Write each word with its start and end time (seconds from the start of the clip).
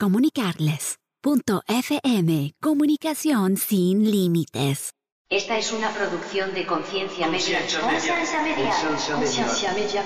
comunicarles. 0.00 0.96
Punto 1.20 1.62
FM, 1.68 2.54
comunicación 2.58 3.58
sin 3.58 4.10
límites. 4.10 4.92
Esta 5.28 5.58
es 5.58 5.72
una 5.72 5.90
producción 5.90 6.54
de 6.54 6.64
Conciencia 6.64 7.28
Media. 7.28 7.58
Conciencia 7.60 8.42
Media. 8.42 8.72
Conciencia 8.82 9.74
Media. 9.74 10.02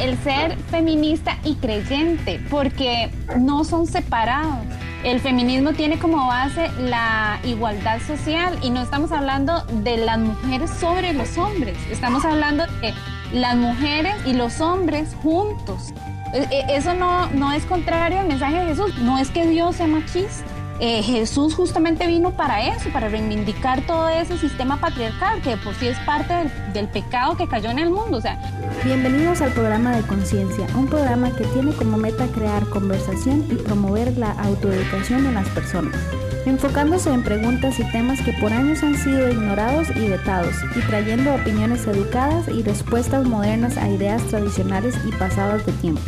El 0.00 0.16
ser 0.22 0.58
feminista 0.70 1.38
y 1.44 1.56
creyente, 1.56 2.40
porque 2.48 3.10
no 3.38 3.62
son 3.64 3.86
separados. 3.86 4.85
El 5.04 5.20
feminismo 5.20 5.72
tiene 5.72 5.98
como 5.98 6.26
base 6.26 6.70
la 6.78 7.38
igualdad 7.44 8.00
social 8.00 8.58
y 8.62 8.70
no 8.70 8.82
estamos 8.82 9.12
hablando 9.12 9.62
de 9.82 9.98
las 9.98 10.18
mujeres 10.18 10.70
sobre 10.70 11.12
los 11.12 11.36
hombres, 11.38 11.76
estamos 11.90 12.24
hablando 12.24 12.64
de 12.80 12.92
las 13.32 13.56
mujeres 13.56 14.14
y 14.24 14.32
los 14.32 14.60
hombres 14.60 15.14
juntos. 15.22 15.92
E- 16.34 16.48
e- 16.50 16.76
Eso 16.76 16.94
no, 16.94 17.28
no 17.30 17.52
es 17.52 17.64
contrario 17.66 18.20
al 18.20 18.26
mensaje 18.28 18.56
de 18.56 18.66
Jesús, 18.66 18.98
no 18.98 19.18
es 19.18 19.30
que 19.30 19.46
Dios 19.46 19.76
sea 19.76 19.86
machista. 19.86 20.44
Eh, 20.78 21.02
Jesús 21.02 21.54
justamente 21.54 22.06
vino 22.06 22.32
para 22.32 22.68
eso, 22.68 22.90
para 22.90 23.08
reivindicar 23.08 23.86
todo 23.86 24.08
ese 24.08 24.36
sistema 24.36 24.78
patriarcal 24.78 25.40
que 25.40 25.50
de 25.50 25.56
por 25.56 25.74
sí 25.74 25.88
es 25.88 25.98
parte 26.00 26.34
del, 26.34 26.72
del 26.72 26.88
pecado 26.88 27.36
que 27.36 27.48
cayó 27.48 27.70
en 27.70 27.78
el 27.78 27.90
mundo. 27.90 28.18
O 28.18 28.20
sea, 28.20 28.38
Bienvenidos 28.84 29.40
al 29.40 29.52
programa 29.52 29.96
de 29.96 30.06
Conciencia, 30.06 30.64
un 30.76 30.86
programa 30.86 31.34
que 31.34 31.44
tiene 31.46 31.72
como 31.72 31.96
meta 31.96 32.28
crear 32.28 32.64
conversación 32.68 33.44
y 33.50 33.54
promover 33.54 34.16
la 34.16 34.30
autoeducación 34.32 35.26
en 35.26 35.34
las 35.34 35.48
personas, 35.48 35.96
enfocándose 36.44 37.10
en 37.10 37.24
preguntas 37.24 37.80
y 37.80 37.90
temas 37.90 38.20
que 38.22 38.32
por 38.34 38.52
años 38.52 38.84
han 38.84 38.94
sido 38.96 39.28
ignorados 39.28 39.88
y 39.96 40.08
vetados, 40.08 40.54
y 40.76 40.80
trayendo 40.82 41.34
opiniones 41.34 41.84
educadas 41.86 42.46
y 42.48 42.62
respuestas 42.62 43.26
modernas 43.26 43.76
a 43.76 43.88
ideas 43.88 44.22
tradicionales 44.28 44.94
y 45.04 45.10
pasadas 45.12 45.66
de 45.66 45.72
tiempo. 45.72 46.02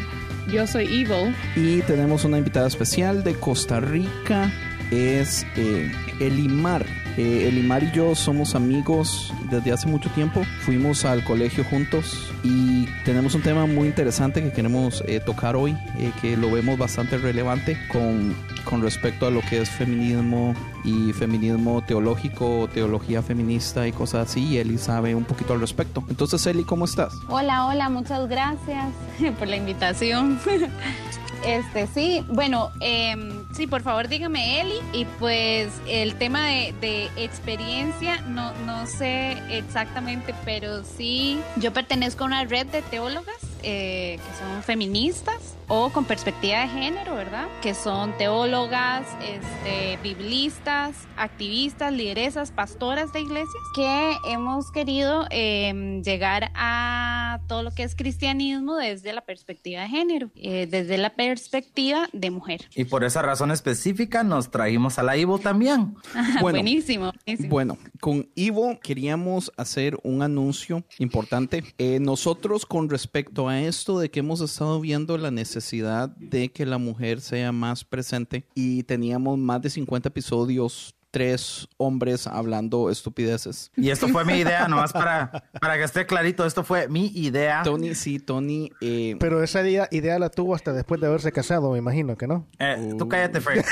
Yo 0.53 0.67
soy 0.67 0.85
Evil. 0.87 1.35
y 1.57 1.83
tenemos 1.83 2.25
una 2.25 2.39
invitada 2.39 2.67
especial 2.67 3.25
de 3.25 3.35
Costa 3.35 3.81
Rica. 3.81 4.51
Es 4.91 5.47
eh, 5.57 5.93
Elimar. 6.21 6.87
Eh, 7.19 7.49
Elimar 7.49 7.83
y 7.83 7.91
yo 7.91 8.15
somos 8.15 8.55
amigos 8.55 9.35
desde 9.51 9.73
hace 9.73 9.89
mucho 9.89 10.09
tiempo. 10.11 10.45
Fuimos 10.61 11.05
al 11.05 11.25
colegio 11.25 11.65
juntos 11.65 12.33
y 12.45 12.87
tenemos 13.05 13.35
un 13.35 13.43
tema 13.43 13.67
muy 13.67 13.89
interesante 13.89 14.41
que 14.41 14.53
queremos 14.53 15.03
eh, 15.05 15.19
tocar 15.19 15.57
hoy, 15.57 15.77
eh, 15.97 16.13
que 16.23 16.37
lo 16.37 16.49
vemos 16.49 16.79
bastante 16.79 17.19
relevante 17.19 17.77
con, 17.89 18.37
con 18.63 18.83
respecto 18.83 19.27
a 19.27 19.31
lo 19.31 19.41
que 19.41 19.61
es 19.63 19.69
feminismo 19.69 20.55
y 20.85 21.13
feminismo 21.13 21.83
teológico, 21.83 22.69
teología 22.73 23.21
feminista 23.21 23.89
y 23.89 23.91
cosas 23.91 24.31
así. 24.31 24.47
Y 24.47 24.59
Eli 24.59 24.79
sabe 24.79 25.17
un 25.17 25.25
poquito 25.25 25.55
al 25.55 25.61
respecto. 25.61 26.05
Entonces, 26.09 26.47
Eli, 26.47 26.63
¿cómo 26.63 26.85
estás? 26.85 27.15
Hola, 27.29 27.67
hola, 27.67 27.89
muchas 27.89 28.29
gracias 28.29 28.87
por 29.41 29.49
la 29.49 29.57
invitación. 29.57 30.39
Este, 31.45 31.87
sí, 31.87 32.25
bueno, 32.29 32.71
em, 32.81 33.45
sí, 33.53 33.67
por 33.67 33.83
favor 33.83 34.09
dígame 34.09 34.61
Eli. 34.61 34.81
Y 34.93 35.05
pues 35.19 35.69
el 35.87 36.15
tema 36.15 36.47
de, 36.47 36.75
de 36.81 37.05
experiencia, 37.17 38.21
no, 38.23 38.53
no 38.67 38.87
sé 38.87 39.37
exactamente, 39.51 40.35
pero 40.45 40.85
sí, 40.85 41.41
yo 41.57 41.73
pertenezco 41.73 42.25
a 42.25 42.27
una 42.27 42.45
red 42.45 42.67
de 42.67 42.83
teólogas 42.83 43.37
eh, 43.63 44.19
que 44.19 44.39
son 44.39 44.63
feministas 44.63 45.58
o 45.69 45.91
con 45.91 46.07
perspectiva 46.07 46.61
de 46.61 46.69
género, 46.69 47.15
¿verdad? 47.15 47.47
Que 47.61 47.75
son 47.75 48.17
teólogas, 48.17 49.07
este, 49.23 49.99
biblistas, 50.03 50.97
activistas, 51.17 51.93
lideresas, 51.93 52.51
pastoras 52.51 53.13
de 53.13 53.21
iglesias, 53.21 53.63
que 53.75 54.17
hemos 54.27 54.71
querido 54.73 55.27
em, 55.31 56.03
llegar 56.03 56.51
a 56.55 57.41
todo 57.47 57.63
lo 57.63 57.71
que 57.75 57.83
es 57.83 57.95
cristianismo 57.95 58.77
desde 58.77 59.13
la 59.13 59.21
perspectiva 59.21 59.83
de 59.83 59.89
género, 59.89 60.31
eh, 60.37 60.67
desde 60.67 60.97
la 60.97 61.11
perspectiva 61.11 62.09
de 62.15 62.31
mujer. 62.31 62.63
Y 62.75 62.85
por 62.85 63.05
esa 63.05 63.21
razón 63.21 63.51
específica 63.51 64.25
nos 64.25 64.51
trajimos 64.51 64.99
a 64.99 65.03
la 65.03 65.17
Ivo 65.17 65.39
también. 65.39 65.95
Bueno. 66.41 66.59
buenísimo, 66.59 67.13
buenísimo. 67.27 67.51
Bueno, 67.51 67.79
con 68.01 68.29
Ivo 68.35 68.79
queríamos 68.81 69.51
hacer 69.57 69.99
un 70.05 70.23
anuncio 70.23 70.85
importante. 70.99 71.65
Eh, 71.79 71.99
nosotros 72.01 72.65
con 72.65 72.89
respecto 72.89 73.49
a 73.49 73.61
esto 73.61 73.99
de 73.99 74.11
que 74.11 74.21
hemos 74.21 74.41
estado 74.41 74.81
viendo 74.81 75.19
la 75.19 75.31
necesidad 75.31 75.58
de 75.61 76.49
que 76.51 76.67
la 76.67 76.79
mujer 76.79 77.21
sea 77.21 77.53
más 77.53 77.85
presente. 77.85 78.45
Y 78.55 78.83
teníamos 78.85 79.39
más 79.39 79.63
de 79.63 79.71
50 79.71 80.09
episodios 80.09 80.95
tres 81.11 81.69
hombres 81.79 82.27
hablando 82.27 82.91
estupideces. 82.91 83.71
Y 83.77 83.91
esto 83.91 84.09
fue 84.09 84.25
mi 84.25 84.35
idea, 84.35 84.69
nomás 84.69 84.93
para, 84.93 85.45
para 85.61 85.77
que 85.79 85.85
esté 85.85 86.07
clarito, 86.07 86.45
esto 86.45 86.65
fue 86.65 86.89
mi 86.89 87.07
idea. 87.15 87.63
Tony, 87.65 87.95
sí, 87.95 88.19
Tony. 88.19 88.71
eh, 88.81 89.17
Pero 89.19 89.43
esa 89.43 89.63
idea, 89.67 89.89
idea 89.91 90.19
la 90.19 90.29
tuvo 90.29 90.55
hasta 90.55 90.73
después 90.73 91.01
de 91.01 91.07
haberse 91.07 91.33
casado, 91.33 91.73
me 91.73 91.79
imagino 91.79 92.17
que 92.17 92.27
no. 92.27 92.47
Eh, 92.59 92.95
tú 92.99 93.09
cállate, 93.09 93.41
Frank. 93.41 93.65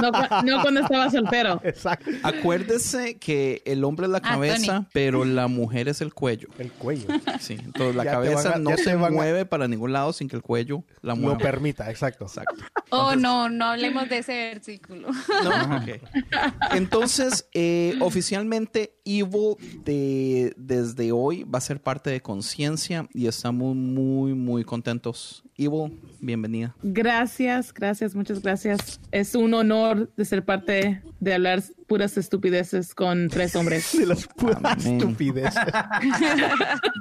No, 0.00 0.10
cu- 0.12 0.46
no 0.46 0.60
cuando 0.62 0.80
estaba 0.80 1.10
soltero. 1.10 1.60
Exacto. 1.64 2.10
acuérdese 2.22 3.18
que 3.18 3.62
el 3.64 3.84
hombre 3.84 4.06
es 4.06 4.12
la 4.12 4.18
Ah, 4.18 4.32
cabeza, 4.32 4.86
pero 4.92 5.24
la 5.24 5.46
mujer 5.48 5.88
es 5.88 6.00
el 6.00 6.12
cuello. 6.12 6.48
El 6.58 6.72
cuello. 6.72 7.06
Sí, 7.40 7.54
entonces 7.62 7.94
la 7.94 8.04
Ya 8.04 8.12
cabeza 8.12 8.54
a- 8.54 8.58
no 8.58 8.76
se 8.76 8.94
van 8.94 9.12
a- 9.12 9.16
mueve 9.16 9.44
para 9.46 9.68
ningún 9.68 9.92
lado 9.92 10.12
sin 10.12 10.28
que 10.28 10.36
el 10.36 10.42
cuello 10.42 10.82
la 11.02 11.14
Lo 11.14 11.20
mueva. 11.20 11.38
permita, 11.38 11.90
exacto. 11.90 12.24
Exacto. 12.24 12.54
Oh, 12.90 13.14
no, 13.16 13.48
no 13.48 13.66
hablemos 13.66 14.08
de 14.08 14.18
ese 14.18 14.32
versículo. 14.32 15.08
No, 15.44 15.76
ok. 15.76 16.71
Entonces, 16.74 17.48
eh, 17.54 17.96
oficialmente, 18.00 18.96
Evil 19.04 19.56
de, 19.84 20.54
desde 20.56 21.12
hoy 21.12 21.44
va 21.44 21.58
a 21.58 21.60
ser 21.60 21.80
parte 21.80 22.10
de 22.10 22.20
Conciencia 22.20 23.08
y 23.12 23.26
estamos 23.26 23.74
muy, 23.74 24.34
muy 24.34 24.64
contentos. 24.64 25.42
Evil, 25.56 26.00
bienvenida. 26.20 26.74
Gracias, 26.82 27.72
gracias, 27.74 28.14
muchas 28.14 28.42
gracias. 28.42 29.00
Es 29.10 29.34
un 29.34 29.54
honor 29.54 30.12
de 30.16 30.24
ser 30.24 30.44
parte 30.44 31.02
de 31.20 31.34
hablar 31.34 31.62
puras 31.92 32.16
estupideces 32.16 32.94
con 32.94 33.28
tres 33.28 33.54
hombres. 33.54 33.92
De 33.98 34.06
las 34.06 34.26
puras 34.26 34.56
Amén. 34.64 34.96
estupideces. 34.96 35.54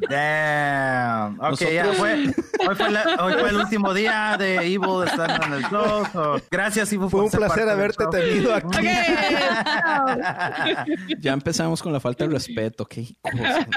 Damn. 0.10 1.40
Ok, 1.40 1.62
ya 1.74 1.94
fue. 1.94 2.26
Hoy 2.68 2.76
fue, 2.76 2.92
la- 2.92 3.18
hoy 3.24 3.34
fue 3.40 3.50
el 3.52 3.56
último 3.56 3.94
día 3.94 4.36
de 4.38 4.68
Ivo 4.68 5.00
de 5.00 5.08
estar 5.08 5.46
en 5.46 5.54
el 5.54 5.62
show. 5.64 6.06
so, 6.12 6.42
gracias, 6.52 6.92
Ivo. 6.92 7.10
Fue 7.10 7.22
por 7.22 7.26
un 7.26 7.32
placer 7.48 7.70
haberte 7.70 8.04
tenido 8.12 8.54
aquí. 8.54 8.68
Ya 11.22 11.32
empezamos 11.34 11.82
con 11.82 11.94
la 11.94 12.00
falta 12.02 12.26
de 12.26 12.32
respeto. 12.32 12.86
Qué 12.86 13.16
cosa. 13.24 13.68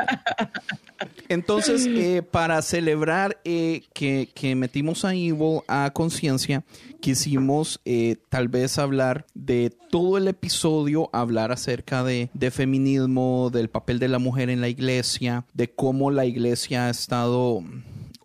Entonces, 1.28 1.87
eh, 1.87 2.22
para 2.22 2.61
celebrar 2.62 3.38
eh, 3.44 3.82
que, 3.94 4.31
que 4.34 4.55
metimos 4.56 5.05
a 5.05 5.12
Evil 5.14 5.61
a 5.69 5.90
conciencia, 5.93 6.64
quisimos 7.00 7.81
eh, 7.84 8.16
tal 8.31 8.49
vez 8.49 8.78
hablar 8.78 9.26
de 9.34 9.70
todo 9.90 10.16
el 10.19 10.26
episodio, 10.28 11.03
hablar 11.12 11.52
acerca 11.52 12.04
de, 12.04 12.30
de 12.34 12.50
feminismo, 12.50 13.50
del 13.52 13.68
papel 13.68 13.98
de 13.98 14.08
la 14.08 14.18
mujer 14.18 14.50
en 14.50 14.60
la 14.60 14.68
iglesia, 14.68 15.44
de 15.54 15.70
cómo 15.70 16.10
la 16.10 16.26
iglesia 16.26 16.86
ha 16.86 16.90
estado 16.90 17.62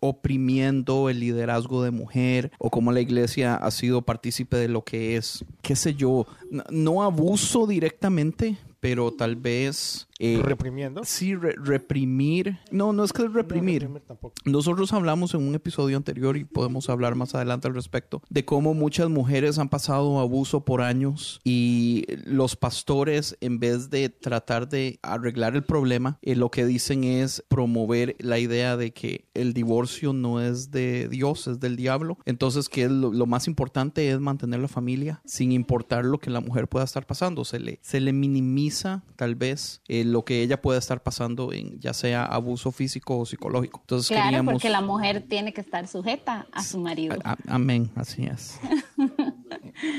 oprimiendo 0.00 1.10
el 1.10 1.20
liderazgo 1.20 1.82
de 1.82 1.90
mujer 1.90 2.50
o 2.58 2.70
cómo 2.70 2.90
la 2.90 3.00
iglesia 3.00 3.54
ha 3.54 3.70
sido 3.70 4.02
partícipe 4.02 4.56
de 4.56 4.68
lo 4.68 4.82
que 4.82 5.16
es, 5.16 5.44
qué 5.62 5.76
sé 5.76 5.94
yo, 5.94 6.26
no, 6.50 6.64
no 6.70 7.02
abuso 7.02 7.66
directamente, 7.66 8.56
pero 8.80 9.12
tal 9.12 9.36
vez 9.36 10.08
eh, 10.18 10.40
Reprimiendo. 10.42 11.02
sí, 11.04 11.34
re- 11.34 11.54
reprimir. 11.62 12.58
No, 12.70 12.92
no 12.92 13.04
es 13.04 13.12
que 13.12 13.22
es 13.22 13.32
reprimir. 13.32 13.82
reprimir 13.82 14.02
tampoco. 14.02 14.34
Nosotros 14.44 14.92
hablamos 14.92 15.32
en 15.34 15.46
un 15.46 15.54
episodio 15.54 15.96
anterior 15.96 16.36
y 16.36 16.44
podemos 16.44 16.90
hablar 16.90 17.14
más 17.14 17.34
adelante 17.34 17.68
al 17.68 17.74
respecto 17.74 18.22
de 18.28 18.44
cómo 18.44 18.74
muchas 18.74 19.08
mujeres 19.08 19.58
han 19.58 19.68
pasado 19.70 20.18
abuso 20.20 20.64
por 20.64 20.82
años 20.82 21.40
y 21.44 22.04
los 22.24 22.56
pastores 22.56 23.36
en 23.40 23.58
vez 23.60 23.88
de 23.90 24.08
tratar 24.10 24.68
de 24.68 24.98
arreglar 25.02 25.56
el 25.56 25.62
problema, 25.64 26.18
eh, 26.22 26.36
lo 26.36 26.50
que 26.50 26.66
dicen 26.66 27.04
es 27.04 27.42
promover 27.48 28.16
la 28.18 28.38
idea 28.38 28.76
de 28.76 28.92
que 28.92 29.26
el 29.34 29.54
divorcio 29.54 30.12
no 30.12 30.40
es 30.40 30.70
de 30.70 31.08
Dios, 31.08 31.46
es 31.48 31.60
del 31.60 31.76
diablo. 31.76 32.18
Entonces 32.26 32.68
que 32.68 32.88
lo, 32.88 33.12
lo 33.12 33.26
más 33.26 33.46
importante 33.46 34.10
es 34.10 34.20
mantener 34.20 34.60
la 34.60 34.68
familia 34.68 35.22
sin 35.24 35.52
importar 35.52 36.04
lo 36.04 36.18
que 36.18 36.30
la 36.30 36.40
mujer 36.40 36.68
pueda 36.68 36.84
estar 36.84 37.06
pasando. 37.06 37.44
Se 37.46 37.58
le, 37.58 37.78
se 37.82 38.00
le 38.00 38.12
minimiza 38.12 38.69
tal 39.16 39.34
vez 39.34 39.82
eh, 39.88 40.04
lo 40.04 40.24
que 40.24 40.42
ella 40.42 40.60
pueda 40.62 40.78
estar 40.78 41.02
pasando 41.02 41.52
en 41.52 41.78
ya 41.80 41.92
sea 41.94 42.24
abuso 42.24 42.72
físico 42.72 43.18
o 43.18 43.26
psicológico. 43.26 43.80
Entonces 43.82 44.08
Claro, 44.08 44.24
queríamos... 44.24 44.52
porque 44.54 44.70
la 44.70 44.80
mujer 44.80 45.24
tiene 45.28 45.52
que 45.52 45.60
estar 45.60 45.86
sujeta 45.86 46.46
a 46.52 46.62
su 46.62 46.78
marido. 46.78 47.16
A- 47.24 47.32
a- 47.32 47.36
amén, 47.48 47.90
así 47.96 48.24
es. 48.24 48.58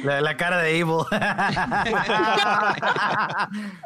La, 0.03 0.21
la 0.21 0.37
cara 0.37 0.61
de 0.61 0.77
Evil. 0.79 0.97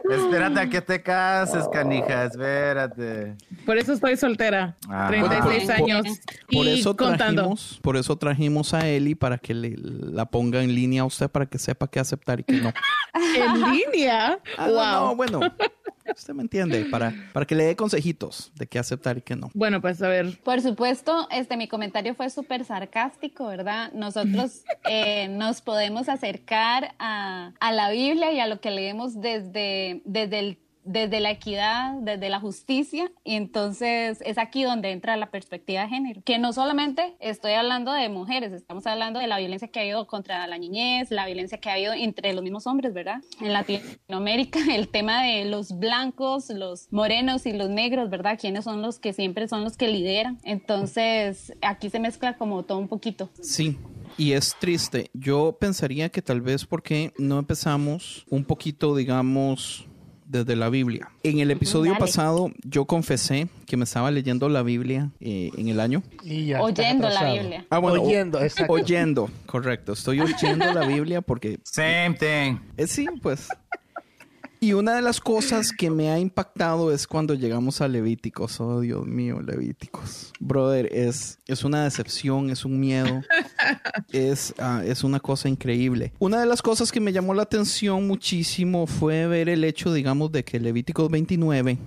espérate 0.10 0.60
a 0.60 0.70
que 0.70 0.82
te 0.82 1.02
cases, 1.02 1.66
canija, 1.72 2.26
espérate. 2.26 3.36
Por 3.66 3.78
eso 3.78 3.94
estoy 3.94 4.18
soltera. 4.18 4.76
Ah. 4.90 5.06
36 5.10 5.64
Por- 5.66 5.72
años. 5.74 6.06
Por 6.52 6.66
y 6.66 6.80
eso 6.80 6.96
contando. 6.96 7.42
trajimos, 7.44 7.80
por 7.82 7.98
eso 7.98 8.18
trajimos 8.18 8.74
a 8.74 8.88
Eli 8.88 9.16
para 9.16 9.38
que 9.38 9.54
le, 9.54 9.76
la 9.78 10.26
ponga 10.26 10.62
en 10.64 10.74
línea 10.76 11.04
a 11.04 11.06
usted 11.06 11.30
para 11.30 11.46
que 11.46 11.58
sepa 11.60 11.88
qué 11.88 12.00
aceptar 12.00 12.40
y 12.40 12.44
qué 12.44 12.62
no. 12.62 12.72
En 13.36 13.72
línea. 13.72 14.40
Ah, 14.58 14.68
no, 14.68 14.74
wow. 14.74 14.84
no, 14.84 15.16
bueno, 15.16 15.40
usted 16.16 16.34
me 16.34 16.44
entiende, 16.44 16.86
para, 16.86 17.14
para 17.34 17.46
que 17.46 17.56
le 17.56 17.64
dé 17.64 17.76
consejitos 17.76 18.52
de 18.56 18.68
qué 18.68 18.80
aceptar 18.80 19.18
y 19.18 19.22
qué 19.22 19.36
no. 19.36 19.50
Bueno, 19.54 19.82
pues 19.82 20.02
a 20.02 20.08
ver. 20.08 20.38
Por 20.44 20.62
supuesto, 20.62 21.28
este 21.32 21.58
mi 21.58 21.68
comentario 21.68 22.14
fue 22.16 22.30
súper 22.30 22.66
sarcástico, 22.66 23.48
¿verdad? 23.48 23.92
Nosotros 23.94 24.64
eh, 24.90 25.28
nos 25.30 25.62
podemos 25.62 26.10
acercar 26.10 26.94
a, 27.00 27.54
a 27.60 27.72
la 27.72 27.90
Biblia 27.90 28.32
y 28.32 28.40
a 28.40 28.48
lo 28.48 28.60
que 28.60 28.72
leemos 28.72 29.20
desde, 29.22 30.02
desde 30.06 30.40
el 30.40 30.65
desde 30.86 31.20
la 31.20 31.32
equidad, 31.32 31.96
desde 32.02 32.30
la 32.30 32.40
justicia, 32.40 33.12
y 33.24 33.36
entonces 33.36 34.20
es 34.22 34.38
aquí 34.38 34.64
donde 34.64 34.92
entra 34.92 35.18
la 35.18 35.32
perspectiva 35.32 35.82
de 35.82 35.90
género, 35.90 36.22
que 36.24 36.38
no 36.38 36.54
solamente 36.54 37.16
estoy 37.20 37.54
hablando 37.54 37.92
de 37.92 38.08
mujeres, 38.10 38.54
estamos 38.54 38.86
hablando 38.88 39.20
de 39.20 39.28
la 39.28 39.40
violencia 39.40 39.68
que 39.68 39.80
ha 39.80 39.82
habido 39.82 40.08
contra 40.08 40.46
la 40.48 40.58
niñez, 40.58 41.12
la 41.12 41.26
violencia 41.26 41.60
que 41.60 41.70
ha 41.70 41.74
habido 41.74 41.94
entre 41.94 42.34
los 42.34 42.44
mismos 42.44 42.68
hombres, 42.68 42.94
¿verdad? 42.94 43.22
En 43.42 43.52
Latinoamérica, 43.52 44.60
el 44.74 44.88
tema 44.88 45.24
de 45.24 45.46
los 45.46 45.78
blancos, 45.78 46.50
los 46.50 46.92
morenos 46.92 47.46
y 47.46 47.54
los 47.54 47.70
negros, 47.70 48.10
¿verdad? 48.10 48.38
¿Quiénes 48.40 48.64
son 48.64 48.82
los 48.82 49.00
que 49.00 49.14
siempre 49.14 49.48
son 49.48 49.64
los 49.64 49.78
que 49.78 49.88
lideran? 49.88 50.40
Entonces, 50.44 51.54
aquí 51.62 51.90
se 51.90 52.00
mezcla 52.00 52.38
como 52.38 52.64
todo 52.64 52.78
un 52.78 52.88
poquito. 52.88 53.30
Sí. 53.42 53.78
Y 54.18 54.32
es 54.32 54.56
triste. 54.60 55.10
Yo 55.14 55.58
pensaría 55.60 56.10
que 56.10 56.22
tal 56.22 56.40
vez 56.40 56.66
porque 56.66 57.12
no 57.18 57.38
empezamos 57.38 58.26
un 58.30 58.46
poquito, 58.46 58.96
digamos, 58.96 59.88
desde 60.26 60.56
la 60.56 60.70
Biblia. 60.70 61.10
En 61.24 61.40
el 61.40 61.52
episodio 61.52 61.92
dale. 61.92 62.00
pasado 62.00 62.52
yo 62.64 62.86
confesé 62.86 63.48
que 63.66 63.78
me 63.78 63.84
estaba 63.84 64.12
leyendo 64.12 64.50
la 64.50 64.64
Biblia 64.64 65.12
eh, 65.20 65.52
en 65.58 65.68
el 65.70 65.80
año. 65.80 66.04
Y 66.24 66.48
ya 66.48 66.62
Oyendo 66.62 67.10
la. 67.10 67.34
Biblia. 67.34 67.66
Ah, 67.70 67.80
bueno, 67.80 68.02
oyendo, 68.02 68.42
exacto. 68.42 68.74
Oyendo, 68.74 69.30
correcto. 69.46 69.94
Estoy 69.94 70.22
oyendo 70.22 70.74
la 70.74 70.86
Biblia 70.86 71.22
porque 71.22 71.60
Same 71.64 72.16
thing. 72.20 72.58
Eh, 72.78 72.88
sí, 72.88 73.08
pues. 73.22 73.50
Y 74.66 74.74
una 74.74 74.96
de 74.96 75.04
las 75.04 75.22
cosas 75.22 75.72
que 75.72 75.92
me 75.92 76.10
ha 76.10 76.18
impactado 76.18 76.92
es 76.92 77.06
cuando 77.06 77.36
llegamos 77.36 77.82
a 77.82 77.88
Levíticos. 77.88 78.60
Oh, 78.60 78.80
Dios 78.80 79.06
mío, 79.06 79.40
Levíticos. 79.40 80.34
Brother, 80.40 80.90
es, 80.92 81.38
es 81.46 81.64
una 81.64 81.84
decepción, 81.84 82.50
es 82.50 82.66
un 82.66 82.80
miedo. 82.80 83.22
Es, 84.12 84.54
ah, 84.60 84.84
es 84.86 85.04
una 85.04 85.20
cosa 85.20 85.50
increíble. 85.50 86.14
Una 86.20 86.40
de 86.40 86.46
las 86.46 86.62
cosas 86.62 86.92
que 86.92 87.00
me 87.00 87.12
llamó 87.12 87.34
la 87.34 87.44
atención 87.44 88.06
muchísimo 88.08 88.86
fue 88.86 89.26
ver 89.28 89.50
el 89.50 89.64
hecho, 89.64 89.92
digamos, 89.92 90.32
de 90.32 90.44
que 90.44 90.60
Levíticos 90.60 91.10
29 91.10 91.78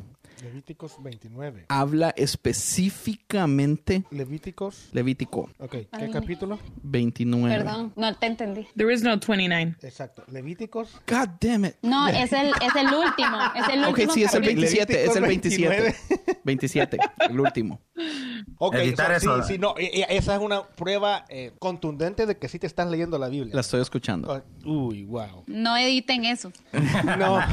Levíticos 0.42 1.02
29. 1.02 1.66
habla 1.68 2.10
específicamente 2.16 4.04
Levíticos. 4.10 4.88
Levítico 4.92 5.50
Ok, 5.58 5.70
¿qué 5.72 5.88
Ay. 5.92 6.10
capítulo? 6.10 6.58
29. 6.82 7.56
Perdón, 7.56 7.92
no 7.96 8.14
te 8.16 8.26
entendí. 8.26 8.66
There 8.76 8.92
is 8.92 9.02
no 9.02 9.18
29. 9.18 9.76
Exacto. 9.82 10.22
Levíticos. 10.30 10.90
God 11.06 11.28
damn 11.40 11.64
it. 11.66 11.74
No, 11.82 12.08
es 12.08 12.32
el, 12.32 12.48
es 12.48 12.76
el 12.76 12.86
último. 12.94 13.38
Es 13.56 13.68
el 13.74 13.84
Ok, 13.84 13.88
último. 13.90 14.12
sí, 14.12 14.22
es 14.22 14.34
el 14.34 14.40
capítulo. 14.42 14.60
27, 14.68 15.04
es 15.04 15.16
el 15.16 15.22
27. 15.22 15.68
Levíticos 15.68 16.36
27, 16.44 16.98
el 17.30 17.40
último. 17.40 17.80
Ok, 18.58 18.74
Editar 18.76 19.06
o 19.06 19.08
sea, 19.08 19.16
eso. 19.16 19.42
sí, 19.42 19.54
sí, 19.54 19.58
no, 19.58 19.74
esa 19.76 20.34
es 20.36 20.40
una 20.40 20.62
prueba 20.68 21.24
eh, 21.28 21.52
contundente 21.58 22.26
de 22.26 22.36
que 22.38 22.48
sí 22.48 22.58
te 22.58 22.66
estás 22.66 22.88
leyendo 22.88 23.18
la 23.18 23.28
Biblia. 23.28 23.54
La 23.54 23.60
estoy 23.60 23.80
escuchando. 23.80 24.42
Uy, 24.64 25.04
wow. 25.04 25.44
No 25.46 25.76
editen 25.76 26.24
eso. 26.24 26.52
No. 27.18 27.36
Ok. 27.36 27.44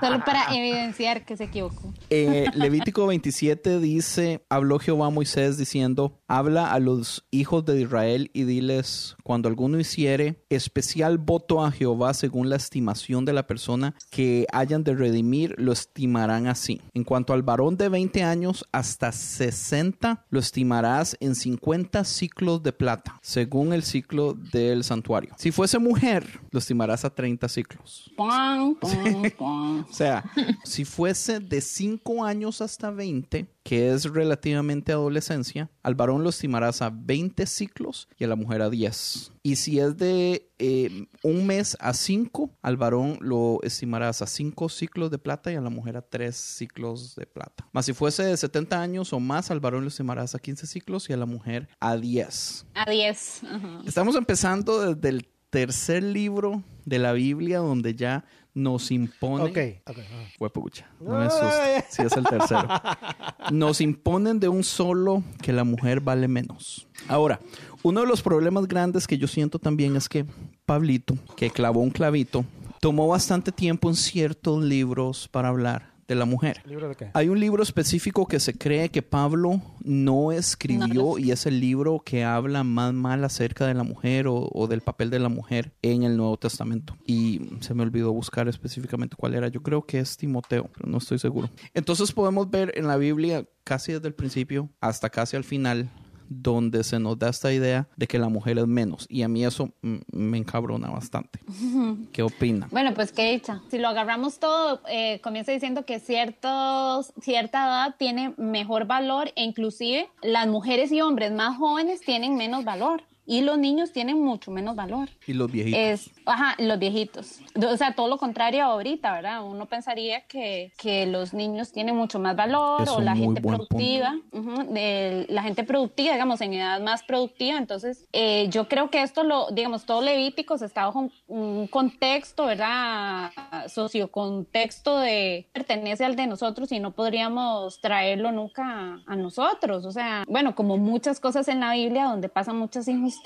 Solo 0.00 0.24
para 0.24 0.54
evidenciar 0.54 1.24
que 1.24 1.36
se 1.36 1.44
equivocó. 1.44 1.87
Eh, 2.10 2.46
Levítico 2.54 3.06
27 3.06 3.80
dice, 3.80 4.44
habló 4.48 4.78
Jehová 4.78 5.06
a 5.06 5.10
Moisés 5.10 5.58
diciendo, 5.58 6.17
habla 6.28 6.72
a 6.72 6.78
los 6.78 7.26
hijos 7.30 7.64
de 7.64 7.80
Israel 7.80 8.30
y 8.34 8.44
diles, 8.44 9.16
cuando 9.24 9.48
alguno 9.48 9.80
hiciere 9.80 10.44
especial 10.50 11.18
voto 11.18 11.64
a 11.64 11.72
Jehová 11.72 12.14
según 12.14 12.50
la 12.50 12.56
estimación 12.56 13.24
de 13.24 13.32
la 13.32 13.46
persona 13.46 13.94
que 14.10 14.46
hayan 14.52 14.84
de 14.84 14.94
redimir, 14.94 15.54
lo 15.58 15.72
estimarán 15.72 16.46
así. 16.46 16.80
En 16.94 17.04
cuanto 17.04 17.32
al 17.32 17.42
varón 17.42 17.76
de 17.76 17.88
20 17.88 18.22
años 18.22 18.64
hasta 18.70 19.10
60, 19.10 20.26
lo 20.28 20.38
estimarás 20.38 21.16
en 21.20 21.34
50 21.34 22.04
ciclos 22.04 22.62
de 22.62 22.72
plata, 22.72 23.18
según 23.22 23.72
el 23.72 23.82
ciclo 23.82 24.34
del 24.34 24.84
santuario. 24.84 25.34
Si 25.38 25.50
fuese 25.50 25.78
mujer, 25.78 26.40
lo 26.50 26.58
estimarás 26.58 27.04
a 27.04 27.10
30 27.10 27.48
ciclos. 27.48 28.12
O 29.88 29.92
sea, 29.92 30.24
si 30.64 30.84
fuese 30.84 31.40
de 31.40 31.60
5 31.60 32.24
años 32.24 32.60
hasta 32.60 32.90
20, 32.90 33.48
que 33.68 33.92
es 33.92 34.04
relativamente 34.04 34.92
adolescencia, 34.92 35.70
al 35.82 35.94
varón 35.94 36.22
lo 36.22 36.30
estimarás 36.30 36.80
a 36.80 36.88
20 36.88 37.44
ciclos 37.44 38.08
y 38.16 38.24
a 38.24 38.26
la 38.26 38.34
mujer 38.34 38.62
a 38.62 38.70
10. 38.70 39.32
Y 39.42 39.56
si 39.56 39.78
es 39.78 39.98
de 39.98 40.50
eh, 40.58 41.06
un 41.22 41.46
mes 41.46 41.76
a 41.78 41.92
5, 41.92 42.50
al 42.62 42.78
varón 42.78 43.18
lo 43.20 43.58
estimarás 43.62 44.22
a 44.22 44.26
5 44.26 44.70
ciclos 44.70 45.10
de 45.10 45.18
plata 45.18 45.52
y 45.52 45.56
a 45.56 45.60
la 45.60 45.68
mujer 45.68 45.98
a 45.98 46.00
3 46.00 46.34
ciclos 46.34 47.14
de 47.14 47.26
plata. 47.26 47.68
Más 47.72 47.84
si 47.84 47.92
fuese 47.92 48.22
de 48.22 48.38
70 48.38 48.80
años 48.80 49.12
o 49.12 49.20
más, 49.20 49.50
al 49.50 49.60
varón 49.60 49.82
lo 49.82 49.88
estimarás 49.88 50.34
a 50.34 50.38
15 50.38 50.66
ciclos 50.66 51.10
y 51.10 51.12
a 51.12 51.18
la 51.18 51.26
mujer 51.26 51.68
a 51.78 51.94
10. 51.98 52.68
A 52.72 52.90
10. 52.90 53.42
Ajá. 53.44 53.82
Estamos 53.86 54.16
empezando 54.16 54.94
desde 54.94 55.10
el 55.10 55.28
tercer 55.50 56.02
libro 56.02 56.62
de 56.86 56.98
la 56.98 57.12
Biblia 57.12 57.58
donde 57.58 57.94
ya 57.94 58.24
nos 58.58 58.90
impone 58.90 59.44
Ok, 59.44 59.88
ok. 59.88 59.98
Huepucha, 60.40 60.90
no 61.00 61.18
me 61.18 61.26
asustes. 61.26 61.84
Sí, 61.90 62.02
es 62.02 62.12
el 62.16 62.24
tercero. 62.24 62.68
Nos 63.52 63.80
imponen 63.80 64.40
de 64.40 64.48
un 64.48 64.64
solo 64.64 65.22
que 65.40 65.52
la 65.52 65.64
mujer 65.64 66.00
vale 66.00 66.28
menos. 66.28 66.86
Ahora, 67.06 67.40
uno 67.82 68.00
de 68.00 68.06
los 68.06 68.20
problemas 68.20 68.66
grandes 68.66 69.06
que 69.06 69.16
yo 69.16 69.26
siento 69.26 69.58
también 69.58 69.96
es 69.96 70.08
que 70.08 70.26
Pablito, 70.66 71.16
que 71.36 71.50
clavó 71.50 71.80
un 71.80 71.90
clavito, 71.90 72.44
tomó 72.80 73.08
bastante 73.08 73.52
tiempo 73.52 73.88
en 73.88 73.94
ciertos 73.94 74.62
libros 74.62 75.28
para 75.28 75.48
hablar 75.48 75.97
de 76.08 76.14
la 76.14 76.24
mujer. 76.24 76.62
¿Libro 76.64 76.88
de 76.88 76.94
qué? 76.94 77.10
Hay 77.12 77.28
un 77.28 77.38
libro 77.38 77.62
específico 77.62 78.26
que 78.26 78.40
se 78.40 78.54
cree 78.54 78.88
que 78.88 79.02
Pablo 79.02 79.60
no 79.84 80.32
escribió 80.32 81.18
y 81.18 81.30
es 81.30 81.46
el 81.46 81.60
libro 81.60 82.00
que 82.04 82.24
habla 82.24 82.64
más 82.64 82.94
mal 82.94 83.22
acerca 83.24 83.66
de 83.66 83.74
la 83.74 83.84
mujer 83.84 84.26
o, 84.26 84.48
o 84.50 84.66
del 84.66 84.80
papel 84.80 85.10
de 85.10 85.18
la 85.18 85.28
mujer 85.28 85.72
en 85.82 86.02
el 86.02 86.16
Nuevo 86.16 86.38
Testamento. 86.38 86.96
Y 87.06 87.42
se 87.60 87.74
me 87.74 87.82
olvidó 87.82 88.12
buscar 88.12 88.48
específicamente 88.48 89.16
cuál 89.16 89.34
era. 89.34 89.48
Yo 89.48 89.62
creo 89.62 89.84
que 89.84 90.00
es 90.00 90.16
Timoteo, 90.16 90.70
pero 90.74 90.88
no 90.88 90.98
estoy 90.98 91.18
seguro. 91.18 91.50
Entonces 91.74 92.10
podemos 92.12 92.50
ver 92.50 92.72
en 92.74 92.86
la 92.86 92.96
Biblia 92.96 93.46
casi 93.64 93.92
desde 93.92 94.08
el 94.08 94.14
principio 94.14 94.70
hasta 94.80 95.10
casi 95.10 95.36
al 95.36 95.44
final 95.44 95.90
donde 96.28 96.84
se 96.84 96.98
nos 96.98 97.18
da 97.18 97.28
esta 97.30 97.52
idea 97.52 97.88
de 97.96 98.06
que 98.06 98.18
la 98.18 98.28
mujer 98.28 98.58
es 98.58 98.66
menos. 98.66 99.06
Y 99.08 99.22
a 99.22 99.28
mí 99.28 99.44
eso 99.44 99.70
mm, 99.82 99.96
me 100.12 100.38
encabrona 100.38 100.90
bastante. 100.90 101.40
¿Qué 102.12 102.22
opina? 102.22 102.68
Bueno, 102.70 102.94
pues 102.94 103.12
qué 103.12 103.32
dicha. 103.32 103.62
Si 103.70 103.78
lo 103.78 103.88
agarramos 103.88 104.38
todo, 104.38 104.80
eh, 104.88 105.20
comienza 105.22 105.52
diciendo 105.52 105.84
que 105.84 106.00
ciertos, 106.00 107.12
cierta 107.20 107.66
edad 107.66 107.94
tiene 107.98 108.34
mejor 108.36 108.86
valor 108.86 109.32
e 109.36 109.44
inclusive 109.44 110.08
las 110.22 110.46
mujeres 110.46 110.92
y 110.92 111.00
hombres 111.00 111.32
más 111.32 111.56
jóvenes 111.56 112.00
tienen 112.00 112.36
menos 112.36 112.64
valor. 112.64 113.02
Y 113.28 113.42
los 113.42 113.58
niños 113.58 113.92
tienen 113.92 114.18
mucho 114.18 114.50
menos 114.50 114.74
valor. 114.74 115.10
Y 115.26 115.34
los 115.34 115.52
viejitos. 115.52 115.78
Es, 115.78 116.10
ajá, 116.24 116.54
los 116.56 116.78
viejitos. 116.78 117.40
O 117.54 117.76
sea, 117.76 117.94
todo 117.94 118.08
lo 118.08 118.16
contrario 118.16 118.64
ahorita, 118.64 119.12
¿verdad? 119.12 119.44
Uno 119.44 119.66
pensaría 119.66 120.22
que, 120.22 120.72
que 120.78 121.04
los 121.04 121.34
niños 121.34 121.70
tienen 121.70 121.94
mucho 121.94 122.18
más 122.18 122.34
valor 122.34 122.84
Es 122.84 122.88
o 122.88 123.00
la 123.02 123.14
gente 123.14 123.42
productiva, 123.42 124.16
ujú, 124.32 124.72
de 124.72 125.26
la 125.28 125.42
gente 125.42 125.62
productiva, 125.62 126.14
digamos, 126.14 126.40
en 126.40 126.54
edad 126.54 126.80
más 126.80 127.02
productiva. 127.02 127.58
Entonces, 127.58 128.08
eh, 128.14 128.48
yo 128.48 128.66
creo 128.66 128.88
que 128.88 129.02
esto, 129.02 129.22
lo, 129.24 129.50
digamos, 129.50 129.84
todo 129.84 130.00
Levítico 130.00 130.56
se 130.56 130.64
está 130.64 130.86
bajo 130.86 131.00
un, 131.00 131.12
un 131.26 131.66
contexto, 131.66 132.46
¿verdad? 132.46 133.30
Sociocontexto 133.66 135.00
de 135.00 135.46
pertenece 135.52 136.06
al 136.06 136.16
de 136.16 136.26
nosotros 136.26 136.72
y 136.72 136.80
no 136.80 136.92
podríamos 136.92 137.78
traerlo 137.82 138.32
nunca 138.32 139.02
a 139.06 139.16
nosotros. 139.16 139.84
O 139.84 139.92
sea, 139.92 140.24
bueno, 140.26 140.54
como 140.54 140.78
muchas 140.78 141.20
cosas 141.20 141.46
en 141.48 141.60
la 141.60 141.74
Biblia 141.74 142.04
donde 142.04 142.30
pasan 142.30 142.56
muchas 142.56 142.88
injusticias 142.88 143.17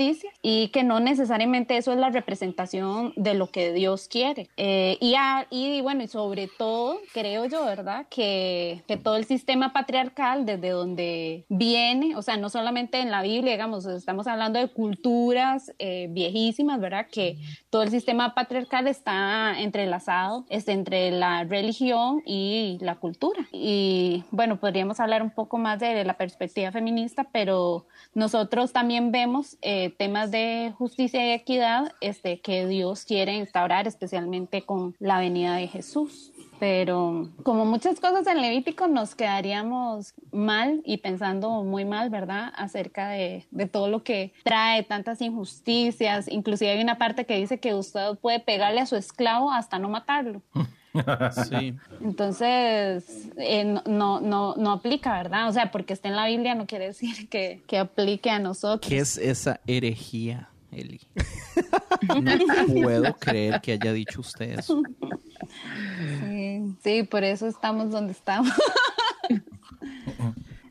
y 0.43 0.69
que 0.69 0.83
no 0.85 1.01
necesariamente 1.01 1.77
eso 1.77 1.93
es 1.93 1.99
la 1.99 2.11
representación 2.11 3.13
de 3.17 3.35
lo 3.35 3.49
que 3.51 3.73
Dios 3.73 4.09
quiere. 4.09 4.49
Eh, 4.57 4.97
y, 5.01 5.15
a- 5.15 5.47
y 5.51 5.81
bueno, 5.81 6.03
y 6.03 6.09
sobre 6.09 6.49
todo, 6.49 6.99
creo 7.13 7.45
yo, 7.47 7.65
¿verdad? 7.65 8.07
Que, 8.11 8.83
que 8.87 8.97
todo 8.97 9.17
el 9.17 9.25
sistema 9.25 9.73
patriarcal, 9.73 10.47
desde 10.47 10.71
donde 10.71 11.45
viene, 11.49 12.17
o 12.17 12.23
sea, 12.23 12.37
no 12.37 12.49
solamente 12.49 13.01
en 13.01 13.11
la 13.11 13.23
Biblia, 13.23 13.53
digamos, 13.53 13.87
estamos 13.87 14.27
hablando 14.27 14.59
de 14.59 14.69
culturas 14.69 15.73
eh, 15.79 16.07
viejísimas, 16.11 16.81
¿verdad? 16.81 17.07
Que 17.11 17.37
todo 17.71 17.83
el 17.83 17.91
sistema 17.91 18.35
patriarcal 18.35 18.87
está 18.89 19.61
entrelazado 19.61 20.45
es 20.49 20.69
entre 20.69 21.11
la 21.11 21.45
religión 21.45 22.23
y 22.27 22.79
la 22.81 22.97
cultura. 22.97 23.47
Y 23.53 24.25
bueno, 24.31 24.59
podríamos 24.59 25.01
hablar 25.01 25.23
un 25.23 25.31
poco 25.31 25.59
más 25.59 25.81
de 25.81 26.05
la 26.05 26.15
perspectiva 26.15 26.71
feminista, 26.73 27.25
pero 27.33 27.87
nosotros 28.15 28.73
también 28.73 29.11
vemos 29.13 29.57
eh, 29.63 29.82
temas 29.91 30.31
de 30.31 30.73
justicia 30.77 31.27
y 31.27 31.33
equidad 31.33 31.93
este, 32.01 32.41
que 32.41 32.67
Dios 32.67 33.05
quiere 33.05 33.35
instaurar, 33.35 33.87
especialmente 33.87 34.63
con 34.63 34.95
la 34.99 35.19
venida 35.19 35.57
de 35.57 35.69
Jesús. 35.69 36.33
Pero 36.59 37.29
como 37.43 37.65
muchas 37.65 37.99
cosas 37.99 38.27
en 38.29 38.41
Levítico 38.41 38.87
nos 38.87 39.17
quedaríamos 39.17 40.15
mal 40.31 40.81
y 40.85 40.99
pensando 40.99 41.65
muy 41.65 41.85
mal, 41.85 42.09
¿verdad? 42.09 42.53
Acerca 42.55 43.09
de, 43.09 43.47
de 43.51 43.67
todo 43.67 43.89
lo 43.89 44.05
que 44.05 44.33
trae 44.45 44.85
tantas 44.85 45.21
injusticias. 45.21 46.29
Inclusive 46.29 46.71
hay 46.71 46.81
una 46.81 46.99
parte 46.99 47.27
que 47.27 47.37
dice 47.37 47.59
que 47.59 47.75
usted 47.75 48.17
puede 48.21 48.39
pegarle 48.39 48.81
a 48.81 48.87
su 48.87 48.95
esclavo 48.95 49.51
hasta 49.51 49.81
no 49.81 49.89
matarlo. 49.89 50.43
Sí. 51.49 51.75
Entonces, 52.01 53.31
eh, 53.37 53.65
no, 53.65 53.83
no, 53.87 54.21
no, 54.21 54.55
no 54.57 54.73
aplica, 54.73 55.13
¿verdad? 55.15 55.49
O 55.49 55.53
sea, 55.53 55.71
porque 55.71 55.93
está 55.93 56.09
en 56.09 56.17
la 56.17 56.27
Biblia 56.27 56.55
no 56.55 56.67
quiere 56.67 56.87
decir 56.87 57.29
que, 57.29 57.63
que 57.67 57.79
aplique 57.79 58.31
a 58.31 58.39
nosotros. 58.39 58.89
¿Qué 58.89 58.99
es 58.99 59.19
esa 59.19 59.61
herejía, 59.67 60.49
Eli? 60.71 61.01
No 62.21 62.83
puedo 62.83 63.15
creer 63.15 63.61
que 63.61 63.73
haya 63.73 63.93
dicho 63.93 64.23
usted 64.23 64.59
eso. 64.59 64.83
Sí, 66.21 66.75
sí, 66.83 67.03
por 67.05 67.23
eso 67.23 67.47
estamos 67.47 67.91
donde 67.91 68.13
estamos. 68.13 68.53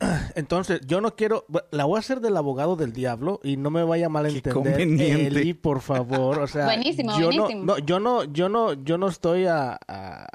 Entonces, 0.34 0.80
yo 0.86 1.00
no 1.00 1.14
quiero, 1.14 1.44
la 1.70 1.84
voy 1.84 1.96
a 1.96 2.00
hacer 2.00 2.20
del 2.20 2.36
abogado 2.36 2.76
del 2.76 2.92
diablo 2.92 3.40
y 3.42 3.56
no 3.56 3.70
me 3.70 3.82
vaya 3.84 4.06
a 4.06 4.08
malentender, 4.08 4.52
conveniente. 4.52 5.26
Eli, 5.26 5.54
por 5.54 5.80
favor, 5.80 6.38
o 6.40 6.46
sea, 6.46 6.64
Buenísimo, 6.66 7.18
yo 7.18 7.26
buenísimo. 7.26 7.64
No, 7.64 7.74
no, 7.74 7.78
yo 7.78 8.00
no, 8.00 8.24
yo 8.24 8.48
no, 8.48 8.72
yo 8.72 8.98
no 8.98 9.08
estoy 9.08 9.46
a, 9.46 9.78
a, 9.88 10.26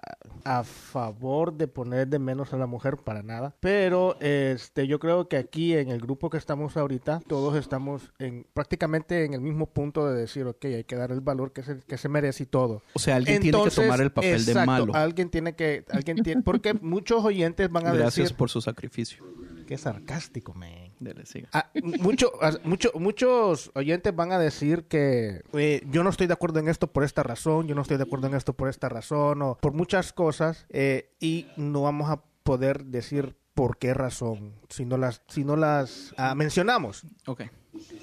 a 0.43 0.63
favor 0.63 1.53
de 1.53 1.67
poner 1.67 2.07
de 2.07 2.19
menos 2.19 2.53
a 2.53 2.57
la 2.57 2.67
mujer 2.67 2.97
para 2.97 3.21
nada, 3.21 3.53
pero 3.59 4.17
este, 4.21 4.87
yo 4.87 4.99
creo 4.99 5.27
que 5.27 5.37
aquí 5.37 5.73
en 5.73 5.89
el 5.89 5.99
grupo 5.99 6.29
que 6.29 6.37
estamos 6.37 6.77
ahorita, 6.77 7.21
todos 7.27 7.55
estamos 7.57 8.11
en 8.19 8.45
prácticamente 8.53 9.25
en 9.25 9.33
el 9.33 9.41
mismo 9.41 9.65
punto 9.65 10.07
de 10.07 10.19
decir, 10.19 10.45
ok, 10.45 10.65
hay 10.65 10.83
que 10.85 10.95
dar 10.95 11.11
el 11.11 11.21
valor 11.21 11.51
que 11.51 11.63
se, 11.63 11.79
que 11.79 11.97
se 11.97 12.07
merece 12.07 12.43
y 12.43 12.45
todo. 12.45 12.81
O 12.93 12.99
sea, 12.99 13.17
alguien 13.17 13.41
tiene 13.41 13.61
que 13.63 13.71
tomar 13.71 14.01
el 14.01 14.11
papel 14.11 14.45
de 14.45 14.65
malo. 14.65 14.93
Alguien 14.95 15.29
tiene 15.29 15.55
que, 15.55 15.85
alguien 15.89 16.23
tiene, 16.23 16.41
porque 16.41 16.73
muchos 16.81 17.23
oyentes 17.23 17.69
van 17.69 17.87
a 17.87 17.93
Gracias 17.93 18.15
decir, 18.15 18.37
por 18.37 18.49
su 18.49 18.61
sacrificio. 18.61 19.25
Qué 19.67 19.77
sarcástico, 19.77 20.53
man. 20.55 20.91
Dele, 20.99 21.25
siga. 21.27 21.49
Ah, 21.53 21.69
mucho, 21.99 22.31
ah, 22.41 22.53
mucho- 22.63 22.91
muchos 22.95 23.69
oyentes 23.75 24.15
van 24.15 24.31
a 24.31 24.39
decir 24.39 24.85
que 24.85 25.43
eh, 25.53 25.83
yo 25.91 26.03
no 26.03 26.09
estoy 26.09 26.25
de 26.25 26.33
acuerdo 26.33 26.59
en 26.59 26.67
esto 26.69 26.87
por 26.87 27.03
esta 27.03 27.21
razón, 27.21 27.67
yo 27.67 27.75
no 27.75 27.81
estoy 27.83 27.97
de 27.97 28.03
acuerdo 28.03 28.25
en 28.27 28.33
esto 28.33 28.53
por 28.53 28.69
esta 28.69 28.89
razón, 28.89 29.41
o 29.43 29.57
por 29.61 29.73
muchas 29.73 30.11
cosas, 30.13 30.65
eh, 30.69 31.11
y 31.19 31.45
no 31.57 31.83
vamos 31.83 32.09
a 32.09 32.23
poder 32.43 32.85
decir 32.85 33.35
por 33.53 33.77
qué 33.77 33.93
razón, 33.93 34.53
si 34.69 34.85
no 34.85 34.97
las, 34.97 35.21
si 35.27 35.43
no 35.43 35.55
las 35.55 36.13
ah, 36.17 36.35
mencionamos. 36.35 37.05
Ok. 37.25 37.43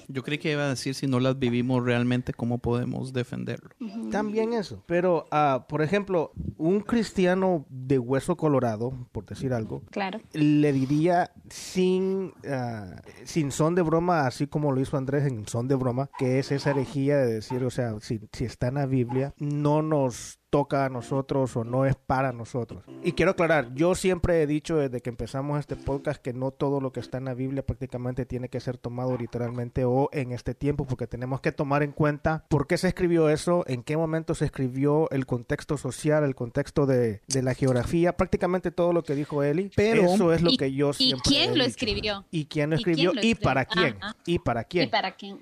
Yo 0.07 0.23
creí 0.23 0.37
que 0.37 0.51
iba 0.51 0.63
a 0.63 0.69
decir 0.69 0.95
si 0.95 1.07
no 1.07 1.19
las 1.19 1.37
vivimos 1.37 1.83
realmente, 1.83 2.33
¿cómo 2.33 2.59
podemos 2.59 3.11
defenderlo? 3.11 3.71
También 4.11 4.53
eso. 4.53 4.83
Pero, 4.85 5.27
ah, 5.31 5.65
por 5.67 5.81
ejemplo, 5.81 6.31
un 6.57 6.79
cristiano 6.79 7.65
de 7.69 7.99
hueso 7.99 8.37
colorado, 8.37 8.93
por 9.11 9.25
decir 9.25 9.53
algo, 9.53 9.81
Claro. 9.91 10.19
le 10.33 10.71
diría 10.71 11.31
sin, 11.49 12.33
ah, 12.49 13.01
sin 13.25 13.51
son 13.51 13.75
de 13.75 13.81
broma, 13.81 14.27
así 14.27 14.47
como 14.47 14.71
lo 14.71 14.79
hizo 14.79 14.97
Andrés 14.97 15.25
en 15.25 15.47
son 15.47 15.67
de 15.67 15.75
broma, 15.75 16.09
que 16.17 16.39
es 16.39 16.51
esa 16.51 16.71
herejía 16.71 17.17
de 17.17 17.33
decir, 17.33 17.63
o 17.63 17.69
sea, 17.69 17.99
si, 17.99 18.21
si 18.31 18.45
está 18.45 18.67
en 18.67 18.75
la 18.75 18.85
Biblia, 18.85 19.33
no 19.39 19.81
nos 19.81 20.39
toca 20.49 20.85
a 20.85 20.89
nosotros 20.89 21.57
o 21.57 21.65
no 21.65 21.85
es 21.85 21.95
para 21.97 22.31
nosotros. 22.31 22.85
Y 23.03 23.11
quiero 23.11 23.31
aclarar, 23.31 23.73
yo 23.73 23.93
siempre 23.93 24.41
he 24.41 24.47
dicho 24.47 24.77
desde 24.77 25.01
que 25.01 25.09
empezamos 25.09 25.59
este 25.59 25.75
podcast 25.75 26.21
que 26.21 26.31
no 26.31 26.51
todo 26.55 26.81
lo 26.81 26.91
que 26.91 26.99
está 26.99 27.19
en 27.19 27.25
la 27.25 27.33
Biblia 27.33 27.65
prácticamente 27.65 28.25
tiene 28.25 28.49
que 28.49 28.59
ser 28.59 28.77
tomado 28.77 29.15
literalmente 29.17 29.85
o 29.85 30.09
en 30.11 30.31
este 30.31 30.55
tiempo, 30.55 30.85
porque 30.85 31.05
tenemos 31.07 31.41
que 31.41 31.51
tomar 31.51 31.83
en 31.83 31.91
cuenta 31.91 32.43
por 32.49 32.65
qué 32.67 32.77
se 32.77 32.87
escribió 32.87 33.29
eso, 33.29 33.63
en 33.67 33.83
qué 33.83 33.97
momento 33.97 34.33
se 34.35 34.45
escribió, 34.45 35.09
el 35.11 35.25
contexto 35.25 35.77
social, 35.77 36.23
el 36.23 36.35
contexto 36.35 36.85
de, 36.85 37.21
de 37.27 37.41
la 37.43 37.53
geografía, 37.53 38.17
prácticamente 38.17 38.71
todo 38.71 38.91
lo 38.93 39.03
que 39.03 39.15
dijo 39.15 39.43
Eli. 39.43 39.71
Pero- 39.75 40.03
eso 40.05 40.33
es 40.33 40.41
lo 40.41 40.49
¿Y- 40.51 40.57
que 40.57 40.71
yo 40.73 40.89
¿Y 40.91 40.93
siempre 40.93 41.21
quién 41.25 41.43
he 41.43 41.47
lo 41.57 41.63
dicho. 41.65 41.67
escribió? 41.67 42.25
¿Y 42.31 42.45
quién 42.45 42.69
lo 42.69 42.75
¿Y 42.77 42.83
quién 42.83 42.93
escribió? 42.95 43.11
¿Y 43.21 43.35
para 43.35 43.65
quién? 43.65 43.97
¿Y 44.25 44.39
para 44.39 44.63
quién? 44.63 44.87
¿Y 44.87 44.87
para 44.89 45.11
quién? 45.15 45.37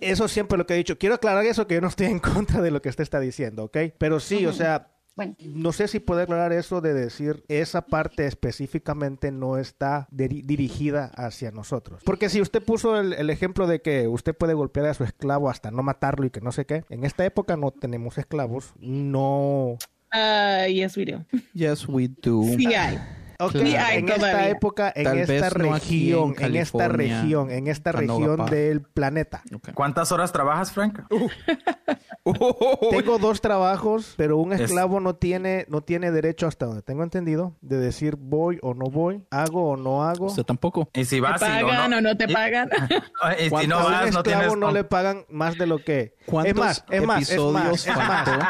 Eso 0.00 0.28
siempre 0.28 0.56
lo 0.56 0.66
que 0.66 0.74
he 0.74 0.76
dicho. 0.76 0.96
Quiero 0.98 1.16
aclarar 1.16 1.44
eso, 1.44 1.66
que 1.66 1.74
yo 1.74 1.80
no 1.80 1.88
estoy 1.88 2.06
en 2.06 2.20
contra 2.20 2.60
de 2.62 2.70
lo 2.70 2.80
que 2.80 2.88
usted 2.88 3.02
está 3.02 3.18
diciendo, 3.18 3.64
¿ok? 3.64 3.76
Pero 3.98 4.20
sí, 4.20 4.46
o 4.46 4.52
sea, 4.52 4.88
Bueno, 5.16 5.36
no 5.44 5.72
sé 5.72 5.86
si 5.86 6.00
puede 6.00 6.22
aclarar 6.24 6.52
eso 6.52 6.80
de 6.80 6.92
decir 6.92 7.44
esa 7.48 7.82
parte 7.82 8.26
específicamente 8.26 9.30
no 9.30 9.58
está 9.58 10.08
diri- 10.10 10.42
dirigida 10.44 11.12
hacia 11.16 11.52
nosotros. 11.52 12.02
Porque 12.04 12.28
si 12.28 12.40
usted 12.40 12.62
puso 12.62 12.98
el, 12.98 13.12
el 13.12 13.30
ejemplo 13.30 13.66
de 13.68 13.80
que 13.80 14.08
usted 14.08 14.34
puede 14.36 14.54
golpear 14.54 14.86
a 14.86 14.94
su 14.94 15.04
esclavo 15.04 15.48
hasta 15.48 15.70
no 15.70 15.82
matarlo 15.84 16.26
y 16.26 16.30
que 16.30 16.40
no 16.40 16.50
sé 16.50 16.66
qué, 16.66 16.84
en 16.90 17.04
esta 17.04 17.24
época 17.24 17.56
no 17.56 17.70
tenemos 17.70 18.18
esclavos, 18.18 18.72
no... 18.80 19.76
Ah, 20.10 20.66
yes, 20.68 20.96
we 20.96 21.04
do. 21.04 21.24
Yes, 21.52 21.88
we 21.88 22.08
do. 22.08 22.42
Sí 22.56 22.72
hay. 22.74 22.98
Ok, 23.46 23.52
Claro. 23.52 23.92
En 23.98 24.08
esta 24.08 24.16
todavía. 24.20 24.48
época, 24.50 24.92
en 24.94 25.04
Tal 25.04 25.18
esta 25.18 25.32
vez 25.32 25.42
no 25.58 25.64
en 25.66 25.72
región, 25.72 26.34
en, 26.38 26.56
esta 26.56 26.88
región, 26.88 27.50
en 27.50 27.66
esta 27.68 27.92
región 27.92 28.46
del 28.46 28.82
planeta. 28.82 29.42
Ok. 29.54 29.70
¿Cuántas 29.74 30.10
horas 30.12 30.32
trabajas, 30.32 30.72
Frank? 30.72 31.00
Tengo 32.90 33.18
dos 33.18 33.40
trabajos, 33.40 34.14
pero 34.16 34.38
un 34.38 34.52
Es- 34.52 34.60
esclavo 34.62 35.00
no 35.00 35.14
tiene 35.16 35.66
no 35.68 35.82
tiene 35.82 36.10
derecho 36.10 36.46
hasta 36.46 36.66
donde 36.66 36.82
tengo 36.82 37.02
entendido 37.02 37.56
de 37.60 37.76
decir 37.78 38.16
voy 38.18 38.58
o 38.62 38.74
no 38.74 38.86
voy, 38.86 39.24
hago 39.30 39.70
o 39.70 39.76
no 39.76 40.04
hago. 40.04 40.26
Usted 40.26 40.44
tampoco. 40.44 40.88
Y 40.94 41.04
si 41.04 41.16
¿Te 41.16 41.20
vas 41.20 41.40
y 41.42 41.44
pagan 41.44 41.90
no, 41.90 41.98
o 41.98 42.00
no 42.00 42.16
te 42.16 42.28
pagan? 42.28 42.70
y 43.38 43.50
si 43.60 43.66
no 43.66 43.76
a 43.78 43.86
un 43.86 43.92
vas, 43.92 44.02
no 44.12 44.20
esclavo 44.20 44.22
tienes... 44.22 44.56
no 44.56 44.72
le 44.72 44.84
pagan 44.84 45.24
más 45.28 45.58
de 45.58 45.66
lo 45.66 45.78
que. 45.84 46.14
¿Cuántos 46.26 46.52
Es 46.52 46.58
más, 46.58 46.84
es 46.90 47.06
más, 47.06 47.22
es 47.22 47.30
episodios 47.30 47.52
más, 47.52 47.86
es 47.86 47.96
más. 47.96 48.24
faltó 48.24 48.46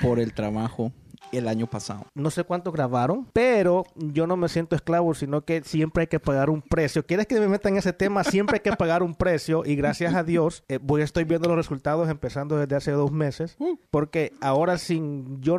por 0.00 0.20
el 0.20 0.32
trabajo 0.32 0.92
el 1.32 1.48
año 1.48 1.66
pasado? 1.66 2.06
No 2.14 2.30
sé 2.30 2.44
cuánto 2.44 2.72
grabaron, 2.72 3.28
pero 3.32 3.84
yo 3.94 4.26
no 4.26 4.36
me 4.36 4.48
siento 4.48 4.76
esclavo, 4.76 5.14
sino 5.14 5.44
que 5.44 5.62
siempre 5.64 6.02
hay 6.02 6.06
que 6.06 6.20
pagar 6.20 6.50
un 6.50 6.62
precio. 6.62 7.04
¿Quieres 7.04 7.26
que 7.26 7.40
me 7.40 7.48
meta 7.48 7.68
en 7.68 7.76
ese 7.76 7.92
tema? 7.92 8.24
Siempre 8.24 8.56
hay 8.56 8.60
que 8.60 8.76
pagar 8.76 9.02
un 9.02 9.14
precio 9.14 9.62
y 9.64 9.76
gracias 9.76 10.14
a 10.14 10.24
Dios 10.24 10.64
eh, 10.68 10.78
voy 10.80 11.02
estoy 11.02 11.24
viendo 11.24 11.48
los 11.48 11.56
resultados 11.56 12.08
empezando 12.08 12.56
desde 12.56 12.76
hace 12.76 12.90
dos 12.92 13.12
meses, 13.12 13.56
porque 13.90 14.32
ahora 14.40 14.78
sin 14.78 15.40
yo 15.40 15.58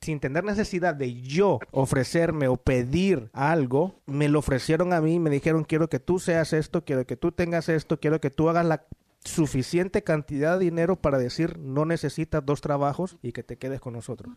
sin 0.00 0.20
tener 0.20 0.44
necesidad 0.44 0.94
de 0.94 1.20
yo 1.20 1.58
ofrecerme 1.70 2.48
o 2.48 2.56
pedir 2.56 3.30
algo, 3.32 3.96
me 4.06 4.28
lo 4.28 4.38
ofrecieron 4.38 4.92
a 4.92 5.00
mí, 5.00 5.18
me 5.18 5.30
dijeron 5.30 5.64
quiero 5.64 5.88
que 5.88 5.98
tú 5.98 6.18
seas 6.18 6.52
esto, 6.52 6.84
quiero 6.84 7.06
que 7.06 7.16
tú 7.16 7.32
tengas 7.32 7.68
esto, 7.68 7.98
quiero 7.98 8.20
que 8.20 8.30
tú 8.30 8.48
hagas 8.48 8.66
la 8.66 8.84
suficiente 9.24 10.02
cantidad 10.02 10.58
de 10.58 10.64
dinero 10.64 10.96
para 10.96 11.18
decir 11.18 11.58
no 11.58 11.84
necesitas 11.84 12.44
dos 12.44 12.60
trabajos 12.60 13.16
y 13.22 13.32
que 13.32 13.42
te 13.42 13.56
quedes 13.58 13.80
con 13.80 13.92
nosotros. 13.92 14.34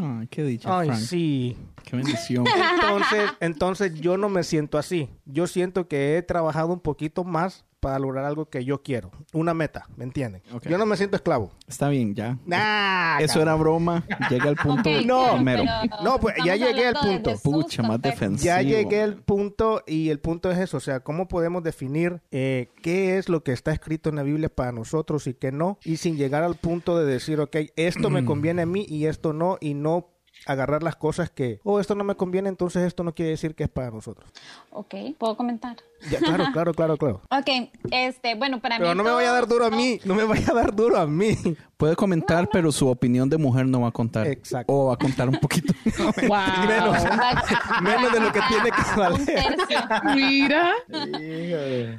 Ay, 0.00 0.26
qué 0.28 0.42
dicha, 0.44 0.78
Ay, 0.78 0.88
Frank. 0.88 1.00
sí. 1.00 1.56
Qué 1.84 1.96
bendición. 1.96 2.44
Entonces, 2.74 3.30
entonces 3.40 3.94
yo 4.00 4.16
no 4.16 4.28
me 4.28 4.42
siento 4.44 4.78
así. 4.78 5.08
Yo 5.26 5.46
siento 5.46 5.88
que 5.88 6.16
he 6.16 6.22
trabajado 6.22 6.72
un 6.72 6.80
poquito 6.80 7.24
más 7.24 7.64
para 7.80 7.98
lograr 7.98 8.24
algo 8.24 8.46
que 8.50 8.64
yo 8.64 8.82
quiero. 8.82 9.10
Una 9.32 9.54
meta, 9.54 9.88
¿me 9.96 10.04
entienden? 10.04 10.42
Yo 10.68 10.78
no 10.78 10.86
me 10.86 10.96
siento 10.96 11.16
esclavo. 11.16 11.50
Está 11.66 11.88
bien, 11.88 12.14
ya. 12.14 12.38
Nah, 12.46 13.18
Eso 13.20 13.40
era 13.40 13.54
broma. 13.54 14.04
Llega 14.28 14.44
al 14.48 14.56
punto 14.62 14.88
No, 15.04 15.34
primero. 15.34 15.64
pero 15.64 16.02
No, 16.02 16.20
pues, 16.20 16.36
ya 16.44 16.56
llegué 16.56 16.86
al 16.86 16.94
punto. 16.94 17.30
Jesús, 17.30 17.42
Pucha, 17.42 17.82
más 17.82 18.00
defensivo. 18.00 18.44
Ya 18.44 18.62
llegué 18.62 19.02
al 19.02 19.16
punto 19.16 19.82
y 19.86 20.10
el 20.10 20.20
punto 20.20 20.50
es 20.50 20.58
eso, 20.58 20.76
o 20.76 20.80
sea, 20.80 21.00
cómo 21.00 21.26
podemos 21.28 21.62
definir 21.62 22.20
eh, 22.30 22.68
qué 22.82 23.18
es 23.18 23.28
lo 23.28 23.42
que 23.42 23.52
está 23.52 23.72
escrito 23.72 24.10
en 24.10 24.16
la 24.16 24.22
Biblia 24.22 24.48
para 24.48 24.72
nosotros 24.72 25.26
y 25.26 25.34
qué 25.34 25.50
no, 25.52 25.78
y 25.84 25.96
sin 25.96 26.16
llegar 26.16 26.42
al 26.42 26.56
punto 26.56 26.98
de 26.98 27.10
decir, 27.10 27.40
ok, 27.40 27.56
esto 27.76 28.10
me 28.10 28.24
conviene 28.24 28.62
a 28.62 28.66
mí 28.66 28.84
y 28.88 29.06
esto 29.06 29.32
no, 29.32 29.56
y 29.60 29.74
no 29.74 30.08
agarrar 30.46 30.82
las 30.82 30.96
cosas 30.96 31.30
que, 31.30 31.60
oh, 31.64 31.80
esto 31.80 31.94
no 31.94 32.04
me 32.04 32.14
conviene, 32.14 32.48
entonces 32.48 32.82
esto 32.84 33.04
no 33.04 33.14
quiere 33.14 33.30
decir 33.32 33.54
que 33.54 33.64
es 33.64 33.68
para 33.70 33.90
nosotros. 33.90 34.30
Ok, 34.70 34.94
¿puedo 35.18 35.36
comentar? 35.36 35.76
Ya, 36.10 36.18
claro, 36.18 36.46
claro, 36.52 36.74
claro, 36.74 36.96
claro. 36.96 37.22
Ok, 37.30 37.70
este, 37.90 38.34
bueno, 38.34 38.60
para 38.60 38.78
mí 38.78 38.82
Pero 38.82 38.94
no 38.94 39.04
me 39.04 39.10
vaya 39.10 39.30
a 39.30 39.34
dar 39.34 39.46
duro 39.46 39.66
a 39.66 39.70
mí, 39.70 40.00
no 40.04 40.14
me 40.14 40.24
vaya 40.24 40.50
a 40.50 40.54
dar 40.54 40.74
duro 40.74 40.98
a 40.98 41.06
mí. 41.06 41.36
Puede 41.76 41.96
comentar, 41.96 42.48
pero 42.52 42.72
su 42.72 42.88
opinión 42.88 43.30
de 43.30 43.38
mujer 43.38 43.66
no 43.66 43.80
va 43.80 43.88
a 43.88 43.90
contar. 43.90 44.26
Exacto. 44.26 44.70
O 44.70 44.86
va 44.88 44.94
a 44.94 44.98
contar 44.98 45.28
un 45.28 45.36
poquito. 45.36 45.72
Wow. 46.28 46.92
Menos, 47.82 48.12
de 48.12 48.20
lo 48.20 48.32
que 48.32 48.40
tiene 48.48 48.70
que 48.70 49.00
valer. 49.00 49.56
Mira. 50.14 50.74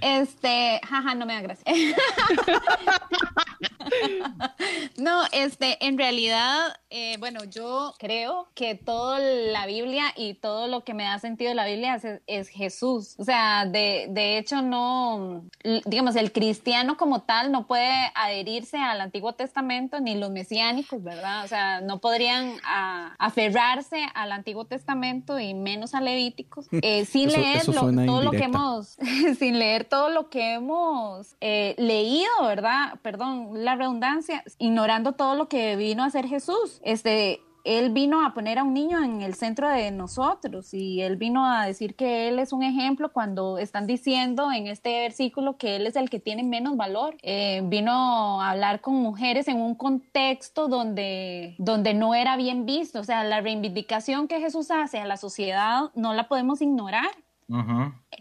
Este, 0.02 0.80
jaja, 0.88 1.16
no 1.16 1.26
me 1.26 1.34
da 1.34 1.42
gracia. 1.42 1.66
no, 4.98 5.24
este, 5.32 5.84
en 5.86 5.98
realidad, 5.98 6.76
eh, 6.90 7.18
bueno, 7.20 7.44
yo 7.46 7.94
creo 8.00 8.50
que 8.54 8.76
toda 8.76 9.20
la 9.20 9.66
Biblia 9.66 10.06
y 10.16 10.36
todo 10.36 10.68
lo 10.68 10.84
que 10.84 10.94
me 10.94 11.04
da 11.04 11.20
sentido 11.20 11.54
la 11.54 11.66
Biblia 11.66 11.96
es, 11.96 12.22
es 12.28 12.50
Jesús. 12.50 13.16
O 13.18 13.24
sea, 13.24 13.66
de, 13.66 13.91
de 14.10 14.38
hecho, 14.38 14.62
no, 14.62 15.44
digamos, 15.86 16.16
el 16.16 16.32
cristiano 16.32 16.98
como 16.98 17.22
tal 17.22 17.52
no 17.52 17.68
puede 17.68 17.92
adherirse 18.16 18.78
al 18.78 19.02
Antiguo 19.02 19.34
Testamento 19.34 20.00
ni 20.00 20.16
los 20.16 20.32
mesiánicos, 20.32 21.04
¿verdad? 21.04 21.44
O 21.46 21.48
sea, 21.48 21.82
no 21.82 22.00
podrían 22.00 22.54
ah, 22.66 23.16
aferrarse 23.20 24.06
al 24.14 24.32
Antiguo 24.32 24.66
Testamento 24.66 25.40
y 25.40 25.54
menos 25.54 25.94
a 25.94 26.02
Levíticos 26.02 26.68
eh, 26.72 27.06
sin 27.06 27.30
Eso- 27.30 27.38
leer 27.40 27.58
eso 27.58 27.72
lo- 27.74 27.80
suena 27.82 28.06
todo 28.06 28.22
lo 28.24 28.32
que 28.32 28.44
hemos 28.44 28.98
sin 29.40 29.60
leer 29.60 29.86
todo 29.86 30.10
lo 30.10 30.30
que 30.30 30.54
hemos 30.54 31.36
eh, 31.42 31.76
leído, 31.78 32.30
¿verdad? 32.44 33.00
Perdón, 33.02 33.64
la 33.66 33.76
redundancia, 33.76 34.44
ignorando 34.58 35.14
todo 35.14 35.36
lo 35.36 35.48
que 35.48 35.76
vino 35.76 36.04
a 36.04 36.08
hacer 36.08 36.28
Jesús. 36.28 36.80
Este, 36.84 37.42
él 37.64 37.92
vino 37.92 38.26
a 38.26 38.34
poner 38.34 38.60
a 38.60 38.64
un 38.64 38.74
niño 38.74 39.04
en 39.04 39.22
el 39.22 39.36
centro 39.36 39.70
de 39.70 39.92
nosotros 39.92 40.74
y 40.74 41.02
él 41.02 41.16
vino 41.16 41.46
a 41.46 41.66
decir 41.66 41.96
que 41.96 42.28
él 42.28 42.40
es 42.40 42.54
un 42.54 42.64
ejemplo 42.64 43.12
cuando 43.12 43.58
están 43.58 43.88
diciendo 43.88 44.52
en 44.52 44.68
este 44.68 45.02
versículo 45.02 45.58
que 45.58 45.76
él 45.76 45.88
es 45.88 45.96
el 45.96 46.10
que 46.10 46.20
tiene 46.20 46.44
menos 46.44 46.78
valor. 46.78 47.18
Eh, 47.22 47.62
vino 47.66 48.42
a 48.42 48.52
hablar 48.52 48.82
con 48.82 48.96
mujeres 48.96 49.48
en 49.48 49.58
un 49.58 49.76
contexto 49.76 50.68
donde, 50.68 51.56
donde 51.58 51.94
no 51.94 52.16
era 52.16 52.36
bien 52.38 52.66
visto. 52.66 53.00
O 53.00 53.04
sea, 53.04 53.24
la 53.24 53.42
reivindicación 53.42 54.28
que 54.28 54.40
Jesús 54.40 54.72
hace 54.72 55.00
a 55.00 55.06
la 55.06 55.18
sociedad 55.18 55.92
no 55.96 56.14
la 56.14 56.28
podemos 56.28 56.62
ignorar. 56.62 57.12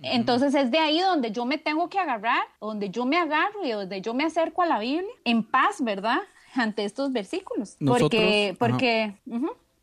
Entonces 0.02 0.54
es 0.56 0.72
de 0.72 0.78
ahí 0.78 1.00
donde 1.00 1.30
yo 1.30 1.44
me 1.44 1.56
tengo 1.56 1.88
que 1.88 2.00
agarrar, 2.00 2.42
donde 2.60 2.90
yo 2.90 3.06
me 3.06 3.16
agarro 3.16 3.64
y 3.64 3.70
donde 3.70 4.00
yo 4.00 4.12
me 4.12 4.24
acerco 4.24 4.62
a 4.62 4.66
la 4.66 4.80
Biblia 4.80 5.08
en 5.24 5.44
paz, 5.44 5.80
¿verdad? 5.80 6.18
Ante 6.54 6.84
estos 6.84 7.12
versículos. 7.12 7.76
Nosotros- 7.80 8.10
porque, 8.10 8.56
porque. 8.58 9.14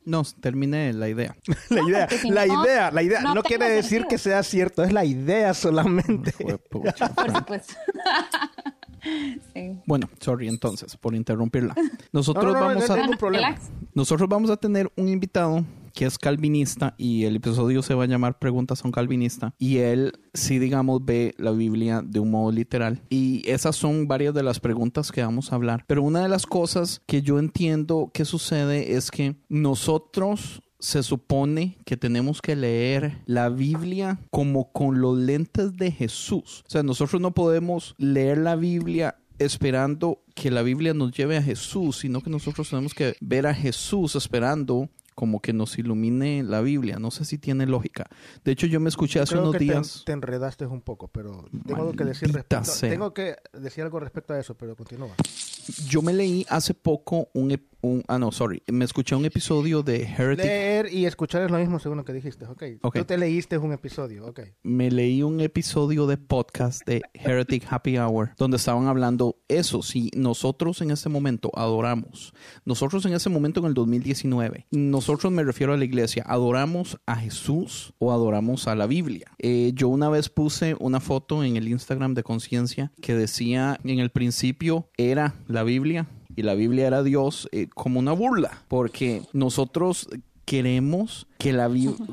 No, 0.05 0.24
termine 0.39 0.93
la 0.93 1.09
idea. 1.09 1.36
La 1.69 1.81
No, 1.81 1.89
idea, 1.89 2.09
si 2.09 2.29
la 2.29 2.45
no, 2.45 2.63
idea, 2.63 2.91
la 2.91 3.03
idea. 3.03 3.21
no 3.21 3.33
No, 3.36 3.43
quiere 3.43 3.67
decir 3.69 3.89
sentido. 4.03 4.07
que 4.07 4.17
sea 4.17 4.41
cierto, 4.43 4.83
es 4.83 4.93
la 4.93 5.03
idea 5.03 5.53
solamente. 5.53 6.31
Por 6.69 6.93
supuesto. 7.36 7.74
sí. 9.53 9.77
Bueno, 9.86 10.09
sorry 10.19 10.47
entonces 10.47 10.95
por 10.97 11.13
interrumpirla. 11.13 11.74
No, 11.75 11.83
Nosotros 12.13 12.45
no, 12.45 12.53
no, 12.53 12.59
vamos 12.59 12.89
no 12.89 12.95
a 12.95 13.55
nosotros 13.93 14.29
vamos 14.29 14.50
a 14.50 14.57
tener 14.57 14.91
un 14.95 15.09
invitado 15.09 15.63
que 15.98 16.06
es 16.06 16.20
calvinista 16.20 16.94
y 17.00 17.24
el 17.24 17.38
episodio 17.38 17.82
se 17.82 17.96
va 17.96 18.04
a 18.04 18.08
llamar 18.08 18.38
Preguntas 18.38 18.84
a 18.84 18.88
un 18.88 18.92
calvinista 18.92 19.56
y 19.58 19.77
él 19.77 20.13
sí 20.32 20.60
digamos 20.60 21.04
ve 21.04 21.34
la 21.39 21.50
Biblia 21.50 22.04
de 22.06 22.20
un 22.20 22.30
modo 22.30 22.51
literal 22.51 23.01
y 23.10 23.42
esas 23.50 23.75
son 23.75 24.08
varias 24.08 24.36
de 24.36 24.44
las 24.44 24.60
preguntas 24.60 25.12
que 25.12 25.24
vamos 25.24 25.51
a 25.51 25.56
hablar. 25.56 25.86
Pero 25.88 26.04
una 26.04 26.22
de 26.22 26.30
las 26.30 26.46
cosas 26.46 27.01
que 27.08 27.24
yo 27.24 27.39
entiendo 27.39 28.12
que 28.13 28.25
sucede 28.25 28.94
es 28.96 29.10
que 29.10 29.38
nosotros 29.50 30.62
se 30.77 31.01
supone 31.01 31.80
que 31.84 31.98
tenemos 31.98 32.44
que 32.44 32.56
leer 32.56 33.24
la 33.25 33.50
Biblia 33.50 34.20
como 34.30 34.72
con 34.72 35.01
los 35.01 35.18
lentes 35.18 35.77
de 35.77 35.89
Jesús. 35.89 36.63
O 36.68 36.70
sea, 36.70 36.84
nosotros 36.84 37.20
no 37.20 37.34
podemos 37.34 37.96
leer 37.98 38.38
la 38.38 38.56
Biblia 38.56 39.16
esperando 39.39 40.22
que 40.36 40.51
la 40.51 40.62
Biblia 40.62 40.94
nos 40.94 41.12
lleve 41.12 41.38
a 41.38 41.42
Jesús, 41.42 41.98
sino 41.98 42.22
que 42.22 42.30
nosotros 42.30 42.70
tenemos 42.70 42.94
que 42.94 43.16
ver 43.20 43.48
a 43.48 43.56
Jesús 43.56 44.16
esperando 44.16 44.92
como 45.17 45.39
que 45.41 45.51
nos 45.51 45.79
ilumine 45.79 46.43
la 46.43 46.62
Biblia. 46.62 47.00
No 47.00 47.09
sé 47.09 47.25
si 47.25 47.39
tiene 47.39 47.65
lógica. 47.65 48.05
De 48.45 48.51
hecho, 48.51 48.67
yo 48.67 48.79
me 48.79 48.88
escuché 48.88 49.19
hace 49.19 49.31
Creo 49.31 49.41
unos 49.41 49.53
que 49.53 49.57
te- 49.57 49.63
días. 49.63 50.03
Te, 50.05 50.12
enredaste 50.12 50.67
un 50.67 50.81
poco, 50.81 51.07
pero 51.07 51.43
tengo 51.65 51.81
algo 51.81 51.93
que 51.93 52.05
decir 52.05 52.31
Maldita 52.31 52.59
respecto. 52.59 52.88
Tengo 52.88 53.13
que 53.15 53.36
decir 53.51 53.84
algo 53.84 53.99
respecto 53.99 54.36
a 54.36 54.39
eso, 54.39 54.56
pero 54.56 54.75
continúa. 54.75 55.15
Yo 55.88 56.01
me 56.01 56.13
leí 56.13 56.45
hace 56.49 56.73
poco 56.73 57.30
un, 57.34 57.51
ah 58.08 58.17
no, 58.17 58.32
sorry, 58.32 58.62
me 58.67 58.86
escuché 58.86 59.15
un 59.15 59.25
episodio 59.25 59.84
de 59.84 60.03
Heretic 60.03 60.45
Leer 60.45 60.93
y 60.93 61.06
escuchar 61.06 61.43
es 61.43 61.51
lo 61.51 61.58
mismo 61.58 61.80
según 61.80 61.97
lo 61.97 62.06
que 62.06 62.13
dijiste, 62.13 62.45
ok. 62.45 62.63
Tú 62.93 63.06
te 63.06 63.17
leíste 63.17 63.58
un 63.58 63.73
episodio, 63.73 64.25
ok. 64.25 64.41
me 64.63 64.91
leí 64.91 65.23
un 65.23 65.39
episodio 65.41 66.08
de 66.08 66.17
podcast 66.17 66.86
de 66.86 67.01
Heretic 67.13 67.65
Happy 67.69 67.97
Hour 67.97 68.32
donde 68.38 68.58
estaban 68.58 68.88
hablando 68.88 69.38
eso, 69.47 69.82
si 69.82 70.12
nosotros 70.15 70.82
en 70.82 70.91
este 70.91 71.10
momento 71.10 71.51
adoramos, 71.53 72.34
nosotros 72.65 73.06
en 73.06 73.13
ese 73.13 73.30
momento 73.30 73.60
en 73.62 73.67
el 73.67 73.73
2019, 73.73 74.67
nosotros 74.71 75.32
me 75.32 75.43
refiero 75.43 75.73
a 75.73 75.77
la 75.77 75.86
iglesia, 75.86 76.23
adoramos 76.27 76.97
a 77.06 77.15
Jesús 77.15 77.93
o 77.99 78.12
adoramos 78.12 78.67
a 78.67 78.75
la 78.75 78.88
Biblia. 78.88 79.32
Eh, 79.38 79.71
yo 79.73 79.88
una 79.88 80.10
vez 80.10 80.30
puse 80.30 80.75
una 80.80 80.99
foto 80.99 81.43
en 81.43 81.58
el 81.58 81.67
Instagram 81.67 82.13
de 82.13 82.23
Conciencia 82.23 82.91
que 83.01 83.15
decía 83.15 83.80
en 83.84 83.99
el 83.99 84.10
principio 84.10 84.89
era 84.97 85.36
la 85.47 85.57
Biblia 85.63 86.08
y 86.36 86.43
la 86.43 86.54
Biblia 86.54 86.88
era 86.88 87.04
Dios 87.04 87.50
eh, 87.52 87.67
como 87.74 88.00
una 88.00 88.12
burla, 88.13 88.63
porque 88.67 89.24
nosotros 89.34 90.08
queremos 90.46 91.28
que 91.39 91.52
la 91.52 91.70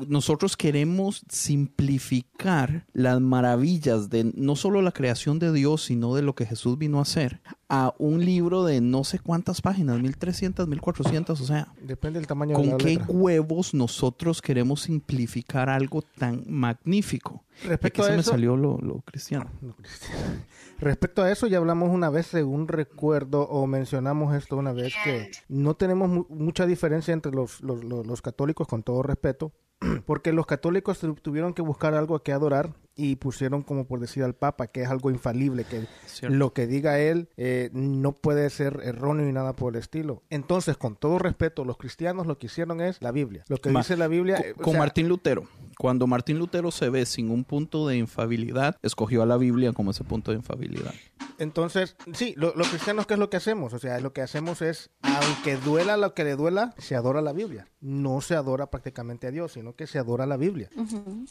nosotros 0.09 0.57
queremos 0.57 1.23
simplificar 1.29 2.85
las 2.93 3.21
maravillas 3.21 4.09
de 4.09 4.25
no 4.35 4.55
solo 4.57 4.81
la 4.81 4.91
creación 4.91 5.39
de 5.39 5.53
Dios, 5.53 5.83
sino 5.83 6.13
de 6.15 6.21
lo 6.21 6.35
que 6.35 6.45
Jesús 6.45 6.77
vino 6.77 6.99
a 6.99 7.03
hacer 7.03 7.39
a 7.69 7.93
un 7.97 8.23
libro 8.25 8.65
de 8.65 8.81
no 8.81 9.03
sé 9.05 9.19
cuántas 9.19 9.61
páginas, 9.61 9.99
1300, 10.01 10.67
1400, 10.67 11.39
o 11.41 11.45
sea, 11.45 11.73
Depende 11.81 12.19
del 12.19 12.27
tamaño 12.27 12.49
de 12.49 12.55
¿con 12.61 12.71
la 12.71 12.77
qué 12.77 12.89
letra. 12.97 13.05
huevos 13.07 13.73
nosotros 13.73 14.41
queremos 14.41 14.81
simplificar 14.81 15.69
algo 15.69 16.01
tan 16.01 16.43
magnífico? 16.47 17.43
Respecto 17.63 18.03
a 18.03 18.07
se 18.07 18.11
me 18.11 18.19
eso- 18.19 18.31
salió 18.31 18.57
lo, 18.57 18.77
lo 18.79 18.99
cristiano. 19.01 19.49
No, 19.61 19.73
Cristian. 19.75 20.45
Respecto 20.79 21.23
a 21.23 21.31
eso, 21.31 21.47
ya 21.47 21.57
hablamos 21.57 21.89
una 21.89 22.09
vez, 22.09 22.27
según 22.27 22.67
recuerdo, 22.67 23.47
o 23.47 23.65
mencionamos 23.67 24.35
esto 24.35 24.57
una 24.57 24.73
vez, 24.73 24.93
que 25.03 25.31
no 25.47 25.75
tenemos 25.75 26.09
mu- 26.09 26.25
mucha 26.29 26.65
diferencia 26.65 27.13
entre 27.13 27.31
los, 27.31 27.61
los, 27.61 27.83
los- 27.83 28.05
los 28.05 28.21
católicos, 28.21 28.67
con 28.67 28.83
todo 28.83 29.01
respeto, 29.01 29.53
porque 30.05 30.33
los 30.33 30.45
católicos 30.45 30.99
tu- 30.99 31.15
tuvieron 31.15 31.53
que 31.53 31.61
buscar 31.61 31.93
algo 31.93 32.15
a 32.15 32.23
que 32.23 32.31
adorar 32.33 32.73
y 32.97 33.15
pusieron, 33.17 33.61
como 33.61 33.87
por 33.87 33.99
decir 33.99 34.23
al 34.23 34.35
Papa, 34.35 34.67
que 34.67 34.81
es 34.81 34.89
algo 34.89 35.09
infalible, 35.11 35.63
que 35.65 35.85
Cierto. 36.05 36.35
lo 36.37 36.53
que 36.53 36.65
diga 36.67 36.97
él 36.99 37.29
eh, 37.35 37.69
no 37.73 38.13
puede 38.13 38.49
ser 38.49 38.79
erróneo 38.83 39.25
ni 39.25 39.33
nada 39.33 39.53
por 39.53 39.73
el 39.73 39.79
estilo. 39.79 40.23
Entonces, 40.29 40.77
con 40.77 40.95
todo 40.95 41.19
respeto, 41.19 41.65
los 41.65 41.77
cristianos 41.77 42.25
lo 42.27 42.37
que 42.37 42.45
hicieron 42.47 42.79
es 42.81 43.01
la 43.01 43.11
Biblia. 43.11 43.43
Lo 43.49 43.57
que 43.57 43.69
Ma- 43.69 43.79
dice 43.81 43.97
la 43.97 44.07
Biblia... 44.07 44.37
Eh, 44.37 44.53
con 44.53 44.71
sea, 44.73 44.79
Martín 44.79 45.09
Lutero. 45.09 45.43
Cuando 45.77 46.07
Martín 46.07 46.37
Lutero 46.39 46.71
se 46.71 46.89
ve 46.89 47.05
sin 47.05 47.29
un 47.29 47.43
punto 47.43 47.87
de 47.87 47.97
infabilidad, 47.97 48.77
escogió 48.81 49.21
a 49.23 49.25
la 49.25 49.37
Biblia 49.37 49.73
como 49.73 49.91
ese 49.91 50.03
punto 50.03 50.31
de 50.31 50.37
infabilidad. 50.37 50.93
Entonces, 51.37 51.95
sí, 52.13 52.33
lo- 52.37 52.53
los 52.55 52.69
cristianos, 52.69 53.05
¿qué 53.07 53.13
es 53.15 53.19
lo 53.19 53.29
que 53.29 53.37
hacemos? 53.37 53.73
O 53.73 53.79
sea, 53.79 53.99
lo 53.99 54.13
que 54.13 54.21
hacemos 54.21 54.61
es, 54.61 54.89
aunque 55.01 55.57
duela 55.57 55.97
lo 55.97 56.13
que 56.13 56.23
le 56.23 56.35
duela, 56.35 56.73
se 56.77 56.95
adora 56.95 57.21
la 57.21 57.33
Biblia. 57.33 57.67
No 57.81 58.21
se 58.21 58.35
adora 58.35 58.67
prácticamente 58.71 59.27
a 59.27 59.31
Dios, 59.31 59.51
sino 59.53 59.75
que 59.75 59.85
se 59.87 59.99
adora 59.99 60.25
la 60.25 60.37
Biblia. 60.37 60.69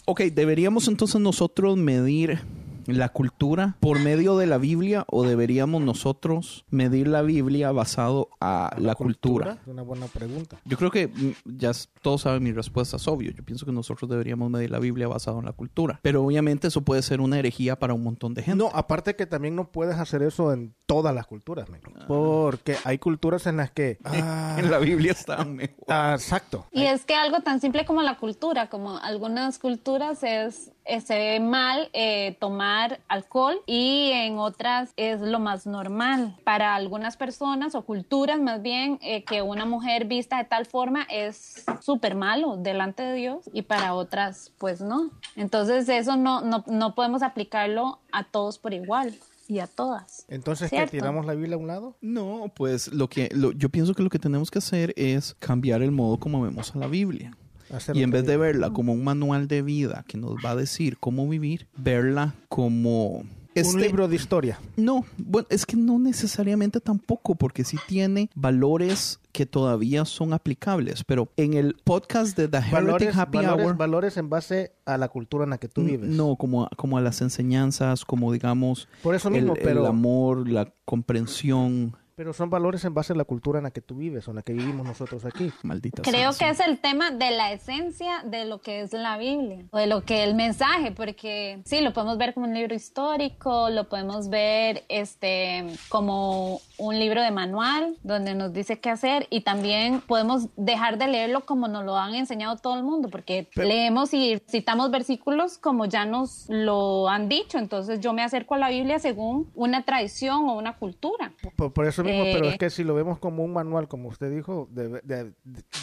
Ok, 0.07 0.21
¿deberíamos 0.33 0.89
entonces 0.89 1.21
nosotros 1.21 1.77
medir 1.77 2.39
la 2.87 3.09
cultura 3.09 3.77
por 3.81 3.99
medio 4.01 4.37
de 4.37 4.47
la 4.47 4.59
Biblia 4.59 5.05
o 5.09 5.25
deberíamos 5.25 5.83
nosotros 5.83 6.65
medir 6.71 7.09
la 7.09 7.23
Biblia 7.23 7.73
basado 7.73 8.29
a 8.41 8.75
la, 8.79 8.95
cultura? 8.95 9.59
Es 9.63 9.69
una 9.69 9.83
buena 9.83 10.07
pregunta. 10.07 10.61
Yo 10.65 10.77
creo 10.77 10.91
que 10.91 11.09
mm, 11.09 11.57
ya 11.59 11.73
todos 12.03 12.23
saben 12.23 12.43
mi 12.43 12.53
respuesta, 12.53 12.97
es 12.97 13.09
obvio. 13.09 13.31
Yo 13.33 13.45
pienso 13.45 13.67
que 13.67 13.73
nosotros 13.73 14.11
deberíamos 14.11 14.51
medir 14.51 14.71
la 14.71 14.79
Biblia 14.79 15.09
basado 15.09 15.39
en 15.39 15.47
la 15.47 15.53
cultura. 15.53 16.01
Pero 16.03 16.23
obviamente 16.25 16.69
eso 16.69 16.83
puede 16.83 17.03
ser 17.03 17.21
una 17.21 17.39
herejía 17.39 17.79
para 17.79 17.95
un 17.95 18.03
montón 18.03 18.35
de 18.35 18.43
gente. 18.43 18.63
No, 18.63 18.71
aparte 18.73 19.17
que 19.17 19.27
también 19.27 19.57
no 19.57 19.71
puedes 19.71 19.97
hacer 19.97 20.23
eso 20.23 20.53
en 20.53 20.75
todas 20.87 21.15
las 21.15 21.27
culturas, 21.27 21.69
men. 21.69 21.81
porque 22.07 22.77
hay 22.85 22.99
culturas 22.99 23.47
en 23.47 23.57
las 23.57 23.71
que... 23.71 23.99
ah, 24.05 24.57
En 24.59 24.71
la 24.71 24.79
Biblia 24.79 25.13
está 25.13 25.45
mejor. 25.45 25.85
ah, 25.89 26.13
exacto. 26.15 26.67
Y 26.73 26.85
es 26.85 27.05
que 27.05 27.15
algo 27.15 27.41
tan 27.41 27.61
simple 27.61 27.85
como 27.85 28.03
la 28.03 28.17
cultura, 28.17 28.69
como 28.69 28.99
algunas 28.99 29.59
culturas 29.59 30.23
es, 30.23 30.71
eh, 30.85 31.01
se 31.01 31.15
ve 31.17 31.41
mal 31.41 31.89
eh, 31.93 32.37
tomar 32.41 33.01
alcohol 33.09 33.57
y 33.67 34.11
en 34.13 34.39
otras 34.39 34.93
es 34.97 35.21
lo 35.21 35.39
más 35.39 35.67
normal. 35.67 36.37
Para 36.45 36.75
algunas 36.75 37.17
personas 37.17 37.75
o 37.75 37.83
culturas 37.83 38.41
más 38.41 38.63
bien 38.63 38.99
eh, 39.03 39.25
que 39.25 39.43
una 39.43 39.65
mujer 39.65 40.05
vista 40.05 40.39
de 40.39 40.45
tal 40.45 40.67
forma 40.67 41.03
es 41.11 41.65
súper 41.81 42.15
malo 42.15 42.57
delante 42.57 43.03
de 43.03 43.15
Dios 43.15 43.49
y 43.53 43.63
para 43.63 43.95
otras 43.95 44.53
pues 44.59 44.81
no. 44.81 45.11
Entonces 45.37 45.89
eso 45.89 46.17
no, 46.17 46.41
no, 46.43 46.65
no 46.67 46.95
podemos 46.95 47.23
aplicarlo 47.23 47.99
a 48.13 48.25
todos 48.25 48.59
por 48.59 48.75
igual 48.75 49.15
y 49.47 49.59
a 49.59 49.67
todas. 49.67 50.25
Entonces, 50.29 50.71
¿qué? 50.71 50.87
¿Tiramos 50.87 51.27
la 51.27 51.35
Biblia 51.35 51.57
a 51.57 51.59
un 51.59 51.67
lado? 51.67 51.97
No, 52.01 52.51
pues 52.57 52.93
lo 52.95 53.09
que 53.09 53.29
lo- 53.35 53.53
yo 53.53 53.69
pienso 53.69 53.95
que 53.95 54.03
lo 54.03 54.09
que 54.09 54.19
tenemos 54.19 54.51
que 54.51 54.59
hacer 54.59 54.95
es 54.97 55.35
cambiar 55.39 55.83
el 55.83 55.91
modo 55.91 56.19
como 56.19 56.41
vemos 56.41 56.75
a 56.75 56.79
la 56.79 56.87
Biblia. 56.87 57.37
Hacer 57.71 57.97
Y 57.97 58.03
en 58.03 58.11
vez 58.11 58.27
de 58.27 58.37
verla 58.37 58.71
como 58.71 58.93
un 58.93 59.05
manual 59.05 59.49
de 59.49 59.63
vida 59.63 60.05
que 60.07 60.19
nos 60.19 60.35
va 60.45 60.51
a 60.51 60.57
decir 60.57 60.99
cómo 60.99 61.29
vivir, 61.29 61.67
verla 61.77 62.35
como 62.49 63.19
Un 63.19 63.29
este- 63.55 63.79
libro 63.79 64.09
de 64.09 64.17
historia. 64.17 64.59
No, 64.77 65.05
bueno, 65.17 65.47
es 65.51 65.65
que 65.65 65.77
no 65.77 65.99
necesariamente 65.99 66.81
tampoco, 66.81 67.35
porque 67.37 67.63
sí 67.65 67.77
tiene 67.87 68.29
valores 68.35 69.21
que 69.33 69.47
todavía 69.47 70.05
son 70.05 70.33
aplicables. 70.33 71.03
Pero 71.05 71.29
en 71.37 71.55
el 71.55 71.75
podcast 71.85 72.37
de 72.37 72.49
The 72.49 72.59
Heretic 72.59 72.73
Valores, 72.73 73.17
Happy 73.17 73.39
valores, 73.39 73.67
Hour, 73.67 73.77
valores 73.77 74.17
en 74.17 74.29
base 74.31 74.73
a 74.87 74.99
la 74.99 75.09
cultura 75.09 75.45
en 75.45 75.51
la 75.51 75.59
que 75.59 75.69
tú 75.69 75.83
vives. 75.85 76.09
no, 76.09 76.37
como, 76.37 76.65
a- 76.65 76.71
como 76.77 76.99
a 76.99 77.01
las 77.01 77.21
enseñanzas, 77.23 78.05
como 78.05 78.33
digamos 78.33 78.89
Por 79.03 79.15
eso 79.15 79.29
el, 79.29 79.35
mismo, 79.35 79.55
el 79.57 79.63
pero, 79.63 79.87
amor, 79.87 80.49
la 80.49 80.73
comprensión, 80.85 81.97
pero 82.17 82.33
son 82.33 82.51
valores 82.51 82.85
en 82.85 82.95
base 82.95 83.13
a 83.13 83.17
la 83.17 83.25
cultura 83.25 83.59
en 83.59 83.65
la 83.65 83.71
que 83.71 83.81
tú 83.81 83.97
vives 83.97 84.27
o 84.29 84.31
en 84.31 84.37
la 84.37 84.43
que 84.43 84.53
vivimos 84.53 84.87
nosotros 84.87 85.25
aquí. 85.25 85.53
maldita 85.63 86.03
Creo 86.03 86.33
que 86.33 86.49
es 86.49 86.61
el 86.61 86.79
tema 86.79 87.11
de 87.11 87.31
la 87.33 87.53
esencia 87.53 88.23
de 88.25 88.45
lo 88.45 88.61
que 88.61 88.83
es 88.83 88.93
la 88.93 89.19
Biblia 89.19 89.65
o 89.71 89.79
de 89.79 89.87
lo 89.87 90.03
que 90.03 90.25
el 90.25 90.35
mensaje, 90.35 90.93
porque 90.93 91.61
sí, 91.65 91.81
lo 91.81 91.93
podemos 91.93 92.19
ver 92.19 92.35
como 92.35 92.47
un 92.47 92.55
libro 92.55 92.75
histórico, 92.75 93.69
lo 93.71 93.89
podemos 93.89 94.29
ver 94.29 94.85
este 94.89 95.67
como 95.89 96.61
un 96.79 96.99
libro 96.99 97.23
de 97.23 97.31
manual 97.31 97.97
donde 98.03 98.35
nos 98.35 98.53
dice 98.53 98.79
qué 98.79 98.91
hacer 98.91 99.27
y 99.31 99.41
también 99.41 100.01
podemos 100.01 100.49
dejar 100.57 100.99
de 100.99 101.09
leerlo 101.09 101.45
como 101.47 101.69
nos 101.69 101.85
lo 101.85 101.97
han 101.97 102.15
enseñado 102.15 102.57
todo 102.57 102.77
el 102.77 102.85
mundo, 102.85 103.09
porque 103.09 103.49
leemos 103.55 104.15
y 104.15 104.41
citamos 104.49 104.91
versículos 104.91 105.59
como 105.59 105.87
ya 105.87 106.05
nos 106.05 106.47
lo 106.49 107.09
han 107.09 107.29
dicho, 107.29 107.59
entonces 107.59 108.01
yo 108.01 108.13
me 108.13 108.23
acerco 108.23 108.55
a 108.55 108.59
la 108.59 108.69
Biblia 108.69 108.99
según 108.99 109.51
una 109.55 109.83
tradición 109.85 110.49
o 110.49 110.55
una 110.57 110.77
cultura. 110.77 111.33
Por, 111.57 111.73
por 111.73 111.87
eso 111.87 112.04
mismo, 112.05 112.25
Eh, 112.25 112.33
pero 112.35 112.49
es 112.49 112.59
que 112.59 112.71
si 112.71 112.85
lo 112.85 112.95
vemos 112.95 113.19
como 113.19 113.43
un 113.45 113.53
manual, 113.53 113.89
como 113.89 114.09
usted 114.09 114.31
dijo, 114.35 114.69
de, 114.71 115.01
de- 115.03 115.33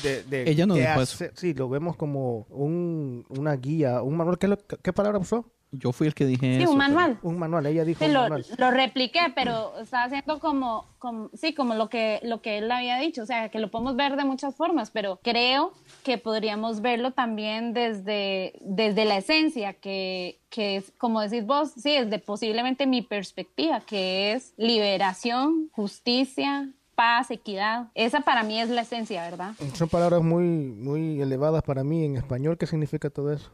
de- 0.04 0.24
de- 0.24 0.50
Ella 0.50 0.66
no 0.66 0.76
dijo 0.76 0.90
eso. 1.02 1.02
hacer- 1.02 1.32
Sí, 1.36 1.54
lo 1.54 1.68
vemos 1.70 1.96
como 1.96 2.46
un, 2.50 3.26
una 3.30 3.56
guía, 3.56 4.02
un 4.02 4.16
manual. 4.18 4.38
¿Qué, 4.38 4.46
es 4.46 4.50
lo- 4.52 4.58
qué 4.82 4.94
palabra 4.94 5.20
usó? 5.20 5.52
Yo 5.74 5.94
fui 5.94 6.06
el 6.06 6.14
que 6.14 6.26
dije 6.26 6.58
Sí, 6.58 6.64
eso. 6.64 6.72
un 6.74 6.78
pero- 6.80 6.90
manual. 6.90 7.20
Un 7.24 7.40
manual, 7.40 7.66
ella 7.66 7.86
dijo 7.86 8.00
Sí, 8.00 8.06
un 8.08 8.14
lo, 8.14 8.20
manual. 8.24 8.46
lo 8.58 8.72
repliqué, 8.72 9.20
pero 9.34 9.72
está 9.80 10.04
haciendo 10.04 10.40
como, 10.40 10.86
como, 11.00 11.30
sí, 11.34 11.54
como 11.54 11.76
lo 11.76 11.88
que, 11.88 12.20
lo 12.24 12.42
que 12.42 12.58
él 12.58 12.70
había 12.70 12.98
dicho, 12.98 13.24
o 13.24 13.26
sea, 13.26 13.48
que 13.48 13.58
lo 13.60 13.72
podemos 13.72 13.96
ver 13.96 14.18
de 14.18 14.26
muchas 14.26 14.54
formas, 14.54 14.92
pero 14.92 15.22
creo 15.24 15.72
que 16.04 16.18
podríamos 16.18 16.82
verlo 16.82 17.12
también 17.12 17.74
desde, 17.74 18.54
desde 18.62 19.06
la 19.06 19.18
esencia, 19.18 19.74
que, 19.74 20.40
que 20.50 20.78
es, 20.78 20.92
como 20.98 21.22
decís 21.22 21.46
vos, 21.46 21.72
sí, 21.72 21.92
es 21.92 22.10
de 22.10 22.20
posiblemente 22.20 22.88
mi 22.88 23.02
perspectiva, 23.02 23.82
que 23.82 24.34
es 24.34 24.54
liberación, 24.58 25.70
justicia, 25.72 26.70
paz, 26.96 27.32
equidad. 27.32 27.90
Esa 27.96 28.22
para 28.22 28.44
mí 28.44 28.60
es 28.60 28.70
la 28.70 28.82
esencia, 28.82 29.24
¿verdad? 29.24 29.54
Son 29.74 29.90
palabras 29.90 30.22
muy, 30.22 30.46
muy 30.46 31.22
elevadas 31.22 31.64
para 31.64 31.84
mí 31.84 32.06
en 32.06 32.18
español. 32.18 32.58
¿Qué 32.58 32.68
significa 32.68 33.10
todo 33.10 33.34
eso? 33.34 33.52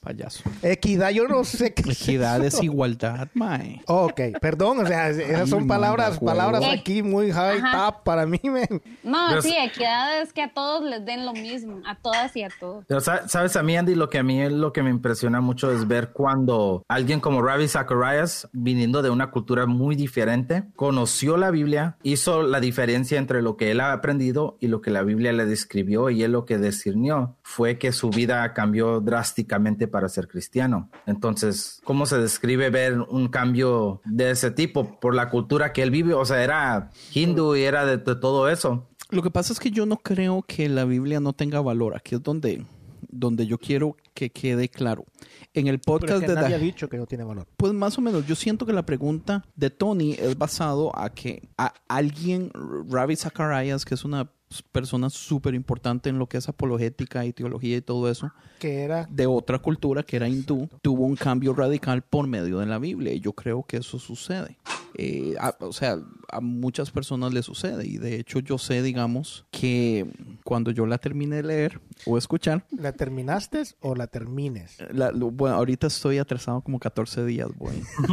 Payaso. 0.00 0.42
Equidad, 0.62 1.10
yo 1.10 1.28
no 1.28 1.44
sé 1.44 1.74
qué 1.74 1.90
es 1.90 2.00
Equidad, 2.02 2.36
eso. 2.42 2.56
desigualdad, 2.56 3.28
mae. 3.34 3.82
Ok, 3.86 4.18
perdón, 4.40 4.80
o 4.80 4.86
sea, 4.86 5.10
esas 5.10 5.50
son 5.50 5.62
Ay, 5.64 5.68
palabras, 5.68 6.18
palabras 6.18 6.64
aquí 6.72 7.02
muy 7.02 7.30
high 7.30 7.58
Ajá. 7.58 7.92
top 7.92 8.02
para 8.04 8.24
mí, 8.24 8.40
men. 8.44 8.80
No, 9.02 9.26
Pero- 9.28 9.42
sí, 9.42 9.54
equidad 9.58 10.22
es 10.22 10.32
que 10.32 10.42
a 10.42 10.54
todos 10.54 10.84
les 10.88 11.04
den 11.04 11.26
lo 11.26 11.34
mismo, 11.34 11.82
a 11.86 11.96
todas 11.96 12.34
y 12.34 12.42
a 12.42 12.48
todos. 12.58 12.84
Pero 12.88 13.00
sa- 13.00 13.28
sabes, 13.28 13.54
a 13.56 13.62
mí, 13.62 13.76
Andy, 13.76 13.94
lo 13.94 14.08
que 14.08 14.18
a 14.18 14.22
mí 14.22 14.40
es 14.40 14.50
lo 14.52 14.72
que 14.72 14.82
me 14.82 14.88
impresiona 14.90 15.42
mucho 15.42 15.70
es 15.70 15.86
ver 15.86 16.12
cuando 16.12 16.82
alguien 16.88 17.20
como 17.20 17.42
Ravi 17.42 17.68
Zacharias, 17.68 18.48
viniendo 18.52 19.02
de 19.02 19.10
una 19.10 19.30
cultura 19.30 19.66
muy 19.66 19.96
diferente, 19.96 20.64
conoció 20.76 21.36
la 21.36 21.50
Biblia, 21.50 21.96
hizo 22.02 22.42
la 22.42 22.60
diferencia 22.60 23.18
entre 23.18 23.42
lo 23.42 23.58
que 23.58 23.70
él 23.70 23.80
ha 23.80 23.92
aprendido 23.92 24.56
y 24.60 24.68
lo 24.68 24.80
que 24.80 24.90
la 24.90 25.02
Biblia 25.02 25.32
le 25.34 25.44
describió, 25.44 26.08
y 26.08 26.22
él 26.22 26.32
lo 26.32 26.46
que 26.46 26.56
discernió 26.56 27.36
fue 27.42 27.76
que 27.78 27.92
su 27.92 28.08
vida 28.08 28.54
cambió 28.54 29.00
drásticamente 29.00 29.89
para 29.90 30.08
ser 30.08 30.28
cristiano. 30.28 30.88
Entonces, 31.06 31.80
¿cómo 31.84 32.06
se 32.06 32.18
describe 32.18 32.70
ver 32.70 33.00
un 33.00 33.28
cambio 33.28 34.00
de 34.04 34.30
ese 34.30 34.50
tipo 34.50 34.98
por 35.00 35.14
la 35.14 35.28
cultura 35.30 35.72
que 35.72 35.82
él 35.82 35.90
vive? 35.90 36.14
O 36.14 36.24
sea, 36.24 36.42
era 36.42 36.90
hindú 37.12 37.56
y 37.56 37.62
era 37.62 37.84
de- 37.84 37.98
de 37.98 38.16
todo 38.16 38.48
eso. 38.48 38.86
Lo 39.10 39.22
que 39.22 39.30
pasa 39.30 39.52
es 39.52 39.60
que 39.60 39.70
yo 39.70 39.86
no 39.86 39.96
creo 39.96 40.42
que 40.46 40.68
la 40.68 40.84
Biblia 40.84 41.20
no 41.20 41.32
tenga 41.32 41.60
valor. 41.60 41.96
Aquí 41.96 42.14
es 42.14 42.22
donde, 42.22 42.64
donde 43.08 43.46
yo 43.46 43.58
quiero 43.58 43.96
que 44.14 44.30
quede 44.30 44.68
claro. 44.68 45.04
En 45.52 45.66
el 45.66 45.80
Pero 45.80 45.98
podcast 45.98 46.20
que 46.20 46.28
de 46.28 46.34
nadie 46.36 46.54
ha 46.54 46.58
dicho 46.58 46.88
que 46.88 46.96
no 46.96 47.06
tiene 47.06 47.24
valor. 47.24 47.46
Pues 47.56 47.72
más 47.72 47.98
o 47.98 48.00
menos, 48.00 48.24
yo 48.26 48.36
siento 48.36 48.66
que 48.66 48.72
la 48.72 48.86
pregunta 48.86 49.44
de 49.56 49.68
Tony 49.70 50.12
es 50.12 50.38
basado 50.38 50.96
a 50.96 51.10
que 51.10 51.48
a 51.58 51.72
alguien, 51.88 52.52
Ravi 52.88 53.16
Zacharias, 53.16 53.84
que 53.84 53.94
es 53.94 54.04
una 54.04 54.30
persona 54.72 55.10
súper 55.10 55.54
importante 55.54 56.10
en 56.10 56.18
lo 56.18 56.28
que 56.28 56.38
es 56.38 56.48
apologética 56.48 57.24
y 57.24 57.32
teología 57.32 57.76
y 57.76 57.82
todo 57.82 58.10
eso, 58.10 58.32
Que 58.58 58.80
era 58.82 59.06
de 59.10 59.26
otra 59.26 59.58
cultura 59.58 60.02
que 60.02 60.16
era 60.16 60.28
hindú, 60.28 60.68
tuvo 60.82 61.04
un 61.04 61.16
cambio 61.16 61.54
radical 61.54 62.02
por 62.02 62.26
medio 62.26 62.58
de 62.58 62.66
la 62.66 62.78
Biblia. 62.78 63.12
Y 63.12 63.20
yo 63.20 63.32
creo 63.32 63.62
que 63.62 63.78
eso 63.78 63.98
sucede. 63.98 64.58
Eh, 64.96 65.34
a- 65.40 65.56
o 65.60 65.72
sea, 65.72 65.98
a 66.30 66.40
muchas 66.40 66.90
personas 66.90 67.32
le 67.32 67.42
sucede. 67.42 67.86
Y 67.86 67.98
de 67.98 68.16
hecho 68.16 68.40
yo 68.40 68.58
sé, 68.58 68.82
digamos, 68.82 69.44
que 69.50 70.06
cuando 70.44 70.70
yo 70.70 70.86
la 70.86 70.98
terminé 70.98 71.36
de 71.36 71.42
leer 71.42 71.80
o 72.06 72.18
escuchar, 72.18 72.64
¿La 72.70 72.92
terminaste 72.92 73.62
o 73.80 73.94
la 73.94 74.06
termines? 74.06 74.76
la- 74.92 75.10
lo- 75.12 75.30
bueno, 75.30 75.56
ahorita 75.56 75.86
estoy 75.86 76.18
atrasado 76.18 76.60
como 76.62 76.78
14 76.78 77.24
días, 77.24 77.48
güey. 77.56 77.76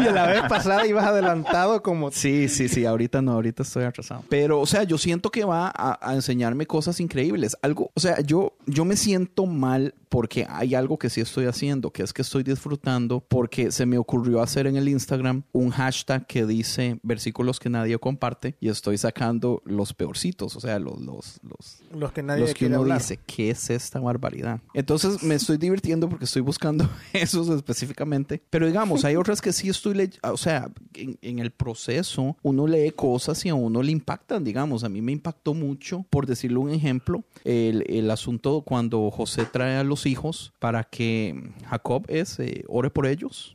y 0.00 0.12
la 0.12 0.26
vez 0.26 0.42
pasada 0.48 0.86
ibas 0.86 1.04
adelantado 1.06 1.82
como... 1.82 2.10
Sí, 2.10 2.48
sí, 2.48 2.68
sí, 2.68 2.84
ahorita 2.84 3.22
no, 3.22 3.32
ahorita 3.32 3.62
estoy 3.62 3.84
atrasado. 3.84 4.24
Pero, 4.28 4.60
o 4.60 4.66
sea, 4.66 4.84
yo 4.84 4.98
siento 4.98 5.30
que 5.30 5.44
va 5.44 5.72
a, 5.74 5.98
a 6.00 6.14
enseñarme 6.14 6.66
cosas 6.66 7.00
increíbles. 7.00 7.56
Algo, 7.62 7.90
o 7.94 8.00
sea, 8.00 8.20
yo, 8.20 8.56
yo 8.66 8.84
me 8.84 8.96
siento 8.96 9.46
mal 9.46 9.94
porque 10.16 10.46
hay 10.48 10.74
algo 10.74 10.98
que 10.98 11.10
sí 11.10 11.20
estoy 11.20 11.44
haciendo, 11.44 11.90
que 11.90 12.02
es 12.02 12.14
que 12.14 12.22
estoy 12.22 12.42
disfrutando 12.42 13.20
porque 13.20 13.70
se 13.70 13.84
me 13.84 13.98
ocurrió 13.98 14.40
hacer 14.40 14.66
en 14.66 14.76
el 14.76 14.88
Instagram 14.88 15.42
un 15.52 15.68
hashtag 15.68 16.26
que 16.26 16.46
dice 16.46 16.98
versículos 17.02 17.60
que 17.60 17.68
nadie 17.68 17.98
comparte 17.98 18.56
y 18.58 18.70
estoy 18.70 18.96
sacando 18.96 19.60
los 19.66 19.92
peorcitos, 19.92 20.56
o 20.56 20.60
sea, 20.60 20.78
los, 20.78 20.98
los, 21.02 21.38
los, 21.42 21.82
Los 21.94 22.12
que 22.12 22.22
nadie 22.22 22.40
los 22.40 22.54
que 22.54 22.64
uno 22.64 22.78
hablar. 22.78 22.96
dice, 22.96 23.18
¿qué 23.26 23.50
es 23.50 23.68
esta 23.68 24.00
barbaridad? 24.00 24.62
Entonces 24.72 25.22
me 25.22 25.34
estoy 25.34 25.58
divirtiendo 25.58 26.08
porque 26.08 26.24
estoy 26.24 26.40
buscando 26.40 26.88
esos 27.12 27.50
específicamente. 27.50 28.42
Pero 28.48 28.66
digamos, 28.66 29.04
hay 29.04 29.16
otras 29.16 29.42
que 29.42 29.52
sí 29.52 29.68
estoy 29.68 29.96
leyendo, 29.96 30.32
o 30.32 30.38
sea, 30.38 30.70
en, 30.94 31.18
en 31.20 31.40
el 31.40 31.50
proceso 31.50 32.38
uno 32.42 32.66
lee 32.66 32.90
cosas 32.92 33.44
y 33.44 33.50
a 33.50 33.54
uno 33.54 33.82
le 33.82 33.92
impactan, 33.92 34.44
digamos. 34.44 34.82
A 34.82 34.88
mí 34.88 35.02
me 35.02 35.12
impactó 35.12 35.52
mucho, 35.52 36.06
por 36.08 36.24
decirlo 36.24 36.62
un 36.62 36.70
ejemplo, 36.70 37.22
el, 37.44 37.84
el 37.86 38.10
asunto 38.10 38.62
cuando 38.62 39.10
José 39.10 39.44
trae 39.44 39.76
a 39.76 39.84
los 39.84 40.05
hijos 40.06 40.52
para 40.58 40.84
que 40.84 41.52
Jacob 41.68 42.04
es, 42.08 42.38
eh, 42.38 42.64
ore 42.68 42.90
por 42.90 43.06
ellos. 43.06 43.54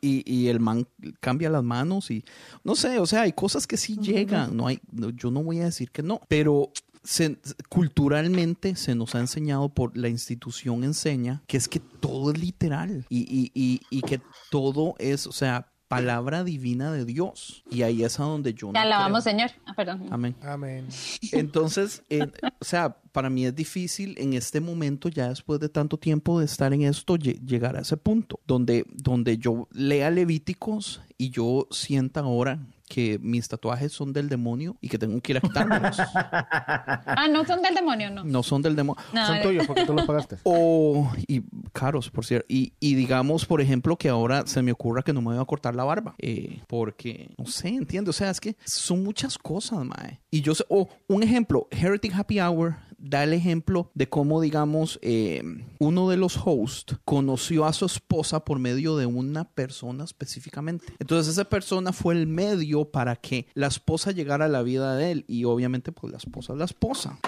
Y, 0.00 0.22
y 0.30 0.48
el 0.48 0.58
man 0.60 0.86
cambia 1.20 1.50
las 1.50 1.62
manos 1.62 2.10
y 2.10 2.24
no 2.64 2.74
sé, 2.74 2.98
o 2.98 3.06
sea, 3.06 3.22
hay 3.22 3.32
cosas 3.32 3.66
que 3.66 3.76
sí 3.76 3.96
llegan, 3.98 4.56
no 4.56 4.66
hay, 4.66 4.80
no, 4.90 5.10
yo 5.10 5.30
no 5.30 5.42
voy 5.42 5.60
a 5.60 5.64
decir 5.64 5.90
que 5.90 6.02
no, 6.02 6.20
pero 6.28 6.70
se- 7.04 7.36
culturalmente 7.68 8.76
se 8.76 8.94
nos 8.94 9.14
ha 9.14 9.20
enseñado 9.20 9.68
por 9.68 9.96
la 9.96 10.08
institución 10.08 10.84
enseña 10.84 11.42
que 11.46 11.56
es 11.56 11.66
que 11.68 11.80
todo 11.80 12.30
es 12.32 12.38
literal 12.38 13.06
y, 13.08 13.20
y, 13.20 13.50
y, 13.54 13.80
y 13.90 14.02
que 14.02 14.20
todo 14.50 14.94
es, 14.98 15.26
o 15.26 15.32
sea, 15.32 15.66
palabra 15.90 16.44
divina 16.44 16.92
de 16.92 17.04
Dios. 17.04 17.64
Y 17.70 17.82
ahí 17.82 18.04
es 18.04 18.18
a 18.20 18.22
donde 18.22 18.54
yo 18.54 18.68
Te 18.68 18.74
no 18.74 18.80
alabamos, 18.80 19.24
creo. 19.24 19.32
Señor. 19.34 19.50
Ah, 19.66 19.74
perdón. 19.74 20.06
Amén. 20.10 20.34
Amén. 20.42 20.86
Entonces, 21.32 22.02
eh, 22.10 22.26
o 22.60 22.64
sea, 22.64 22.96
para 23.12 23.28
mí 23.28 23.44
es 23.44 23.54
difícil 23.54 24.14
en 24.18 24.32
este 24.34 24.60
momento, 24.60 25.08
ya 25.08 25.28
después 25.28 25.58
de 25.60 25.68
tanto 25.68 25.96
tiempo 25.98 26.38
de 26.38 26.44
estar 26.46 26.72
en 26.72 26.82
esto, 26.82 27.16
lle- 27.16 27.40
llegar 27.44 27.76
a 27.76 27.80
ese 27.80 27.96
punto 27.96 28.40
donde, 28.46 28.84
donde 28.94 29.36
yo 29.38 29.68
lea 29.72 30.10
Levíticos 30.10 31.00
y 31.18 31.30
yo 31.30 31.66
sienta 31.70 32.20
ahora 32.20 32.60
que 32.90 33.20
mis 33.22 33.46
tatuajes 33.48 33.92
son 33.92 34.12
del 34.12 34.28
demonio 34.28 34.76
y 34.80 34.88
que 34.88 34.98
tengo 34.98 35.20
que 35.20 35.32
ir 35.32 35.38
a 35.38 35.40
quitármelos. 35.40 35.96
Ah, 36.42 37.28
no 37.30 37.44
son 37.44 37.62
del 37.62 37.74
demonio, 37.74 38.10
no. 38.10 38.24
no 38.24 38.42
son 38.42 38.62
del 38.62 38.74
demonio. 38.76 39.02
No, 39.12 39.26
Son 39.26 39.42
tuyos 39.42 39.66
porque 39.66 39.84
tú 39.86 39.92
los 39.94 40.04
pagaste. 40.06 40.36
O, 40.44 41.10
y 41.28 41.42
caros, 41.72 42.10
por 42.10 42.24
cierto. 42.24 42.46
Y, 42.48 42.72
y 42.80 42.94
digamos, 42.94 43.46
por 43.46 43.60
ejemplo, 43.60 43.96
que 43.96 44.08
ahora 44.08 44.46
se 44.46 44.62
me 44.62 44.72
ocurra 44.72 45.02
que 45.02 45.12
no 45.12 45.20
me 45.20 45.28
voy 45.32 45.38
a 45.40 45.44
cortar 45.44 45.74
la 45.74 45.84
barba. 45.84 46.14
eh, 46.18 46.60
porque, 46.66 47.30
no 47.38 47.46
sé, 47.46 47.68
entiendo. 47.68 48.10
O 48.10 48.12
sea, 48.14 48.30
es 48.30 48.40
que 48.40 48.56
son 48.64 49.02
muchas 49.04 49.38
cosas, 49.38 49.84
mae. 49.84 50.20
Y 50.30 50.40
yo 50.40 50.54
sé, 50.54 50.64
o 50.68 50.88
un 51.08 51.22
ejemplo, 51.22 51.68
Heretic 51.70 52.14
Happy 52.14 52.40
Hour 52.40 52.76
da 53.00 53.24
el 53.24 53.32
ejemplo 53.32 53.90
de 53.94 54.08
cómo, 54.08 54.40
digamos, 54.40 54.98
eh, 55.02 55.42
uno 55.78 56.08
de 56.08 56.16
los 56.16 56.38
hosts 56.44 56.96
conoció 57.04 57.64
a 57.64 57.72
su 57.72 57.86
esposa 57.86 58.44
por 58.44 58.58
medio 58.58 58.96
de 58.96 59.06
una 59.06 59.44
persona 59.44 60.04
específicamente. 60.04 60.84
Entonces 60.98 61.32
esa 61.32 61.44
persona 61.44 61.92
fue 61.92 62.14
el 62.14 62.26
medio 62.26 62.84
para 62.84 63.16
que 63.16 63.46
la 63.54 63.66
esposa 63.66 64.12
llegara 64.12 64.44
a 64.44 64.48
la 64.48 64.62
vida 64.62 64.94
de 64.96 65.12
él. 65.12 65.24
Y 65.26 65.44
obviamente, 65.44 65.92
pues 65.92 66.12
la 66.12 66.18
esposa 66.18 66.52
es 66.52 66.58
la 66.58 66.64
esposa. 66.66 67.18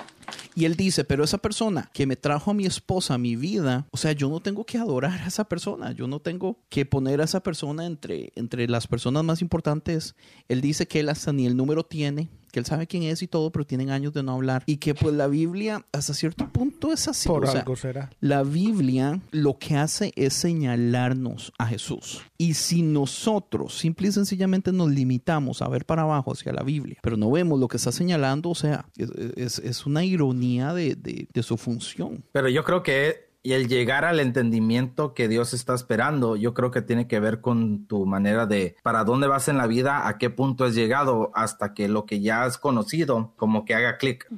Y 0.55 0.67
él 0.67 0.77
dice, 0.77 1.05
pero 1.05 1.25
esa 1.25 1.39
persona 1.39 1.91
que 1.93 2.07
me 2.07 2.17
trajo 2.17 2.51
a 2.51 2.55
mi 2.55 2.67
esposa 2.67 3.15
a 3.15 3.19
mi 3.19 3.37
vida, 3.37 3.87
o 3.91 3.97
sea, 3.97 4.13
yo 4.13 4.29
no 4.29 4.41
tengo 4.41 4.65
que 4.65 4.79
adorar 4.79 5.21
a 5.23 5.27
esa 5.27 5.45
persona, 5.45 5.93
yo 5.93 6.07
no 6.07 6.21
tengo 6.21 6.59
que 6.69 6.85
poner 6.85 7.21
a 7.21 7.25
esa 7.25 7.43
persona 7.43 7.87
entre, 7.87 8.33
entre 8.37 8.69
las 8.69 8.87
personas 8.87 9.25
más 9.25 9.41
importantes. 9.41 10.15
Él 10.49 10.61
dice 10.61 10.87
que 10.87 11.01
él 11.01 11.09
hasta 11.09 11.33
ni 11.33 11.47
el 11.47 11.57
número 11.57 11.85
tiene, 11.85 12.29
que 12.53 12.61
él 12.61 12.67
sabe 12.67 12.87
quién 12.87 13.03
es 13.03 13.23
y 13.23 13.27
todo, 13.29 13.51
pero 13.51 13.65
tienen 13.67 13.91
años 13.91 14.13
de 14.13 14.23
no 14.23 14.33
hablar. 14.35 14.63
Y 14.67 14.77
que 14.77 14.95
pues 14.95 15.15
la 15.17 15.27
Biblia 15.27 15.85
hasta 15.91 16.15
cierto 16.15 16.49
punto 16.49 16.93
es 16.93 17.09
así. 17.09 17.29
Por 17.29 17.45
o 17.45 17.51
sea, 17.51 17.61
algo 17.61 17.75
será. 17.75 18.11
la 18.21 18.43
Biblia 18.45 19.21
lo 19.33 19.59
que 19.59 19.75
hace 19.77 20.13
es 20.17 20.35
señalarnos 20.35 21.53
a 21.59 21.67
Jesús. 21.67 22.23
Y 22.39 22.55
si 22.55 22.83
nosotros 22.83 23.77
simple 23.79 24.09
y 24.09 24.13
sencillamente 24.13 24.73
nos 24.73 24.91
limitamos 24.91 25.63
a 25.63 25.69
ver 25.69 25.85
para 25.87 26.03
abajo 26.03 26.33
hacia 26.33 26.53
la 26.53 26.63
Biblia, 26.63 26.99
pero 27.03 27.17
no 27.17 27.31
vemos 27.31 27.59
lo 27.59 27.69
que 27.69 27.77
está 27.77 27.93
señalando, 27.93 28.51
o 28.51 28.55
sea, 28.55 28.87
es, 28.97 29.11
es- 29.37 29.59
es 29.59 29.87
una 29.87 30.05
ironía 30.05 30.75
de, 30.75 30.95
de- 30.95 31.29
de 31.33 31.43
su 31.43 31.57
función. 31.57 32.25
Pero 32.33 32.49
yo 32.49 32.65
creo 32.65 32.83
que 32.83 33.32
y 33.45 33.55
el 33.55 33.67
llegar 33.69 34.05
al 34.05 34.21
entendimiento 34.21 35.15
que 35.15 35.27
Dios 35.27 35.53
está 35.53 35.75
esperando, 35.75 36.37
yo 36.37 36.55
creo 36.55 36.71
que 36.71 36.81
tiene 36.83 37.09
que 37.09 37.19
ver 37.19 37.41
con 37.41 37.87
tu 37.87 38.07
manera 38.07 38.47
de 38.47 38.77
para 38.83 39.03
dónde 39.05 39.27
vas 39.27 39.49
en 39.49 39.59
la 39.59 39.67
vida, 39.67 40.07
a 40.07 40.17
qué 40.19 40.31
punto 40.31 40.65
has 40.65 40.75
llegado, 40.75 41.33
hasta 41.35 41.75
que 41.75 41.89
lo 41.89 42.07
que 42.07 42.21
ya 42.21 42.45
has 42.45 42.57
conocido, 42.59 43.33
como 43.37 43.65
que 43.65 43.75
haga 43.75 43.97
clic. 43.99 44.29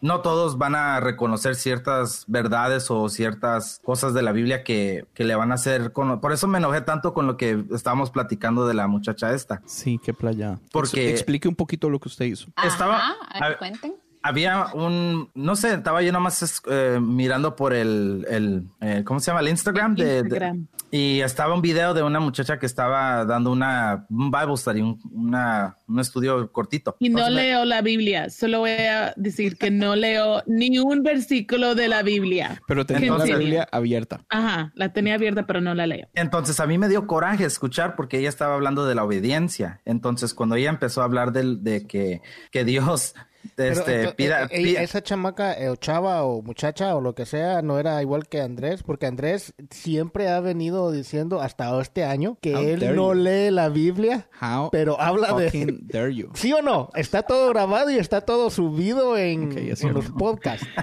No 0.00 0.20
todos 0.22 0.58
van 0.58 0.74
a 0.74 0.98
reconocer 1.00 1.54
ciertas 1.54 2.24
verdades 2.26 2.90
o 2.90 3.08
ciertas 3.08 3.80
cosas 3.84 4.12
de 4.14 4.22
la 4.22 4.32
Biblia 4.32 4.64
que, 4.64 5.06
que 5.14 5.24
le 5.24 5.34
van 5.36 5.52
a 5.52 5.54
hacer. 5.54 5.92
Con... 5.92 6.20
Por 6.20 6.32
eso 6.32 6.48
me 6.48 6.58
enojé 6.58 6.80
tanto 6.80 7.14
con 7.14 7.26
lo 7.26 7.36
que 7.36 7.64
estábamos 7.72 8.10
platicando 8.10 8.66
de 8.66 8.74
la 8.74 8.88
muchacha 8.88 9.32
esta. 9.34 9.62
Sí, 9.66 10.00
qué 10.02 10.12
playa. 10.14 10.58
Porque- 10.72 11.10
explique 11.10 11.46
un 11.48 11.54
poquito 11.54 11.88
lo 11.90 12.00
que 12.00 12.08
usted 12.08 12.24
hizo. 12.24 12.48
Estaba- 12.64 12.96
Ajá, 12.96 13.14
a 13.30 13.44
ver, 13.48 13.52
a- 13.54 13.58
cuenten. 13.58 13.94
Había 14.22 14.66
un, 14.74 15.30
no 15.34 15.56
sé, 15.56 15.74
estaba 15.74 16.02
yo 16.02 16.12
nomás 16.12 16.62
eh, 16.68 16.98
mirando 17.00 17.54
por 17.56 17.72
el, 17.72 18.26
el 18.28 18.64
eh, 18.80 19.02
¿cómo 19.04 19.20
se 19.20 19.30
llama? 19.30 19.40
El 19.40 19.48
Instagram. 19.48 19.94
De, 19.94 20.22
de- 20.22 20.60
y 20.90 21.20
estaba 21.20 21.54
un 21.54 21.60
video 21.60 21.92
de 21.92 22.02
una 22.02 22.18
muchacha 22.18 22.58
que 22.58 22.64
estaba 22.66 23.24
dando 23.26 23.52
una, 23.52 24.06
un 24.08 24.30
Bible 24.30 24.56
study, 24.56 24.80
un, 24.80 24.98
una, 25.12 25.76
un 25.86 26.00
estudio 26.00 26.50
cortito. 26.50 26.96
Y 26.98 27.10
no 27.10 27.18
Entonces, 27.18 27.34
me- 27.36 27.42
leo 27.42 27.64
la 27.66 27.82
Biblia, 27.82 28.30
solo 28.30 28.60
voy 28.60 28.70
a 28.70 29.12
decir 29.16 29.56
que 29.58 29.70
no 29.70 29.96
leo 29.96 30.42
ni 30.46 30.78
un 30.78 31.02
versículo 31.02 31.74
de 31.74 31.88
la 31.88 32.02
Biblia. 32.02 32.60
Pero 32.66 32.86
tenía 32.86 33.08
Entonces- 33.08 33.30
la 33.30 33.36
Biblia 33.36 33.68
abierta. 33.70 34.24
Ajá, 34.30 34.72
la 34.74 34.92
tenía 34.92 35.14
abierta, 35.14 35.46
pero 35.46 35.60
no 35.60 35.74
la 35.74 35.86
leo. 35.86 36.08
Entonces 36.14 36.58
a 36.58 36.66
mí 36.66 36.78
me 36.78 36.88
dio 36.88 37.06
coraje 37.06 37.44
escuchar 37.44 37.94
porque 37.94 38.18
ella 38.18 38.30
estaba 38.30 38.54
hablando 38.54 38.86
de 38.86 38.94
la 38.94 39.04
obediencia. 39.04 39.80
Entonces 39.84 40.32
cuando 40.34 40.56
ella 40.56 40.70
empezó 40.70 41.02
a 41.02 41.04
hablar 41.04 41.32
del- 41.32 41.62
de, 41.62 41.86
que, 41.86 42.22
que 42.50 42.64
Dios 42.64 43.14
este, 43.56 44.08
pida, 44.12 44.44
eh, 44.44 44.48
eh, 44.50 44.62
pida- 44.62 44.82
esa 44.82 45.02
chamaca 45.02 45.52
eh, 45.54 45.68
o 45.68 45.76
chava 45.76 46.22
o 46.24 46.42
muchacha 46.42 46.94
o 46.94 47.00
lo 47.00 47.14
que 47.14 47.26
sea 47.26 47.62
no 47.62 47.78
era 47.78 48.00
igual 48.02 48.28
que 48.28 48.40
Andrés, 48.40 48.82
porque 48.82 49.06
Andrés 49.06 49.54
siempre 49.70 50.28
ha 50.28 50.40
venido 50.40 50.90
diciendo 50.92 51.40
hasta 51.40 51.78
este 51.80 52.04
año 52.04 52.36
que 52.40 52.54
How 52.54 52.62
él 52.62 52.96
no 52.96 53.14
you. 53.14 53.20
lee 53.22 53.50
la 53.50 53.68
Biblia, 53.68 54.28
How 54.40 54.70
pero 54.70 55.00
habla 55.00 55.32
de... 55.34 55.46
fucking 55.50 55.86
dare 55.92 56.14
you. 56.14 56.30
¿Sí 56.34 56.52
o 56.52 56.62
no? 56.62 56.90
Está 56.94 57.22
todo 57.22 57.48
grabado 57.50 57.90
y 57.90 57.98
está 57.98 58.20
todo 58.22 58.50
subido 58.50 59.16
en, 59.16 59.52
Ok, 59.52 59.56
es 59.58 59.82
en 59.82 59.94
los 59.94 60.10
podcasts. 60.10 60.66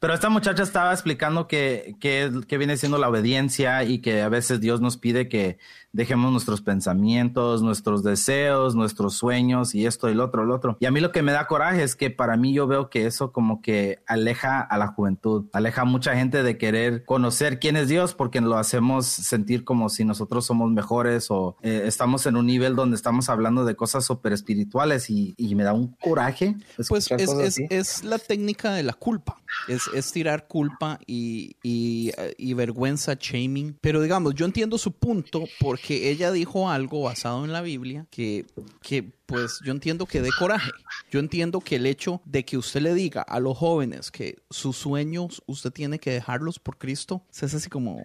Pero 0.00 0.14
esta 0.14 0.28
muchacha 0.28 0.62
estaba 0.62 0.92
explicando 0.92 1.48
que, 1.48 1.96
que, 1.98 2.30
que 2.46 2.56
viene 2.56 2.76
siendo 2.76 2.98
la 2.98 3.08
obediencia 3.08 3.82
y 3.82 3.98
que 4.00 4.22
a 4.22 4.28
veces 4.28 4.60
Dios 4.60 4.80
nos 4.80 4.96
pide 4.96 5.28
que 5.28 5.58
dejemos 5.92 6.32
nuestros 6.32 6.60
pensamientos, 6.60 7.62
nuestros 7.62 8.02
deseos, 8.02 8.74
nuestros 8.74 9.14
sueños 9.14 9.74
y 9.74 9.86
esto 9.86 10.08
y 10.10 10.14
lo 10.14 10.24
otro, 10.24 10.44
lo 10.44 10.54
otro. 10.54 10.76
Y 10.80 10.86
a 10.86 10.90
mí 10.90 11.00
lo 11.00 11.12
que 11.12 11.22
me 11.22 11.32
da 11.32 11.46
coraje 11.46 11.82
es 11.82 11.96
que 11.96 12.10
para 12.10 12.36
mí 12.36 12.52
yo 12.52 12.66
veo 12.66 12.90
que 12.90 13.06
eso 13.06 13.32
como 13.32 13.62
que 13.62 14.02
aleja 14.06 14.60
a 14.60 14.78
la 14.78 14.88
juventud, 14.88 15.46
aleja 15.52 15.82
a 15.82 15.84
mucha 15.84 16.14
gente 16.14 16.42
de 16.42 16.58
querer 16.58 17.04
conocer 17.04 17.58
quién 17.58 17.76
es 17.76 17.88
Dios 17.88 18.14
porque 18.14 18.40
lo 18.40 18.56
hacemos 18.56 19.06
sentir 19.06 19.64
como 19.64 19.88
si 19.88 20.04
nosotros 20.04 20.46
somos 20.46 20.70
mejores 20.70 21.30
o 21.30 21.56
eh, 21.62 21.82
estamos 21.86 22.26
en 22.26 22.36
un 22.36 22.46
nivel 22.46 22.76
donde 22.76 22.96
estamos 22.96 23.28
hablando 23.28 23.64
de 23.64 23.74
cosas 23.76 24.04
súper 24.04 24.32
espirituales 24.32 25.10
y, 25.10 25.34
y 25.36 25.54
me 25.54 25.64
da 25.64 25.72
un 25.72 25.96
coraje. 26.00 26.56
Pues 26.88 27.10
es, 27.10 27.60
es, 27.70 28.04
la 28.04 28.18
técnica 28.18 28.72
de 28.72 28.82
la 28.82 28.92
culpa. 28.92 29.36
Es, 29.66 29.82
es 29.94 30.12
tirar 30.12 30.46
culpa 30.46 30.98
y, 31.06 31.56
y, 31.62 32.10
eh, 32.16 32.34
y 32.38 32.54
vergüenza, 32.54 33.16
shaming. 33.18 33.78
Pero 33.80 34.00
digamos, 34.00 34.34
yo 34.34 34.44
entiendo 34.44 34.78
su 34.78 34.92
punto 34.92 35.44
porque 35.60 35.77
ella 35.88 36.32
dijo 36.32 36.70
algo 36.70 37.02
basado 37.02 37.44
en 37.44 37.52
la 37.52 37.62
Biblia 37.62 38.06
que, 38.10 38.46
que 38.82 39.02
pues 39.26 39.60
yo 39.64 39.72
entiendo 39.72 40.06
que 40.06 40.22
dé 40.22 40.30
coraje. 40.38 40.70
Yo 41.10 41.20
entiendo 41.20 41.60
que 41.60 41.76
el 41.76 41.86
hecho 41.86 42.20
de 42.24 42.44
que 42.44 42.58
usted 42.58 42.80
le 42.80 42.94
diga 42.94 43.22
a 43.22 43.40
los 43.40 43.56
jóvenes 43.56 44.10
que 44.10 44.36
sus 44.50 44.76
sueños 44.76 45.42
usted 45.46 45.70
tiene 45.70 45.98
que 45.98 46.10
dejarlos 46.10 46.58
por 46.58 46.78
Cristo, 46.78 47.24
es 47.32 47.54
así 47.54 47.68
como, 47.68 48.02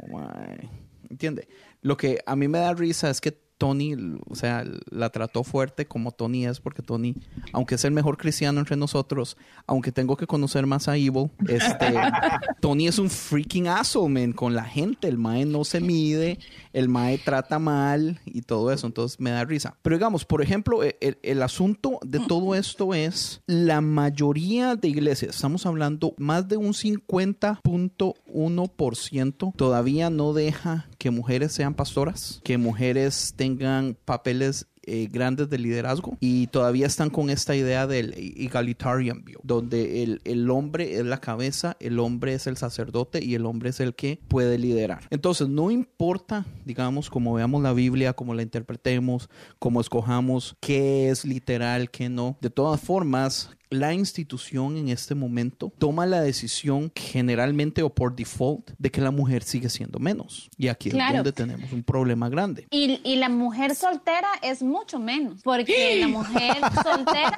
¿entiende? 1.10 1.48
Lo 1.82 1.98
que 1.98 2.20
a 2.26 2.36
mí 2.36 2.48
me 2.48 2.60
da 2.60 2.74
risa 2.74 3.10
es 3.10 3.20
que 3.20 3.42
Tony, 3.63 3.95
o 4.30 4.36
sea, 4.36 4.65
la 4.91 5.10
trató 5.10 5.45
fuerte 5.45 5.86
como 5.86 6.12
Tony 6.12 6.45
es, 6.45 6.60
porque 6.60 6.82
Tony, 6.82 7.15
aunque 7.54 7.76
es 7.76 7.86
el 7.86 7.91
mejor 7.91 8.17
cristiano 8.17 8.60
entre 8.60 8.76
nosotros, 8.76 9.38
aunque 9.67 9.93
tengo 9.93 10.17
que 10.17 10.28
conocer 10.28 10.65
más 10.65 10.89
a 10.89 10.97
Evil, 10.97 11.32
este, 11.47 11.95
Tony 12.60 12.89
es 12.89 12.99
un 12.99 13.10
freaking 13.10 13.69
asshole, 13.69 14.10
man, 14.13 14.34
con 14.34 14.54
la 14.54 14.65
gente. 14.65 15.08
El 15.08 15.17
mae 15.17 15.45
no 15.45 15.63
se 15.63 15.80
mide, 15.80 16.39
el 16.73 16.89
mae 16.89 17.17
trata 17.19 17.58
mal 17.58 18.19
y 18.26 18.41
todo 18.41 18.69
eso, 18.69 18.86
entonces 18.86 19.17
me 19.21 19.30
da 19.30 19.45
risa. 19.45 19.78
Pero 19.82 19.95
digamos, 19.95 20.26
por 20.26 20.41
ejemplo, 20.41 20.84
e- 20.84 20.97
el, 20.99 21.17
el 21.23 21.41
asunto 21.41 21.99
de 22.04 22.19
todo 22.19 22.56
esto 22.56 22.93
es 22.93 23.43
la 23.47 23.80
mayoría 23.80 24.76
de 24.76 24.89
iglesias, 24.89 25.36
estamos 25.38 25.65
hablando 25.65 26.15
más 26.17 26.49
de 26.49 26.58
un 26.58 26.73
50.1% 26.73 29.54
todavía 29.56 30.10
no 30.10 30.34
deja 30.34 30.89
que 31.04 31.12
mujeres 31.12 31.52
sean 31.52 31.74
pastoras, 31.74 32.39
que 32.46 32.58
mujeres 32.58 33.34
tengan 33.36 33.98
papeles 34.06 34.68
eh, 34.86 35.08
grandes 35.12 35.50
de 35.50 35.58
liderazgo 35.58 36.17
y 36.19 36.48
todavía 36.48 36.86
están 36.88 37.10
con 37.10 37.30
esta 37.30 37.56
idea 37.56 37.88
del 37.88 38.13
egalitarian 38.38 39.24
view, 39.24 39.39
donde 39.43 40.04
el, 40.04 40.22
el 40.26 40.50
hombre 40.50 40.96
es 40.96 41.06
la 41.06 41.19
cabeza, 41.19 41.76
el 41.80 42.00
hombre 42.00 42.34
es 42.34 42.48
el 42.48 42.58
sacerdote 42.58 43.24
y 43.24 43.36
el 43.36 43.46
hombre 43.46 43.69
es 43.69 43.80
el 43.80 43.96
que 43.96 44.19
puede 44.28 44.58
liderar. 44.58 45.08
Entonces, 45.10 45.48
no 45.48 45.72
importa, 45.72 46.46
digamos, 46.65 47.10
como 47.10 47.34
veamos 47.34 47.62
la 47.63 47.74
Biblia, 47.74 48.13
cómo 48.13 48.34
la 48.34 48.41
interpretemos, 48.43 49.30
cómo 49.60 49.82
escojamos 49.82 50.56
qué 50.60 51.10
es 51.10 51.26
literal, 51.26 51.89
qué 51.89 52.10
no. 52.10 52.38
De 52.41 52.50
todas 52.50 52.80
formas, 52.82 53.50
la 53.69 53.91
institución 53.93 54.78
en 54.78 54.89
este 54.89 55.15
momento 55.15 55.74
toma 55.80 56.06
la 56.06 56.22
decisión 56.22 56.91
generalmente 56.96 57.82
o 57.82 57.89
por 57.93 58.15
default 58.15 58.69
de 58.78 58.91
que 58.91 59.02
la 59.02 59.10
mujer 59.10 59.41
sigue 59.41 59.67
siendo 59.69 59.98
menos. 59.98 60.50
Y 60.58 60.67
aquí 60.67 60.91
Claro. 60.91 61.10
es 61.12 61.17
donde 61.17 61.32
tenemos 61.32 61.72
un 61.72 61.82
problema 61.84 62.30
grande. 62.30 62.67
Y, 62.69 63.02
y 63.04 63.15
la 63.15 63.30
mujer 63.30 63.74
soltera 63.74 64.28
es 64.43 64.62
mucho 64.78 65.00
menos, 65.00 65.42
porque 65.44 65.98
la 66.02 66.08
mujer 66.08 66.58
soltera, 66.84 67.38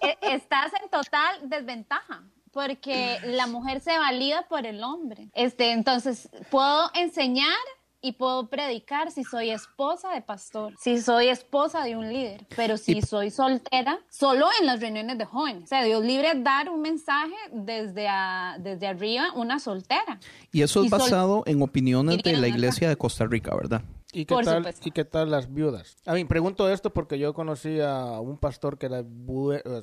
e- 0.00 0.18
estás 0.34 0.72
en 0.82 0.88
total 0.90 1.48
desventaja. 1.48 2.22
Porque 2.52 3.18
la 3.24 3.46
mujer 3.46 3.80
se 3.82 3.98
valida 3.98 4.46
por 4.48 4.64
el 4.64 4.82
hombre. 4.82 5.28
Este, 5.34 5.72
entonces, 5.72 6.30
puedo 6.50 6.90
enseñar 6.94 7.52
y 8.00 8.12
puedo 8.12 8.48
predicar 8.48 9.10
si 9.10 9.24
soy 9.24 9.50
esposa 9.50 10.10
de 10.12 10.22
pastor, 10.22 10.72
si 10.80 11.02
soy 11.02 11.28
esposa 11.28 11.82
de 11.84 11.96
un 11.96 12.08
líder, 12.10 12.46
pero 12.56 12.78
si 12.78 12.92
Y- 12.96 13.02
soy 13.02 13.30
soltera, 13.30 13.98
solo 14.08 14.48
en 14.58 14.64
las 14.66 14.80
reuniones 14.80 15.18
de 15.18 15.26
jóvenes. 15.26 15.64
O 15.64 15.66
sea, 15.66 15.82
Dios 15.82 16.02
libre 16.02 16.32
dar 16.36 16.70
un 16.70 16.80
mensaje 16.80 17.34
desde, 17.52 18.08
a- 18.08 18.56
desde 18.58 18.86
arriba, 18.86 19.32
una 19.34 19.58
soltera. 19.58 20.18
Y 20.50 20.62
eso 20.62 20.80
es 20.80 20.86
Y 20.86 20.88
sol- 20.88 20.98
basado 21.00 21.42
en 21.44 21.60
opiniones 21.60 22.22
de 22.22 22.36
la 22.38 22.48
iglesia 22.48 22.88
de 22.88 22.96
Costa 22.96 23.26
Rica, 23.26 23.54
¿verdad? 23.54 23.82
¿Y 24.12 24.24
qué, 24.24 24.34
Por 24.34 24.44
tal, 24.44 24.58
supuesto. 24.58 24.88
¿Y 24.88 24.92
qué 24.92 25.04
tal 25.04 25.30
las 25.30 25.52
viudas? 25.52 25.96
A 26.06 26.14
mí, 26.14 26.24
pregunto 26.24 26.68
esto 26.70 26.92
porque 26.92 27.18
yo 27.18 27.34
conocí 27.34 27.80
a 27.80 28.20
un 28.20 28.38
pastor 28.38 28.78
que 28.78 28.86
era, 28.86 29.04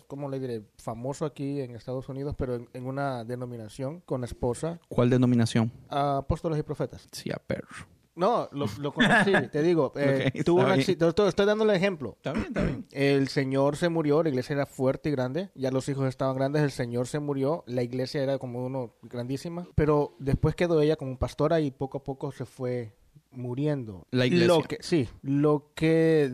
¿cómo 0.08 0.30
le 0.30 0.40
diré? 0.40 0.64
Famoso 0.78 1.26
aquí 1.26 1.60
en 1.62 1.76
Estados 1.76 2.08
Unidos, 2.10 2.34
pero 2.38 2.56
en, 2.56 2.70
en 2.74 2.86
una 2.86 3.24
denominación 3.26 4.00
con 4.02 4.24
esposa, 4.24 4.80
¿Cuál 4.88 5.10
denominación? 5.10 5.72
a 5.90 6.18
apóstoles 6.18 6.58
y 6.60 6.64
profetas. 6.64 7.08
Sí, 7.12 7.30
a 7.32 7.38
perro. 7.38 7.68
No, 8.16 8.48
lo, 8.52 8.68
lo 8.80 8.94
conocí, 8.94 9.32
te 9.52 9.64
digo. 9.64 9.92
eh, 9.96 10.32
Ok, 10.36 10.44
tuvo 10.46 10.62
un 10.62 10.70
accidente. 10.72 11.08
Estoy, 11.08 11.30
estoy 11.30 11.46
dando 11.48 11.64
el 11.64 11.72
ejemplo. 11.72 12.14
Está 12.18 12.32
bien, 12.32 12.46
está 12.46 12.62
bien. 12.64 12.86
El 12.92 13.28
señor 13.28 13.76
se 13.76 13.90
murió, 13.90 14.22
la 14.22 14.30
iglesia 14.30 14.54
era 14.54 14.66
fuerte 14.68 15.10
y 15.10 15.12
grande, 15.14 15.50
ya 15.56 15.72
los 15.72 15.90
hijos 15.90 16.08
estaban 16.08 16.36
grandes, 16.36 16.62
el 16.62 16.70
señor 16.72 17.08
se 17.08 17.18
murió, 17.20 17.64
la 17.66 17.82
iglesia 17.82 18.22
era 18.22 18.38
como 18.38 18.64
uno 18.64 18.94
grandísima, 19.02 19.68
pero 19.76 20.16
después 20.20 20.54
quedó 20.56 20.80
ella 20.80 20.96
como 20.96 21.18
pastora 21.18 21.60
y 21.60 21.72
poco 21.72 21.98
a 21.98 22.04
poco 22.04 22.32
se 22.32 22.46
fue 22.46 22.94
muriendo. 23.34 24.08
La 24.12 24.26
iglesia. 24.26 24.48
Lo 24.48 24.64
que, 24.64 24.78
sí, 24.82 25.10
lo 25.22 25.72
que 25.76 26.32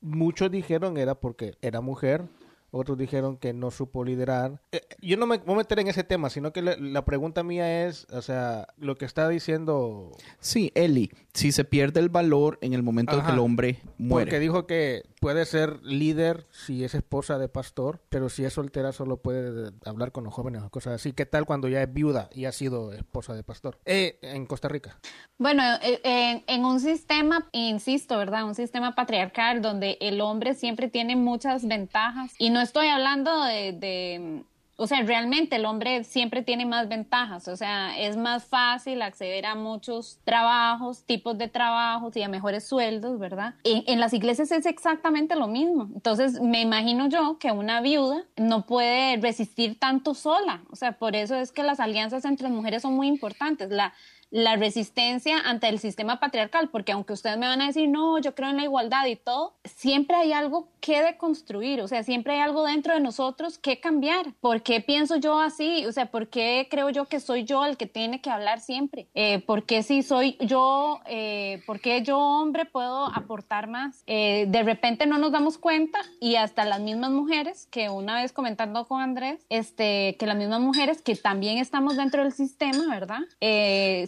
muchos 0.00 0.50
dijeron 0.50 0.96
era 0.96 1.14
porque 1.14 1.54
era 1.60 1.80
mujer, 1.80 2.24
otros 2.70 2.98
dijeron 2.98 3.36
que 3.36 3.52
no 3.52 3.70
supo 3.70 4.04
liderar. 4.04 4.60
Eh, 4.72 4.80
yo 5.00 5.16
no 5.16 5.26
me 5.26 5.38
voy 5.38 5.54
a 5.54 5.58
meter 5.58 5.78
en 5.78 5.88
ese 5.88 6.04
tema, 6.04 6.30
sino 6.30 6.52
que 6.52 6.62
la, 6.62 6.76
la 6.76 7.04
pregunta 7.04 7.42
mía 7.42 7.86
es, 7.86 8.06
o 8.12 8.22
sea, 8.22 8.68
lo 8.76 8.96
que 8.96 9.04
está 9.04 9.28
diciendo 9.28 10.12
Sí, 10.40 10.72
Eli, 10.74 11.10
si 11.32 11.52
se 11.52 11.64
pierde 11.64 12.00
el 12.00 12.08
valor 12.08 12.58
en 12.60 12.74
el 12.74 12.82
momento 12.82 13.18
en 13.18 13.24
que 13.24 13.32
el 13.32 13.38
hombre 13.38 13.80
muere. 13.98 14.26
Porque 14.26 14.40
dijo 14.40 14.66
que 14.66 15.04
puede 15.26 15.44
ser 15.44 15.82
líder 15.82 16.46
si 16.52 16.84
es 16.84 16.94
esposa 16.94 17.36
de 17.36 17.48
pastor, 17.48 18.00
pero 18.10 18.28
si 18.28 18.44
es 18.44 18.52
soltera 18.52 18.92
solo 18.92 19.16
puede 19.16 19.72
hablar 19.84 20.12
con 20.12 20.22
los 20.22 20.32
jóvenes 20.32 20.62
o 20.62 20.70
cosas 20.70 20.92
así. 20.94 21.12
¿Qué 21.14 21.26
tal 21.26 21.46
cuando 21.46 21.66
ya 21.66 21.82
es 21.82 21.92
viuda 21.92 22.30
y 22.32 22.44
ha 22.44 22.52
sido 22.52 22.92
esposa 22.92 23.34
de 23.34 23.42
pastor? 23.42 23.76
Eh, 23.86 24.20
en 24.22 24.46
Costa 24.46 24.68
Rica. 24.68 25.00
Bueno, 25.36 25.64
eh, 25.82 26.00
en, 26.04 26.44
en 26.46 26.64
un 26.64 26.78
sistema, 26.78 27.48
insisto, 27.50 28.16
¿verdad? 28.16 28.44
Un 28.44 28.54
sistema 28.54 28.94
patriarcal 28.94 29.62
donde 29.62 29.98
el 30.00 30.20
hombre 30.20 30.54
siempre 30.54 30.86
tiene 30.88 31.16
muchas 31.16 31.66
ventajas. 31.66 32.32
Y 32.38 32.50
no 32.50 32.60
estoy 32.60 32.86
hablando 32.86 33.42
de- 33.42 34.44
o 34.78 34.86
sea, 34.86 35.02
realmente 35.02 35.56
el 35.56 35.64
hombre 35.64 36.04
siempre 36.04 36.42
tiene 36.42 36.66
más 36.66 36.88
ventajas. 36.88 37.48
O 37.48 37.56
sea, 37.56 37.98
es 37.98 38.16
más 38.16 38.44
fácil 38.44 39.00
acceder 39.00 39.46
a 39.46 39.54
muchos 39.54 40.20
trabajos, 40.24 41.04
tipos 41.04 41.38
de 41.38 41.48
trabajos 41.48 42.14
y 42.16 42.22
a 42.22 42.28
mejores 42.28 42.68
sueldos, 42.68 43.18
¿verdad? 43.18 43.54
En, 43.64 43.98
las 43.98 44.12
iglesias 44.12 44.52
es 44.52 44.66
exactamente 44.66 45.34
lo 45.34 45.48
mismo. 45.48 45.88
Entonces, 45.94 46.40
me 46.40 46.60
imagino 46.60 47.08
yo 47.08 47.38
que 47.38 47.52
una 47.52 47.80
viuda 47.80 48.24
no 48.36 48.66
puede 48.66 49.16
resistir 49.16 49.78
tanto 49.78 50.12
sola. 50.12 50.62
O 50.70 50.76
sea, 50.76 50.92
por 50.92 51.16
eso 51.16 51.34
es 51.36 51.52
que 51.52 51.62
las 51.62 51.80
alianzas 51.80 52.26
entre 52.26 52.48
mujeres 52.48 52.82
son 52.82 52.94
muy 52.94 53.06
importantes. 53.08 53.70
La, 53.70 53.94
la 54.30 54.56
resistencia 54.56 55.38
ante 55.38 55.68
el 55.68 55.78
sistema 55.78 56.20
patriarcal, 56.20 56.68
porque 56.68 56.92
aunque 56.92 57.12
ustedes 57.12 57.38
me 57.38 57.46
van 57.46 57.60
a 57.60 57.66
decir, 57.66 57.88
no, 57.88 58.18
yo 58.18 58.34
creo 58.34 58.50
en 58.50 58.56
la 58.56 58.64
igualdad 58.64 59.06
y 59.06 59.16
todo, 59.16 59.54
siempre 59.64 60.16
hay 60.16 60.32
algo 60.32 60.68
que 60.80 61.02
deconstruir, 61.02 61.80
o 61.80 61.88
sea, 61.88 62.02
siempre 62.02 62.34
hay 62.34 62.40
algo 62.40 62.64
dentro 62.64 62.94
de 62.94 63.00
nosotros 63.00 63.58
que 63.58 63.80
cambiar. 63.80 64.32
¿Por 64.40 64.62
qué 64.62 64.80
pienso 64.80 65.16
yo 65.16 65.40
así? 65.40 65.84
O 65.86 65.92
sea, 65.92 66.06
¿por 66.06 66.28
qué 66.28 66.68
creo 66.70 66.90
yo 66.90 67.06
que 67.06 67.20
soy 67.20 67.44
yo 67.44 67.64
el 67.64 67.76
que 67.76 67.86
tiene 67.86 68.20
que 68.20 68.30
hablar 68.30 68.60
siempre? 68.60 69.08
Eh, 69.14 69.40
¿Por 69.40 69.64
qué 69.64 69.82
si 69.82 70.02
soy 70.02 70.36
yo, 70.40 71.00
eh, 71.06 71.62
por 71.66 71.80
qué 71.80 72.02
yo 72.02 72.18
hombre 72.18 72.64
puedo 72.66 73.06
aportar 73.06 73.68
más? 73.68 74.02
Eh, 74.06 74.46
de 74.48 74.62
repente 74.62 75.06
no 75.06 75.18
nos 75.18 75.32
damos 75.32 75.58
cuenta 75.58 75.98
y 76.20 76.36
hasta 76.36 76.64
las 76.64 76.80
mismas 76.80 77.10
mujeres, 77.10 77.66
que 77.70 77.90
una 77.90 78.20
vez 78.20 78.32
comentando 78.32 78.86
con 78.86 79.00
Andrés, 79.00 79.44
este, 79.48 80.16
que 80.18 80.26
las 80.26 80.36
mismas 80.36 80.60
mujeres 80.60 81.02
que 81.02 81.16
también 81.16 81.58
estamos 81.58 81.96
dentro 81.96 82.22
del 82.22 82.32
sistema, 82.32 82.86
¿verdad? 82.88 83.20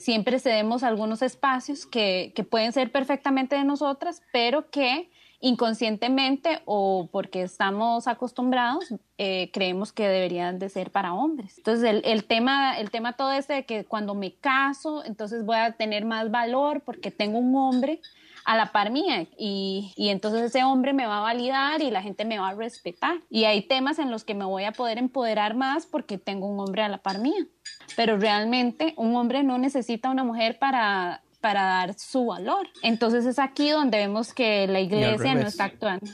Siempre 0.09 0.39
cedemos 0.39 0.85
algunos 0.85 1.21
espacios 1.21 1.85
que, 1.85 2.33
que 2.35 2.43
pueden 2.43 2.73
ser 2.73 2.91
perfectamente 2.91 3.57
de 3.57 3.65
nosotras, 3.65 4.23
pero 4.33 4.71
que 4.71 5.11
inconscientemente 5.39 6.63
o 6.65 7.11
porque 7.13 7.43
estamos 7.43 8.09
acostumbrados 8.09 8.95
eh, 9.19 9.51
creemos 9.53 9.93
que 9.93 10.09
deberían 10.09 10.59
de 10.59 10.71
ser 10.71 10.91
para 10.91 11.13
hombres. 11.13 11.59
Entonces 11.59 11.85
el, 11.85 12.01
el 12.07 12.25
tema 12.25 12.79
el 12.79 12.91
tema 12.91 13.13
todo 13.19 13.33
este 13.33 13.53
de 13.53 13.67
que 13.67 13.85
cuando 13.85 14.15
me 14.15 14.33
caso 14.33 15.05
entonces 15.05 15.45
voy 15.45 15.57
a 15.57 15.73
tener 15.73 16.07
más 16.07 16.31
valor 16.31 16.81
porque 16.87 17.11
tengo 17.11 17.39
un 17.39 17.55
hombre 17.55 18.01
a 18.49 18.57
la 18.57 18.73
par 18.73 18.91
mía 18.91 19.27
y, 19.37 19.93
y 19.95 20.09
entonces 20.09 20.41
ese 20.41 20.65
hombre 20.65 20.95
me 20.95 21.05
va 21.05 21.19
a 21.19 21.21
validar 21.21 21.83
y 21.83 21.91
la 21.91 22.01
gente 22.01 22.25
me 22.25 22.39
va 22.39 22.49
a 22.49 22.55
respetar. 22.55 23.19
Y 23.29 23.45
hay 23.45 23.61
temas 23.61 23.99
en 23.99 24.11
los 24.11 24.25
que 24.25 24.35
me 24.35 24.47
voy 24.47 24.65
a 24.65 24.73
poder 24.73 24.97
empoderar 24.97 25.55
más 25.55 25.85
porque 25.85 26.17
tengo 26.17 26.47
un 26.47 26.59
hombre 26.59 26.81
a 26.81 26.89
la 26.89 26.97
par 26.97 27.19
mía. 27.19 27.47
Pero 27.95 28.17
realmente 28.17 28.95
un 28.97 29.15
hombre 29.17 29.43
no 29.43 29.59
necesita 29.59 30.09
una 30.09 30.25
mujer 30.25 30.59
para, 30.59 31.21
para 31.43 31.63
dar 31.63 31.99
su 31.99 32.25
valor. 32.25 32.67
Entonces 32.83 33.27
es 33.27 33.39
aquí 33.39 33.69
donde 33.69 33.99
vemos 33.99 34.33
que 34.33 34.67
la 34.67 34.81
iglesia 34.81 35.35
no 35.35 35.47
está 35.47 35.65
actuando. 35.65 36.11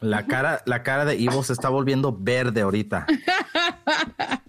La 0.00 0.26
cara, 0.26 0.62
la 0.66 0.82
cara 0.82 1.04
de 1.04 1.14
Ivo 1.14 1.44
se 1.44 1.52
está 1.52 1.68
volviendo 1.68 2.12
verde 2.18 2.62
ahorita. 2.62 3.06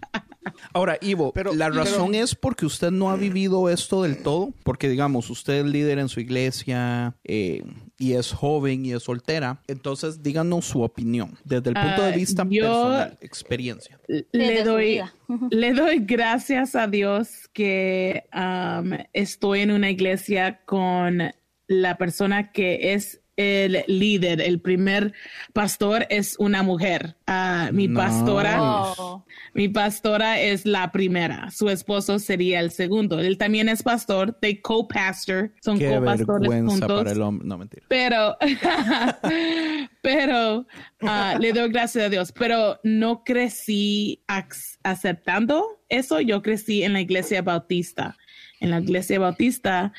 Ahora, 0.73 0.97
Ivo, 1.01 1.31
Pero- 1.33 1.53
la 1.53 1.69
razón 1.69 2.15
es 2.15 2.35
porque 2.35 2.65
usted 2.65 2.91
no 2.91 3.09
ha 3.09 3.15
vivido 3.15 3.69
esto 3.69 4.03
del 4.03 4.21
todo, 4.23 4.53
porque 4.63 4.89
digamos, 4.89 5.29
usted 5.29 5.53
es 5.61 5.65
líder 5.65 5.99
en 5.99 6.09
su 6.09 6.19
iglesia 6.19 7.15
eh, 7.23 7.63
y 7.97 8.13
es 8.13 8.31
joven 8.31 8.85
y 8.85 8.93
es 8.93 9.03
soltera, 9.03 9.61
entonces 9.67 10.21
díganos 10.21 10.65
su 10.65 10.81
opinión 10.81 11.37
desde 11.43 11.69
el 11.69 11.75
punto 11.75 12.01
de 12.03 12.13
Ah, 12.13 12.15
vista 12.15 12.45
yo- 12.49 12.61
personal, 12.63 13.17
experiencia. 13.21 13.99
le 14.31 14.63
doy, 14.63 15.01
le 15.49 15.73
doy 15.73 15.99
gracias 15.99 16.75
a 16.75 16.87
Dios 16.87 17.49
que 17.53 18.23
um, 18.33 18.91
estoy 19.13 19.61
en 19.61 19.71
una 19.71 19.89
iglesia 19.89 20.61
con 20.65 21.21
la 21.67 21.97
persona 21.97 22.51
que 22.51 22.93
es 22.93 23.21
el 23.37 23.83
líder, 23.87 24.41
el 24.41 24.59
primer 24.59 25.13
pastor 25.53 26.05
es 26.09 26.35
una 26.39 26.63
mujer. 26.63 27.15
Ah, 27.27 27.69
mi 27.71 27.87
pastora, 27.87 28.57
Oh. 28.59 29.23
mi 29.53 29.69
pastora 29.69 30.39
es 30.39 30.65
la 30.65 30.91
primera. 30.91 31.49
Su 31.51 31.69
esposo 31.69 32.17
sería 32.19 32.59
el 32.59 32.71
segundo. 32.71 33.19
Él 33.19 33.37
también 33.37 33.69
es 33.69 33.83
pastor. 33.83 34.37
They 34.41 34.57
co-pastor. 34.59 35.53
Son 35.63 35.77
Qué 35.77 35.87
co-pastores 35.89 36.49
vergüenza 36.49 36.71
juntos. 36.71 36.97
para 37.03 37.11
el 37.11 37.21
hombre. 37.21 37.47
No, 37.47 37.57
mentira. 37.59 37.85
Pero, 37.87 38.35
pero 40.01 40.65
ah, 41.01 41.37
le 41.39 41.53
doy 41.53 41.69
gracias 41.69 42.05
a 42.05 42.09
Dios. 42.09 42.31
Pero 42.31 42.79
no 42.83 43.23
crecí 43.23 44.23
ac- 44.27 44.77
aceptando 44.83 45.79
eso. 45.89 46.19
Yo 46.21 46.41
crecí 46.41 46.83
en 46.83 46.93
la 46.93 47.01
iglesia 47.01 47.41
bautista. 47.41 48.17
En 48.59 48.71
la 48.71 48.79
iglesia 48.79 49.19
bautista, 49.19 49.93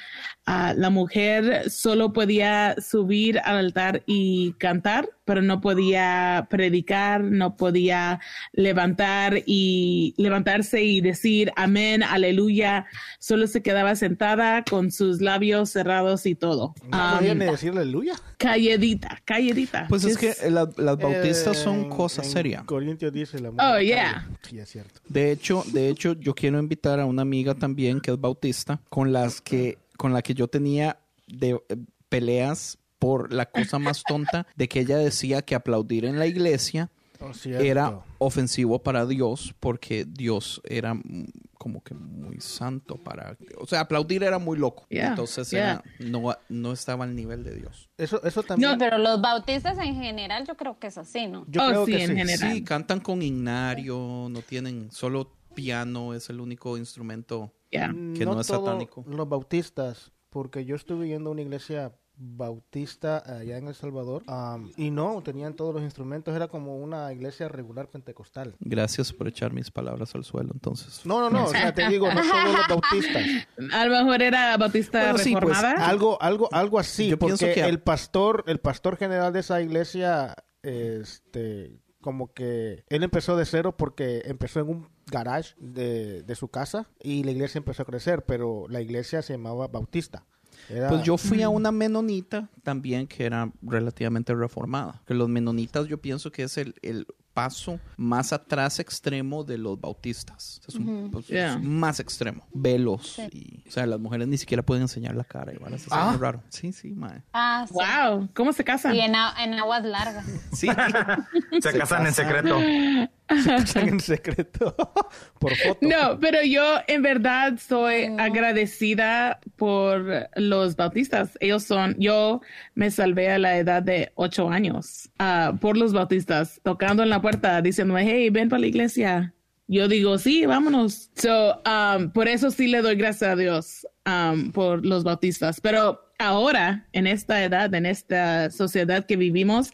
ah, 0.50 0.72
la 0.76 0.88
mujer 0.90 1.70
solo 1.70 2.12
podía 2.14 2.74
subir 2.80 3.38
al 3.40 3.56
altar 3.58 4.02
y 4.06 4.52
cantar, 4.58 5.08
pero 5.26 5.42
no 5.42 5.60
podía 5.60 6.46
predicar, 6.48 7.22
no 7.22 7.54
podía 7.56 8.18
levantar 8.52 9.42
y 9.46 10.14
levantarse 10.16 10.82
y 10.82 11.00
decir 11.02 11.52
amén, 11.56 12.02
aleluya. 12.02 12.86
Solo 13.18 13.46
se 13.46 13.62
quedaba 13.62 13.94
sentada 13.94 14.64
con 14.64 14.90
sus 14.90 15.20
labios 15.20 15.70
cerrados 15.70 16.24
y 16.26 16.34
todo. 16.34 16.74
No 16.90 16.98
Um, 17.12 17.18
podía 17.18 17.34
ni 17.34 17.44
decirle 17.44 17.80
aleluya. 17.82 18.14
calladita, 18.38 19.20
calladita. 19.24 19.86
Pues 19.88 20.04
es 20.04 20.16
que 20.16 20.34
la- 20.50 20.68
las 20.76 20.96
bautistas 20.96 21.58
son 21.58 21.88
cosas 21.90 22.26
serias. 22.26 22.64
Corintios 22.64 23.12
dice 23.12 23.38
la 23.38 23.50
Oh, 23.50 23.78
yeah. 23.80 24.26
Sí, 24.48 24.58
es 24.58 24.68
cierto. 24.70 25.00
De 25.08 25.30
hecho, 25.30 25.62
de 25.72 25.88
hecho, 25.90 26.14
yo 26.14 26.34
quiero 26.34 26.58
invitar 26.58 27.00
a 27.00 27.06
una 27.06 27.22
amiga 27.22 27.54
también 27.54 28.00
que 28.00 28.12
es 28.12 28.20
bautista, 28.20 28.80
con 28.88 29.12
las 29.12 29.40
que, 29.40 29.76
con 29.98 30.14
la 30.14 30.22
que 30.22 30.32
yo 30.32 30.48
tenía 30.48 31.00
de 31.26 31.60
eh, 31.68 31.76
peleas 32.08 32.78
por 32.98 33.32
la 33.32 33.50
cosa 33.50 33.78
más 33.78 34.02
tonta 34.04 34.46
de 34.56 34.68
que 34.68 34.80
ella 34.80 34.96
decía 34.96 35.42
que 35.42 35.54
aplaudir 35.54 36.06
en 36.06 36.18
la 36.18 36.26
iglesia 36.26 36.90
Oh, 37.20 37.32
era 37.44 38.04
ofensivo 38.18 38.80
para 38.80 39.04
Dios 39.04 39.52
porque 39.58 40.04
Dios 40.04 40.60
era 40.62 40.94
mm, 40.94 41.26
como 41.54 41.82
que 41.82 41.92
muy 41.92 42.40
santo 42.40 42.94
para, 42.96 43.36
o 43.58 43.66
sea, 43.66 43.80
aplaudir 43.80 44.22
era 44.22 44.38
muy 44.38 44.56
loco. 44.56 44.86
Yeah, 44.88 45.08
Entonces 45.08 45.50
yeah. 45.50 45.58
era- 45.72 45.84
no, 45.98 46.32
no 46.48 46.72
estaba 46.72 47.02
al 47.02 47.16
nivel 47.16 47.42
de 47.42 47.56
Dios. 47.56 47.90
Eso, 47.98 48.22
eso 48.22 48.44
también. 48.44 48.70
No, 48.70 48.78
Pero 48.78 48.98
los 48.98 49.20
bautistas 49.20 49.76
en 49.78 49.96
general 49.96 50.46
yo 50.46 50.56
creo 50.56 50.78
que 50.78 50.86
es 50.86 50.96
así, 50.96 51.26
¿no? 51.26 51.44
Yo 51.48 51.60
Oh, 51.60 51.68
creo 51.70 51.86
sí, 51.86 51.92
que 51.92 52.02
en 52.04 52.10
sí. 52.10 52.16
general. 52.16 52.52
Sí, 52.52 52.62
cantan 52.62 53.00
con 53.00 53.20
ignario, 53.20 54.28
no 54.30 54.40
tienen 54.42 54.92
solo 54.92 55.32
piano, 55.54 56.14
es 56.14 56.30
el 56.30 56.38
único 56.40 56.78
instrumento. 56.78 57.52
Yeah. 57.70 57.88
que 57.88 58.24
no 58.24 58.40
es 58.40 58.46
todos 58.46 58.64
satánico. 58.64 59.04
Los 59.06 59.28
bautistas, 59.28 60.12
porque 60.30 60.64
yo 60.64 60.76
estuve 60.76 61.08
yendo 61.08 61.30
a 61.30 61.32
una 61.32 61.42
iglesia 61.42 61.92
bautista 62.20 63.22
allá 63.24 63.58
en 63.58 63.68
El 63.68 63.74
Salvador 63.74 64.24
am, 64.26 64.72
y 64.76 64.90
no, 64.90 65.22
tenían 65.22 65.54
todos 65.54 65.72
los 65.74 65.84
instrumentos, 65.84 66.34
era 66.34 66.48
como 66.48 66.76
una 66.78 67.12
iglesia 67.12 67.48
regular 67.48 67.88
pentecostal. 67.88 68.56
Gracias 68.58 69.12
por 69.12 69.28
echar 69.28 69.52
mis 69.52 69.70
palabras 69.70 70.14
al 70.14 70.24
suelo, 70.24 70.50
entonces. 70.52 71.06
No, 71.06 71.20
no, 71.20 71.30
no, 71.30 71.44
o 71.44 71.48
sea, 71.48 71.72
te 71.72 71.88
digo, 71.88 72.12
no 72.12 72.20
todos 72.20 72.56
los 72.56 72.68
bautistas. 72.68 73.22
A 73.72 73.84
lo 73.86 74.04
mejor 74.04 74.22
era 74.22 74.56
bautista 74.56 75.00
Bueno, 75.00 75.18
sí, 75.18 75.32
pues, 75.32 75.44
reformada. 75.44 75.86
Algo, 75.88 76.20
algo, 76.20 76.48
algo 76.52 76.78
así, 76.78 77.08
Yo 77.10 77.18
porque 77.18 77.36
pienso 77.36 77.54
que- 77.54 77.68
el 77.68 77.80
pastor, 77.80 78.42
el 78.48 78.58
pastor 78.58 78.96
general 78.96 79.32
de 79.32 79.40
esa 79.40 79.60
iglesia, 79.62 80.34
este, 80.62 81.80
como 82.00 82.32
que 82.32 82.84
él 82.88 83.02
empezó 83.04 83.36
de 83.36 83.44
cero 83.44 83.76
porque 83.76 84.22
empezó 84.24 84.60
en 84.60 84.68
un 84.68 84.88
garage 85.10 85.54
de, 85.58 86.22
de 86.22 86.34
su 86.34 86.48
casa 86.48 86.86
y 87.02 87.24
la 87.24 87.30
iglesia 87.32 87.58
empezó 87.58 87.82
a 87.82 87.86
crecer, 87.86 88.24
pero 88.24 88.66
la 88.68 88.80
iglesia 88.80 89.22
se 89.22 89.34
llamaba 89.34 89.66
Bautista. 89.68 90.24
Era- 90.68 90.88
Pues 90.88 91.02
yo 91.02 91.16
fui 91.16 91.42
a 91.42 91.48
una 91.48 91.70
menonita 91.72 92.48
también 92.62 93.06
que 93.06 93.24
era 93.24 93.50
relativamente 93.62 94.34
reformada. 94.34 95.02
Que 95.06 95.14
los 95.14 95.28
menonitas 95.28 95.86
yo 95.86 95.98
pienso 96.00 96.30
que 96.32 96.42
es 96.42 96.58
el, 96.58 96.74
el 96.82 97.06
paso 97.32 97.78
más 97.96 98.32
atrás 98.32 98.80
extremo 98.80 99.44
de 99.44 99.56
los 99.58 99.80
bautistas. 99.80 100.60
Es 100.66 100.74
un, 100.74 101.10
pues, 101.12 101.30
es 101.30 101.62
más 101.62 102.00
extremo. 102.00 102.44
Velos. 102.52 103.20
Y, 103.30 103.62
o 103.68 103.70
sea, 103.70 103.86
las 103.86 104.00
mujeres 104.00 104.26
ni 104.26 104.36
siquiera 104.36 104.64
pueden 104.64 104.82
enseñar 104.82 105.14
la 105.14 105.22
cara. 105.22 105.54
Igual 105.54 105.74
es 105.74 105.86
Ah. 105.90 106.10
muy 106.10 106.18
raro. 106.18 106.42
Sí, 106.48 106.72
sí, 106.72 106.92
mae. 106.92 107.22
Ah, 107.32 107.64
sí. 107.68 107.74
Wow, 107.74 108.28
¿cómo 108.34 108.52
se 108.52 108.64
casan? 108.64 108.96
Y 108.96 109.00
en, 109.00 109.12
en 109.14 109.54
aguas 109.54 109.84
largas. 109.84 110.26
Sí. 110.52 110.66
Se, 111.62 111.78
casan 111.78 112.06
en 112.06 112.14
secreto. 112.14 112.58
Se 113.28 113.48
casan 113.48 113.88
en 113.88 114.00
secreto 114.00 114.74
por 115.38 115.54
foto. 115.56 115.78
No, 115.82 116.18
pero 116.18 116.42
yo 116.42 116.78
en 116.86 117.02
verdad 117.02 117.58
soy 117.58 118.04
agradecida 118.18 119.40
por 119.56 120.28
los 120.36 120.76
bautistas. 120.76 121.36
Ellos 121.40 121.64
son, 121.64 121.94
yo 121.98 122.40
me 122.74 122.90
salvé 122.90 123.30
a 123.30 123.38
la 123.38 123.58
edad 123.58 123.82
de 123.82 124.12
ocho 124.14 124.48
años 124.48 125.10
ah, 125.18 125.52
por 125.60 125.76
los 125.76 125.92
bautistas, 125.92 126.60
tocando 126.62 127.02
en 127.02 127.10
la 127.10 127.20
puerta, 127.20 127.60
diciéndome, 127.60 128.04
hey, 128.10 128.30
ven 128.30 128.48
para 128.48 128.60
la 128.60 128.66
iglesia. 128.66 129.34
Yo 129.70 129.86
digo, 129.86 130.16
sí, 130.16 130.46
vámonos. 130.46 131.10
So, 131.14 131.60
um, 131.66 132.10
por 132.10 132.26
eso 132.26 132.50
sí 132.50 132.68
le 132.68 132.80
doy 132.80 132.96
gracias 132.96 133.30
a 133.30 133.36
Dios 133.36 133.86
um, 134.06 134.50
por 134.50 134.84
los 134.84 135.04
bautistas. 135.04 135.60
Pero 135.60 136.00
ahora, 136.18 136.88
en 136.92 137.06
esta 137.06 137.44
edad, 137.44 137.72
en 137.74 137.84
esta 137.84 138.50
sociedad 138.50 139.04
que 139.04 139.16
vivimos, 139.16 139.70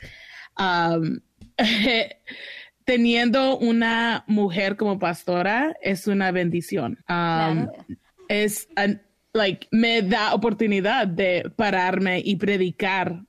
um, 0.59 1.21
teniendo 2.85 3.59
una 3.59 4.25
mujer 4.27 4.77
como 4.77 4.99
pastora 4.99 5.75
es 5.83 6.07
una 6.07 6.31
bendición. 6.31 6.99
Um, 7.09 7.67
Claro. 7.67 7.73
Es, 8.29 8.69
an- 8.77 9.03
like, 9.35 9.67
me 9.71 10.01
da 10.03 10.33
oportunidad 10.35 11.07
de 11.07 11.51
pararme 11.57 12.21
y 12.25 12.37
predicar. 12.37 13.23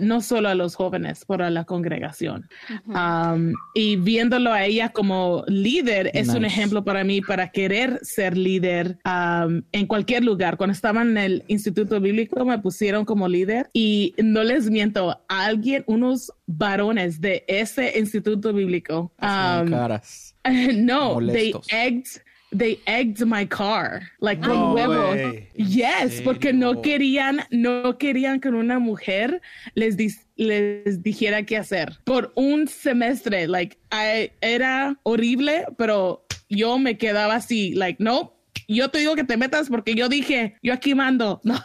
No 0.00 0.20
solo 0.20 0.48
a 0.48 0.54
los 0.54 0.74
jóvenes, 0.74 1.24
pero 1.26 1.44
a 1.44 1.50
la 1.50 1.64
congregación. 1.64 2.48
Um, 2.86 3.52
y 3.74 3.96
viéndolo 3.96 4.52
a 4.52 4.64
ella 4.64 4.90
como 4.90 5.44
líder 5.46 6.10
es 6.14 6.28
un 6.28 6.44
ejemplo 6.44 6.84
para 6.84 7.04
mí 7.04 7.20
para 7.20 7.50
querer 7.50 7.98
ser 8.02 8.36
líder 8.36 8.98
um, 9.04 9.62
en 9.72 9.86
cualquier 9.86 10.24
lugar. 10.24 10.56
Cuando 10.56 10.72
estaba 10.72 11.02
en 11.02 11.16
el 11.18 11.44
Instituto 11.48 12.00
Bíblico 12.00 12.44
me 12.44 12.58
pusieron 12.58 13.04
como 13.04 13.28
líder 13.28 13.70
y 13.72 14.14
no 14.18 14.42
les 14.42 14.70
miento, 14.70 15.20
alguien, 15.28 15.84
unos 15.86 16.32
varones 16.46 17.20
de 17.20 17.44
ese 17.46 17.98
Instituto 17.98 18.52
Bíblico, 18.52 19.12
um, 19.20 19.70
caras. 19.70 20.34
no, 20.74 21.14
Molestos. 21.14 21.66
they 21.66 21.86
egged, 21.86 22.22
they 22.50 22.78
egged 22.86 23.24
my 23.26 23.44
car, 23.44 24.02
like 24.20 24.40
con 24.40 24.54
No 24.56 24.74
huevos. 24.74 25.14
way. 25.16 25.48
Yes, 25.54 26.22
porque 26.22 26.52
no 26.52 26.80
querían, 26.80 27.40
no 27.50 27.98
querían 27.98 28.40
que 28.40 28.48
una 28.48 28.78
mujer 28.78 29.40
les 29.74 29.96
les 30.36 31.02
dijera 31.02 31.42
qué 31.44 31.56
hacer 31.58 31.98
por 32.04 32.32
un 32.36 32.66
semestre. 32.68 33.46
Like, 33.48 33.76
I- 33.92 34.30
era 34.40 34.96
horrible, 35.02 35.66
pero 35.76 36.24
yo 36.48 36.78
me 36.78 36.96
quedaba 36.96 37.34
así, 37.34 37.74
like, 37.74 38.02
no, 38.02 38.37
yo 38.76 38.90
te 38.90 38.98
digo 38.98 39.16
que 39.16 39.24
te 39.24 39.36
metas 39.36 39.68
porque 39.68 39.94
yo 39.94 40.08
dije, 40.08 40.56
yo 40.62 40.72
aquí 40.72 40.94
mando. 40.94 41.40
No. 41.48 41.58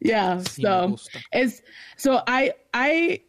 yeah, 0.00 0.38
Sí, 0.40 0.60
so 0.62 0.94
es, 1.30 1.64
so 1.96 2.22
hay, 2.26 2.50
hay, 2.72 3.26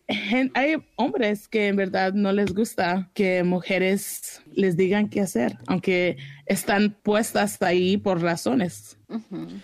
hay 0.54 0.76
hombres 0.98 1.48
que 1.48 1.70
en 1.70 1.78
verdad 1.78 2.12
no 2.14 2.34
les 2.34 2.54
gusta 2.54 3.10
que 3.14 3.44
mujeres 3.44 4.42
les 4.52 4.76
digan 4.76 5.08
qué 5.08 5.22
hacer, 5.22 5.58
aunque 5.68 6.18
están 6.46 6.92
puestas 7.04 7.62
ahí 7.62 7.96
por 7.96 8.22
razones, 8.22 8.98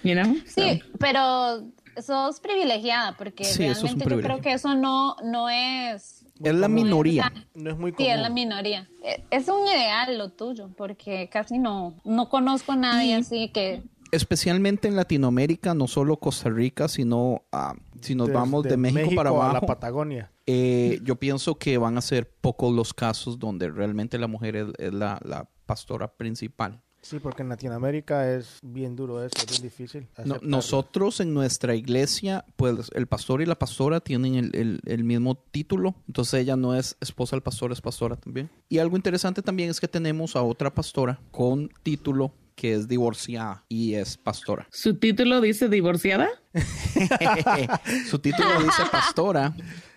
you 0.03 0.13
know? 0.13 0.37
Sí, 0.45 0.81
pero 0.97 1.69
sos 2.01 2.39
privilegiada 2.39 3.17
porque 3.17 3.43
Sí, 3.43 3.65
es 3.65 3.81
realmente 3.81 4.09
yo 4.09 4.21
creo 4.21 4.41
que 4.41 4.53
eso 4.53 4.75
no, 4.75 5.17
no 5.23 5.49
es... 5.49 6.24
Es 6.43 6.53
la 6.55 6.67
minoría. 6.67 7.31
No 7.53 7.69
es 7.71 7.77
muy 7.77 7.91
Sí, 7.91 7.97
común. 7.97 8.11
es 8.11 8.19
la 8.19 8.29
minoría. 8.29 8.89
Eh, 9.03 9.23
Es 9.31 9.47
un 9.47 9.67
ideal 9.67 10.17
lo 10.17 10.29
tuyo, 10.31 10.69
porque 10.75 11.29
casi 11.31 11.57
no, 11.57 11.95
no 12.03 12.29
conozco 12.29 12.73
a 12.73 12.75
nadie 12.75 13.15
así 13.15 13.49
que... 13.49 13.83
Especialmente 14.11 14.87
en 14.87 14.95
Latinoamérica, 14.95 15.73
no 15.73 15.87
solo 15.87 16.17
Costa 16.17 16.49
Rica, 16.49 16.87
sino 16.87 17.43
ah, 17.51 17.73
si 18.01 18.15
nos 18.15 18.27
Desde 18.27 18.39
vamos 18.39 18.63
de 18.63 18.77
México, 18.77 19.15
para 19.15 19.29
a 19.31 19.33
la 19.33 19.39
abajo. 19.49 19.65
Patagonia. 19.65 20.31
Eh, 20.45 20.99
yo 21.03 21.15
pienso 21.17 21.55
que 21.57 21.77
van 21.77 21.97
a 21.97 22.01
ser 22.01 22.29
pocos 22.29 22.73
los 22.73 22.93
casos 22.93 23.39
donde 23.39 23.69
realmente 23.69 24.17
la 24.19 24.27
mujer 24.27 24.55
es, 24.55 24.67
es 24.77 24.93
la, 24.93 25.19
la 25.25 25.49
pastora 25.65 26.15
principal. 26.15 26.81
Sí, 27.07 27.19
porque 27.19 27.43
en 27.43 27.49
Latinoamérica 27.49 28.33
es 28.33 28.57
bien 28.63 28.95
duro 28.95 29.23
eso, 29.23 29.35
es 29.37 29.47
bien 29.51 29.61
difícil. 29.61 30.07
No- 30.25 30.39
nosotros 30.41 31.19
en 31.19 31.35
nuestra 31.35 31.75
iglesia, 31.75 32.43
pues 32.55 32.89
el 32.95 33.05
pastor 33.05 33.43
y 33.43 33.45
la 33.45 33.53
pastora 33.59 33.99
tienen 33.99 34.33
el, 34.33 34.49
el- 34.55 34.79
el 34.87 35.03
mismo 35.03 35.35
título, 35.35 35.93
entonces 36.07 36.39
ella 36.41 36.55
no 36.55 36.73
es 36.73 36.97
esposa 36.99 37.35
del 37.35 37.43
pastor, 37.43 37.71
es 37.71 37.79
pastora 37.79 38.15
también. 38.15 38.49
Y 38.69 38.79
algo 38.79 38.95
interesante 38.95 39.43
también 39.43 39.69
es 39.69 39.79
que 39.79 39.87
tenemos 39.87 40.35
a 40.35 40.41
otra 40.41 40.73
pastora 40.73 41.19
con 41.29 41.69
título 41.83 42.33
que 42.55 42.73
es 42.73 42.87
divorciada 42.87 43.63
y 43.69 43.93
es 43.93 44.17
pastora. 44.17 44.65
¿Su 44.71 44.95
título 44.97 45.41
dice 45.41 45.69
divorciada? 45.69 46.29
Su 48.09 48.17
título 48.17 48.49
dice 48.63 48.81
pastora 48.91 49.53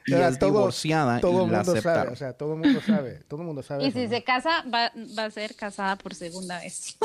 y 0.08 0.14
O 0.14 0.16
sea, 0.16 0.28
es 0.28 0.38
divorciada 0.38 1.20
todo 1.20 1.46
y 1.46 1.50
la 1.50 1.62
mundo 1.62 1.80
sabe, 1.80 2.12
o 2.12 2.16
sea, 2.16 2.32
todo 2.32 2.54
el 2.54 2.60
mundo 2.60 2.80
sabe, 2.84 3.20
todo 3.28 3.40
el 3.40 3.46
mundo 3.46 3.62
sabe. 3.62 3.86
Y 3.86 3.92
si 3.92 4.04
¿no? 4.04 4.10
se 4.10 4.24
casa, 4.24 4.64
va, 4.72 4.92
va 5.18 5.24
a 5.24 5.30
ser 5.30 5.54
casada 5.54 5.96
por 5.96 6.14
segunda 6.14 6.60
vez. 6.60 6.96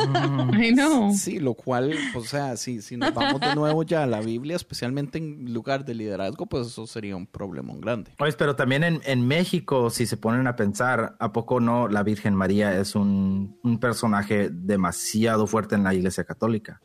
I 0.59 0.73
know. 0.73 1.13
Sí, 1.13 1.39
lo 1.39 1.53
cual, 1.53 1.95
pues, 2.13 2.25
o 2.25 2.27
sea, 2.27 2.57
si, 2.57 2.81
si 2.81 2.97
nos 2.97 3.13
vamos 3.13 3.41
de 3.41 3.55
nuevo 3.55 3.83
ya 3.83 4.03
a 4.03 4.07
la 4.07 4.21
Biblia, 4.21 4.55
especialmente 4.55 5.17
en 5.17 5.53
lugar 5.53 5.85
de 5.85 5.93
liderazgo, 5.93 6.45
pues 6.45 6.67
eso 6.67 6.87
sería 6.87 7.15
un 7.15 7.27
problemón 7.27 7.81
grande. 7.81 8.11
Oye, 8.19 8.33
pero 8.37 8.55
también 8.55 8.83
en, 8.83 9.01
en 9.05 9.27
México, 9.27 9.89
si 9.89 10.05
se 10.05 10.17
ponen 10.17 10.47
a 10.47 10.55
pensar, 10.55 11.15
¿a 11.19 11.31
poco 11.31 11.59
no 11.59 11.87
la 11.87 12.03
Virgen 12.03 12.35
María 12.35 12.79
es 12.79 12.95
un, 12.95 13.59
un 13.63 13.79
personaje 13.79 14.49
demasiado 14.51 15.47
fuerte 15.47 15.75
en 15.75 15.83
la 15.83 15.93
Iglesia 15.93 16.23
Católica? 16.23 16.81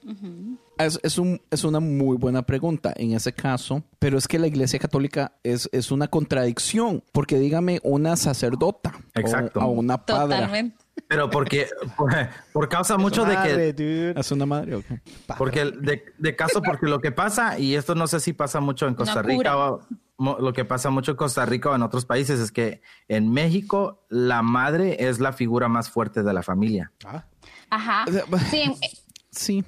Es, 0.79 0.99
es, 1.03 1.18
un, 1.18 1.41
es 1.51 1.64
una 1.64 1.81
muy 1.81 2.16
buena 2.16 2.43
pregunta 2.43 2.93
en 2.97 3.12
ese 3.12 3.33
caso, 3.33 3.83
pero 3.99 4.16
es 4.18 4.29
que 4.29 4.39
la 4.39 4.47
Iglesia 4.47 4.79
Católica 4.79 5.33
es, 5.43 5.68
es 5.72 5.91
una 5.91 6.09
contradicción, 6.09 7.03
porque 7.12 7.39
dígame 7.39 7.81
una 7.83 8.16
sacerdota 8.16 8.93
o- 8.97 9.18
Exacto. 9.20 9.61
o, 9.61 9.66
una 9.68 10.05
padre. 10.05 10.37
Totalmente. 10.37 10.76
Pero 11.09 11.31
porque, 11.31 11.66
por, 11.97 12.11
por 12.53 12.68
causa 12.68 12.97
mucho 12.99 13.24
de 13.24 13.31
que... 13.33 13.37
Madre, 13.37 13.72
dude. 13.72 14.14
¿Es 14.20 14.31
una 14.33 14.47
madre 14.47 14.74
o 14.76 14.83
qué? 14.83 15.01
Porque 15.37 15.61
el- 15.62 15.81
de, 15.83 16.05
de 16.18 16.37
caso, 16.37 16.61
porque 16.62 16.87
lo 16.87 17.01
que 17.01 17.12
pasa, 17.12 17.59
y 17.59 17.74
esto 17.74 17.95
no 17.95 18.07
sé 18.07 18.20
si 18.20 18.33
pasa 18.33 18.61
mucho 18.61 18.87
en 18.89 18.95
Costa. 18.95 19.22
Rica 19.22 19.57
o 19.57 19.81
lo 20.18 20.53
que 20.53 20.64
pasa 20.64 20.91
mucho 20.91 21.12
en 21.12 21.16
Costa 21.16 21.47
Rica 21.47 21.70
o 21.70 21.74
en 21.76 21.83
otros 21.83 22.05
países 22.05 22.41
es 22.41 22.51
que 22.51 22.83
en 23.07 23.31
México 23.31 24.05
la 24.09 24.43
madre 24.43 24.97
es 25.09 25.20
la 25.20 25.33
figura 25.33 25.68
más 25.68 25.89
fuerte 25.91 26.24
de 26.24 26.33
la 26.33 26.43
familia. 26.43 26.91
Ah, 27.05 27.24
Ajá. 27.70 28.05
Sí, 28.51 28.62
Sí, 29.31 29.64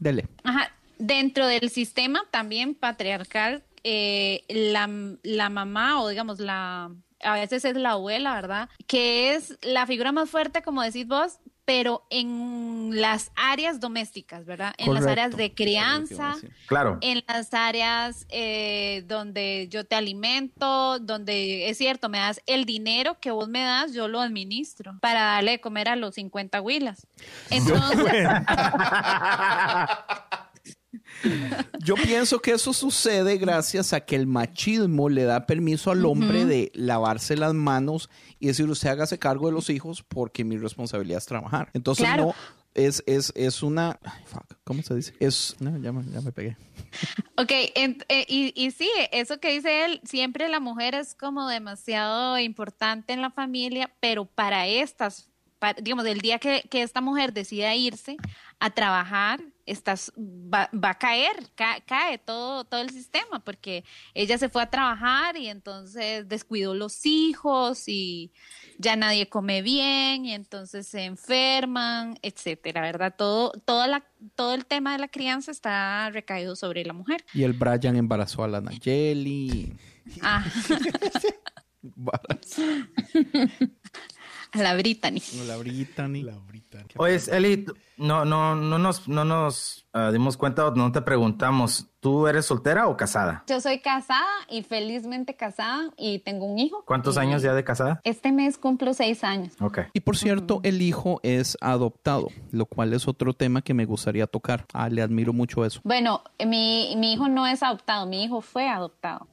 dele. 0.00 0.26
Ajá. 0.42 0.72
Dentro 0.98 1.46
del 1.46 1.70
sistema 1.70 2.24
también 2.30 2.74
patriarcal, 2.74 3.62
eh, 3.84 4.42
la, 4.48 4.90
la 5.22 5.48
mamá 5.48 6.02
o 6.02 6.08
digamos 6.08 6.40
la, 6.40 6.90
a 7.22 7.34
veces 7.34 7.64
es 7.64 7.76
la 7.76 7.92
abuela, 7.92 8.34
¿verdad? 8.34 8.68
Que 8.86 9.34
es 9.34 9.56
la 9.62 9.86
figura 9.86 10.12
más 10.12 10.28
fuerte, 10.28 10.62
como 10.62 10.82
decís 10.82 11.06
vos, 11.06 11.38
pero 11.64 12.06
en 12.10 13.00
las 13.00 13.30
áreas 13.36 13.80
domésticas, 13.80 14.44
¿verdad? 14.44 14.72
En 14.78 14.92
las 14.92 15.06
áreas 15.06 15.36
de 15.36 15.54
crianza, 15.54 16.36
Claro. 16.66 16.98
en 17.00 17.22
las 17.28 17.54
áreas 17.54 18.26
eh, 18.28 19.04
donde 19.06 19.68
yo 19.70 19.84
te 19.84 19.94
alimento, 19.94 20.98
donde 20.98 21.68
es 21.68 21.78
cierto, 21.78 22.08
me 22.08 22.18
das 22.18 22.40
el 22.46 22.64
dinero 22.64 23.18
que 23.20 23.30
vos 23.30 23.48
me 23.48 23.62
das, 23.62 23.92
yo 23.92 24.08
lo 24.08 24.20
administro 24.20 24.98
para 25.00 25.22
darle 25.22 25.52
de 25.52 25.60
comer 25.60 25.88
a 25.88 25.96
los 25.96 26.14
50 26.16 26.60
huilas. 26.60 27.06
Entonces, 27.50 28.28
Yo 31.84 31.94
pienso 31.94 32.40
que 32.40 32.52
eso 32.52 32.72
sucede 32.72 33.36
gracias 33.36 33.92
a 33.92 34.00
que 34.00 34.16
el 34.16 34.26
machismo 34.26 35.08
le 35.08 35.24
da 35.24 35.46
permiso 35.46 35.90
al 35.90 36.04
hombre 36.04 36.44
de 36.44 36.70
lavarse 36.74 37.36
las 37.36 37.54
manos 37.54 38.10
y 38.40 38.48
decir, 38.48 38.68
usted 38.68 38.88
hágase 38.88 39.18
cargo 39.18 39.46
de 39.46 39.52
los 39.52 39.70
hijos 39.70 40.02
porque 40.02 40.42
mi 40.44 40.56
responsabilidad 40.56 41.18
es 41.18 41.26
trabajar. 41.26 41.70
Entonces 41.74 42.06
Claro. 42.06 42.24
no, 42.24 42.34
es, 42.74 43.02
es, 43.06 43.32
es 43.36 43.62
una... 43.62 43.98
fuck, 44.26 44.54
¿Cómo 44.64 44.82
se 44.82 44.94
dice? 44.94 45.14
Es... 45.20 45.56
No, 45.60 45.76
ya 45.78 45.92
me, 45.92 46.04
ya 46.10 46.20
me 46.20 46.32
pegué. 46.32 46.56
Ok, 47.36 47.50
ent- 47.74 48.04
eh, 48.08 48.26
y, 48.28 48.52
y 48.54 48.70
sí, 48.70 48.90
eso 49.12 49.40
que 49.40 49.50
dice 49.52 49.84
él, 49.86 50.00
siempre 50.04 50.46
la 50.50 50.60
mujer 50.60 50.94
es 50.94 51.14
como 51.14 51.48
demasiado 51.48 52.38
importante 52.38 53.14
en 53.14 53.22
la 53.22 53.30
familia, 53.30 53.90
pero 54.00 54.26
para 54.26 54.66
estas, 54.66 55.30
digamos, 55.82 56.04
el 56.04 56.20
día 56.20 56.38
que, 56.38 56.62
que 56.68 56.82
esta 56.82 57.00
mujer 57.00 57.32
decida 57.32 57.74
irse 57.74 58.18
a 58.62 58.68
trabajar, 58.70 59.40
estás, 59.64 60.12
va, 60.18 60.68
va 60.72 60.90
a 60.90 60.98
caer, 60.98 61.32
ca- 61.54 61.80
cae 61.86 62.18
todo, 62.18 62.64
todo 62.64 62.82
el 62.82 62.90
sistema, 62.90 63.42
porque 63.42 63.84
ella 64.12 64.36
se 64.36 64.50
fue 64.50 64.62
a 64.62 64.68
trabajar 64.70 65.38
y 65.38 65.48
entonces 65.48 66.28
descuidó 66.28 66.74
los 66.74 67.06
hijos 67.06 67.84
y 67.88 68.32
ya 68.76 68.96
nadie 68.96 69.30
come 69.30 69.62
bien 69.62 70.26
y 70.26 70.34
entonces 70.34 70.86
se 70.86 71.04
enferman, 71.04 72.18
etcétera, 72.20 72.82
¿verdad? 72.82 73.14
Todo, 73.16 73.52
toda 73.64 73.86
la, 73.86 74.04
todo 74.34 74.52
el 74.54 74.66
tema 74.66 74.92
de 74.92 74.98
la 74.98 75.08
crianza 75.08 75.50
está 75.50 76.10
recaído 76.10 76.54
sobre 76.54 76.84
la 76.84 76.92
mujer. 76.92 77.24
Y 77.32 77.44
el 77.44 77.54
Brian 77.54 77.96
embarazó 77.96 78.44
a 78.44 78.48
la 78.48 78.60
Nayeli. 78.60 79.74
Ah. 80.20 80.44
A 84.52 84.58
la 84.62 84.74
Brittany. 84.74 85.20
La 85.46 85.56
Brittany. 85.56 86.22
La 86.22 86.38
Brittany. 86.38 86.84
Oye, 86.96 87.20
Eli, 87.30 87.66
no, 87.98 88.24
no, 88.24 88.54
no 88.54 88.78
nos, 88.78 89.08
no 89.08 89.24
nos 89.24 89.86
ah, 89.92 90.10
dimos 90.12 90.36
cuenta 90.36 90.70
no 90.74 90.92
te 90.92 91.00
preguntamos, 91.02 91.86
¿tú 92.00 92.26
eres 92.26 92.46
soltera 92.46 92.88
o 92.88 92.96
casada? 92.96 93.44
Yo 93.46 93.60
soy 93.60 93.80
casada 93.80 94.24
y 94.48 94.62
felizmente 94.62 95.34
casada 95.34 95.90
y 95.96 96.20
tengo 96.20 96.46
un 96.46 96.58
hijo. 96.58 96.84
¿Cuántos 96.86 97.16
Y 97.16 97.18
años 97.20 97.42
ya 97.42 97.54
de 97.54 97.64
casada? 97.64 98.00
Este 98.04 98.32
mes 98.32 98.56
cumplo 98.58 98.94
seis 98.94 99.22
años. 99.24 99.54
Ok. 99.60 99.80
Y 99.92 100.00
por 100.00 100.16
cierto, 100.16 100.60
el 100.62 100.80
hijo 100.82 101.20
es 101.22 101.56
adoptado, 101.60 102.28
lo 102.52 102.66
cual 102.66 102.92
es 102.94 103.06
otro 103.08 103.34
tema 103.34 103.62
que 103.62 103.74
me 103.74 103.84
gustaría 103.84 104.26
tocar. 104.26 104.66
Ah, 104.72 104.88
le 104.88 105.02
admiro 105.02 105.32
mucho 105.32 105.64
eso. 105.64 105.80
Bueno, 105.84 106.22
mi, 106.46 106.94
mi 106.96 107.12
hijo 107.12 107.28
no 107.28 107.46
es 107.46 107.62
adoptado, 107.62 108.06
mi 108.06 108.24
hijo 108.24 108.40
fue 108.40 108.68
adoptado. 108.68 109.26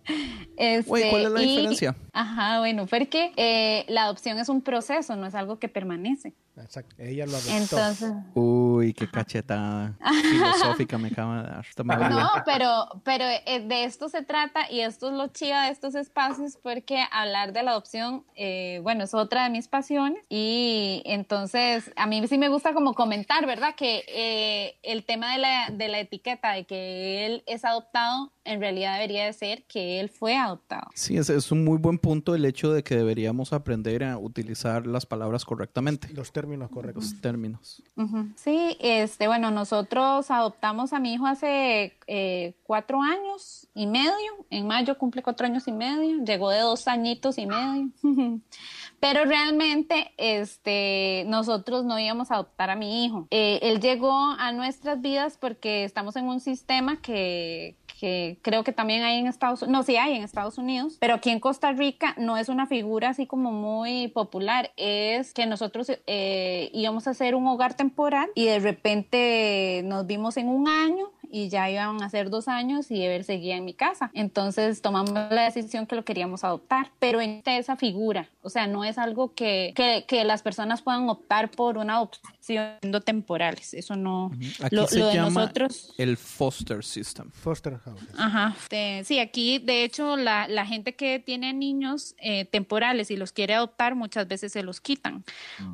Este, 0.58 0.90
Güey, 0.90 1.10
¿cuál 1.10 1.22
es 1.24 1.32
la 1.32 1.42
y- 1.44 1.46
diferencia? 1.48 1.96
Ajá, 2.14 2.60
bueno, 2.60 2.86
porque 2.88 3.32
eh, 3.38 3.86
la 3.90 4.04
adopción 4.04 4.40
es 4.40 4.50
un 4.50 4.62
proceso, 4.62 5.16
no 5.16 5.26
es 5.28 5.36
algo 5.36 5.60
que 5.60 5.70
permanece. 5.70 6.34
Exacto. 6.58 6.96
Ella 6.98 7.28
lo 7.28 7.34
adoptó. 7.34 7.52
Entonces, 7.52 8.12
Uy, 8.34 8.94
qué 8.94 9.08
cachetada 9.08 9.96
filosófica 10.54 10.98
me 10.98 11.08
acaba 11.10 11.44
de 11.44 11.50
dar. 11.50 12.12
No, 12.12 12.30
pero, 12.46 13.02
pero 13.04 13.26
eh, 13.46 13.62
de 13.66 13.84
esto 13.84 14.10
se 14.10 14.22
trata 14.24 14.72
y 14.72 14.82
esto 14.82 15.10
es 15.10 15.14
lo 15.14 15.28
chido 15.28 15.60
de 15.60 15.70
estos 15.70 15.96
espacios 15.96 16.58
porque 16.62 17.04
hablar 17.12 17.54
de 17.54 17.64
la 17.64 17.72
adopción, 17.72 18.24
eh, 18.36 18.80
bueno, 18.84 19.04
es 19.04 19.14
otra 19.14 19.44
de 19.46 19.50
mis 19.50 19.68
pasiones 19.68 20.24
y 20.30 21.02
entonces 21.06 21.92
a 21.96 22.06
mí 22.08 22.26
sí 22.28 22.38
me 22.38 22.50
gusta 22.50 22.74
como 22.74 22.94
comentar, 22.94 23.46
¿verdad? 23.46 23.76
Que 23.76 24.04
eh, 24.08 24.78
el 24.84 25.04
tema 25.06 25.34
de 25.34 25.40
la, 25.40 25.70
de 25.72 25.88
la 25.88 26.00
etiqueta 26.00 26.52
de 26.52 26.66
que 26.66 27.26
él 27.26 27.44
es 27.46 27.66
adoptado, 27.66 28.32
en 28.44 28.62
realidad 28.62 28.94
debería 28.94 29.26
de 29.26 29.34
ser 29.34 29.64
que 29.64 30.00
él 30.00 30.10
fue 30.10 30.36
adoptado. 30.38 30.88
Sí, 30.94 31.18
es 31.18 31.52
un 31.52 31.66
muy 31.66 31.78
buen 31.78 31.98
punto 31.98 32.34
el 32.34 32.46
hecho 32.46 32.72
de 32.72 32.84
que 32.84 32.96
deberíamos 32.96 33.52
aprender 33.52 34.04
a 34.04 34.18
utilizar 34.18 34.88
las 34.88 35.06
palabras 35.06 35.44
correctamente, 35.46 36.10
Los 36.14 36.32
términos 36.32 36.70
correctos. 36.70 37.12
los 37.12 37.22
términos. 37.22 37.84
Sí, 38.36 38.78
este, 38.80 39.28
bueno, 39.28 39.52
nosotros 39.52 40.32
adoptamos 40.38 40.94
a 40.94 41.00
mi 41.00 41.14
hijo 41.14 41.26
hace 41.26 41.98
eh, 42.08 42.54
cuatro 42.64 43.02
años 43.02 43.68
y 43.74 43.88
medio. 43.88 44.46
En 44.50 44.68
mayo 44.68 44.98
cumple 44.98 45.22
cuatro 45.22 45.46
años 45.46 45.68
y 45.68 45.72
medio. 45.72 46.24
Llegó 46.24 46.50
de 46.50 46.60
dos 46.60 46.88
añitos 46.88 47.38
y 47.38 47.46
medio. 47.46 47.90
Pero 49.00 49.26
realmente, 49.26 50.14
este, 50.18 51.24
nosotros 51.28 51.86
no 51.86 52.00
íbamos 52.00 52.32
a 52.32 52.36
adoptar 52.36 52.70
a 52.70 52.76
mi 52.76 53.06
hijo. 53.06 53.28
Eh, 53.32 53.60
él 53.62 53.80
llegó 53.80 54.32
a 54.38 54.52
nuestras 54.52 55.02
vidas 55.02 55.38
porque 55.38 55.84
estamos 55.84 56.16
en 56.16 56.26
un 56.26 56.40
sistema 56.40 57.02
que 57.02 57.76
que 58.00 58.38
creo 58.42 58.64
que 58.64 58.72
también 58.72 59.04
hay 59.04 59.20
en 59.20 59.28
Estados 59.28 59.62
Unidos, 59.62 59.80
no, 59.80 59.84
sí 59.84 59.98
hay 59.98 60.16
en 60.16 60.24
Estados 60.24 60.58
Unidos, 60.58 60.98
pero 61.00 61.16
aquí 61.16 61.30
en 61.32 61.40
Costa 61.40 61.72
Rica 61.72 62.14
no 62.18 62.38
es 62.38 62.50
una 62.50 62.68
figura 62.68 63.10
así 63.10 63.26
como 63.26 63.52
muy 63.52 64.08
popular, 64.10 64.72
es 64.78 65.34
que 65.34 65.46
nosotros 65.46 65.92
eh, 66.06 66.70
íbamos 66.74 67.08
a 67.08 67.12
hacer 67.12 67.36
un 67.36 67.48
hogar 67.48 67.74
temporal 67.74 68.30
y 68.36 68.46
de 68.46 68.60
repente 68.60 69.82
nos 69.86 70.06
vimos 70.06 70.38
en 70.38 70.50
un 70.50 70.68
año 70.68 71.12
y 71.32 71.50
ya 71.50 71.70
iban 71.70 72.02
a 72.02 72.10
ser 72.10 72.30
dos 72.30 72.48
años 72.48 72.92
y 72.92 73.04
Ever 73.04 73.24
seguía 73.24 73.56
en 73.56 73.66
mi 73.66 73.74
casa. 73.74 74.12
Entonces 74.14 74.82
tomamos 74.82 75.12
la 75.12 75.44
decisión 75.44 75.88
que 75.88 75.96
lo 75.96 76.04
queríamos 76.04 76.44
adoptar, 76.44 76.92
pero 77.00 77.22
en 77.22 77.42
esa 77.46 77.76
figura, 77.76 78.30
o 78.42 78.50
sea, 78.50 78.68
no 78.68 78.84
es 78.84 78.98
algo 78.98 79.34
que, 79.34 79.74
que, 79.76 80.06
que 80.08 80.24
las 80.24 80.42
personas 80.42 80.82
puedan 80.82 81.10
optar 81.10 81.52
por 81.52 81.78
una 81.78 81.96
adopción 81.96 82.34
siendo 82.48 83.02
temporales, 83.02 83.74
eso 83.74 83.98
no, 83.98 84.32
Aquí 84.62 84.74
lo, 84.74 84.88
se 84.88 85.00
lo 85.00 85.08
de 85.08 85.16
llama 85.16 85.42
nosotros... 85.42 85.94
el 85.98 86.16
foster 86.16 86.82
system. 86.82 87.30
Foster 87.30 87.78
houses. 87.78 88.08
Ajá. 88.18 88.56
Este, 88.58 89.04
sí, 89.04 89.20
aquí 89.20 89.60
de 89.60 89.84
hecho 89.84 90.16
la, 90.16 90.48
la 90.48 90.66
gente 90.66 90.96
que 90.96 91.20
tiene 91.20 91.54
niños 91.54 92.16
eh, 92.20 92.46
temporales 92.46 93.12
y 93.12 93.18
los 93.18 93.34
quiere 93.34 93.54
adoptar 93.54 93.96
muchas 93.96 94.30
veces 94.30 94.54
se 94.54 94.64
los 94.64 94.80
quitan. 94.80 95.26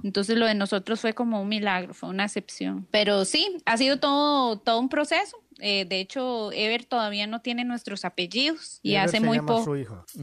Entonces 0.03 0.35
lo 0.35 0.47
de 0.47 0.55
nosotros 0.55 0.99
fue 0.99 1.13
como 1.13 1.41
un 1.43 1.47
milagro, 1.47 1.93
fue 1.93 2.09
una 2.09 2.25
excepción. 2.25 2.87
Pero 2.89 3.23
sí, 3.23 3.57
ha 3.65 3.77
sido 3.77 3.99
todo, 3.99 4.57
todo 4.57 4.79
un 4.79 4.89
proceso. 4.89 5.37
Eh, 5.65 5.85
de 5.85 6.01
hecho, 6.01 6.51
Ever 6.51 6.83
todavía 6.83 7.25
no 7.25 7.39
tiene 7.39 7.63
nuestros 7.63 8.03
apellidos 8.03 8.81
y, 8.83 8.95
Ever 8.95 9.05
hace 9.05 9.19
se 9.19 9.25
muy 9.25 9.39
poco. 9.39 9.73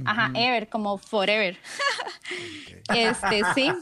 Ajá, 0.05 0.31
Ever, 0.35 0.69
como 0.69 0.99
forever. 0.99 1.57
Este, 2.95 3.43
sí. 3.55 3.73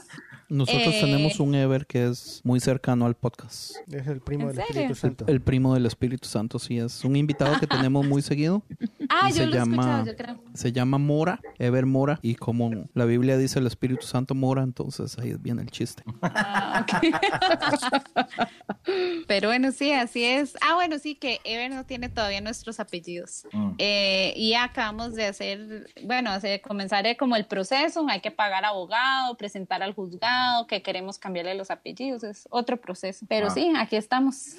Nosotros 0.48 0.94
Eh, 0.94 1.00
tenemos 1.02 1.40
un 1.40 1.54
Ever 1.54 1.86
que 1.86 2.06
es 2.08 2.40
muy 2.42 2.58
cercano 2.60 3.04
al 3.04 3.14
podcast. 3.14 3.72
Es 3.92 4.06
el 4.06 4.20
primo 4.20 4.48
¿En 4.48 4.56
del 4.56 4.66
serio? 4.66 4.82
Espíritu 4.82 4.94
Santo. 4.94 5.24
El 5.28 5.40
primo 5.42 5.74
del 5.74 5.84
Espíritu 5.86 6.26
Santo, 6.26 6.58
sí, 6.58 6.78
es 6.78 7.04
un 7.04 7.16
invitado 7.16 7.58
que 7.60 7.66
tenemos 7.66 8.06
muy 8.06 8.22
seguido. 8.22 8.62
Ah, 9.10 9.30
yo 9.30 9.36
se 9.36 9.46
lo 9.46 9.54
he 9.54 9.58
llama- 9.58 9.72
escuchado, 10.02 10.06
yo 10.06 10.16
creo. 10.16 10.44
Se 10.52 10.70
llama 10.70 10.98
Mora, 10.98 11.40
Ever 11.58 11.86
Mora, 11.86 12.18
y 12.20 12.34
como 12.34 12.70
la 12.92 13.06
Biblia 13.06 13.38
dice 13.38 13.58
el 13.58 13.66
Espíritu 13.66 14.06
Santo 14.06 14.34
mora, 14.34 14.62
entonces 14.62 15.18
ahí 15.18 15.34
viene 15.40 15.62
el 15.62 15.70
chiste. 15.70 16.02
Ah, 16.22 16.84
ok. 16.84 18.38
Pero 19.26 19.48
bueno, 19.48 19.72
sí, 19.72 19.92
así 19.92 20.24
es. 20.24 20.54
Ah, 20.60 20.74
bueno, 20.74 20.98
sí, 20.98 21.14
que 21.14 21.40
Ever 21.44 21.70
no 21.70 21.84
tiene 21.86 22.10
todavía 22.10 22.40
nuestros 22.42 22.80
apellidos. 22.80 23.46
Mm. 23.52 23.70
Eh, 23.78 24.34
y 24.36 24.52
acabamos 24.54 25.14
de 25.14 25.24
hacer, 25.26 25.88
bueno, 26.04 26.30
hacer, 26.30 26.60
comenzar 26.60 27.06
eh, 27.06 27.16
como 27.16 27.36
el 27.36 27.46
proceso, 27.46 28.06
hay 28.08 28.20
que 28.20 28.30
pagar 28.30 28.66
abogado, 28.66 29.36
presentar 29.38 29.82
al 29.82 29.94
juzgado, 29.94 30.37
que 30.68 30.82
queremos 30.82 31.18
cambiarle 31.18 31.54
los 31.54 31.70
apellidos, 31.70 32.22
es 32.24 32.46
otro 32.50 32.76
proceso. 32.80 33.26
Pero 33.28 33.46
Ah. 33.48 33.50
sí, 33.50 33.72
aquí 33.76 33.96
estamos. 33.96 34.56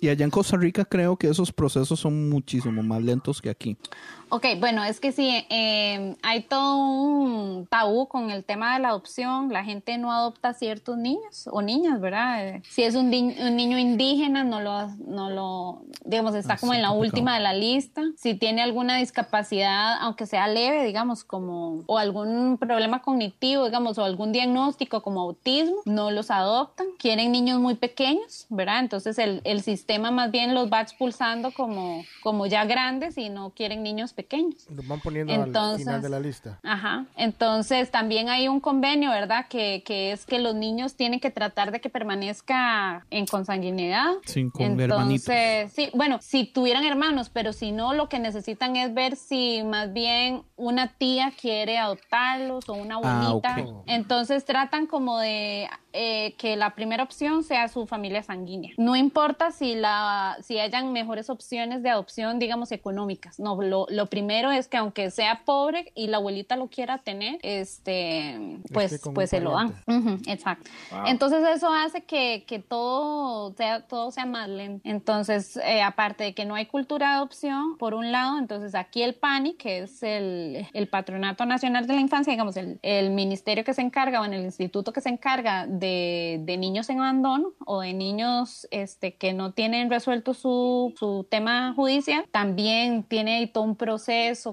Y 0.00 0.08
allá 0.08 0.24
en 0.24 0.30
Costa 0.30 0.56
Rica 0.56 0.84
creo 0.84 1.16
que 1.16 1.28
esos 1.28 1.52
procesos 1.52 2.00
son 2.00 2.28
muchísimo 2.28 2.82
más 2.82 3.02
lentos 3.02 3.40
que 3.42 3.50
aquí. 3.50 3.76
Ok, 4.34 4.46
bueno, 4.58 4.82
es 4.82 4.98
que 4.98 5.12
sí, 5.12 5.46
eh, 5.48 6.16
hay 6.24 6.42
todo 6.42 6.76
un 6.76 7.68
tabú 7.70 8.08
con 8.08 8.32
el 8.32 8.44
tema 8.44 8.74
de 8.74 8.80
la 8.80 8.88
adopción. 8.88 9.52
La 9.52 9.62
gente 9.62 9.96
no 9.96 10.10
adopta 10.10 10.48
a 10.48 10.54
ciertos 10.54 10.96
niños 10.98 11.48
o 11.52 11.62
niñas, 11.62 12.00
¿verdad? 12.00 12.44
Eh, 12.48 12.62
si 12.68 12.82
es 12.82 12.96
un, 12.96 13.12
di- 13.12 13.36
un 13.40 13.54
niño 13.54 13.78
indígena, 13.78 14.42
no 14.42 14.60
lo, 14.60 14.88
no 15.06 15.30
lo, 15.30 15.82
digamos, 16.04 16.34
está 16.34 16.54
Ah, 16.54 16.56
como 16.58 16.72
sí, 16.72 16.78
en 16.78 16.82
la 16.82 16.88
complicado. 16.88 17.14
última 17.20 17.34
de 17.36 17.40
la 17.44 17.52
lista. 17.52 18.02
Si 18.16 18.34
tiene 18.34 18.60
alguna 18.62 18.96
discapacidad, 18.96 19.98
aunque 20.00 20.26
sea 20.26 20.48
leve, 20.48 20.84
digamos, 20.84 21.22
como, 21.22 21.84
o 21.86 21.96
algún 21.98 22.58
problema 22.58 23.02
cognitivo, 23.02 23.66
digamos, 23.66 23.98
o 23.98 24.04
algún 24.04 24.32
diagnóstico 24.32 25.00
como 25.00 25.20
autismo, 25.20 25.76
no 25.84 26.10
los 26.10 26.32
adoptan. 26.32 26.88
Quieren 26.98 27.30
niños 27.30 27.60
muy 27.60 27.76
pequeños, 27.76 28.46
¿verdad? 28.48 28.80
Entonces 28.80 29.16
el, 29.20 29.42
el 29.44 29.62
sistema 29.62 30.10
más 30.10 30.32
bien 30.32 30.54
los 30.54 30.72
va 30.72 30.80
expulsando 30.80 31.52
como, 31.52 32.02
como 32.20 32.46
ya 32.46 32.64
grandes 32.64 33.16
y 33.16 33.28
no 33.28 33.50
quieren 33.50 33.84
niños 33.84 34.12
pequeños. 34.12 34.23
Los 34.74 34.86
van 34.86 35.00
poniendo 35.00 35.32
al 35.32 35.76
final 35.78 36.02
de 36.02 36.08
la 36.08 36.20
lista. 36.20 36.58
Ajá. 36.62 37.06
Entonces 37.16 37.90
también 37.90 38.28
hay 38.28 38.48
un 38.48 38.60
convenio, 38.60 39.10
¿verdad? 39.10 39.46
Que, 39.48 39.82
que 39.84 40.12
es 40.12 40.26
que 40.26 40.38
los 40.38 40.54
niños 40.54 40.94
tienen 40.94 41.20
que 41.20 41.30
tratar 41.30 41.70
de 41.72 41.80
que 41.80 41.88
permanezca 41.90 43.04
en 43.10 43.26
consanguinidad. 43.26 44.06
Sí, 44.24 44.48
con 44.50 44.80
hermanitos. 44.80 45.28
Entonces, 45.28 45.72
sí, 45.72 45.90
bueno, 45.94 46.18
si 46.20 46.44
tuvieran 46.44 46.84
hermanos, 46.84 47.30
pero 47.30 47.52
si 47.52 47.72
no, 47.72 47.94
lo 47.94 48.08
que 48.08 48.18
necesitan 48.18 48.76
es 48.76 48.92
ver 48.94 49.16
si 49.16 49.62
más 49.64 49.92
bien 49.92 50.42
una 50.56 50.88
tía 50.88 51.32
quiere 51.40 51.78
adoptarlos 51.78 52.68
o 52.68 52.74
una 52.74 52.96
Ah, 53.02 53.26
abuelita. 53.26 53.56
ok. 53.62 53.82
Entonces 53.86 54.44
tratan 54.44 54.86
como 54.86 55.18
de 55.18 55.68
eh, 55.92 56.34
que 56.38 56.56
la 56.56 56.74
primera 56.74 57.02
opción 57.02 57.42
sea 57.44 57.68
su 57.68 57.86
familia 57.86 58.22
sanguínea. 58.22 58.72
No 58.78 58.96
importa 58.96 59.50
si 59.50 59.74
la 59.74 60.36
si 60.42 60.58
hayan 60.58 60.92
mejores 60.92 61.30
opciones 61.30 61.82
de 61.82 61.90
adopción, 61.90 62.38
digamos 62.38 62.72
económicas. 62.72 63.38
No, 63.38 63.60
lo, 63.60 63.86
lo 63.90 64.06
primero 64.14 64.52
es 64.52 64.68
que 64.68 64.76
aunque 64.76 65.10
sea 65.10 65.42
pobre 65.44 65.90
y 65.96 66.06
la 66.06 66.18
abuelita 66.18 66.54
lo 66.56 66.68
quiera 66.68 66.98
tener, 66.98 67.38
este, 67.42 68.58
pues, 68.72 68.92
Esté 68.92 69.04
con 69.04 69.14
pues 69.14 69.30
se 69.30 69.40
lo 69.40 69.52
dan. 69.52 69.72
pariente. 69.72 70.10
Ujú, 70.12 70.30
exacto. 70.30 70.70
Wow. 70.90 71.06
Entonces 71.06 71.44
eso 71.48 71.68
hace 71.72 72.02
que, 72.04 72.44
que 72.46 72.60
todo 72.60 73.52
sea 73.56 73.80
todo 73.86 74.10
sea 74.12 74.26
más 74.26 74.48
lento. 74.48 74.88
Entonces, 74.88 75.56
eh, 75.56 75.82
aparte 75.82 76.22
de 76.24 76.34
que 76.34 76.44
no 76.44 76.54
hay 76.54 76.66
cultura 76.66 77.08
de 77.08 77.14
adopción, 77.16 77.76
por 77.78 77.94
un 77.94 78.12
lado, 78.12 78.38
entonces 78.38 78.74
aquí 78.74 79.02
el 79.02 79.14
PANI, 79.14 79.54
que 79.54 79.78
es 79.78 80.02
el, 80.02 80.66
el 80.72 80.86
Patronato 80.88 81.44
Nacional 81.44 81.86
de 81.86 81.94
la 81.94 82.00
Infancia, 82.00 82.30
digamos, 82.32 82.56
el, 82.56 82.78
el 82.82 83.10
ministerio 83.10 83.64
que 83.64 83.74
se 83.74 83.82
encarga 83.82 84.20
o 84.20 84.24
en 84.24 84.34
el 84.34 84.44
instituto 84.44 84.92
que 84.92 85.00
se 85.00 85.08
encarga 85.08 85.66
de, 85.66 86.40
de 86.42 86.56
niños 86.56 86.88
en 86.90 87.00
abandono 87.00 87.48
o 87.66 87.80
de 87.80 87.92
niños 87.94 88.68
este, 88.70 89.14
que 89.16 89.32
no 89.32 89.52
tienen 89.52 89.90
resuelto 89.90 90.34
su, 90.34 90.94
su 90.96 91.26
tema 91.28 91.72
judicial, 91.74 92.24
también 92.30 93.02
tiene 93.02 93.36
ahí 93.38 93.46
todo 93.46 93.64
un 93.64 93.74
proceso 93.76 93.93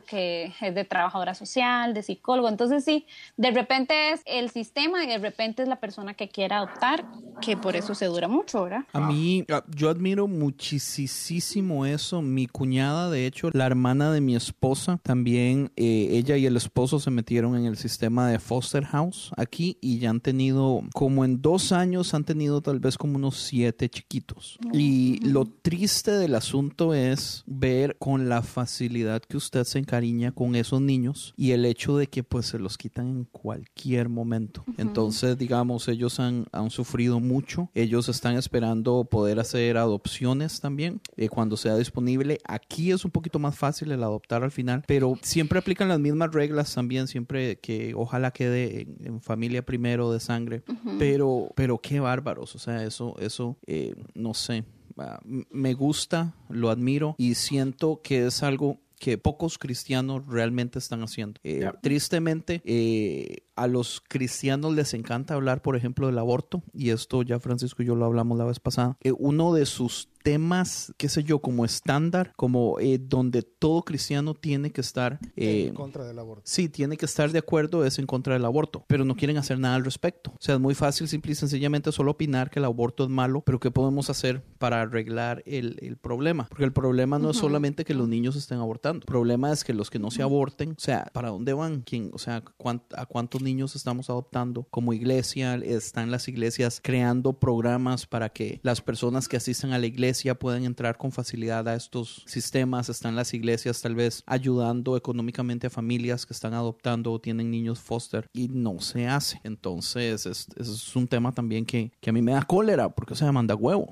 que 0.08 0.54
es 0.62 0.76
de 0.76 0.86
trabajadora 0.86 1.34
social, 1.34 1.94
de 1.94 2.04
psicólogo. 2.04 2.50
Entonces, 2.50 2.84
sí, 2.84 3.06
de 3.38 3.52
repente 3.52 4.12
es 4.12 4.22
el 4.26 4.50
sistema 4.50 5.04
y 5.04 5.08
de 5.08 5.18
repente 5.18 5.64
es 5.64 5.68
la 5.68 5.80
persona 5.80 6.14
que 6.14 6.30
quiera 6.30 6.58
adoptar, 6.58 7.06
que 7.42 7.58
por 7.58 7.76
eso 7.76 7.96
se 7.96 8.06
dura 8.06 8.28
mucho, 8.28 8.64
¿verdad? 8.64 8.84
A 8.94 9.00
mí, 9.00 9.46
ah, 9.50 9.64
yo 9.76 9.89
admiro 9.89 10.28
muchísimo 10.28 11.86
eso. 11.86 12.22
Mi 12.22 12.48
cuñada, 12.48 13.10
de 13.10 13.26
hecho, 13.26 13.50
la 13.54 13.66
hermana 13.66 14.12
de 14.12 14.22
mi 14.22 14.36
esposa, 14.36 15.00
también 15.04 15.72
eh, 15.76 16.10
ella 16.12 16.38
y 16.38 16.46
el 16.46 16.58
esposo 16.58 17.00
se 17.00 17.12
metieron 17.12 17.56
en 17.56 17.66
el 17.66 17.78
sistema 17.78 18.30
de 18.30 18.39
foster 18.39 18.86
house 18.86 19.32
aquí 19.38 19.78
y 19.82 20.00
ya 20.00 20.10
han 20.10 20.20
tenido, 20.20 20.82
como 20.94 21.26
en 21.26 21.42
dos 21.42 21.72
años, 21.72 22.14
han 22.14 22.24
tenido 22.24 22.62
tal 22.62 22.80
vez 22.80 22.98
como 22.98 23.16
unos 23.16 23.38
siete 23.38 23.89
chiquitos. 23.89 24.60
Y 24.74 25.20
lo 25.26 25.46
triste 25.46 26.12
del 26.12 26.36
asunto 26.36 26.94
es 26.94 27.44
ver 27.46 27.98
con 27.98 28.30
la 28.30 28.42
facilidad 28.42 29.22
que 29.32 29.38
usted 29.38 29.64
se 29.64 29.80
encariña 29.80 30.34
con 30.34 30.56
esos 30.56 30.82
niños 30.82 31.34
y 31.38 31.52
el 31.52 31.64
hecho 31.64 31.96
de 31.98 32.08
que 32.08 32.22
pues 32.22 32.48
se 32.48 32.60
los 32.60 32.78
quitan 32.78 33.08
en 33.08 33.24
cualquier 33.24 34.10
momento. 34.10 34.66
Entonces, 34.78 35.38
digamos, 35.38 35.88
ellos 35.88 36.20
han, 36.20 36.48
han 36.52 36.70
sufrido 36.70 37.22
mucho. 37.22 37.70
Ellos 37.74 38.10
están 38.10 38.36
esperando 38.36 39.06
poder 39.06 39.40
hacer 39.40 39.78
adopciones 39.78 40.60
también 40.60 41.00
eh, 41.16 41.30
cuando 41.30 41.56
sea 41.56 41.78
disponible. 41.78 42.40
Aquí 42.46 42.92
es 42.92 43.06
un 43.06 43.12
poquito 43.12 43.40
más 43.40 43.58
fácil 43.58 43.92
el 43.92 44.04
adoptar 44.04 44.44
al 44.44 44.52
final, 44.52 44.84
pero 44.86 45.18
siempre 45.22 45.60
aplican 45.60 45.88
las 45.88 46.00
mismas 46.00 46.34
reglas 46.34 46.74
también, 46.76 47.08
siempre 47.08 47.58
que 47.60 47.94
ojalá 47.96 48.32
quede 48.32 48.82
en, 48.82 48.98
en 49.06 49.22
familia 49.22 49.66
primero 49.66 50.12
de 50.12 50.20
sangre. 50.20 50.64
Pero, 51.00 51.52
pero 51.56 51.78
qué 51.78 52.02
bárbaros. 52.02 52.54
O 52.56 52.60
sea, 52.60 52.84
eso, 52.84 53.16
eso, 53.20 53.58
eh, 53.66 53.96
no 54.14 54.34
sé. 54.34 54.66
Ah, 54.98 55.20
Me 55.24 55.74
gusta, 55.74 56.36
lo 56.50 56.70
admiro 56.70 57.16
y 57.18 57.36
siento 57.36 58.02
que 58.04 58.28
es 58.28 58.44
algo 58.44 58.78
que 59.02 59.18
pocos 59.18 59.58
cristianos 59.58 60.22
realmente 60.28 60.78
están 60.78 61.02
haciendo. 61.02 61.41
Eh. 61.43 61.68
Tristemente, 61.82 62.62
eh, 62.64 63.47
a 63.62 63.68
los 63.68 64.01
cristianos 64.07 64.74
les 64.74 64.93
encanta 64.93 65.34
hablar, 65.36 65.62
por 65.62 65.76
ejemplo, 65.76 66.07
del 66.07 66.18
aborto, 66.18 66.64
y 66.74 66.89
esto 66.89 67.22
ya 67.24 67.39
Francisco 67.39 67.84
y 67.84 67.86
yo 67.86 67.95
lo 67.95 68.05
hablamos 68.05 68.38
la 68.38 68.45
vez 68.45 68.59
pasada. 68.59 68.97
Eh, 69.01 69.12
uno 69.18 69.53
de 69.53 69.66
sus 69.66 70.09
temas, 70.24 70.93
qué 70.97 71.09
sé 71.09 71.24
yo, 71.24 71.39
como 71.39 71.66
estándar, 71.66 72.32
como 72.38 72.80
eh, 72.80 72.99
donde 72.99 73.41
todo 73.41 73.82
cristiano 73.82 74.36
tiene 74.36 74.72
que 74.72 74.80
estar... 74.82 75.20
eh, 75.36 75.66
en 75.68 75.74
contra 75.74 76.05
del 76.05 76.20
aborto. 76.20 76.43
Sí, 76.45 76.70
tiene 76.70 76.95
que 76.95 77.05
estar 77.05 77.32
de 77.32 77.39
acuerdo, 77.39 77.86
es 77.86 77.97
en 77.97 78.05
contra 78.05 78.34
del 78.34 78.45
aborto, 78.45 78.86
pero 78.88 79.03
no 79.03 79.16
quieren 79.16 79.38
hacer 79.38 79.57
nada 79.57 79.76
al 79.76 79.84
respecto. 79.84 80.32
O 80.32 80.38
sea, 80.39 80.55
es 80.55 80.62
muy 80.62 80.76
fácil, 80.76 81.07
simple 81.07 81.32
y 81.32 81.36
sencillamente 81.36 81.91
solo 81.91 82.12
opinar 82.12 82.51
que 82.51 82.59
el 82.59 82.66
aborto 82.66 83.03
es 83.03 83.09
malo, 83.09 83.41
pero 83.43 83.59
¿qué 83.59 83.72
podemos 83.72 84.12
hacer 84.12 84.43
para 84.59 84.82
arreglar 84.82 85.41
el, 85.47 85.78
el 85.82 85.97
problema? 85.97 86.45
Porque 86.49 86.66
el 86.66 86.74
problema 86.74 87.18
no 87.18 87.32
es 87.32 87.38
solamente 87.38 87.84
que 87.84 87.95
los 87.95 88.07
niños 88.07 88.36
estén 88.36 88.59
abortando, 88.59 88.99
el 88.99 89.05
problema 89.07 89.51
es 89.51 89.64
que 89.64 89.74
los 89.74 89.89
que 89.89 89.97
no 89.97 90.12
se 90.12 90.22
aborten, 90.22 90.72
o 90.72 90.80
sea, 90.80 91.09
¿para 91.14 91.30
dónde 91.30 91.53
van? 91.53 91.82
¿Quién, 91.82 92.12
o 92.14 92.20
sea, 92.20 92.43
cuánt- 92.59 92.93
¿a 92.95 93.07
cuántos 93.07 93.41
niños 93.41 93.51
estamos 93.60 94.10
adoptando? 94.10 94.66
Como 94.70 94.93
iglesia, 94.93 95.56
están 95.56 96.12
las 96.12 96.28
iglesias 96.28 96.80
creando 96.82 97.34
programas 97.34 98.06
para 98.06 98.30
que 98.30 98.60
las 98.64 98.82
personas 98.82 99.28
que 99.28 99.38
asistan 99.38 99.74
a 99.74 99.80
la 99.80 99.86
iglesia 99.86 100.36
puedan 100.36 100.64
entrar 100.64 100.97
con 100.97 101.12
facilidad 101.12 101.68
a 101.68 101.76
estos 101.76 102.24
sistemas, 102.28 102.89
están 102.89 103.16
las 103.16 103.34
iglesias 103.34 103.82
tal 103.82 103.95
vez 103.95 104.24
ayudando 104.26 104.97
económicamente 104.97 105.68
a 105.68 105.70
familias 105.70 106.26
que 106.26 106.34
están 106.34 106.54
adoptando 106.54 107.12
o 107.12 107.20
tienen 107.20 107.52
niños 107.52 107.80
foster 107.80 108.28
y 108.34 108.47
no 108.47 108.80
se 108.80 109.08
hace. 109.08 109.39
Entonces, 109.43 110.26
es, 110.26 110.47
es 110.58 110.95
un 110.95 111.08
tema 111.08 111.32
también 111.32 111.66
que, 111.66 111.91
que 111.99 112.10
a 112.10 112.14
mí 112.14 112.22
me 112.22 112.32
da 112.32 112.43
cólera 112.43 112.89
porque 112.89 113.16
se 113.16 113.30
manda 113.32 113.56
huevo. 113.56 113.91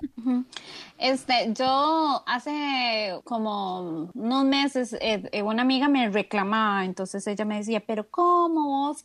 Este, 0.98 1.54
yo 1.54 2.24
hace 2.26 3.20
como 3.24 4.12
unos 4.14 4.46
meses 4.46 4.94
eh, 5.00 5.24
eh, 5.32 5.42
una 5.42 5.62
amiga 5.62 5.88
me 5.88 6.10
reclamaba, 6.10 6.84
entonces 6.84 7.26
ella 7.26 7.46
me 7.46 7.58
decía, 7.58 7.82
pero 7.86 8.10
¿cómo 8.10 8.68
vos 8.68 9.04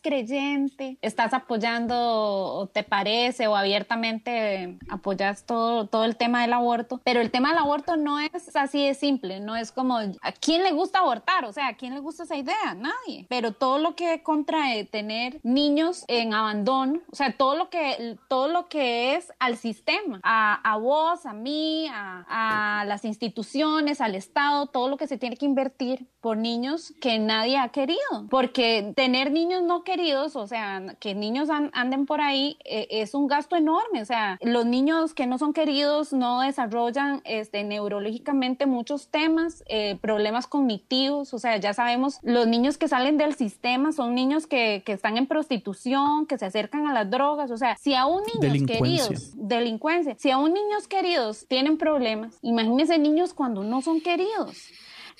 estás 1.01 1.33
apoyando 1.33 1.95
o 1.95 2.67
te 2.67 2.83
parece 2.83 3.47
o 3.47 3.55
abiertamente 3.55 4.77
apoyas 4.89 5.45
todo, 5.45 5.87
todo 5.87 6.05
el 6.05 6.15
tema 6.15 6.41
del 6.41 6.53
aborto? 6.53 7.01
Pero 7.03 7.21
el 7.21 7.31
tema 7.31 7.49
del 7.49 7.59
aborto 7.59 7.97
no 7.97 8.19
es 8.19 8.55
así 8.55 8.85
de 8.85 8.93
simple, 8.93 9.39
no 9.39 9.55
es 9.55 9.71
como, 9.71 9.97
¿a 9.97 10.31
quién 10.39 10.63
le 10.63 10.71
gusta 10.71 10.99
abortar? 10.99 11.45
O 11.45 11.53
sea, 11.53 11.67
¿a 11.67 11.73
quién 11.75 11.93
le 11.93 11.99
gusta 11.99 12.23
esa 12.23 12.35
idea? 12.35 12.75
Nadie. 12.75 13.25
Pero 13.29 13.51
todo 13.51 13.77
lo 13.77 13.95
que 13.95 14.23
contrae 14.23 14.85
tener 14.85 15.39
niños 15.43 16.05
en 16.07 16.33
abandono, 16.33 17.01
o 17.11 17.15
sea, 17.15 17.35
todo 17.37 17.55
lo 17.55 17.69
que, 17.69 18.17
todo 18.27 18.47
lo 18.47 18.67
que 18.67 19.15
es 19.15 19.31
al 19.39 19.57
sistema, 19.57 20.19
a, 20.23 20.55
a 20.55 20.77
vos, 20.77 21.25
a 21.25 21.33
mí, 21.33 21.87
a, 21.91 22.81
a 22.81 22.85
las 22.85 23.05
instituciones, 23.05 24.01
al 24.01 24.15
Estado, 24.15 24.67
todo 24.67 24.89
lo 24.89 24.97
que 24.97 25.07
se 25.07 25.17
tiene 25.17 25.37
que 25.37 25.45
invertir 25.45 26.07
por 26.21 26.37
niños 26.37 26.93
que 27.01 27.19
nadie 27.19 27.57
ha 27.57 27.69
querido. 27.69 27.99
Porque 28.29 28.93
tener 28.95 29.31
niños 29.31 29.61
no 29.61 29.83
queridos, 29.83 30.24
o 30.35 30.47
sea, 30.47 30.95
que 30.99 31.13
niños 31.13 31.49
an- 31.49 31.69
anden 31.73 32.05
por 32.05 32.21
ahí, 32.21 32.57
eh, 32.65 32.87
es 32.89 33.13
un 33.13 33.27
gasto 33.27 33.55
enorme. 33.55 34.01
O 34.01 34.05
sea, 34.05 34.37
los 34.41 34.65
niños 34.65 35.13
que 35.13 35.27
no 35.27 35.37
son 35.37 35.51
queridos 35.53 36.13
no 36.13 36.39
desarrollan 36.39 37.21
este, 37.25 37.63
neurológicamente 37.65 38.65
muchos 38.65 39.09
temas, 39.09 39.63
eh, 39.67 39.97
problemas 40.01 40.47
cognitivos. 40.47 41.33
O 41.33 41.39
sea, 41.39 41.57
ya 41.57 41.73
sabemos, 41.73 42.19
los 42.23 42.47
niños 42.47 42.77
que 42.77 42.87
salen 42.87 43.17
del 43.17 43.35
sistema 43.35 43.91
son 43.91 44.15
niños 44.15 44.47
que, 44.47 44.83
que 44.85 44.93
están 44.93 45.17
en 45.17 45.27
prostitución, 45.27 46.25
que 46.25 46.37
se 46.37 46.45
acercan 46.45 46.87
a 46.87 46.93
las 46.93 47.09
drogas. 47.11 47.51
O 47.51 47.57
sea, 47.57 47.75
si 47.75 47.93
aún 47.93 48.23
niños 48.33 48.67
queridos 48.67 49.31
delincuencia. 49.35 50.15
Si 50.17 50.31
aún 50.31 50.53
niños 50.53 50.87
queridos 50.87 51.45
tienen 51.47 51.77
problemas, 51.77 52.37
imagínense 52.41 52.97
niños 52.97 53.33
cuando 53.33 53.63
no 53.63 53.81
son 53.81 53.99
queridos. 53.99 54.69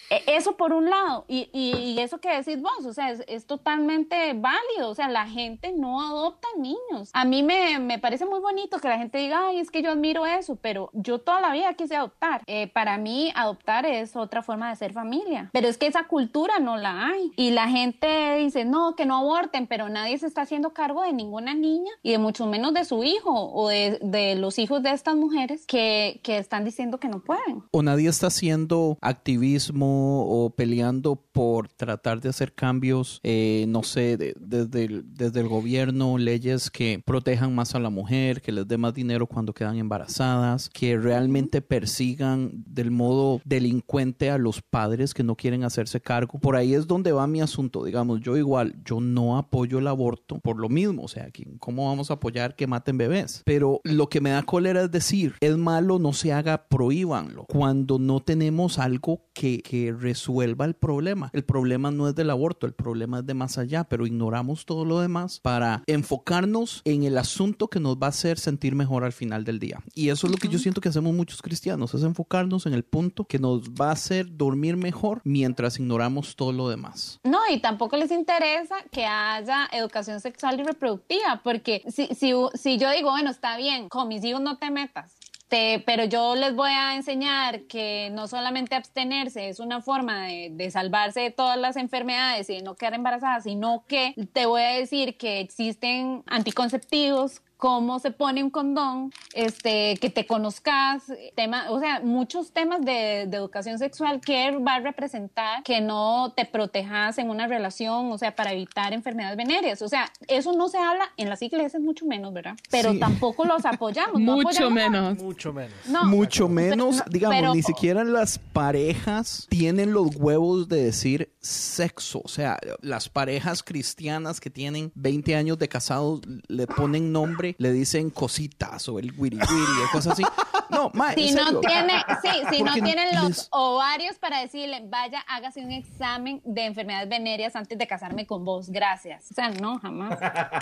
E- 0.09 0.23
Eso 0.27 0.55
por 0.57 0.73
un 0.73 0.89
lado, 0.89 1.25
y, 1.27 1.95
eso 1.99 2.19
que 2.19 2.29
decís 2.29 2.61
vos, 2.61 2.85
o 2.85 2.93
sea, 2.93 3.09
es, 3.11 3.23
es 3.27 3.45
totalmente 3.47 4.33
válido, 4.33 4.89
o 4.89 4.95
sea, 4.95 5.07
la 5.09 5.27
gente 5.27 5.71
no 5.75 6.01
adopta 6.01 6.47
niños. 6.57 7.09
A 7.13 7.25
mí 7.25 7.41
me, 7.41 7.79
me 7.79 7.97
parece 7.99 8.25
muy 8.25 8.39
bonito 8.39 8.77
que 8.79 8.87
la 8.87 8.97
gente 8.97 9.17
diga, 9.17 9.47
ay, 9.47 9.59
es 9.59 9.71
que 9.71 9.81
yo 9.81 9.91
admiro 9.91 10.25
eso, 10.25 10.55
pero 10.57 10.89
yo 10.93 11.19
toda 11.19 11.41
la 11.41 11.51
vida 11.51 11.73
quise 11.73 11.95
adoptar. 11.95 12.41
Eh, 12.47 12.67
para 12.67 12.97
mí, 12.97 13.31
adoptar 13.35 13.85
es 13.85 14.15
otra 14.15 14.43
forma 14.43 14.69
de 14.69 14.75
ser 14.75 14.93
familia, 14.93 15.49
pero 15.53 15.67
es 15.67 15.77
que 15.77 15.87
esa 15.87 16.03
cultura 16.03 16.59
no 16.59 16.77
la 16.77 17.07
hay. 17.07 17.31
Y 17.37 17.51
la 17.51 17.67
gente 17.69 18.35
dice, 18.37 18.65
no, 18.65 18.95
que 18.95 19.05
no 19.05 19.17
aborten, 19.17 19.67
pero 19.67 19.89
nadie 19.89 20.17
se 20.17 20.27
está 20.27 20.41
haciendo 20.41 20.73
cargo 20.73 21.01
de 21.03 21.13
ninguna 21.13 21.53
niña 21.53 21.91
y 22.03 22.11
de 22.11 22.17
mucho 22.19 22.45
menos 22.45 22.73
de 22.73 22.85
su 22.85 23.03
hijo 23.03 23.31
o 23.31 23.69
de, 23.69 23.99
de 24.01 24.35
los 24.35 24.59
hijos 24.59 24.83
de 24.83 24.91
estas 24.91 25.15
mujeres 25.15 25.65
que, 25.65 26.19
que 26.23 26.37
están 26.37 26.65
diciendo 26.65 26.99
que 26.99 27.07
no 27.07 27.19
pueden. 27.21 27.63
o 27.71 27.81
nadie 27.81 28.09
está 28.09 28.27
haciendo 28.27 28.97
activismo 29.01 29.94
o 29.97 30.49
peleando 30.55 31.15
por 31.31 31.67
tratar 31.69 32.21
de 32.21 32.29
hacer 32.29 32.53
cambios, 32.53 33.19
eh, 33.23 33.65
no 33.67 33.83
sé, 33.83 34.17
de- 34.17 34.35
desde, 34.39 34.85
el, 34.85 35.03
desde 35.15 35.39
el 35.41 35.47
gobierno, 35.47 36.17
leyes 36.17 36.69
que 36.71 37.01
protejan 37.05 37.53
más 37.55 37.75
a 37.75 37.79
la 37.79 37.89
mujer, 37.89 38.41
que 38.41 38.51
les 38.51 38.67
dé 38.67 38.77
más 38.77 38.93
dinero 38.93 39.27
cuando 39.27 39.53
quedan 39.53 39.77
embarazadas, 39.77 40.69
que 40.69 40.97
realmente 40.97 41.61
persigan 41.61 42.51
del 42.67 42.91
modo 42.91 43.41
delincuente 43.45 44.29
a 44.29 44.37
los 44.37 44.61
padres 44.61 45.13
que 45.13 45.23
no 45.23 45.35
quieren 45.35 45.63
hacerse 45.63 46.01
cargo. 46.01 46.39
Por 46.39 46.55
ahí 46.55 46.73
es 46.73 46.87
donde 46.87 47.11
va 47.11 47.27
mi 47.27 47.41
asunto, 47.41 47.83
digamos, 47.83 48.21
yo 48.21 48.37
igual, 48.37 48.75
yo 48.85 48.99
no 49.01 49.37
apoyo 49.37 49.79
el 49.79 49.87
aborto 49.87 50.39
por 50.39 50.57
lo 50.59 50.69
mismo, 50.69 51.03
o 51.03 51.07
sea, 51.07 51.29
¿quién- 51.31 51.57
¿cómo 51.57 51.87
vamos 51.87 52.11
a 52.11 52.15
apoyar 52.15 52.55
que 52.55 52.67
maten 52.67 52.97
bebés? 52.97 53.41
Pero 53.45 53.81
lo 53.83 54.09
que 54.09 54.21
me 54.21 54.31
da 54.31 54.43
cólera 54.43 54.83
es 54.83 54.91
decir, 54.91 55.33
es 55.39 55.57
malo, 55.57 55.99
no 55.99 56.13
se 56.13 56.33
haga, 56.33 56.67
prohíbanlo, 56.67 57.45
cuando 57.45 57.99
no 57.99 58.21
tenemos 58.21 58.79
algo 58.79 59.25
que, 59.33 59.61
que 59.61 59.84
resuelva 59.91 60.65
el 60.65 60.75
problema. 60.75 61.29
El 61.33 61.43
problema 61.43 61.91
no 61.91 62.07
es 62.07 62.15
del 62.15 62.29
aborto, 62.29 62.65
el 62.65 62.73
problema 62.73 63.19
es 63.19 63.25
de 63.25 63.33
más 63.33 63.57
allá, 63.57 63.83
pero 63.83 64.05
ignoramos 64.05 64.65
todo 64.65 64.85
lo 64.85 64.99
demás 64.99 65.39
para 65.41 65.83
enfocarnos 65.87 66.81
en 66.85 67.03
el 67.03 67.17
asunto 67.17 67.67
que 67.67 67.79
nos 67.79 67.97
va 67.97 68.07
a 68.07 68.09
hacer 68.09 68.39
sentir 68.39 68.75
mejor 68.75 69.03
al 69.03 69.13
final 69.13 69.43
del 69.43 69.59
día. 69.59 69.81
Y 69.93 70.09
eso 70.09 70.27
es 70.27 70.31
lo 70.31 70.37
que 70.37 70.47
yo 70.47 70.59
siento 70.59 70.81
que 70.81 70.89
hacemos 70.89 71.13
muchos 71.13 71.41
cristianos, 71.41 71.93
es 71.93 72.03
enfocarnos 72.03 72.65
en 72.65 72.73
el 72.73 72.83
punto 72.83 73.25
que 73.25 73.39
nos 73.39 73.71
va 73.71 73.89
a 73.89 73.93
hacer 73.93 74.35
dormir 74.35 74.77
mejor 74.77 75.21
mientras 75.23 75.79
ignoramos 75.79 76.35
todo 76.35 76.51
lo 76.51 76.69
demás. 76.69 77.19
No, 77.23 77.39
y 77.49 77.59
tampoco 77.59 77.97
les 77.97 78.11
interesa 78.11 78.75
que 78.91 79.05
haya 79.05 79.67
educación 79.71 80.19
sexual 80.19 80.59
y 80.59 80.63
reproductiva, 80.63 81.41
porque 81.43 81.83
si, 81.87 82.07
si, 82.07 82.33
si 82.53 82.77
yo 82.77 82.91
digo, 82.91 83.11
bueno, 83.11 83.29
está 83.29 83.57
bien, 83.57 83.89
con 83.89 84.07
mis 84.07 84.23
hijos 84.23 84.41
no 84.41 84.57
te 84.57 84.71
metas, 84.71 85.15
te- 85.55 85.83
pero 85.85 86.03
yo 86.03 86.35
les 86.35 86.53
voy 86.53 86.69
a 86.71 86.95
enseñar 86.95 87.61
que 87.63 88.09
no 88.11 88.27
solamente 88.27 88.75
abstenerse 88.75 89.47
es 89.47 89.59
una 89.59 89.81
forma 89.81 90.25
de, 90.27 90.49
de 90.51 90.69
salvarse 90.69 91.21
de 91.21 91.31
todas 91.31 91.57
las 91.57 91.77
enfermedades 91.77 92.49
y 92.49 92.55
de 92.55 92.61
no 92.61 92.75
quedar 92.75 92.93
embarazada, 92.93 93.39
sino 93.39 93.85
que 93.87 94.13
te 94.33 94.45
voy 94.45 94.61
a 94.63 94.69
decir 94.71 95.17
que 95.17 95.39
existen 95.39 96.23
anticonceptivos 96.27 97.41
cómo 97.57 97.99
se 97.99 98.11
pone 98.11 98.43
un 98.43 98.49
condón, 98.49 99.11
este, 99.33 99.97
que 99.97 100.09
te 100.09 100.25
conozcas, 100.25 101.03
tema, 101.35 101.69
o 101.71 101.79
sea, 101.79 102.01
muchos 102.01 102.51
temas 102.51 102.81
de, 102.81 103.25
de 103.27 103.37
educación 103.37 103.79
sexual 103.79 104.19
que 104.21 104.51
va 104.57 104.75
a 104.75 104.79
representar 104.79 105.63
que 105.63 105.81
no 105.81 106.33
te 106.35 106.45
protejas 106.45 107.17
en 107.17 107.29
una 107.29 107.47
relación, 107.47 108.11
o 108.11 108.17
sea, 108.17 108.35
para 108.35 108.51
evitar 108.53 108.93
enfermedades 108.93 109.37
venéreas. 109.37 109.81
O 109.81 109.87
sea, 109.87 110.11
eso 110.27 110.53
no 110.53 110.67
se 110.69 110.77
habla 110.77 111.05
en 111.17 111.29
las 111.29 111.41
iglesias, 111.41 111.81
mucho 111.81 112.05
menos, 112.05 112.33
¿verdad? 112.33 112.55
Pero 112.69 112.91
Sí. 112.91 112.99
tampoco 112.99 113.45
los 113.45 113.65
apoyamos. 113.65 114.21
no 114.21 114.33
Mucho 114.35 114.49
apoyamos 114.49 114.71
a- 114.83 114.89
menos. 114.89 115.17
Mucho 115.23 115.53
menos. 115.53 115.73
No, 115.87 116.03
Mucho 116.05 116.47
menos, 116.47 116.97
pero- 116.97 117.09
digamos, 117.11 117.37
pero- 117.37 117.55
ni 117.55 117.63
siquiera 117.63 118.03
las 118.03 118.37
parejas 118.39 119.47
tienen 119.49 119.93
los 119.93 120.15
huevos 120.15 120.67
de 120.67 120.83
decir 120.83 121.31
sexo. 121.45 122.21
O 122.23 122.27
sea, 122.27 122.57
las 122.81 123.09
parejas 123.09 123.63
cristianas 123.63 124.39
que 124.39 124.49
tienen 124.49 124.91
20 124.95 125.35
años 125.35 125.57
de 125.59 125.67
casados 125.69 126.21
le 126.47 126.67
ponen 126.67 127.11
nombre 127.11 127.55
le 127.59 127.71
dicen 127.71 128.09
cositas 128.09 128.87
o 128.89 128.99
el 128.99 129.13
wiri 129.17 129.37
wiri 129.37 129.81
o 129.87 129.91
cosas 129.91 130.13
así. 130.13 130.23
No, 130.69 130.89
ma, 130.93 131.13
Si 131.13 131.31
no 131.31 131.59
tiene, 131.59 131.93
sí, 132.23 132.29
si 132.51 132.63
no 132.63 132.73
tienen 132.73 133.15
los 133.15 133.27
les- 133.27 133.47
ovarios 133.51 134.17
para 134.17 134.41
decirle, 134.41 134.83
vaya, 134.89 135.19
hágase 135.27 135.63
un 135.63 135.71
examen 135.71 136.41
de 136.43 136.65
enfermedades 136.65 137.07
venéreas 137.07 137.55
antes 137.55 137.77
de 137.77 137.85
casarme 137.87 138.25
con 138.25 138.43
vos, 138.43 138.69
gracias. 138.69 139.29
O 139.31 139.33
sea, 139.35 139.49
no, 139.49 139.77
jamás. 139.79 140.17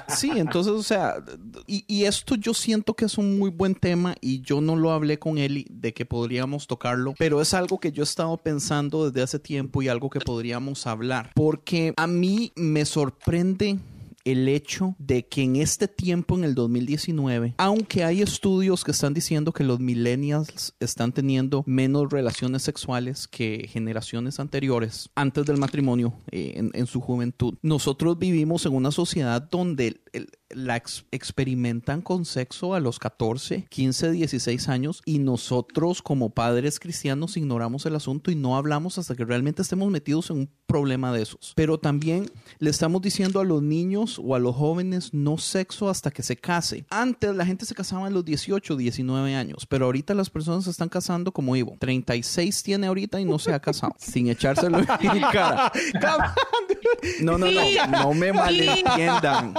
Sí, 0.10 0.30
entonces, 0.36 0.74
o 0.74 0.84
sea, 0.84 1.16
y, 1.68 1.86
y 1.88 2.04
esto 2.06 2.36
yo 2.36 2.54
siento 2.54 2.94
que 2.96 3.06
es 3.06 3.18
un 3.18 3.40
muy 3.40 3.50
buen 3.50 3.76
tema 3.76 4.16
y 4.20 4.42
yo 4.42 4.60
no 4.62 4.76
lo 4.76 4.92
hablé 4.92 5.18
con 5.20 5.38
Eli 5.38 5.66
de 5.70 5.94
que 5.94 6.06
podríamos 6.06 6.68
tocarlo, 6.68 7.14
pero 7.18 7.42
es 7.42 7.54
algo 7.54 7.80
que 7.80 7.92
yo 7.94 8.04
he 8.04 8.06
estado 8.06 8.36
pensando 8.38 9.10
desde 9.10 9.24
hace 9.24 9.40
tiempo 9.40 9.82
y 9.82 9.88
algo 9.88 10.10
que 10.10 10.20
podríamos 10.20 10.73
hablar, 10.86 11.32
porque 11.36 11.94
a 11.98 12.08
mí 12.08 12.52
me 12.56 12.86
sorprende 12.86 13.80
el 14.24 14.48
hecho 14.48 14.96
de 15.00 15.28
que 15.28 15.44
en 15.44 15.58
este 15.58 15.88
tiempo, 15.88 16.38
en 16.38 16.44
el 16.44 16.56
2019, 16.56 17.56
aunque 17.58 18.04
hay 18.04 18.22
estudios 18.22 18.84
que 18.84 18.92
están 18.92 19.14
diciendo 19.14 19.52
que 19.52 19.64
los 19.64 19.80
millennials 19.80 20.74
están 20.80 21.12
teniendo 21.12 21.64
menos 21.66 22.12
relaciones 22.12 22.64
sexuales 22.64 23.28
que 23.28 23.68
generaciones 23.70 24.40
anteriores, 24.40 25.10
antes 25.16 25.46
del 25.46 25.58
matrimonio, 25.58 26.14
eh, 26.32 26.70
en, 26.74 26.88
su 26.88 27.02
juventud, 27.02 27.56
nosotros 27.62 28.18
vivimos 28.18 28.66
en 28.66 28.74
una 28.74 28.92
sociedad 28.92 29.42
donde 29.42 30.02
la 30.50 30.76
ex- 30.78 31.06
experimentan 31.12 32.02
con 32.02 32.26
sexo 32.26 32.76
a 32.76 32.80
los 32.80 33.00
14, 33.00 33.66
15, 33.70 34.12
16 34.12 34.70
años 34.70 35.02
y 35.06 35.18
nosotros 35.20 36.02
como 36.04 36.30
padres 36.30 36.80
cristianos 36.80 37.36
ignoramos 37.38 37.86
el 37.88 37.96
asunto 37.96 38.30
y 38.30 38.36
no 38.36 38.56
hablamos 38.56 38.98
hasta 39.00 39.16
que 39.16 39.26
realmente 39.26 39.64
estemos 39.64 39.90
metidos 39.90 40.30
en 40.30 40.38
un 40.38 40.50
problema 40.68 41.12
de 41.12 41.24
esos. 41.24 41.54
Pero 41.56 41.80
también 41.80 42.30
le 42.60 42.70
estamos 42.70 43.02
diciendo 43.02 43.40
a 43.40 43.44
los 43.46 43.64
niños 43.64 44.20
o 44.24 44.36
a 44.36 44.40
los 44.40 44.56
jóvenes 44.56 45.14
no 45.14 45.38
sexo 45.40 45.90
hasta 45.90 46.12
que 46.12 46.22
se 46.22 46.38
case. 46.38 46.86
Antes 46.90 47.36
la 47.36 47.46
gente 47.46 47.66
se 47.66 47.74
casaba 47.74 48.08
a 48.08 48.10
los 48.12 48.24
18, 48.24 48.76
19 48.76 49.36
años, 49.36 49.66
pero 49.66 49.86
ahorita 49.86 50.14
las 50.14 50.30
personas 50.30 50.66
se 50.66 50.70
están 50.70 50.90
casando 50.90 51.32
como 51.32 51.56
Ivo. 51.56 51.76
36 51.80 52.62
tiene 52.64 52.88
ahorita 52.88 53.20
y 53.20 53.26
no 53.26 53.40
se 53.40 53.54
ha 53.54 53.60
casado, 53.60 53.96
sin 54.00 54.28
echárselo 54.30 54.78
en 54.80 54.86
cara. 55.32 55.72
No, 57.22 57.38
no, 57.38 57.48
no, 57.50 57.62
no 57.92 58.14
me 58.14 58.32
malentiendan. 58.32 59.54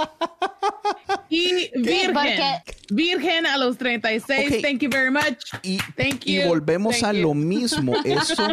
Y 1.29 1.69
virgen. 1.75 2.13
porque- 2.13 2.75
Virgen 2.91 3.47
a 3.47 3.57
los 3.57 3.77
36. 3.79 4.51
Ok. 4.57 4.61
Thank 4.61 4.79
you 4.81 4.89
very 4.91 5.09
much. 5.09 5.37
Y, 5.63 5.77
Thank 5.97 6.25
y 6.27 6.35
you. 6.41 6.47
volvemos 6.47 6.99
Thank 6.99 7.15
a 7.15 7.17
you. 7.17 7.21
lo 7.23 7.33
mismo. 7.33 7.93
Eso, 8.05 8.47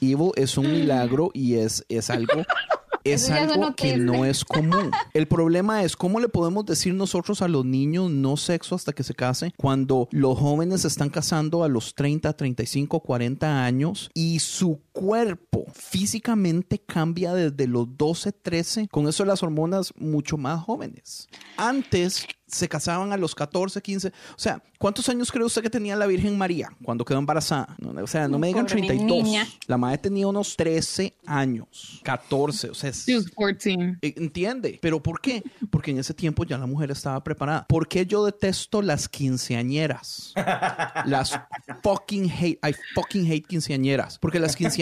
Ivo, 0.00 0.32
es 0.36 0.58
un 0.58 0.70
milagro 0.70 1.30
y 1.32 1.54
es, 1.54 1.82
es 1.88 2.10
algo, 2.10 2.42
es 3.04 3.30
algo 3.30 3.54
suena 3.54 3.74
que 3.74 3.96
no 3.96 4.26
es 4.26 4.44
común. 4.44 4.90
El 5.14 5.26
problema 5.26 5.82
es 5.84 5.96
cómo 5.96 6.20
le 6.20 6.28
podemos 6.28 6.66
decir 6.66 6.92
nosotros 6.92 7.40
a 7.40 7.48
los 7.48 7.64
niños 7.64 8.10
no 8.10 8.36
sexo 8.36 8.74
hasta 8.74 8.92
que 8.92 9.02
se 9.04 9.14
case 9.14 9.52
cuando 9.56 10.06
los 10.10 10.38
jóvenes 10.38 10.82
se 10.82 10.88
están 10.88 11.08
casando 11.08 11.64
a 11.64 11.68
los 11.68 11.94
30, 11.94 12.30
35, 12.34 13.00
40 13.00 13.64
años 13.64 14.10
y 14.12 14.38
su 14.40 14.80
cuerpo 14.92 15.64
físicamente 15.74 16.78
cambia 16.80 17.34
desde 17.34 17.66
los 17.66 17.96
12, 17.96 18.32
13. 18.32 18.88
Con 18.88 19.08
eso 19.08 19.24
las 19.24 19.42
hormonas 19.42 19.92
mucho 19.96 20.36
más 20.36 20.62
jóvenes. 20.62 21.28
Antes 21.56 22.26
se 22.46 22.68
casaban 22.68 23.12
a 23.12 23.16
los 23.16 23.34
14, 23.34 23.80
15. 23.80 24.08
O 24.08 24.12
sea, 24.36 24.62
¿cuántos 24.78 25.08
años 25.08 25.32
cree 25.32 25.42
usted 25.46 25.62
que 25.62 25.70
tenía 25.70 25.96
la 25.96 26.06
Virgen 26.06 26.36
María 26.36 26.68
cuando 26.84 27.02
quedó 27.02 27.18
embarazada? 27.18 27.74
O 28.02 28.06
sea, 28.06 28.28
no 28.28 28.38
me 28.38 28.48
digan 28.48 28.66
Pobre 28.66 28.82
mi 28.82 28.86
32. 28.88 29.22
niña. 29.24 29.46
La 29.66 29.78
madre 29.78 29.96
tenía 29.96 30.26
unos 30.26 30.54
13 30.56 31.14
años, 31.24 32.00
14. 32.04 32.68
O 32.68 32.74
sea, 32.74 32.90
es- 32.90 33.06
She 33.06 33.16
was 33.16 33.30
14. 33.30 33.96
eh, 34.02 34.14
¿Entiende? 34.18 34.78
¿Pero 34.82 35.02
por 35.02 35.22
qué? 35.22 35.42
Porque 35.70 35.92
en 35.92 35.98
ese 36.00 36.12
tiempo 36.12 36.44
ya 36.44 36.58
la 36.58 36.66
mujer 36.66 36.90
estaba 36.90 37.24
preparada. 37.24 37.66
¿Por 37.68 37.88
qué 37.88 38.04
yo 38.04 38.22
detesto 38.26 38.82
las 38.82 39.08
quinceañeras? 39.08 40.34
Las 41.06 41.38
fucking 41.82 42.30
hate, 42.30 42.58
I 42.62 42.74
fucking 42.94 43.26
hate 43.32 43.46
quinceañeras. 43.46 44.18
Porque 44.18 44.38
las 44.38 44.56
quinceañeras 44.56 44.81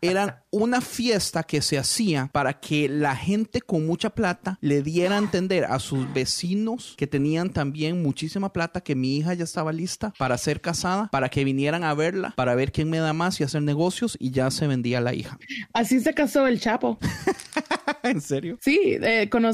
eran 0.00 0.36
una 0.50 0.80
fiesta 0.80 1.42
que 1.42 1.60
se 1.62 1.78
hacía 1.78 2.28
para 2.32 2.54
que 2.60 2.88
la 2.88 3.14
gente 3.16 3.60
con 3.60 3.86
mucha 3.86 4.10
plata 4.10 4.58
le 4.60 4.82
diera 4.82 5.16
a 5.16 5.18
entender 5.18 5.64
a 5.64 5.78
sus 5.78 6.12
vecinos 6.12 6.94
que 6.96 7.06
tenían 7.06 7.50
también 7.50 8.02
muchísima 8.02 8.52
plata 8.52 8.80
que 8.80 8.94
mi 8.94 9.16
hija 9.16 9.34
ya 9.34 9.44
estaba 9.44 9.72
lista 9.72 10.12
para 10.18 10.38
ser 10.38 10.60
casada, 10.60 11.08
para 11.10 11.28
que 11.28 11.44
vinieran 11.44 11.84
a 11.84 11.94
verla, 11.94 12.32
para 12.36 12.54
ver 12.54 12.72
quién 12.72 12.88
me 12.90 12.98
da 12.98 13.12
más 13.12 13.40
y 13.40 13.44
hacer 13.44 13.62
negocios 13.62 14.16
y 14.20 14.30
ya 14.30 14.50
se 14.50 14.66
vendía 14.66 15.00
la 15.00 15.14
hija. 15.14 15.38
Así 15.72 16.00
se 16.00 16.14
casó 16.14 16.46
el 16.46 16.60
Chapo. 16.60 16.98
¿En 18.02 18.20
serio? 18.20 18.58
Sí, 18.60 18.78
eh, 18.84 19.28
cono- 19.30 19.50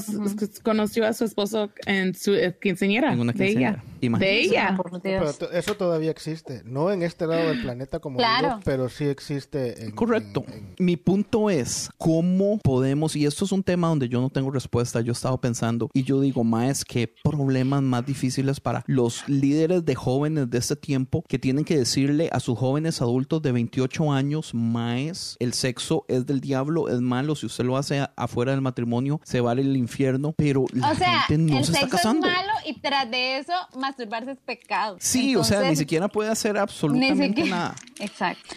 conoció 0.62 1.06
a 1.06 1.12
su 1.12 1.24
esposo 1.24 1.70
en 1.86 2.14
su 2.14 2.34
eh, 2.34 2.56
quinceañera. 2.60 3.12
En 3.12 3.20
una 3.20 3.32
de 3.32 3.38
quinceañera. 3.46 3.82
ella. 3.82 3.84
De 4.18 4.40
ella. 4.40 4.74
Por 4.76 5.00
Dios. 5.02 5.38
eso 5.52 5.74
todavía 5.76 6.10
existe. 6.10 6.62
No 6.64 6.90
en 6.90 7.02
este 7.02 7.26
lado 7.26 7.48
del 7.48 7.62
planeta 7.62 7.98
como 8.00 8.18
Claro. 8.18 8.48
digo, 8.48 8.60
pero 8.64 8.88
sí 8.88 9.04
existe 9.04 9.84
en... 9.84 9.92
Correcto. 9.92 10.44
en- 10.48 10.54
en- 10.54 10.74
Mi 10.78 10.96
punto 10.96 11.50
es 11.50 11.90
cómo 11.98 12.58
podemos, 12.58 13.16
y 13.16 13.26
esto 13.26 13.44
es 13.44 13.52
un 13.52 13.62
tema 13.62 13.88
donde 13.88 14.08
yo 14.08 14.20
no 14.20 14.30
tengo 14.30 14.50
respuesta, 14.50 15.00
yo 15.00 15.12
he 15.12 15.14
estado 15.14 15.38
pensando 15.40 15.90
y 15.92 16.02
yo 16.04 16.20
digo, 16.20 16.44
más 16.44 16.84
que 16.84 17.08
problemas 17.22 17.82
más 17.82 18.04
difíciles 18.06 18.60
para 18.60 18.82
los 18.86 19.28
líderes 19.28 19.84
de 19.84 19.94
jóvenes 19.94 20.50
de 20.50 20.58
este 20.58 20.76
tiempo 20.76 21.22
que 21.28 21.38
tienen 21.38 21.64
que 21.64 21.78
decirle 21.78 22.28
a 22.32 22.40
sus 22.40 22.58
jóvenes 22.58 23.00
adultos 23.02 23.42
de 23.42 23.52
28 23.52 24.12
años, 24.12 24.54
más 24.54 25.36
el 25.40 25.52
sexo 25.54 26.04
es 26.08 26.26
del 26.26 26.40
diablo, 26.40 26.88
es 26.88 27.00
malo, 27.00 27.34
si 27.34 27.46
usted 27.46 27.64
lo 27.64 27.76
hace 27.76 28.06
afuera 28.16 28.52
del 28.52 28.60
matrimonio, 28.60 29.20
se 29.24 29.40
va 29.40 29.52
al 29.52 29.76
infierno, 29.76 30.34
pero 30.36 30.64
la 30.72 30.90
O 30.92 30.94
sea, 30.94 31.22
gente 31.22 31.52
no 31.52 31.58
el 31.58 31.64
se 31.64 31.72
está 31.72 31.80
sexo 31.82 31.96
es 31.96 32.02
casando. 32.02 32.26
malo 32.26 32.52
y 32.66 32.80
tras 32.80 33.10
de 33.10 33.38
eso 33.38 33.52
masturbarse 33.94 34.32
es 34.32 34.38
pecado. 34.38 34.96
Sí, 35.00 35.36
o 35.36 35.44
sea, 35.44 35.68
ni 35.68 35.76
siquiera 35.76 36.08
puede 36.08 36.30
hacer 36.30 36.54
ni 36.54 36.60
absolutamente 36.60 37.26
siquiera- 37.26 37.50
nada. 37.50 37.74
Exacto. 38.00 38.54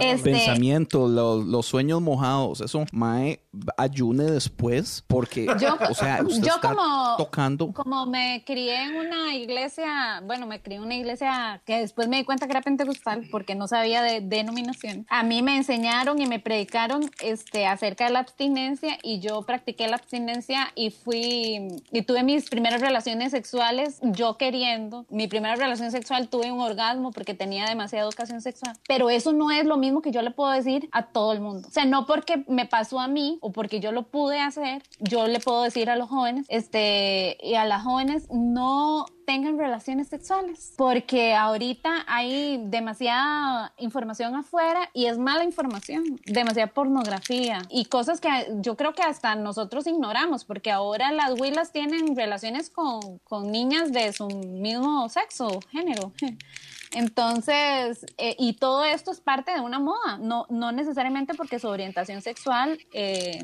Este, 0.00 0.30
pensamientos, 0.32 1.10
los, 1.10 1.44
los 1.46 1.66
sueños 1.66 2.00
mojados, 2.02 2.60
eso, 2.60 2.84
mae, 2.92 3.40
ayune 3.76 4.24
después, 4.24 5.02
porque, 5.06 5.46
Yo- 5.60 5.76
o 5.90 5.94
sea, 5.94 6.20
usted 6.22 6.46
yo 6.46 6.54
está 6.54 6.68
como- 6.74 7.16
tocando. 7.16 7.72
Como 7.72 8.06
me 8.06 8.44
crié 8.46 8.84
en 8.84 8.96
una 8.96 9.34
iglesia, 9.34 10.22
bueno, 10.24 10.46
me 10.46 10.62
crié 10.62 10.78
en 10.78 10.84
una 10.84 10.94
iglesia 10.94 11.60
que 11.66 11.78
después 11.80 12.06
me 12.08 12.18
di 12.18 12.24
cuenta 12.24 12.46
que 12.46 12.52
era 12.52 12.62
pentecostal 12.62 13.26
porque 13.30 13.54
no 13.56 13.66
sabía 13.66 14.02
de 14.02 14.20
denominación. 14.20 15.04
A 15.10 15.22
mí 15.24 15.42
me 15.42 15.56
enseñaron 15.56 16.20
y 16.20 16.26
me 16.26 16.38
predicaron 16.38 17.10
este, 17.22 17.66
acerca 17.66 18.04
de 18.04 18.10
la 18.12 18.20
abstinencia 18.20 18.98
y 19.02 19.18
yo 19.18 19.42
practiqué 19.42 19.88
la 19.88 19.96
abstinencia 19.96 20.70
y 20.76 20.90
fui 20.90 21.80
y 21.90 22.02
tuve 22.02 22.22
mis 22.22 22.48
primeras 22.48 22.80
relaciones 22.80 23.32
sexuales 23.32 23.98
yo 24.02 24.36
queriendo. 24.36 25.06
Mi 25.10 25.26
primera 25.26 25.56
relación 25.56 25.90
sexual 25.90 26.28
tuve 26.28 26.52
un 26.52 26.60
orgasmo 26.60 27.10
porque 27.10 27.34
tenía 27.34 27.66
demasiada 27.66 28.04
educación 28.06 28.40
sexual. 28.40 28.76
Pero 28.86 29.10
eso 29.10 29.32
no 29.32 29.50
es 29.50 29.64
lo 29.66 29.76
mismo 29.76 30.02
que 30.02 30.12
yo 30.12 30.22
le 30.22 30.30
puedo 30.30 30.50
decir 30.52 30.88
a 30.92 31.06
todo 31.06 31.32
el 31.32 31.40
mundo. 31.40 31.66
O 31.68 31.70
sea, 31.72 31.84
no 31.84 32.06
porque 32.06 32.44
me 32.46 32.66
pasó 32.66 33.00
a 33.00 33.08
mí 33.08 33.38
o 33.40 33.52
porque 33.52 33.80
yo 33.80 33.92
lo 33.92 34.02
pude 34.04 34.40
hacer, 34.40 34.82
yo 34.98 35.26
le 35.26 35.40
puedo 35.40 35.62
decir 35.62 35.90
a 35.90 35.96
los 35.96 36.08
jóvenes, 36.08 36.46
este, 36.48 37.36
y 37.42 37.54
a 37.54 37.64
las 37.64 37.82
jóvenes 37.82 38.28
no 38.30 39.06
tengan 39.26 39.58
relaciones 39.58 40.08
sexuales, 40.08 40.74
porque 40.76 41.34
ahorita 41.34 42.04
hay 42.06 42.60
demasiada 42.66 43.72
información 43.78 44.34
afuera 44.34 44.90
y 44.92 45.06
es 45.06 45.18
mala 45.18 45.44
información, 45.44 46.20
demasiada 46.26 46.72
pornografía 46.72 47.62
y 47.70 47.84
cosas 47.84 48.20
que 48.20 48.28
yo 48.60 48.76
creo 48.76 48.92
que 48.92 49.02
hasta 49.02 49.36
nosotros 49.36 49.86
ignoramos, 49.86 50.44
porque 50.44 50.70
ahora 50.70 51.12
las 51.12 51.38
huilas 51.40 51.70
tienen 51.72 52.16
relaciones 52.16 52.70
con, 52.70 53.18
con 53.20 53.52
niñas 53.52 53.92
de 53.92 54.12
su 54.12 54.26
mismo 54.28 55.08
sexo, 55.08 55.60
género. 55.70 56.12
Entonces, 56.92 58.04
eh, 58.18 58.34
y 58.38 58.54
todo 58.54 58.84
esto 58.84 59.10
es 59.12 59.20
parte 59.20 59.52
de 59.52 59.60
una 59.60 59.78
moda, 59.78 60.18
no, 60.18 60.46
no 60.50 60.72
necesariamente 60.72 61.34
porque 61.34 61.58
su 61.58 61.68
orientación 61.68 62.20
sexual 62.22 62.78
eh, 62.92 63.42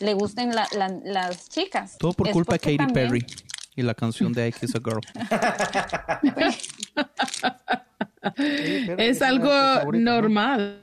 le 0.00 0.14
gusten 0.14 0.54
la- 0.54 0.68
la- 0.76 0.88
las 1.04 1.48
chicas. 1.48 1.96
Todo 1.98 2.12
por 2.12 2.28
Es 2.28 2.32
culpa 2.34 2.54
de 2.54 2.58
Katy 2.58 2.76
también- 2.76 3.08
Perry 3.08 3.26
y 3.76 3.82
la 3.82 3.94
canción 3.94 4.32
de 4.32 4.48
I 4.48 4.52
Kiss 4.52 4.74
a 4.74 4.80
Girl. 4.80 5.00
Es 8.98 9.20
algo 9.22 9.50
normal. 9.92 10.82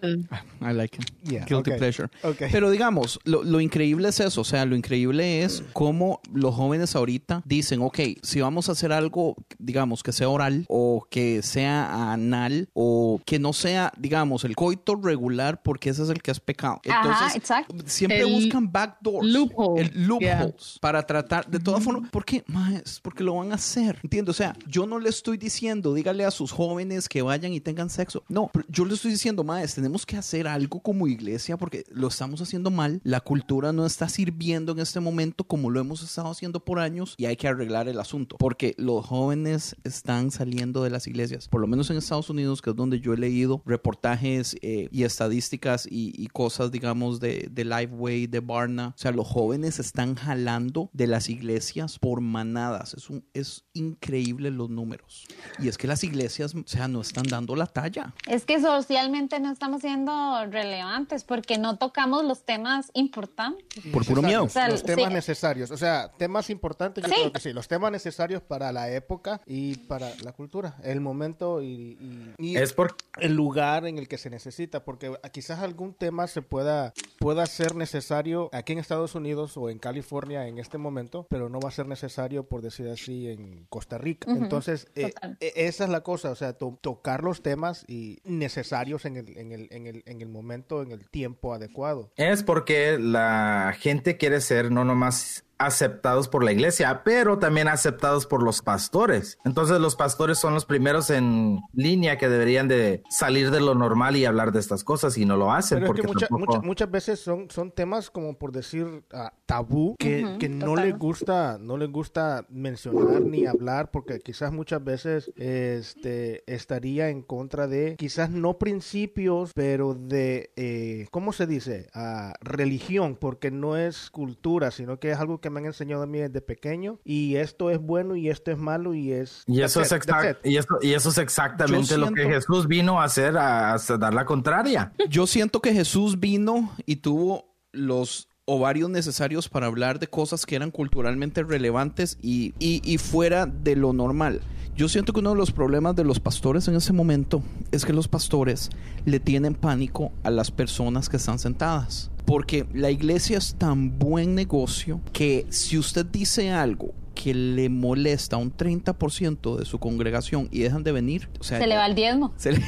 I 0.62 0.74
like 0.74 0.97
it. 0.97 1.12
Yeah, 1.24 1.45
Guilty 1.45 1.72
okay. 1.72 1.78
pleasure. 1.78 2.09
Okay. 2.24 2.49
Pero 2.51 2.70
digamos, 2.70 3.20
lo, 3.24 3.43
lo 3.43 3.59
increíble 3.59 4.09
es 4.09 4.20
eso. 4.20 4.41
O 4.41 4.43
sea, 4.43 4.66
lo 4.66 4.76
increíble 4.76 5.43
es 5.43 5.64
cómo 5.74 6.22
los 6.34 6.53
jóvenes 6.55 6.95
ahorita 6.95 7.41
dicen, 7.45 7.82
ok, 7.82 7.99
si 8.22 8.41
vamos 8.41 8.70
a 8.70 8.74
hacer 8.74 8.91
algo, 8.91 9.36
digamos, 9.57 10.03
que 10.03 10.12
sea 10.12 10.30
oral 10.30 10.66
o 10.68 11.05
que 11.09 11.41
sea 11.41 12.12
anal 12.14 12.70
o 12.74 13.20
que 13.26 13.39
no 13.39 13.53
sea, 13.53 13.91
digamos, 13.97 14.43
el 14.43 14.55
coito 14.55 14.95
regular 14.95 15.62
porque 15.64 15.89
ese 15.89 16.03
es 16.03 16.09
el 16.09 16.22
que 16.22 16.32
es 16.32 16.39
pecado. 16.39 16.82
Ajá, 16.88 17.01
Entonces, 17.01 17.36
exacto. 17.38 17.76
siempre 17.86 18.22
El 18.22 18.32
buscan 18.32 18.72
backdoors. 18.72 19.28
loophole. 19.28 19.82
El 19.82 20.07
loopholes. 20.07 20.78
Para 20.80 21.05
tratar, 21.05 21.49
de 21.49 21.59
todas 21.59 21.84
formas, 21.84 22.09
¿por 22.12 22.24
qué? 22.26 22.43
Más, 22.47 22.99
porque 23.01 23.24
lo 23.24 23.36
van 23.36 23.51
a 23.51 23.55
hacer. 23.55 23.99
¿Entiendes? 24.03 24.36
O 24.36 24.38
sea, 24.38 24.55
yo 24.68 24.86
no 24.86 24.99
le 24.99 25.09
estoy 25.09 25.38
diciendo, 25.38 25.93
dígale 25.93 26.26
a 26.26 26.32
sus 26.32 26.51
jóvenes 26.51 27.01
que 27.10 27.22
vayan 27.22 27.54
y 27.54 27.60
tengan 27.60 27.89
sexo. 27.89 28.24
No, 28.30 28.49
yo 28.68 28.86
le 28.86 28.93
estoy 28.93 29.12
diciendo, 29.12 29.43
maes, 29.43 29.76
tenemos 29.76 30.06
que 30.06 30.18
hacer 30.18 30.47
algo 30.47 30.80
como 30.80 31.08
iglesia 31.08 31.58
porque 31.58 31.84
lo 31.89 32.08
estamos 32.08 32.41
haciendo 32.41 32.72
mal. 32.72 33.02
La 33.04 33.22
cultura 33.22 33.72
no 33.74 33.86
está 33.86 34.10
sirviendo 34.10 34.72
en 34.72 34.80
este 34.80 34.99
momento 34.99 35.43
como 35.43 35.70
lo 35.70 35.80
hemos 35.80 36.04
estado 36.04 36.30
haciendo 36.30 36.64
por 36.64 36.80
años 36.80 37.16
y 37.18 37.26
hay 37.26 37.36
que 37.36 37.47
arreglar 37.47 37.88
el 37.88 37.99
asunto 37.99 38.38
porque 38.38 38.76
los 38.78 39.06
jóvenes 39.06 39.76
están 39.84 40.32
saliendo 40.32 40.84
de 40.84 40.89
las 40.89 41.08
iglesias, 41.08 41.47
por 41.47 41.62
lo 41.62 41.68
menos 41.68 41.89
en 41.89 41.97
Estados 41.97 42.30
Unidos, 42.30 42.62
que 42.62 42.72
es 42.72 42.76
donde 42.76 42.99
yo 42.99 43.14
he 43.14 43.18
leído 43.18 43.62
reportajes 43.66 44.56
eh, 44.62 44.88
y 44.91 45.04
estadísticas 45.04 45.88
y, 45.89 46.14
y 46.16 46.28
cosas, 46.28 46.72
digamos, 46.72 47.20
de, 47.20 47.49
de 47.52 47.66
Lifeway, 47.66 48.28
de 48.28 48.39
Barna. 48.39 48.93
O 48.95 48.97
sea, 48.97 49.12
los 49.12 49.28
jóvenes 49.28 49.80
están 49.80 50.16
jalando 50.16 50.89
de 50.93 51.08
las 51.08 51.30
iglesias 51.30 51.99
por 51.99 52.22
manadas. 52.22 52.93
Es, 52.93 53.10
un, 53.10 53.24
es 53.34 53.66
increíble 53.74 54.52
los 54.52 54.70
números. 54.70 55.28
Y 55.60 55.68
es 55.68 55.78
que 55.78 55.88
las 55.88 56.04
iglesias, 56.04 56.56
o 56.56 56.64
sea, 56.66 56.88
no 56.92 57.02
están 57.02 57.24
dando 57.28 57.56
la 57.56 57.66
talla. 57.68 58.14
Es 58.28 58.46
que 58.46 58.60
socialmente 58.62 59.39
no 59.39 59.52
estamos 59.52 59.82
siendo 59.82 60.46
relevantes 60.48 61.24
porque 61.24 61.58
no 61.58 61.78
tocamos 61.78 62.24
los 62.26 62.44
temas 62.44 62.92
importantes. 62.94 63.84
Por 63.92 64.06
puro 64.06 64.22
miedo. 64.22 64.44
O 64.44 64.50
sea, 64.50 64.70
los 64.70 64.84
temas 64.84 65.08
sí. 65.08 65.14
necesarios. 65.14 65.72
O 65.72 65.78
sea, 65.78 66.12
temas 66.18 66.50
importantes, 66.50 67.04
yo 67.04 67.10
Sí. 67.10 67.16
creo 67.16 67.32
que 67.34 67.39
sí. 67.39 67.54
Los 67.54 67.68
temas 67.68 67.92
necesarios 67.92 68.42
para 68.42 68.72
la 68.72 68.89
época 68.92 69.42
y 69.46 69.76
para 69.78 70.12
la 70.24 70.32
cultura. 70.34 70.76
El 70.84 71.02
momento 71.02 71.62
y, 71.62 71.98
y- 72.00 72.34
y 72.38 72.58
Es 72.58 72.74
por 72.74 72.96
el 73.20 73.34
lugar 73.34 73.86
en 73.88 73.98
el 73.98 74.08
que 74.08 74.18
se 74.18 74.30
necesita. 74.30 74.84
Porque 74.84 75.14
quizás 75.32 75.60
algún 75.60 75.94
tema 75.94 76.28
se 76.28 76.42
pueda, 76.42 76.94
pueda 77.20 77.46
ser 77.46 77.76
necesario 77.76 78.50
aquí 78.54 78.74
en 78.74 78.80
Estados 78.80 79.16
Unidos 79.16 79.58
o 79.58 79.70
en 79.70 79.80
California 79.80 80.48
en 80.48 80.58
este 80.58 80.78
momento, 80.78 81.26
pero 81.30 81.50
no 81.50 81.60
va 81.60 81.70
a 81.70 81.72
ser 81.72 81.86
necesario, 81.88 82.44
por 82.44 82.62
decir 82.62 82.88
así, 82.89 83.28
en 83.30 83.66
Costa 83.70 83.98
Rica. 83.98 84.32
Entonces, 84.32 84.88
eh, 84.96 85.12
total. 85.12 85.38
e- 85.39 85.54
esa 85.56 85.84
es 85.86 85.89
la 85.89 86.02
cosa. 86.02 86.32
O 86.32 86.36
sea, 86.36 86.54
to- 86.54 86.78
tocar 86.82 87.24
los 87.24 87.42
temas 87.42 87.86
y 87.88 88.20
necesarios 88.24 89.06
en 89.06 89.18
el, 89.18 89.38
en, 89.38 89.52
el, 89.52 89.68
en, 89.72 89.88
el, 89.88 90.04
en 90.06 90.22
el 90.22 90.30
momento, 90.30 90.82
en 90.82 90.92
el 90.92 91.08
tiempo 91.10 91.54
adecuado. 91.54 92.12
Es 92.16 92.44
porque 92.44 92.98
la 93.00 93.76
gente 93.80 94.18
quiere 94.18 94.42
ser 94.42 94.72
no 94.72 94.84
nomás 94.84 95.46
aceptados 95.66 96.28
por 96.28 96.43
la 96.43 96.51
iglesia, 96.51 97.01
pero 97.03 97.39
también 97.39 97.68
aceptados 97.68 98.26
por 98.28 98.43
los 98.43 98.62
pastores. 98.62 99.38
Entonces 99.45 99.80
los 99.80 99.95
pastores 99.95 100.39
son 100.39 100.53
los 100.53 100.66
primeros 100.66 101.09
en 101.09 101.59
línea 101.74 102.18
que 102.18 102.30
deberían 102.30 102.68
de 102.68 103.03
salir 103.09 103.51
de 103.51 103.62
lo 103.62 103.76
normal 103.76 104.16
y 104.16 104.26
hablar 104.26 104.51
de 104.51 104.59
estas 104.59 104.84
cosas 104.84 105.18
y 105.18 105.26
no 105.26 105.38
lo 105.38 105.51
hacen 105.51 105.78
Pero 105.80 105.86
es 105.86 105.88
porque 105.89 106.01
que 106.01 106.07
mucha- 106.07 106.28
tampoco- 106.28 106.53
mucha- 106.55 106.66
muchas 106.68 106.91
veces 106.91 107.20
son, 107.20 107.49
son 107.49 107.72
temas 107.72 108.09
como 108.09 108.38
por 108.38 108.51
decir 108.51 109.03
ah, 109.14 109.34
tabú 109.45 109.95
que, 109.99 110.38
que 110.39 110.49
no 110.49 110.76
les 110.76 110.97
gusta 110.97 111.57
no 111.59 111.78
les 111.78 111.89
gusta 111.91 112.45
mencionar 112.49 113.22
ni 113.22 113.45
hablar 113.45 113.91
porque 113.91 114.20
quizás 114.20 114.51
muchas 114.51 114.84
veces 114.84 115.32
este 115.36 116.43
estaría 116.51 117.09
en 117.09 117.22
contra 117.22 117.68
de 117.68 117.95
quizás 117.97 118.30
no 118.30 118.57
principios 118.57 119.51
pero 119.53 119.93
de 119.93 120.51
eh, 120.55 121.07
cómo 121.12 121.34
se 121.34 121.45
dice 121.47 121.89
Ah, 121.93 122.34
religión 122.41 123.16
porque 123.20 123.51
no 123.51 123.78
es 123.78 124.09
cultura 124.09 124.72
sino 124.72 124.99
que 124.99 125.12
es 125.12 125.20
algo 125.20 125.39
que 125.41 125.49
me 125.52 125.60
han 125.60 125.68
enseñado 125.68 126.04
a 126.04 126.08
mí 126.08 126.20
desde 126.20 126.41
pequeño 126.41 126.99
y 127.04 127.36
esto 127.36 127.70
es 127.70 127.80
bueno 127.80 128.16
y 128.16 128.30
esto 128.30 128.52
es 128.52 128.58
malo 128.58 128.93
y 128.93 129.12
es 129.12 129.43
Y 129.47 129.62
eso, 129.62 129.82
es 129.82 129.91
exact- 129.91 130.39
y, 130.43 130.58
eso, 130.58 130.78
y 130.82 130.93
eso 130.93 131.10
es 131.10 131.18
exactamente 131.20 131.89
Yo 131.89 131.97
lo 131.97 132.08
que 132.14 132.22
siento- 132.24 132.36
Jesús 132.36 132.68
vino 132.68 132.99
a 132.99 133.04
hacer, 133.04 133.38
a, 133.38 133.74
a 133.74 133.78
dar 133.99 134.14
la 134.14 134.26
contraria. 134.26 134.93
Yo 135.10 135.28
siento 135.28 135.62
que 135.62 135.74
Jesús 135.74 136.20
vino 136.20 136.72
y 136.86 136.97
tuvo 136.97 137.54
los 137.72 138.28
ovarios 138.45 138.89
necesarios 138.89 139.47
para 139.47 139.68
hablar 139.68 139.99
de 139.99 140.08
cosas 140.08 140.45
que 140.45 140.56
eran 140.56 140.72
culturalmente 140.72 141.43
relevantes 141.43 142.18
y, 142.22 142.54
y- 142.60 142.82
y 142.84 142.97
fuera 142.97 143.45
de 143.45 143.76
lo 143.76 143.93
normal. 143.93 144.41
Yo 144.76 144.89
siento 144.89 145.14
que 145.14 145.20
uno 145.20 145.32
de 145.32 145.36
los 145.36 145.52
problemas 145.52 145.95
de 145.95 146.04
los 146.06 146.20
pastores 146.20 146.68
en 146.68 146.76
ese 146.76 146.91
momento 146.93 147.43
es 147.72 147.86
que 147.86 147.93
los 147.93 148.08
pastores 148.08 148.70
le 149.06 149.20
tienen 149.20 149.54
pánico 149.54 150.12
a 150.24 150.32
las 150.32 150.49
personas 150.49 151.08
que 151.10 151.18
están 151.18 151.39
sentadas. 151.39 152.10
Porque 152.26 152.66
la 152.74 152.92
iglesia 152.92 153.38
es 153.38 153.56
tan 153.56 153.98
buen 153.98 154.36
negocio 154.36 155.02
que 155.12 155.46
si 155.50 155.78
usted 155.78 156.06
dice 156.06 156.52
algo 156.52 156.94
que 157.14 157.34
le 157.34 157.70
molesta 157.70 158.36
a 158.38 158.39
un 158.39 158.51
30% 158.55 159.57
de 159.57 159.66
su 159.66 159.80
congregación 159.80 160.47
y 160.51 160.59
dejan 160.62 160.84
de 160.84 160.91
venir, 160.91 161.30
o 161.39 161.43
sea, 161.43 161.59
Se 161.59 161.68
le 161.68 161.76
va 161.76 161.86
el 161.86 161.93
diezmo. 161.95 162.32
se 162.38 162.53
le- 162.53 162.62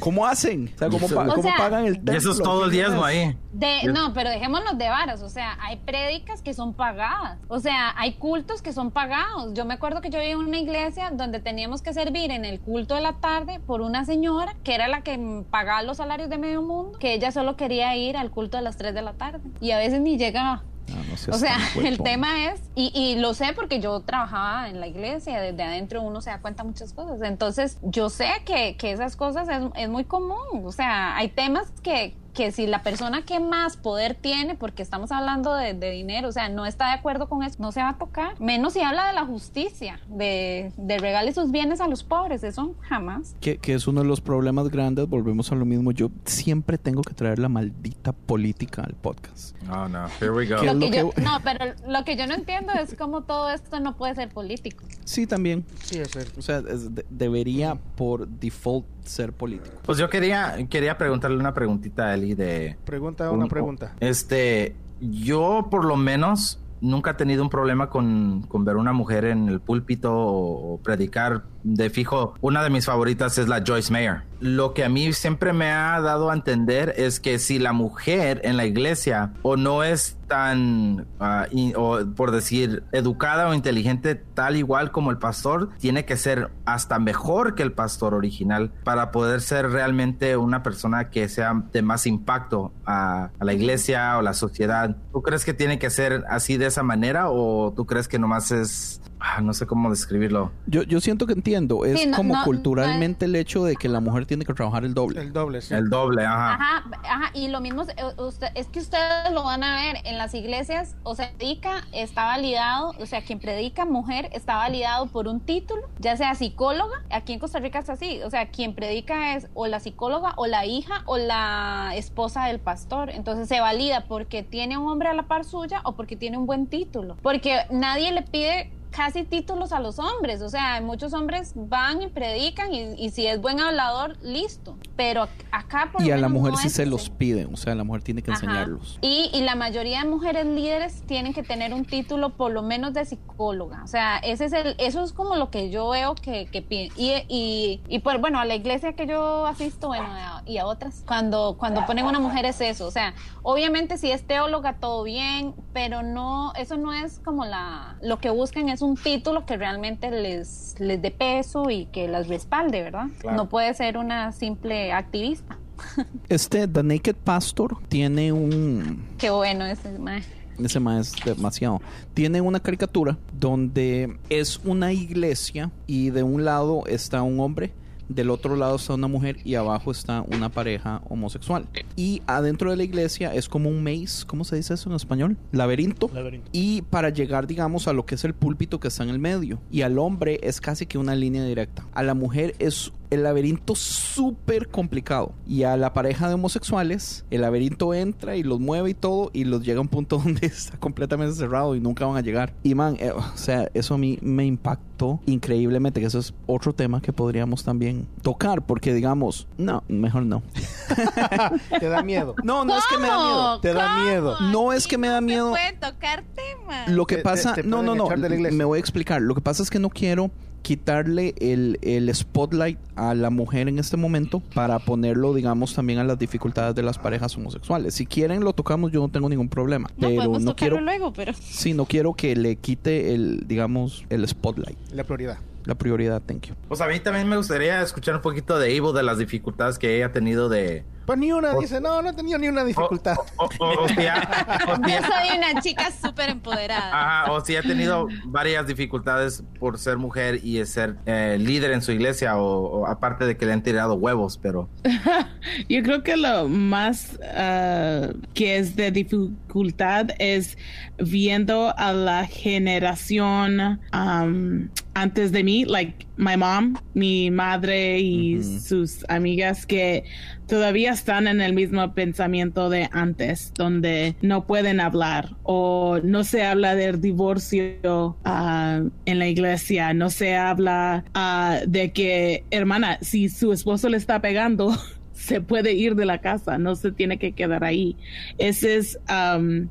¿Cómo 0.00 0.26
hacen? 0.26 0.72
O 0.74 0.78
sea, 0.78 0.88
¿cómo, 0.88 1.08
pa- 1.08 1.24
O 1.26 1.34
cómo 1.34 1.42
sea- 1.42 1.56
pagan 1.56 1.84
el 1.84 1.92
Y 1.92 1.96
templo? 1.96 2.14
eso 2.16 2.32
es 2.32 2.38
todo 2.38 2.64
el 2.64 2.70
diezmo 2.70 3.04
ahí. 3.04 3.36
De, 3.52 3.84
no, 3.92 4.12
pero 4.12 4.30
dejémonos 4.30 4.76
de 4.76 4.88
varas, 4.88 5.22
o 5.22 5.28
sea, 5.28 5.56
hay 5.60 5.76
prédicas 5.76 6.42
que 6.42 6.52
son 6.54 6.74
pagadas, 6.74 7.38
o 7.48 7.58
sea, 7.60 7.94
hay 7.96 8.14
cultos 8.14 8.60
que 8.62 8.72
son 8.72 8.90
pagados. 8.90 9.54
Yo 9.54 9.64
me 9.64 9.74
acuerdo 9.74 10.00
que 10.00 10.10
yo 10.10 10.20
iba 10.22 10.34
a 10.40 10.44
una 10.44 10.58
iglesia 10.58 11.10
donde 11.10 11.40
teníamos 11.40 11.80
que 11.82 11.92
servir 11.92 12.30
en 12.30 12.44
el 12.44 12.60
culto 12.60 12.94
de 12.94 13.00
la 13.02 13.14
tarde 13.14 13.60
por 13.60 13.80
una 13.82 14.04
señora 14.04 14.56
que 14.64 14.74
era 14.74 14.88
la 14.88 15.02
que 15.02 15.44
pagaba 15.50 15.82
los 15.82 15.98
salarios 15.98 16.28
de 16.28 16.38
medio 16.38 16.62
mundo, 16.62 16.98
que 16.98 17.14
ella 17.14 17.30
solo 17.30 17.56
quería 17.56 17.96
ir 17.96 18.16
al 18.16 18.30
culto 18.30 18.56
de 18.56 18.62
las 18.62 18.76
3 18.76 18.94
de 18.94 19.02
la 19.02 19.12
tarde 19.14 19.40
y 19.60 19.70
a 19.70 19.78
veces 19.78 20.00
ni 20.00 20.18
llegaba. 20.18 20.64
No 20.88 21.16
seas 21.16 21.36
O 21.36 21.38
sea, 21.38 21.58
el 21.84 21.98
tema 21.98 22.50
es, 22.50 22.60
y, 22.74 22.92
y 22.94 23.16
lo 23.16 23.34
sé 23.34 23.52
porque 23.54 23.80
yo 23.80 24.00
trabajaba 24.00 24.68
en 24.68 24.80
la 24.80 24.86
iglesia, 24.86 25.40
desde 25.40 25.62
adentro 25.62 26.02
uno 26.02 26.20
se 26.20 26.30
da 26.30 26.40
cuenta 26.40 26.64
muchas 26.64 26.92
cosas. 26.92 27.20
Entonces, 27.22 27.78
yo 27.82 28.08
sé 28.08 28.30
que, 28.44 28.76
que 28.76 28.92
esas 28.92 29.16
cosas 29.16 29.48
es, 29.48 29.62
es 29.74 29.88
muy 29.88 30.04
común. 30.04 30.64
O 30.64 30.72
sea, 30.72 31.16
hay 31.16 31.28
temas 31.28 31.70
que, 31.82 32.14
que 32.36 32.52
si 32.52 32.66
la 32.66 32.82
persona 32.82 33.22
que 33.22 33.40
más 33.40 33.76
poder 33.76 34.14
tiene, 34.14 34.54
porque 34.54 34.82
estamos 34.82 35.10
hablando 35.10 35.54
de, 35.54 35.74
de 35.74 35.90
dinero, 35.90 36.28
o 36.28 36.32
sea, 36.32 36.48
no 36.48 36.66
está 36.66 36.88
de 36.88 36.92
acuerdo 36.92 37.28
con 37.28 37.42
eso, 37.42 37.56
no 37.58 37.72
se 37.72 37.80
va 37.80 37.90
a 37.90 37.98
tocar. 37.98 38.38
Menos 38.40 38.74
si 38.74 38.82
habla 38.82 39.06
de 39.06 39.14
la 39.14 39.24
justicia, 39.24 39.98
de, 40.08 40.70
de 40.76 40.98
regale 40.98 41.32
sus 41.32 41.50
bienes 41.50 41.80
a 41.80 41.88
los 41.88 42.04
pobres, 42.04 42.44
eso 42.44 42.74
jamás. 42.82 43.34
Que, 43.40 43.56
que 43.58 43.74
es 43.74 43.86
uno 43.86 44.02
de 44.02 44.06
los 44.06 44.20
problemas 44.20 44.68
grandes, 44.68 45.08
volvemos 45.08 45.50
a 45.50 45.54
lo 45.54 45.64
mismo. 45.64 45.92
Yo 45.92 46.10
siempre 46.26 46.78
tengo 46.78 47.02
que 47.02 47.14
traer 47.14 47.38
la 47.38 47.48
maldita 47.48 48.12
política 48.12 48.82
al 48.82 48.94
podcast. 48.94 49.56
Oh, 49.70 49.88
no. 49.88 50.06
Here 50.20 50.30
we 50.30 50.46
go. 50.46 50.56
¿Qué 50.60 50.66
es 50.66 50.74
Lo 50.74 50.80
lo 50.80 50.90
que 50.90 50.96
yo, 50.98 51.10
que- 51.10 51.22
no, 51.22 51.40
pero 51.42 51.64
lo 51.88 52.04
que 52.04 52.16
yo 52.16 52.26
no 52.26 52.34
entiendo 52.34 52.72
es 52.74 52.94
cómo 52.96 53.22
todo 53.22 53.48
esto 53.50 53.80
no 53.80 53.96
puede 53.96 54.14
ser 54.14 54.28
político. 54.28 54.84
Sí, 55.04 55.26
también. 55.26 55.64
Sí, 55.82 55.98
es 55.98 56.10
cierto. 56.10 56.38
O 56.38 56.42
sea, 56.42 56.58
es- 56.68 56.94
de- 56.94 57.06
debería 57.10 57.76
por 57.96 58.28
default 58.28 58.84
ser 59.04 59.32
político. 59.32 59.76
Pues 59.84 59.98
yo 59.98 60.10
quería, 60.10 60.56
quería 60.68 60.98
preguntarle 60.98 61.36
una 61.38 61.54
preguntita 61.54 62.10
a 62.10 62.16
Eli 62.26 62.34
de... 62.34 62.76
Pregunta 62.84 63.30
una 63.30 63.44
un- 63.44 63.50
pregunta. 63.50 63.94
Este, 64.00 64.74
yo 65.00 65.68
por 65.70 65.84
lo 65.84 65.96
menos 65.96 66.60
nunca 66.80 67.12
he 67.12 67.14
tenido 67.14 67.42
un 67.42 67.50
problema 67.50 67.88
con, 67.88 68.42
con 68.48 68.64
ver 68.64 68.76
una 68.76 68.92
mujer 68.92 69.24
en 69.24 69.48
el 69.48 69.60
púlpito 69.60 70.12
o, 70.14 70.74
o 70.74 70.78
predicar 70.78 71.44
de 71.66 71.90
fijo. 71.90 72.34
Una 72.40 72.62
de 72.62 72.70
mis 72.70 72.86
favoritas 72.86 73.38
es 73.38 73.48
la 73.48 73.62
Joyce 73.66 73.92
Mayer. 73.92 74.22
Lo 74.38 74.74
que 74.74 74.84
a 74.84 74.88
mí 74.88 75.12
siempre 75.14 75.52
me 75.52 75.70
ha 75.70 75.98
dado 76.00 76.30
a 76.30 76.34
entender 76.34 76.92
es 76.96 77.20
que 77.20 77.38
si 77.38 77.58
la 77.58 77.72
mujer 77.72 78.40
en 78.44 78.56
la 78.56 78.66
iglesia 78.66 79.32
o 79.42 79.56
no 79.56 79.82
es 79.82 80.18
tan, 80.28 81.06
in- 81.50 81.72
o 81.76 82.00
por 82.14 82.30
decir, 82.32 82.82
educada 82.92 83.48
o 83.48 83.54
inteligente 83.54 84.14
tal 84.14 84.56
igual 84.56 84.90
como 84.92 85.10
el 85.10 85.18
pastor, 85.18 85.70
tiene 85.78 86.04
que 86.04 86.16
ser 86.16 86.50
hasta 86.66 86.98
mejor 86.98 87.54
que 87.54 87.62
el 87.62 87.72
pastor 87.72 88.12
original 88.14 88.72
para 88.84 89.10
poder 89.10 89.40
ser 89.40 89.70
realmente 89.70 90.36
una 90.36 90.62
persona 90.62 91.08
que 91.10 91.28
sea 91.28 91.62
de 91.72 91.82
más 91.82 92.06
impacto 92.06 92.72
a, 92.84 93.30
a 93.38 93.44
la 93.44 93.54
iglesia 93.54 94.18
o 94.18 94.22
la 94.22 94.34
sociedad. 94.34 94.96
¿Tú 95.12 95.22
crees 95.22 95.44
que 95.44 95.54
tiene 95.54 95.78
que 95.78 95.90
ser 95.90 96.24
así 96.28 96.58
de 96.58 96.66
esa 96.66 96.82
manera 96.82 97.30
o 97.30 97.72
tú 97.74 97.86
crees 97.86 98.06
que 98.06 98.18
nomás 98.18 98.50
es, 98.52 99.00
ah, 99.36 99.40
no 99.40 99.52
sé 99.54 99.66
cómo 99.66 99.90
describirlo? 99.90 100.52
Yo, 100.66 100.82
yo 100.82 101.00
siento 101.00 101.26
que 101.26 101.32
entiendo. 101.32 101.84
Es 101.84 102.00
Sí, 102.00 102.06
no- 102.06 102.16
como 102.16 102.34
no- 102.34 102.44
culturalmente 102.44 103.24
el 103.26 103.36
hecho 103.36 103.64
de 103.64 103.76
que 103.76 103.88
la 103.88 104.00
mujer 104.00 104.26
tiene 104.26 104.44
que 104.44 104.54
trabajar 104.54 104.84
el 104.84 104.94
doble. 104.94 105.20
El 105.20 105.32
doble, 105.32 105.60
sí. 105.62 105.74
El 105.74 105.88
doble, 105.90 106.24
ajá. 106.24 106.54
Ajá, 106.54 106.84
ajá, 107.04 107.30
y 107.34 107.48
lo 107.48 107.60
mismo 107.60 107.82
eh, 107.82 107.94
usted- 108.18 108.48
es 108.54 108.66
que 108.68 108.78
ustedes 108.80 109.32
lo 109.32 109.44
van 109.44 109.62
a 109.64 109.76
ver 109.76 109.96
en 110.04 110.18
las 110.18 110.34
iglesias, 110.34 110.94
o 111.02 111.14
sea, 111.14 111.30
predica 111.36 111.84
está 111.92 112.24
validado, 112.24 112.92
o 113.00 113.06
sea, 113.06 113.22
quien 113.22 113.38
predica 113.38 113.84
mujer 113.84 114.28
está 114.32 114.56
validado 114.56 115.06
por 115.06 115.28
un 115.28 115.40
título, 115.40 115.82
ya 115.98 116.16
sea 116.16 116.34
psicóloga, 116.34 117.02
aquí 117.10 117.32
en 117.32 117.38
Costa 117.38 117.58
Rica 117.58 117.78
es 117.80 117.90
así, 117.90 118.20
o 118.22 118.30
sea, 118.30 118.48
quien 118.50 118.74
predica 118.74 119.34
es 119.36 119.48
o 119.54 119.66
la 119.66 119.80
psicóloga 119.80 120.32
o 120.36 120.46
la 120.46 120.66
hija 120.66 121.02
o 121.06 121.18
la 121.18 121.92
esposa 121.94 122.46
del 122.46 122.58
pastor, 122.58 123.10
entonces 123.10 123.48
se 123.48 123.60
valida 123.60 124.06
porque 124.06 124.42
tiene 124.42 124.76
un 124.78 124.88
hombre 124.88 125.08
a 125.08 125.14
la 125.14 125.24
par 125.24 125.44
suya 125.44 125.80
o 125.84 125.92
porque 125.92 126.16
tiene 126.16 126.36
un 126.38 126.46
buen 126.46 126.66
título, 126.66 127.16
porque 127.22 127.60
nadie 127.70 128.12
le 128.12 128.22
pide 128.22 128.70
casi 128.90 129.24
títulos 129.24 129.72
a 129.72 129.80
los 129.80 129.98
hombres, 129.98 130.40
o 130.42 130.48
sea, 130.48 130.80
muchos 130.80 131.12
hombres 131.12 131.52
van 131.54 132.02
y 132.02 132.06
predican 132.08 132.72
y, 132.72 132.94
y 132.94 133.10
si 133.10 133.26
es 133.26 133.40
buen 133.40 133.60
hablador, 133.60 134.16
listo, 134.22 134.76
pero 134.96 135.24
ac- 135.24 135.28
acá 135.52 135.90
por 135.92 136.00
lo 136.00 136.06
Y 136.06 136.10
a 136.10 136.16
la 136.16 136.28
mujer 136.28 136.52
no 136.52 136.58
sí 136.58 136.70
se 136.70 136.82
así. 136.82 136.90
los 136.90 137.10
piden. 137.10 137.52
O 137.52 137.56
sea, 137.56 137.74
la 137.74 137.84
mujer 137.84 138.02
tiene 138.02 138.22
que 138.22 138.30
Ajá. 138.30 138.40
enseñarlos. 138.40 138.98
Y, 139.02 139.30
y 139.34 139.42
la 139.42 139.54
mayoría 139.54 140.02
de 140.02 140.08
mujeres 140.08 140.46
líderes 140.46 141.02
tienen 141.06 141.34
que 141.34 141.42
tener 141.42 141.74
un 141.74 141.84
título 141.84 142.30
por 142.36 142.52
lo 142.52 142.62
menos 142.62 142.94
de 142.94 143.04
psicóloga. 143.04 143.82
O 143.84 143.86
sea, 143.86 144.18
ese 144.18 144.46
es 144.46 144.52
el, 144.52 144.74
eso 144.78 145.02
es 145.02 145.12
como 145.12 145.36
lo 145.36 145.50
que 145.50 145.70
yo 145.70 145.88
veo 145.90 146.14
que, 146.14 146.46
que 146.46 146.62
piden. 146.62 146.90
Y, 146.96 147.12
y, 147.28 147.82
y 147.88 147.98
pues 147.98 148.20
bueno, 148.20 148.38
a 148.38 148.44
la 148.44 148.54
iglesia 148.54 148.94
que 148.94 149.06
yo 149.06 149.46
asisto, 149.46 149.88
bueno, 149.88 150.06
y 150.46 150.58
a 150.58 150.66
otras. 150.66 151.02
Cuando, 151.06 151.56
cuando 151.58 151.84
ponen 151.86 152.06
una 152.06 152.20
mujer 152.20 152.44
es 152.46 152.60
eso. 152.60 152.86
O 152.86 152.90
sea, 152.90 153.14
obviamente 153.42 153.98
si 153.98 154.10
es 154.10 154.26
teóloga, 154.26 154.74
todo 154.78 155.02
bien, 155.02 155.54
pero 155.72 156.02
no, 156.02 156.52
eso 156.54 156.76
no 156.76 156.92
es 156.92 157.18
como 157.24 157.44
la, 157.44 157.96
lo 158.00 158.18
que 158.18 158.30
buscan 158.30 158.68
es 158.68 158.82
un 158.82 158.85
título 158.94 159.44
que 159.44 159.56
realmente 159.56 160.10
les, 160.10 160.76
les 160.78 161.02
dé 161.02 161.10
peso 161.10 161.70
y 161.70 161.86
que 161.86 162.06
las 162.06 162.28
respalde, 162.28 162.82
¿verdad? 162.82 163.06
No 163.24 163.48
puede 163.48 163.74
ser 163.74 163.96
una 163.96 164.30
simple 164.32 164.92
activista. 164.92 165.58
Este, 166.28 166.66
The 166.66 166.82
Naked 166.82 167.16
Pastor, 167.16 167.76
tiene 167.88 168.32
un... 168.32 169.04
Qué 169.18 169.30
bueno 169.30 169.66
ese 169.66 169.98
mae. 169.98 170.22
Ese 170.58 170.80
más 170.80 171.08
es 171.08 171.24
demasiado. 171.24 171.82
Tiene 172.14 172.40
una 172.40 172.60
caricatura 172.60 173.18
donde 173.32 174.18
es 174.30 174.58
una 174.64 174.92
iglesia 174.92 175.70
y 175.86 176.10
de 176.10 176.22
un 176.22 176.44
lado 176.44 176.84
está 176.86 177.22
un 177.22 177.40
hombre, 177.40 177.72
del 178.08 178.30
otro 178.30 178.56
lado 178.56 178.76
está 178.76 178.94
una 178.94 179.08
mujer 179.08 179.38
y 179.44 179.54
abajo 179.54 179.90
está 179.90 180.22
una 180.22 180.48
pareja 180.48 181.02
homosexual. 181.08 181.66
Y 181.96 182.22
adentro 182.26 182.70
de 182.70 182.76
la 182.76 182.84
iglesia 182.84 183.34
es 183.34 183.48
como 183.48 183.68
un 183.68 183.82
maze, 183.82 184.26
¿cómo 184.26 184.44
se 184.44 184.56
dice 184.56 184.74
eso 184.74 184.88
en 184.90 184.96
español? 184.96 185.36
Laberinto. 185.52 186.10
Laberinto. 186.12 186.48
Y 186.52 186.82
para 186.82 187.10
llegar, 187.10 187.46
digamos, 187.46 187.88
a 187.88 187.92
lo 187.92 188.06
que 188.06 188.14
es 188.14 188.24
el 188.24 188.34
púlpito 188.34 188.80
que 188.80 188.88
está 188.88 189.02
en 189.02 189.10
el 189.10 189.18
medio. 189.18 189.60
Y 189.70 189.82
al 189.82 189.98
hombre 189.98 190.40
es 190.42 190.60
casi 190.60 190.86
que 190.86 190.98
una 190.98 191.14
línea 191.14 191.44
directa. 191.44 191.86
A 191.94 192.02
la 192.02 192.14
mujer 192.14 192.54
es 192.58 192.92
el 193.10 193.22
laberinto 193.22 193.74
súper 193.74 194.68
complicado. 194.68 195.32
Y 195.46 195.62
a 195.64 195.76
la 195.76 195.92
pareja 195.92 196.28
de 196.28 196.34
homosexuales, 196.34 197.24
el 197.30 197.42
laberinto 197.42 197.94
entra 197.94 198.36
y 198.36 198.42
los 198.42 198.60
mueve 198.60 198.90
y 198.90 198.94
todo, 198.94 199.30
y 199.32 199.44
los 199.44 199.62
llega 199.64 199.78
a 199.78 199.82
un 199.82 199.88
punto 199.88 200.18
donde 200.24 200.46
está 200.46 200.78
completamente 200.78 201.34
cerrado 201.34 201.74
y 201.74 201.80
nunca 201.80 202.06
van 202.06 202.16
a 202.16 202.20
llegar. 202.20 202.52
Y 202.62 202.74
man, 202.74 202.96
eh, 203.00 203.10
o 203.12 203.22
sea, 203.36 203.68
eso 203.74 203.94
a 203.94 203.98
mí 203.98 204.18
me 204.22 204.44
impactó 204.44 205.20
increíblemente, 205.26 206.00
que 206.00 206.06
eso 206.06 206.18
es 206.18 206.32
otro 206.46 206.72
tema 206.72 207.00
que 207.00 207.12
podríamos 207.12 207.64
también 207.64 208.06
tocar, 208.22 208.64
porque 208.64 208.94
digamos, 208.94 209.46
no, 209.58 209.82
mejor 209.88 210.24
no. 210.24 210.42
Te 211.80 211.88
da 211.88 212.02
miedo. 212.02 212.34
No, 212.44 212.64
no 212.64 212.76
es 212.78 212.84
que 212.90 212.98
me 212.98 213.08
da 213.08 213.18
miedo. 213.18 213.60
Te 213.60 213.72
da 213.74 213.98
miedo. 214.04 214.36
No 214.52 214.72
es 214.72 214.86
que 214.86 214.98
me 214.98 215.08
da 215.08 215.20
miedo. 215.20 215.50
pueden 215.50 215.78
tocar 215.78 216.24
temas. 216.34 216.88
Lo 216.88 217.06
que 217.06 217.16
Te- 217.16 217.22
pasa, 217.22 217.54
te- 217.54 217.62
te 217.62 217.68
no, 217.68 217.82
no, 217.82 217.94
no, 217.94 218.08
me 218.08 218.64
voy 218.64 218.78
a 218.78 218.80
explicar. 218.80 219.20
Lo 219.20 219.34
que 219.34 219.40
pasa 219.40 219.62
es 219.62 219.70
que 219.70 219.78
no 219.78 219.90
quiero 219.90 220.30
quitarle 220.66 221.32
el, 221.38 221.78
el 221.80 222.12
spotlight 222.12 222.76
a 222.96 223.14
la 223.14 223.30
mujer 223.30 223.68
en 223.68 223.78
este 223.78 223.96
momento 223.96 224.40
para 224.52 224.80
ponerlo, 224.80 225.32
digamos, 225.32 225.72
también 225.74 226.00
a 226.00 226.04
las 226.04 226.18
dificultades 226.18 226.74
de 226.74 226.82
las 226.82 226.98
parejas 226.98 227.36
homosexuales. 227.36 227.94
Si 227.94 228.04
quieren 228.04 228.42
lo 228.42 228.52
tocamos, 228.52 228.90
yo 228.90 228.98
no 228.98 229.08
tengo 229.08 229.28
ningún 229.28 229.48
problema. 229.48 229.88
No 229.96 230.08
pero 230.08 230.16
podemos 230.16 230.42
no 230.42 230.50
tocarlo 230.56 230.78
quiero, 230.78 230.84
luego, 230.84 231.12
pero 231.12 231.32
sí, 231.40 231.72
no 231.72 231.84
quiero 231.86 232.14
que 232.14 232.34
le 232.34 232.56
quite 232.56 233.14
el, 233.14 233.44
digamos, 233.46 234.04
el 234.10 234.26
spotlight, 234.26 234.76
La 234.92 235.04
prioridad. 235.04 235.38
la 235.66 235.76
prioridad. 235.76 236.20
Thank 236.26 236.46
you. 236.48 236.54
Pues 236.66 236.80
a 236.80 236.88
mí 236.88 236.98
también 236.98 237.28
me 237.28 237.36
gustaría 237.36 237.80
escuchar 237.80 238.16
un 238.16 238.22
poquito 238.22 238.58
de 238.58 238.74
Evo, 238.74 238.92
de 238.92 239.04
las 239.04 239.18
dificultades 239.18 239.78
que 239.78 239.94
ella 239.94 240.06
ha 240.06 240.12
tenido 240.12 240.48
de... 240.48 240.82
Pues 241.06 241.18
ni 241.18 241.30
una, 241.32 241.54
dice, 241.54 241.80
no, 241.80 242.02
no 242.02 242.10
he 242.10 242.12
tenido 242.12 242.38
ni 242.38 242.48
una 242.48 242.64
dificultad. 242.64 243.16
O, 243.36 243.44
o- 243.44 243.48
o- 243.64 243.84
o 243.84 243.88
si 243.88 244.06
ha- 244.06 244.58
yo 244.66 245.06
soy 245.06 245.38
una 245.38 245.60
chica 245.60 245.90
súper 245.92 246.30
empoderada. 246.30 246.90
Ajá, 247.22 247.32
o 247.32 247.40
si 247.44 247.54
ha 247.56 247.62
tenido 247.62 248.08
varias 248.24 248.66
dificultades 248.66 249.44
por 249.60 249.78
ser 249.78 249.98
mujer 249.98 250.40
y 250.44 250.64
ser 250.66 250.96
eh, 251.06 251.36
líder 251.40 251.70
en 251.70 251.80
su 251.82 251.92
iglesia, 251.92 252.36
o, 252.36 252.80
o 252.80 252.86
aparte 252.86 253.24
de 253.24 253.36
que 253.36 253.46
le 253.46 253.52
han 253.52 253.62
tirado 253.62 253.94
huevos, 253.94 254.36
pero... 254.42 254.68
Yo 255.68 255.82
creo 255.84 256.02
que 256.02 256.16
lo 256.16 256.48
más 256.48 257.18
ah, 257.34 258.08
que 258.34 258.56
es 258.58 258.74
de 258.74 258.90
dificultad 258.90 260.08
es 260.18 260.58
viendo 260.98 261.72
a 261.78 261.92
la 261.92 262.26
generación 262.26 263.80
um, 263.92 264.68
antes 264.94 265.30
de 265.32 265.44
mí, 265.44 265.64
like 265.64 266.06
my 266.16 266.36
mom, 266.36 266.74
mi 266.94 267.30
madre 267.30 267.98
y 268.00 268.42
sus 268.42 269.04
amigas 269.08 269.66
que 269.66 270.04
todavía 270.46 270.92
están 270.92 271.26
en 271.28 271.40
el 271.40 271.52
mismo 271.52 271.92
pensamiento 271.94 272.70
de 272.70 272.88
antes, 272.92 273.52
donde 273.54 274.16
no 274.22 274.46
pueden 274.46 274.80
hablar 274.80 275.36
o 275.42 275.98
no 276.02 276.24
se 276.24 276.44
habla 276.44 276.74
del 276.74 277.00
divorcio 277.00 278.16
ah, 278.24 278.82
en 279.04 279.18
la 279.18 279.28
iglesia, 279.28 279.92
no 279.94 280.10
se 280.10 280.36
habla 280.36 281.04
ah, 281.14 281.60
de 281.66 281.92
que, 281.92 282.44
hermana, 282.50 282.98
si 283.00 283.28
su 283.28 283.52
esposo 283.52 283.88
le 283.88 283.96
está 283.96 284.20
pegando, 284.20 284.76
se 285.12 285.40
puede 285.40 285.72
ir 285.72 285.94
de 285.94 286.06
la 286.06 286.20
casa, 286.20 286.58
no 286.58 286.76
se 286.76 286.92
tiene 286.92 287.18
que 287.18 287.32
quedar 287.32 287.64
ahí. 287.64 287.96
Esa 288.38 288.68
es 288.68 288.98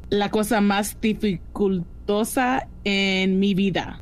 la 0.10 0.30
cosa 0.30 0.60
más 0.62 1.00
dificultosa 1.00 2.68
en 2.84 3.40
mi 3.40 3.54
vida. 3.54 4.00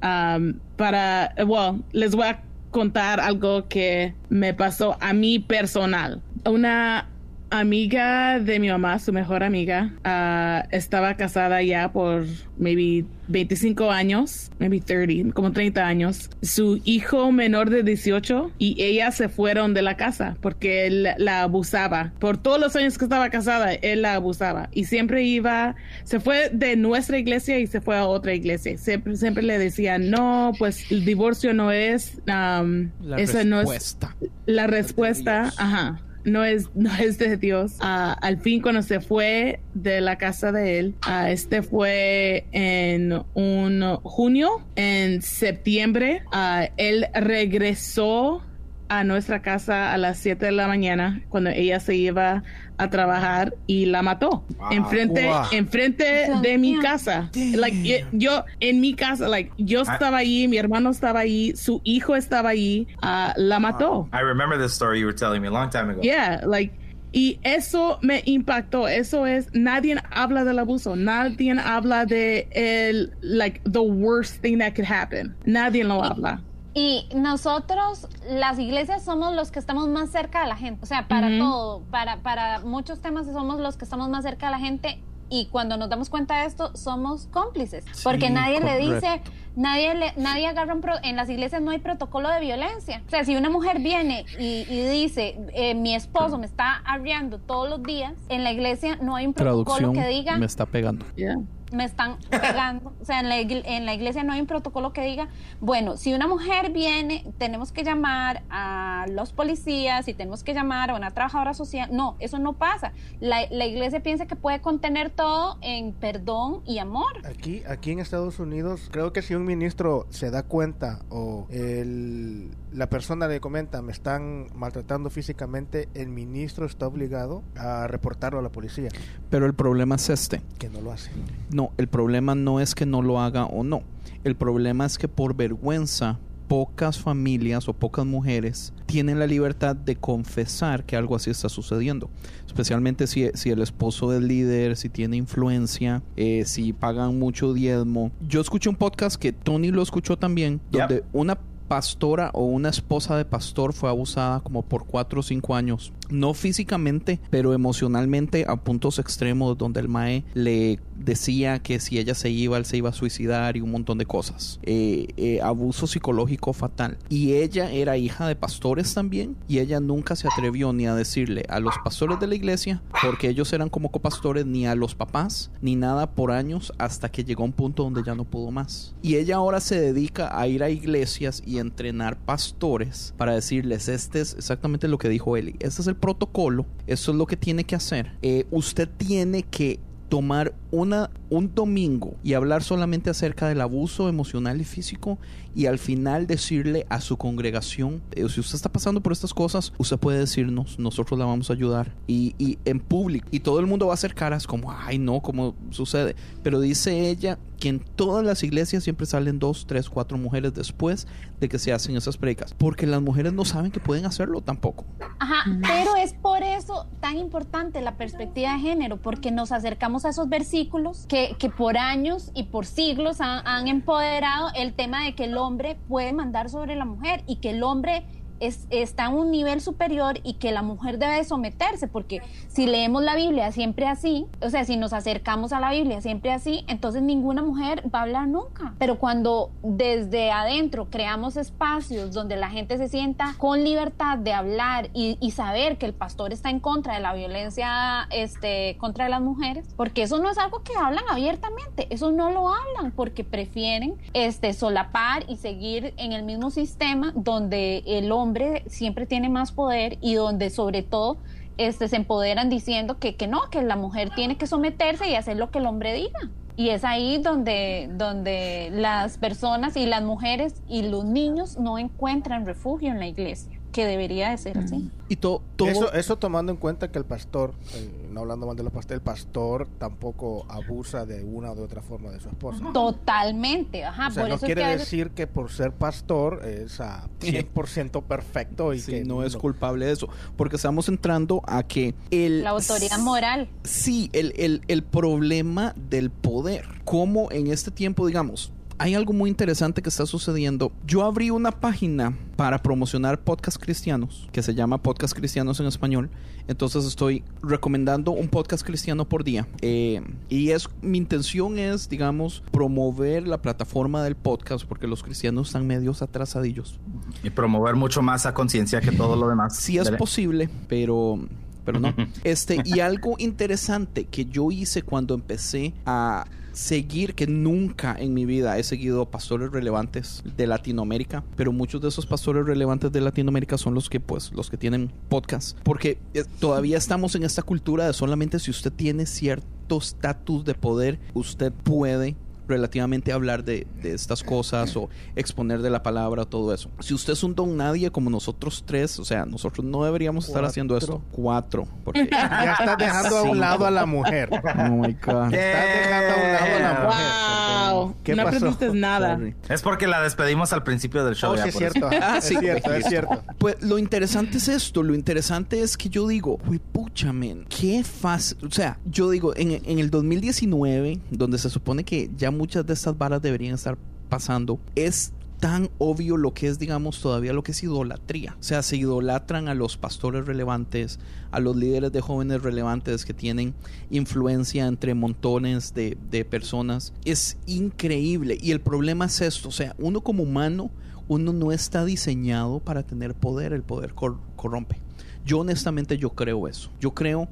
Para, 0.77 1.33
well, 1.45 1.83
les 1.91 2.15
voy 2.15 2.27
a 2.27 2.43
contar 2.71 3.19
algo 3.19 3.67
que 3.69 4.15
me 4.29 4.53
pasó 4.53 4.97
a 4.99 5.13
mí 5.13 5.39
personal. 5.39 6.21
Una 6.45 7.07
amiga 7.53 8.39
de 8.39 8.59
mi 8.59 8.69
mamá, 8.69 8.97
su 8.97 9.13
mejor 9.13 9.43
amiga, 9.43 9.93
ah, 10.03 10.65
estaba 10.71 11.15
casada 11.15 11.61
ya 11.61 11.91
por 11.91 12.25
maybe 12.57 13.05
25 13.27 13.91
años, 13.91 14.49
maybe 14.57 14.81
30, 14.81 15.33
como 15.33 15.51
30 15.51 15.85
años. 15.85 16.31
Su 16.41 16.81
hijo 16.83 17.31
menor 17.31 17.69
de 17.69 17.83
18 17.83 18.51
y 18.57 18.81
ella 18.81 19.11
se 19.11 19.29
fueron 19.29 19.75
de 19.75 19.83
la 19.83 19.95
casa 19.97 20.35
porque 20.41 20.87
él 20.87 21.07
la 21.17 21.43
abusaba. 21.43 22.11
Por 22.19 22.37
todos 22.37 22.59
los 22.59 22.75
años 22.75 22.97
que 22.97 23.05
estaba 23.05 23.29
casada, 23.29 23.73
él 23.75 24.01
la 24.01 24.15
abusaba 24.15 24.69
y 24.73 24.85
siempre 24.85 25.23
iba, 25.23 25.75
se 26.05 26.19
fue 26.19 26.49
de 26.51 26.75
nuestra 26.75 27.19
iglesia 27.19 27.59
y 27.59 27.67
se 27.67 27.81
fue 27.81 27.95
a 27.95 28.07
otra 28.07 28.33
iglesia. 28.33 28.77
Siempre, 28.79 29.15
siempre 29.15 29.43
le 29.43 29.59
decían, 29.59 30.09
no, 30.09 30.53
pues 30.57 30.91
el 30.91 31.05
divorcio 31.05 31.53
no 31.53 31.71
es, 31.71 32.15
um, 32.27 32.89
La 32.99 33.17
esa 33.17 33.43
no 33.43 33.61
es 33.61 33.69
respuesta. 33.69 34.15
la 34.47 34.65
respuesta, 34.65 35.53
ajá, 35.57 36.01
no 36.23 36.43
es, 36.43 36.69
no 36.75 36.93
es 36.95 37.17
de 37.17 37.37
Dios. 37.37 37.75
Ah, 37.79 38.17
al 38.21 38.39
fin, 38.39 38.61
cuando 38.61 38.81
se 38.81 38.99
fue 38.99 39.59
de 39.73 40.01
la 40.01 40.17
casa 40.17 40.51
de 40.51 40.79
él, 40.79 40.95
ah, 41.01 41.31
este 41.31 41.61
fue 41.61 42.45
en 42.51 43.23
un 43.33 43.97
junio, 44.03 44.65
en 44.75 45.21
septiembre, 45.21 46.23
ah, 46.31 46.69
él 46.77 47.07
regresó 47.13 48.43
a 48.89 49.03
nuestra 49.03 49.41
casa 49.41 49.93
a 49.93 49.97
las 49.97 50.19
7 50.19 50.45
de 50.45 50.51
la 50.51 50.67
mañana 50.67 51.23
cuando 51.29 51.49
ella 51.49 51.79
se 51.79 51.95
iba 51.95 52.43
a 52.77 52.89
trabajar 52.89 53.53
y 53.67 53.85
la 53.85 54.01
mató 54.01 54.43
enfrente 54.71 55.25
Wow. 55.27 55.43
enfrente 55.51 56.29
de 56.41 56.57
mi 56.57 56.79
casa 56.79 57.29
like 57.55 58.05
yo, 58.13 58.45
en 58.59 58.79
mi 58.81 58.93
casa 58.93 59.27
like 59.27 59.51
yo 59.57 59.81
estaba 59.81 60.17
ahí 60.17 60.47
mi 60.47 60.57
hermano 60.57 60.89
estaba 60.89 61.21
ahí 61.21 61.55
su 61.55 61.81
hijo 61.83 62.15
estaba 62.15 62.49
ahí 62.49 62.87
ah, 63.01 63.33
la 63.37 63.59
mató 63.59 64.07
I 64.13 64.21
remember 64.21 64.57
this 64.57 64.73
story 64.73 64.99
you 64.99 65.05
were 65.05 65.15
telling 65.15 65.41
me 65.41 65.47
a 65.47 65.51
long 65.51 65.69
time 65.69 65.89
ago. 65.89 66.01
Yeah, 66.01 66.41
like 66.45 66.73
y 67.15 67.39
eso 67.43 67.99
me 68.01 68.23
impactó. 68.25 68.87
Eso 68.87 69.27
es 69.27 69.47
nadie 69.53 69.95
habla 70.09 70.43
del 70.43 70.57
abuso. 70.57 70.95
Nadie 70.95 71.53
habla 71.59 72.05
de 72.07 72.47
el 72.53 73.13
like 73.21 73.61
the 73.65 73.83
worst 73.83 74.41
thing 74.41 74.57
that 74.57 74.73
could 74.73 74.87
happen. 74.87 75.35
Nadie 75.45 75.83
lo 75.83 76.03
habla. 76.03 76.41
Y 76.75 77.07
nosotros, 77.15 78.07
las 78.29 78.57
iglesias, 78.57 79.03
somos 79.05 79.33
los 79.35 79.51
que 79.51 79.59
estamos 79.59 79.87
más 79.89 80.09
cerca 80.09 80.41
de 80.41 80.47
la 80.47 80.55
gente. 80.55 80.79
O 80.83 80.85
sea, 80.87 81.07
para 81.07 81.27
todo, 81.39 81.81
para, 81.91 82.17
para 82.17 82.59
muchos 82.61 82.99
temas 82.99 83.27
somos 83.27 83.59
los 83.59 83.77
que 83.77 83.83
estamos 83.85 84.09
más 84.09 84.23
cerca 84.23 84.47
de 84.47 84.51
la 84.53 84.59
gente. 84.59 84.99
Y 85.29 85.47
cuando 85.47 85.77
nos 85.77 85.89
damos 85.89 86.09
cuenta 86.09 86.41
de 86.41 86.45
esto, 86.45 86.75
somos 86.75 87.27
cómplices. 87.27 87.85
Porque 88.03 88.29
nadie 88.29 88.59
le 88.59 88.77
dice, 88.77 89.21
nadie 89.55 89.95
le, 89.95 90.13
nadie 90.17 90.45
agarra 90.47 90.75
un 90.75 90.81
pro- 90.81 91.01
en 91.01 91.15
las 91.15 91.27
iglesias 91.29 91.59
no 91.61 91.71
hay 91.71 91.79
protocolo 91.79 92.29
de 92.29 92.39
violencia. 92.39 93.01
O 93.07 93.09
sea, 93.09 93.23
si 93.23 93.35
una 93.35 93.49
mujer 93.49 93.79
viene 93.79 94.25
y, 94.37 94.65
y 94.69 94.87
dice, 94.89 95.39
eh, 95.53 95.73
mi 95.73 95.95
esposo 95.95 96.37
me 96.37 96.45
está 96.45 96.75
arriando 96.85 97.39
todos 97.39 97.67
los 97.69 97.81
días, 97.81 98.13
en 98.29 98.43
la 98.43 98.51
iglesia 98.51 98.97
no 99.01 99.15
hay 99.15 99.25
un 99.25 99.33
protocolo 99.33 99.63
Traducción 99.77 99.93
que 99.93 100.07
diga, 100.07 100.37
me 100.37 100.45
está 100.45 100.67
pegando. 100.67 101.03
Yeah. 101.15 101.37
Me 101.73 101.83
están 101.85 102.17
pegando. 102.29 102.93
O 103.01 103.05
sea, 103.05 103.19
en 103.19 103.29
la, 103.29 103.39
en 103.39 103.85
la 103.85 103.93
iglesia 103.93 104.23
no 104.23 104.31
hay 104.33 104.39
un 104.39 104.47
protocolo 104.47 104.93
que 104.93 105.01
diga, 105.01 105.27
bueno, 105.59 105.97
si 105.97 106.13
una 106.13 106.27
mujer 106.27 106.71
viene, 106.71 107.25
tenemos 107.37 107.71
que 107.71 107.83
llamar 107.83 108.43
a 108.49 109.05
los 109.09 109.33
policías 109.33 110.07
y 110.07 110.13
tenemos 110.13 110.43
que 110.43 110.53
llamar 110.53 110.91
a 110.91 110.95
una 110.95 111.11
trabajadora 111.11 111.53
social. 111.53 111.89
No, 111.91 112.15
eso 112.19 112.39
no 112.39 112.53
pasa. 112.53 112.93
La, 113.19 113.41
la 113.49 113.65
iglesia 113.65 114.01
piensa 114.01 114.25
que 114.27 114.35
puede 114.35 114.61
contener 114.61 115.09
todo 115.09 115.57
en 115.61 115.93
perdón 115.93 116.61
y 116.65 116.77
amor. 116.77 117.25
Aquí, 117.25 117.63
aquí 117.67 117.91
en 117.91 117.99
Estados 117.99 118.39
Unidos, 118.39 118.89
creo 118.91 119.11
que 119.11 119.21
si 119.21 119.33
un 119.35 119.43
ministro 119.43 120.05
se 120.09 120.29
da 120.31 120.43
cuenta 120.43 120.99
o 121.09 121.47
el, 121.49 122.51
la 122.71 122.87
persona 122.87 123.27
le 123.27 123.39
comenta 123.39 123.81
me 123.81 123.91
están 123.91 124.47
maltratando 124.55 125.09
físicamente, 125.09 125.89
el 125.93 126.09
ministro 126.09 126.65
está 126.65 126.87
obligado 126.87 127.43
a 127.55 127.87
reportarlo 127.87 128.39
a 128.39 128.41
la 128.41 128.49
policía, 128.49 128.89
Pero 129.29 129.45
el 129.45 129.53
problema 129.53 129.95
es 129.95 130.09
este. 130.09 130.41
que 130.59 130.69
no 130.69 130.81
lo 130.81 130.91
hace. 130.91 131.11
No, 131.51 131.62
el 131.77 131.87
problema 131.87 132.35
no 132.35 132.59
es 132.59 132.75
que 132.75 132.85
no 132.85 133.01
lo 133.01 133.19
haga 133.19 133.45
o 133.45 133.63
no. 133.63 133.81
El 134.23 134.35
problema 134.35 134.85
es 134.85 134.97
que 134.97 135.07
por 135.07 135.35
vergüenza 135.35 136.19
pocas 136.47 136.99
familias 136.99 137.67
o 137.67 137.73
pocas 137.73 138.05
mujeres 138.05 138.73
tienen 138.85 139.17
la 139.17 139.25
libertad 139.25 139.75
de 139.75 139.95
confesar 139.95 140.83
que 140.85 140.95
algo 140.95 141.15
así 141.15 141.29
está 141.29 141.49
sucediendo. 141.49 142.09
Especialmente 142.45 143.07
si, 143.07 143.29
si 143.33 143.49
el 143.49 143.61
esposo 143.61 144.13
es 144.13 144.21
líder, 144.21 144.77
si 144.77 144.89
tiene 144.89 145.17
influencia, 145.17 146.03
eh, 146.15 146.43
si 146.45 146.73
pagan 146.73 147.17
mucho 147.17 147.53
diezmo. 147.53 148.11
Yo 148.27 148.41
escuché 148.41 148.69
un 148.69 148.75
podcast 148.75 149.15
que 149.15 149.31
Tony 149.33 149.71
lo 149.71 149.81
escuchó 149.81 150.17
también, 150.17 150.61
Yep. 150.71 150.79
donde 150.81 151.03
una 151.13 151.39
pastora 151.67 152.29
o 152.33 152.43
una 152.45 152.69
esposa 152.69 153.17
de 153.17 153.25
pastor 153.25 153.73
fue 153.73 153.89
abusada 153.89 154.41
como 154.41 154.61
por 154.61 154.85
cuatro 154.85 155.21
o 155.21 155.23
cinco 155.23 155.55
años 155.55 155.91
no 156.09 156.33
físicamente, 156.33 157.19
pero 157.29 157.53
emocionalmente 157.53 158.45
a 158.47 158.55
puntos 158.57 158.99
extremos 158.99 159.57
donde 159.57 159.79
el 159.79 159.89
Mae 159.89 160.23
le 160.33 160.79
decía 160.95 161.59
que 161.59 161.79
si 161.79 161.99
ella 161.99 162.15
se 162.15 162.29
iba, 162.29 162.57
él 162.57 162.65
se 162.65 162.77
iba 162.77 162.89
a 162.89 162.93
suicidar 162.93 163.57
y 163.57 163.61
un 163.61 163.71
montón 163.71 163.97
de 163.97 164.05
cosas. 164.05 164.59
Eh, 164.63 165.07
eh, 165.17 165.41
abuso 165.41 165.87
psicológico 165.87 166.53
fatal. 166.53 166.97
Y 167.09 167.33
ella 167.33 167.71
era 167.71 167.97
hija 167.97 168.27
de 168.27 168.35
pastores 168.35 168.93
también 168.93 169.35
y 169.47 169.59
ella 169.59 169.79
nunca 169.79 170.15
se 170.15 170.27
atrevió 170.27 170.73
ni 170.73 170.87
a 170.87 170.95
decirle 170.95 171.45
a 171.49 171.59
los 171.59 171.75
pastores 171.83 172.19
de 172.19 172.27
la 172.27 172.35
iglesia, 172.35 172.81
porque 173.01 173.29
ellos 173.29 173.51
eran 173.53 173.69
como 173.69 173.91
copastores, 173.91 174.45
ni 174.45 174.67
a 174.67 174.75
los 174.75 174.95
papás, 174.95 175.51
ni 175.61 175.75
nada 175.75 176.11
por 176.11 176.31
años 176.31 176.73
hasta 176.77 177.09
que 177.09 177.23
llegó 177.23 177.43
a 177.43 177.47
un 177.47 177.51
punto 177.53 177.83
donde 177.83 178.03
ya 178.03 178.15
no 178.15 178.25
pudo 178.25 178.51
más. 178.51 178.95
Y 179.01 179.15
ella 179.15 179.37
ahora 179.37 179.59
se 179.59 179.79
dedica 179.79 180.39
a 180.39 180.47
ir 180.47 180.63
a 180.63 180.69
iglesias 180.69 181.41
y 181.45 181.57
entrenar 181.57 182.17
pastores 182.17 183.13
para 183.17 183.33
decirles, 183.33 183.87
este 183.87 184.21
es 184.21 184.33
exactamente 184.33 184.87
lo 184.87 184.97
que 184.97 185.09
dijo 185.09 185.37
Eli, 185.37 185.55
este 185.59 185.81
es 185.81 185.87
el 185.87 185.92
protocolo, 185.95 186.65
esto 186.87 187.11
es 187.11 187.17
lo 187.17 187.25
que 187.25 187.37
tiene 187.37 187.63
que 187.63 187.75
hacer. 187.75 188.11
Eh, 188.21 188.45
usted 188.51 188.89
tiene 188.97 189.43
que 189.43 189.79
tomar 190.09 190.53
una, 190.69 191.09
un 191.31 191.55
domingo 191.55 192.13
y 192.23 192.33
hablar 192.35 192.61
solamente 192.61 193.09
acerca 193.09 193.47
del 193.47 193.61
abuso 193.61 194.09
emocional 194.09 194.61
y 194.61 194.63
físico 194.63 195.17
y 195.55 195.65
al 195.65 195.79
final 195.79 196.27
decirle 196.27 196.85
a 196.89 197.01
su 197.01 197.17
congregación, 197.17 198.01
eh, 198.11 198.27
si 198.29 198.39
usted 198.39 198.55
está 198.55 198.71
pasando 198.71 199.01
por 199.01 199.11
estas 199.11 199.33
cosas, 199.33 199.73
usted 199.77 199.97
puede 199.97 200.19
decirnos, 200.19 200.79
nosotros 200.79 201.19
la 201.19 201.25
vamos 201.25 201.49
a 201.49 201.53
ayudar 201.53 201.93
y, 202.07 202.35
y 202.37 202.57
en 202.65 202.79
público. 202.79 203.27
Y 203.31 203.41
todo 203.41 203.59
el 203.59 203.67
mundo 203.67 203.87
va 203.87 203.93
a 203.93 203.95
hacer 203.95 204.15
caras 204.15 204.47
como, 204.47 204.71
ay 204.71 204.97
no, 204.97 205.21
¿cómo 205.21 205.55
sucede? 205.69 206.15
Pero 206.41 206.59
dice 206.59 207.09
ella 207.09 207.37
que 207.63 207.69
en 207.69 207.79
todas 207.79 208.25
las 208.25 208.43
iglesias 208.43 208.83
siempre 208.83 209.05
salen 209.05 209.39
dos, 209.39 209.65
tres, 209.65 209.89
cuatro 209.89 210.17
mujeres 210.17 210.53
después 210.53 211.07
de 211.39 211.47
que 211.47 211.57
se 211.57 211.71
hacen 211.71 211.95
esas 211.95 212.17
predicas, 212.17 212.53
porque 212.53 212.85
las 212.85 213.01
mujeres 213.01 213.31
no 213.31 213.45
saben 213.45 213.71
que 213.71 213.79
pueden 213.79 214.05
hacerlo 214.05 214.41
tampoco. 214.41 214.83
Ajá, 215.19 215.45
pero 215.61 215.95
es 215.95 216.13
por 216.13 216.43
eso 216.43 216.87
tan 216.99 217.17
importante 217.17 217.79
la 217.79 217.95
perspectiva 217.95 218.53
de 218.53 218.59
género, 218.59 218.97
porque 218.97 219.31
nos 219.31 219.53
acercamos 219.53 220.03
a 220.03 220.09
esos 220.09 220.27
versículos 220.27 221.05
que, 221.07 221.37
que 221.39 221.49
por 221.49 221.77
años 221.77 222.31
y 222.33 222.43
por 222.43 222.65
siglos 222.65 223.21
han, 223.21 223.47
han 223.47 223.69
empoderado 223.69 224.49
el 224.55 224.73
tema 224.73 225.05
de 225.05 225.15
que 225.15 225.23
el 225.23 225.37
hombre 225.43 225.81
puede 225.87 226.13
mandar 226.13 226.49
sobre 226.49 226.75
la 226.75 226.85
mujer 226.85 227.23
y 227.27 227.39
que 227.39 227.51
el 227.51 227.63
hombre 227.63 228.05
es, 228.47 228.67
está 228.69 229.05
en 229.05 229.13
un 229.13 229.31
nivel 229.31 229.61
superior 229.61 230.19
y 230.23 230.33
que 230.33 230.51
la 230.51 230.61
mujer 230.61 230.97
debe 230.97 231.23
someterse, 231.23 231.87
porque 231.87 232.21
si 232.47 232.67
leemos 232.67 233.03
la 233.03 233.15
Biblia 233.15 233.51
siempre 233.51 233.87
así, 233.87 234.25
o 234.41 234.49
sea, 234.49 234.65
si 234.65 234.77
nos 234.77 234.93
acercamos 234.93 235.53
a 235.53 235.59
la 235.59 235.71
Biblia 235.71 236.01
siempre 236.01 236.31
así, 236.31 236.63
entonces 236.67 237.01
ninguna 237.01 237.41
mujer 237.41 237.83
va 237.93 237.99
a 237.99 238.01
hablar 238.03 238.27
nunca. 238.27 238.73
Pero 238.79 238.99
cuando 238.99 239.51
desde 239.61 240.31
adentro 240.31 240.89
creamos 240.89 241.37
espacios 241.37 242.13
donde 242.13 242.35
la 242.35 242.49
gente 242.49 242.77
se 242.77 242.87
sienta 242.87 243.35
con 243.37 243.63
libertad 243.63 244.17
de 244.17 244.33
hablar 244.33 244.89
y, 244.93 245.17
y 245.19 245.31
saber 245.31 245.77
que 245.77 245.85
el 245.85 245.93
pastor 245.93 246.33
está 246.33 246.49
en 246.49 246.59
contra 246.59 246.95
de 246.95 246.99
la 246.99 247.13
violencia 247.13 248.07
este, 248.11 248.77
contra 248.77 249.09
las 249.09 249.21
mujeres, 249.21 249.67
porque 249.75 250.03
eso 250.03 250.17
no 250.19 250.29
es 250.29 250.37
algo 250.37 250.63
que 250.63 250.73
hablan 250.75 251.03
abiertamente, 251.09 251.87
eso 251.89 252.11
no 252.11 252.31
lo 252.31 252.49
hablan 252.49 252.91
porque 252.91 253.23
prefieren 253.23 253.95
este, 254.13 254.53
solapar 254.53 255.25
y 255.27 255.37
seguir 255.37 255.93
en 255.97 256.11
el 256.11 256.23
mismo 256.23 256.49
sistema 256.49 257.11
donde 257.15 257.83
el 257.85 258.11
hombre 258.11 258.32
siempre 258.67 259.05
tiene 259.05 259.29
más 259.29 259.51
poder 259.51 259.97
y 260.01 260.15
donde 260.15 260.49
sobre 260.49 260.81
todo 260.83 261.17
este, 261.57 261.87
se 261.87 261.95
empoderan 261.97 262.49
diciendo 262.49 262.97
que, 262.99 263.15
que 263.15 263.27
no, 263.27 263.41
que 263.51 263.61
la 263.61 263.75
mujer 263.75 264.09
tiene 264.15 264.37
que 264.37 264.47
someterse 264.47 265.07
y 265.09 265.15
hacer 265.15 265.37
lo 265.37 265.51
que 265.51 265.59
el 265.59 265.65
hombre 265.67 265.93
diga. 265.93 266.19
Y 266.55 266.69
es 266.69 266.83
ahí 266.83 267.17
donde, 267.17 267.89
donde 267.93 268.69
las 268.71 269.17
personas 269.17 269.75
y 269.75 269.85
las 269.87 270.03
mujeres 270.03 270.61
y 270.67 270.83
los 270.83 271.03
niños 271.03 271.57
no 271.57 271.79
encuentran 271.79 272.45
refugio 272.45 272.89
en 272.91 272.99
la 272.99 273.07
iglesia, 273.07 273.59
que 273.71 273.85
debería 273.87 274.29
de 274.29 274.37
ser 274.37 274.57
así. 274.59 274.91
Y 275.09 275.15
to- 275.15 275.41
todo... 275.55 275.67
Eso, 275.69 275.91
eso 275.93 276.15
tomando 276.17 276.51
en 276.51 276.57
cuenta 276.59 276.91
que 276.91 276.99
el 276.99 277.05
pastor, 277.05 277.53
eh, 277.73 278.02
no 278.13 278.21
hablando 278.21 278.47
mal 278.47 278.55
de 278.55 278.63
los 278.63 278.71
pastores, 278.71 278.99
el 278.99 279.03
pastor 279.03 279.67
tampoco 279.77 280.45
abusa 280.49 281.05
de 281.05 281.23
una 281.23 281.51
o 281.51 281.55
de 281.55 281.63
otra 281.63 281.81
forma 281.81 282.11
de 282.11 282.19
su 282.19 282.29
esposa. 282.29 282.63
Totalmente, 282.73 283.83
ajá. 283.83 284.07
o 284.07 284.11
sea, 284.11 284.23
por 284.23 284.29
no 284.29 284.35
eso 284.35 284.45
quiere 284.45 284.61
es 284.61 284.67
que 284.67 284.77
decir 284.77 285.11
que 285.11 285.27
por 285.27 285.51
ser 285.51 285.71
pastor 285.71 286.45
es 286.45 286.79
a 286.79 287.09
100% 287.19 288.03
perfecto 288.03 288.73
y 288.73 288.79
Sí, 288.79 288.91
que 288.91 289.03
no 289.03 289.23
es 289.23 289.35
culpable 289.37 289.85
de 289.85 289.93
eso, 289.93 290.09
porque 290.35 290.57
estamos 290.57 290.87
entrando 290.89 291.41
a 291.47 291.63
que 291.63 291.95
el... 292.11 292.43
la 292.43 292.51
autoridad 292.51 292.99
moral. 292.99 293.49
Sí, 293.63 294.09
el, 294.13 294.33
el, 294.37 294.61
el 294.67 294.83
problema 294.83 295.73
del 295.89 296.09
poder. 296.11 296.65
Como 296.83 297.31
en 297.31 297.47
este 297.47 297.71
tiempo, 297.71 298.05
digamos, 298.05 298.51
hay 298.77 298.95
algo 298.95 299.13
muy 299.13 299.29
interesante 299.29 299.81
que 299.81 299.89
está 299.89 300.05
sucediendo. 300.05 300.71
Yo 300.85 301.03
abrí 301.03 301.29
una 301.29 301.51
página 301.51 302.17
para 302.35 302.61
promocionar 302.61 303.21
podcast 303.21 303.57
cristianos, 303.57 304.27
que 304.31 304.41
se 304.41 304.53
llama 304.53 304.81
Podcast 304.81 305.15
Cristianos 305.15 305.59
en 305.59 305.67
Español. 305.67 306.09
Entonces 306.47 306.85
estoy 306.85 307.23
recomendando 307.41 308.11
un 308.11 308.27
podcast 308.27 308.65
cristiano 308.65 309.07
por 309.07 309.23
día. 309.23 309.47
Eh, 309.61 310.01
y 310.29 310.49
es 310.49 310.67
mi 310.81 310.97
intención 310.97 311.57
es, 311.57 311.89
digamos, 311.89 312.43
promover 312.51 313.27
la 313.27 313.41
plataforma 313.41 314.03
del 314.03 314.15
podcast, 314.15 314.65
porque 314.65 314.87
los 314.87 315.03
cristianos 315.03 315.47
están 315.47 315.65
medios 315.67 316.01
atrasadillos. 316.01 316.79
Y 317.23 317.29
promover 317.29 317.75
mucho 317.75 318.01
más 318.01 318.25
a 318.25 318.33
conciencia 318.33 318.81
que 318.81 318.91
todo 318.91 319.15
lo 319.15 319.29
demás. 319.29 319.55
Sí 319.55 319.77
es 319.77 319.89
posible, 319.91 320.49
pero 320.67 321.19
pero 321.63 321.79
no. 321.79 321.93
Este, 322.23 322.61
y 322.65 322.79
algo 322.79 323.15
interesante 323.17 324.05
que 324.05 324.25
yo 324.25 324.51
hice 324.51 324.81
cuando 324.81 325.13
empecé 325.13 325.73
a 325.85 326.25
seguir, 326.53 327.15
que 327.15 327.27
nunca 327.27 327.95
en 327.99 328.13
mi 328.13 328.25
vida 328.25 328.57
he 328.57 328.63
seguido 328.63 329.09
pastores 329.09 329.51
relevantes 329.51 330.23
de 330.37 330.47
Latinoamérica, 330.47 331.23
pero 331.35 331.51
muchos 331.51 331.81
de 331.81 331.89
esos 331.89 332.05
pastores 332.05 332.45
relevantes 332.45 332.91
de 332.91 333.01
Latinoamérica 333.01 333.57
son 333.57 333.73
los 333.73 333.89
que, 333.89 333.99
pues, 333.99 334.31
los 334.31 334.49
que 334.49 334.57
tienen 334.57 334.91
podcast, 335.09 335.57
porque 335.63 335.99
eh, 336.13 336.23
todavía 336.39 336.77
estamos 336.77 337.15
en 337.15 337.23
esta 337.23 337.41
cultura 337.41 337.87
de 337.87 337.93
solamente 337.93 338.39
si 338.39 338.51
usted 338.51 338.71
tiene 338.71 339.05
cierto 339.05 339.77
estatus 339.77 340.45
de 340.45 340.53
poder, 340.53 340.99
usted 341.13 341.51
puede 341.51 342.15
relativamente 342.47 343.11
hablar 343.11 343.43
de, 343.43 343.67
de 343.81 343.93
estas 343.93 344.23
cosas 344.23 344.75
o 344.75 344.89
exponer 345.15 345.61
de 345.61 345.69
la 345.69 345.83
palabra, 345.83 346.25
todo 346.25 346.53
eso. 346.53 346.69
Si 346.79 346.93
usted 346.93 347.13
es 347.13 347.23
un 347.23 347.35
don 347.35 347.57
nadie 347.57 347.91
como 347.91 348.09
nosotros 348.09 348.63
tres, 348.65 348.99
o 348.99 349.05
sea, 349.05 349.25
nosotros 349.25 349.65
no 349.65 349.83
deberíamos 349.83 350.27
estar 350.27 350.43
haciendo 350.45 350.77
esto. 350.77 351.01
Cuatro. 351.11 351.67
Porque, 351.83 352.07
Ya 352.11 352.55
estás 352.59 352.77
dejando 352.77 353.17
a 353.17 353.23
un 353.23 353.39
lado 353.39 353.65
a 353.65 353.71
la 353.71 353.85
mujer. 353.85 354.29
oh 354.31 354.69
my 354.69 354.93
God. 354.93 355.33
Estás 355.33 355.65
dejando 355.83 356.13
a 356.13 356.23
un 356.23 356.33
lado 356.33 356.55
a 356.55 356.59
la 356.59 356.83
mujer. 356.83 357.73
Wow. 357.73 357.95
¿Qué 358.03 358.15
no 358.15 358.23
pasó? 358.23 358.37
aprendiste 358.37 358.73
nada. 358.73 359.15
Sorry. 359.15 359.35
Es 359.49 359.61
porque 359.61 359.87
la 359.87 360.01
despedimos 360.01 360.53
al 360.53 360.63
principio 360.63 361.05
del 361.05 361.15
show. 361.15 361.33
Oh, 361.33 361.35
ya 361.35 361.43
sí, 361.43 361.49
es 361.49 361.57
cierto. 361.57 361.89
Ah, 362.01 362.17
es 362.17 362.25
sí, 362.25 362.35
cierto, 362.35 362.73
es 362.73 362.85
cierto. 362.85 363.23
Pues 363.37 363.61
lo 363.61 363.77
interesante 363.77 364.37
es 364.37 364.47
esto, 364.47 364.83
lo 364.83 364.93
interesante 364.95 365.61
es 365.61 365.77
que 365.77 365.89
yo 365.89 366.07
digo, 366.07 366.39
uy, 366.47 366.59
pucha, 366.59 367.13
men, 367.13 367.45
qué 367.49 367.83
fácil. 367.83 368.37
O 368.45 368.51
sea, 368.51 368.79
yo 368.85 369.09
digo, 369.09 369.35
en, 369.35 369.61
en 369.65 369.79
el 369.79 369.89
2019, 369.89 370.99
donde 371.09 371.37
se 371.37 371.49
supone 371.49 371.83
que 371.83 372.09
ya 372.15 372.31
muchas 372.33 372.65
de 372.65 372.73
estas 372.73 372.97
varas 372.97 373.21
deberían 373.21 373.55
estar 373.55 373.77
pasando, 374.09 374.59
es 374.75 375.13
tan 375.39 375.69
obvio 375.77 376.15
lo 376.15 376.33
que 376.33 376.47
es, 376.47 376.57
digamos, 376.57 377.01
todavía 377.01 377.33
lo 377.33 377.43
que 377.43 377.51
es 377.51 377.61
idolatría. 377.63 378.37
O 378.39 378.43
sea, 378.43 378.61
se 378.61 378.77
idolatran 378.77 379.49
a 379.49 379.53
los 379.53 379.75
pastores 379.75 380.25
relevantes, 380.25 380.99
a 381.31 381.41
los 381.41 381.57
líderes 381.57 381.91
de 381.91 381.99
jóvenes 381.99 382.43
relevantes 382.43 383.03
que 383.03 383.13
tienen 383.13 383.53
influencia 383.89 384.67
entre 384.67 384.93
montones 384.93 385.73
de, 385.73 385.97
de 386.09 386.23
personas. 386.23 386.93
Es 387.03 387.35
increíble. 387.45 388.37
Y 388.41 388.51
el 388.51 388.61
problema 388.61 389.05
es 389.05 389.19
esto, 389.19 389.49
o 389.49 389.51
sea, 389.51 389.75
uno 389.79 389.99
como 389.99 390.23
humano, 390.23 390.71
uno 391.09 391.33
no 391.33 391.51
está 391.51 391.83
diseñado 391.83 392.59
para 392.59 392.83
tener 392.83 393.13
poder, 393.13 393.51
el 393.51 393.63
poder 393.63 393.93
cor- 393.93 394.19
corrompe. 394.37 394.77
Yo 395.25 395.39
honestamente 395.39 395.97
yo 395.97 396.11
creo 396.11 396.47
eso. 396.47 396.69
Yo 396.79 396.93
creo, 396.93 397.27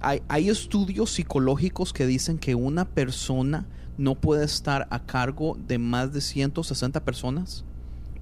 hay, 0.00 0.22
hay 0.28 0.48
estudios 0.50 1.10
psicológicos 1.10 1.92
que 1.92 2.06
dicen 2.06 2.38
que 2.38 2.54
una 2.54 2.84
persona 2.84 3.66
no 3.98 4.14
puede 4.14 4.44
estar 4.44 4.86
a 4.90 5.00
cargo 5.00 5.56
de 5.66 5.78
más 5.78 6.12
de 6.12 6.20
160 6.20 7.04
personas 7.04 7.64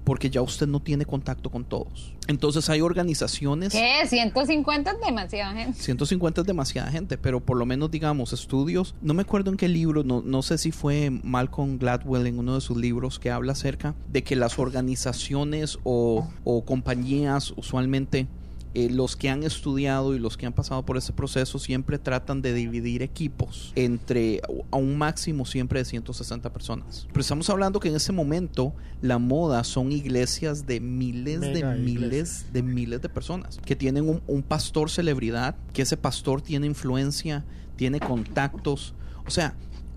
porque 0.05 0.29
ya 0.29 0.41
usted 0.41 0.67
no 0.67 0.79
tiene 0.79 1.05
contacto 1.05 1.49
con 1.49 1.65
todos. 1.65 2.13
Entonces 2.27 2.69
hay 2.69 2.81
organizaciones... 2.81 3.73
¿Qué? 3.73 4.05
150 4.07 4.91
es 4.91 4.97
demasiada 5.03 5.53
gente. 5.53 5.81
150 5.81 6.41
es 6.41 6.47
demasiada 6.47 6.91
gente, 6.91 7.17
pero 7.17 7.39
por 7.39 7.57
lo 7.57 7.65
menos 7.65 7.91
digamos 7.91 8.31
estudios, 8.31 8.95
no 9.01 9.13
me 9.15 9.23
acuerdo 9.23 9.49
en 9.51 9.57
qué 9.57 9.67
libro, 9.67 10.03
no, 10.03 10.21
no 10.21 10.43
sé 10.43 10.59
si 10.59 10.71
fue 10.71 11.09
Malcolm 11.09 11.79
Gladwell 11.79 12.27
en 12.27 12.39
uno 12.39 12.55
de 12.55 12.61
sus 12.61 12.77
libros 12.77 13.19
que 13.19 13.31
habla 13.31 13.53
acerca 13.53 13.95
de 14.11 14.23
que 14.23 14.35
las 14.35 14.59
organizaciones 14.59 15.79
o, 15.83 16.29
o 16.43 16.65
compañías 16.65 17.53
usualmente 17.57 18.27
eh, 18.75 18.89
los 18.89 19.15
que 19.15 19.29
han 19.29 19.43
estudiado 19.43 20.13
y 20.15 20.19
los 20.19 20.35
que 20.35 20.45
han 20.45 20.51
pasado 20.51 20.85
por 20.85 20.97
ese 20.97 21.13
proceso 21.13 21.59
siempre 21.59 21.97
tratan 21.97 22.41
de 22.41 22.53
dividir 22.53 23.01
equipos 23.01 23.71
entre 23.75 24.41
a 24.69 24.75
un 24.75 24.97
máximo 24.97 25.45
siempre 25.45 25.79
de 25.79 25.85
160 25.85 26.51
personas. 26.51 27.07
Pero 27.07 27.21
estamos 27.21 27.49
hablando 27.49 27.79
que 27.79 27.87
en 27.87 27.95
ese 27.95 28.11
momento 28.11 28.73
la 29.01 29.17
moda 29.17 29.63
son 29.63 29.93
iglesias 29.93 30.67
de 30.67 30.81
miles 30.81 31.39
de 31.39 31.63
miles 31.63 32.03
iglesias. 32.03 32.53
de 32.53 32.63
miles 32.63 33.01
de 33.01 33.07
personas 33.07 33.59
que 33.65 33.77
tienen 33.77 34.09
un, 34.09 34.21
un 34.27 34.43
pastor 34.43 34.89
celebridad, 34.89 35.55
que 35.71 35.83
ese 35.83 35.95
pastor 35.95 36.41
tiene 36.41 36.67
influencia, 36.67 37.45
tiene 37.77 38.01
contactos. 38.01 38.93
O 39.25 39.31
sea, 39.31 39.55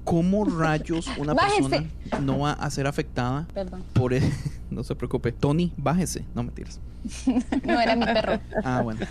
¿cómo 0.08 0.44
rayos 0.44 1.06
una 1.18 1.34
persona 1.34 1.84
no 2.22 2.38
va 2.40 2.52
a 2.52 2.70
ser 2.70 2.86
afectada 2.86 3.46
Perdón. 3.52 3.82
por, 3.92 4.14
e- 4.14 4.22
no 4.70 4.82
se 4.84 4.94
preocupe. 4.94 5.32
Tony, 5.32 5.72
bájese. 5.76 6.24
No 6.34 6.42
mentiras. 6.42 6.80
No 7.64 7.80
era 7.80 7.94
mi 7.96 8.04
perro. 8.04 8.40
Ah, 8.64 8.80
bueno. 8.82 9.06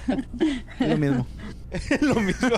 Lo 0.80 0.98
mismo. 0.98 1.26
Lo 2.02 2.16
mismo. 2.16 2.50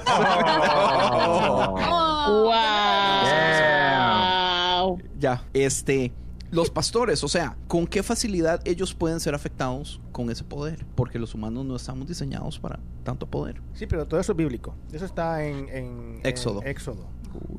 Wow. 4.81 4.99
Ya, 5.19 5.43
este, 5.53 6.11
los 6.51 6.69
pastores, 6.69 7.23
o 7.23 7.27
sea, 7.27 7.55
¿con 7.67 7.85
qué 7.85 8.01
facilidad 8.03 8.61
ellos 8.65 8.93
pueden 8.93 9.19
ser 9.19 9.35
afectados 9.35 9.99
con 10.11 10.29
ese 10.31 10.43
poder? 10.43 10.85
Porque 10.95 11.19
los 11.19 11.35
humanos 11.35 11.65
no 11.65 11.75
estamos 11.75 12.07
diseñados 12.07 12.57
para 12.59 12.79
tanto 13.03 13.27
poder. 13.27 13.61
Sí, 13.73 13.85
pero 13.85 14.07
todo 14.07 14.19
eso 14.19 14.31
es 14.31 14.37
bíblico. 14.37 14.75
Eso 14.91 15.05
está 15.05 15.43
en, 15.43 15.67
en- 15.69 16.19
en 16.19 16.21
Éxodo. 16.23 16.61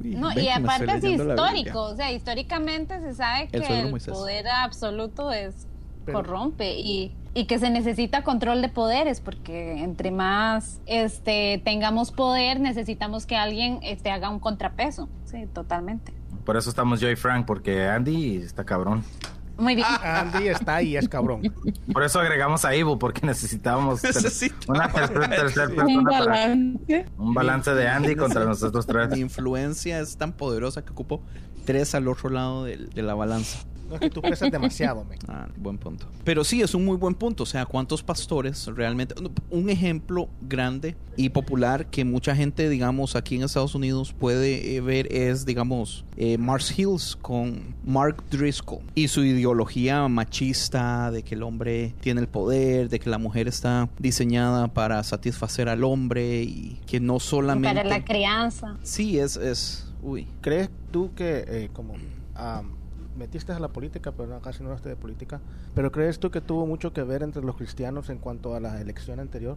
Uy, 0.02 0.14
No, 0.14 0.32
y 0.38 0.48
aparte 0.48 0.96
es 0.96 1.04
histórico, 1.04 1.82
o 1.82 1.96
sea, 1.96 2.12
históricamente 2.12 3.00
se 3.00 3.14
sabe 3.14 3.48
que 3.48 3.58
El 3.58 3.92
poder 3.92 4.48
absoluto 4.48 5.30
es 5.32 5.66
Pero- 6.04 6.18
corrompe 6.18 6.78
y, 6.78 7.14
y 7.34 7.44
que 7.44 7.58
se 7.58 7.70
necesita 7.70 8.22
control 8.24 8.62
de 8.62 8.68
poderes 8.68 9.20
porque 9.20 9.82
entre 9.82 10.10
más 10.10 10.80
este 10.86 11.60
tengamos 11.64 12.10
poder 12.10 12.60
necesitamos 12.60 13.26
que 13.26 13.36
alguien 13.36 13.78
este 13.82 14.10
haga 14.10 14.30
un 14.30 14.40
contrapeso, 14.40 15.08
sí, 15.24 15.46
totalmente. 15.52 16.12
Por 16.44 16.56
eso 16.56 16.70
estamos 16.70 17.00
yo 17.00 17.10
y 17.10 17.16
Frank, 17.16 17.46
porque 17.46 17.86
Andy 17.88 18.36
está 18.38 18.64
cabrón. 18.64 19.04
Muy 19.60 19.74
bien. 19.76 19.86
Andy 20.02 20.48
está 20.48 20.76
ahí, 20.76 20.96
es 20.96 21.08
cabrón. 21.08 21.42
Por 21.92 22.02
eso 22.02 22.18
agregamos 22.20 22.64
a 22.64 22.74
Ivo, 22.74 22.98
porque 22.98 23.26
necesitábamos 23.26 24.00
una 24.68 24.88
tercera 24.88 25.28
tercer 25.28 25.68
Un 25.70 25.76
persona 25.76 26.10
para 26.10 26.24
balance. 26.26 27.06
un 27.18 27.34
balance 27.34 27.74
de 27.74 27.88
Andy 27.88 28.16
contra 28.16 28.44
nosotros 28.44 28.86
Mi 28.88 28.92
tres. 28.94 29.18
influencia 29.18 30.00
es 30.00 30.16
tan 30.16 30.32
poderosa 30.32 30.82
que 30.84 30.90
ocupo 30.92 31.22
tres 31.64 31.94
al 31.94 32.08
otro 32.08 32.30
lado 32.30 32.64
del- 32.64 32.90
de 32.90 33.02
la 33.02 33.14
balanza. 33.14 33.58
No 33.90 33.96
es 33.96 34.02
que 34.02 34.10
tú 34.10 34.22
pesas 34.22 34.52
demasiado, 34.52 35.04
men. 35.04 35.18
Ah, 35.26 35.48
buen 35.56 35.76
punto. 35.76 36.06
Pero 36.22 36.44
sí, 36.44 36.62
es 36.62 36.76
un 36.76 36.84
muy 36.84 36.96
buen 36.96 37.14
punto. 37.14 37.42
O 37.42 37.46
sea, 37.46 37.66
¿cuántos 37.66 38.04
pastores 38.04 38.66
realmente? 38.66 39.16
Un 39.50 39.68
ejemplo 39.68 40.28
grande 40.42 40.94
y 41.16 41.30
popular 41.30 41.86
que 41.86 42.04
mucha 42.04 42.36
gente, 42.36 42.68
digamos, 42.68 43.16
aquí 43.16 43.34
en 43.34 43.42
Estados 43.42 43.74
Unidos 43.74 44.12
puede 44.12 44.76
eh, 44.76 44.80
ver 44.80 45.12
es, 45.12 45.44
digamos, 45.44 46.04
eh, 46.16 46.38
Mars 46.38 46.78
Hills 46.78 47.18
con 47.20 47.74
Mark 47.84 48.22
Driscoll 48.30 48.84
y 48.94 49.08
su 49.08 49.24
ideología 49.24 50.06
machista 50.06 51.10
de 51.10 51.24
que 51.24 51.34
el 51.34 51.42
hombre 51.42 51.92
tiene 52.00 52.20
el 52.20 52.28
poder, 52.28 52.90
de 52.90 53.00
que 53.00 53.10
la 53.10 53.18
mujer 53.18 53.48
está 53.48 53.88
diseñada 53.98 54.68
para 54.68 55.02
satisfacer 55.02 55.68
al 55.68 55.82
hombre 55.82 56.42
y 56.42 56.78
que 56.86 57.00
no 57.00 57.18
solamente... 57.18 57.76
Para 57.76 57.88
la 57.88 58.04
crianza. 58.04 58.78
Sí, 58.84 59.18
es, 59.18 59.36
es... 59.36 59.92
Uy. 60.00 60.28
¿Crees 60.42 60.70
tú 60.92 61.10
que, 61.14 61.44
eh, 61.48 61.70
como 61.72 61.94
am, 62.36 62.79
metiste 63.20 63.52
a 63.52 63.60
la 63.60 63.68
política, 63.68 64.10
pero 64.12 64.28
no, 64.28 64.40
casi 64.40 64.62
no 64.62 64.70
hablaste 64.70 64.88
de 64.88 64.96
política, 64.96 65.40
pero 65.74 65.92
crees 65.92 66.18
tú 66.18 66.30
que 66.32 66.40
tuvo 66.40 66.66
mucho 66.66 66.92
que 66.92 67.02
ver 67.04 67.22
entre 67.22 67.42
los 67.42 67.54
cristianos 67.54 68.08
en 68.10 68.18
cuanto 68.18 68.54
a 68.54 68.60
la 68.60 68.80
elección 68.80 69.20
anterior? 69.20 69.56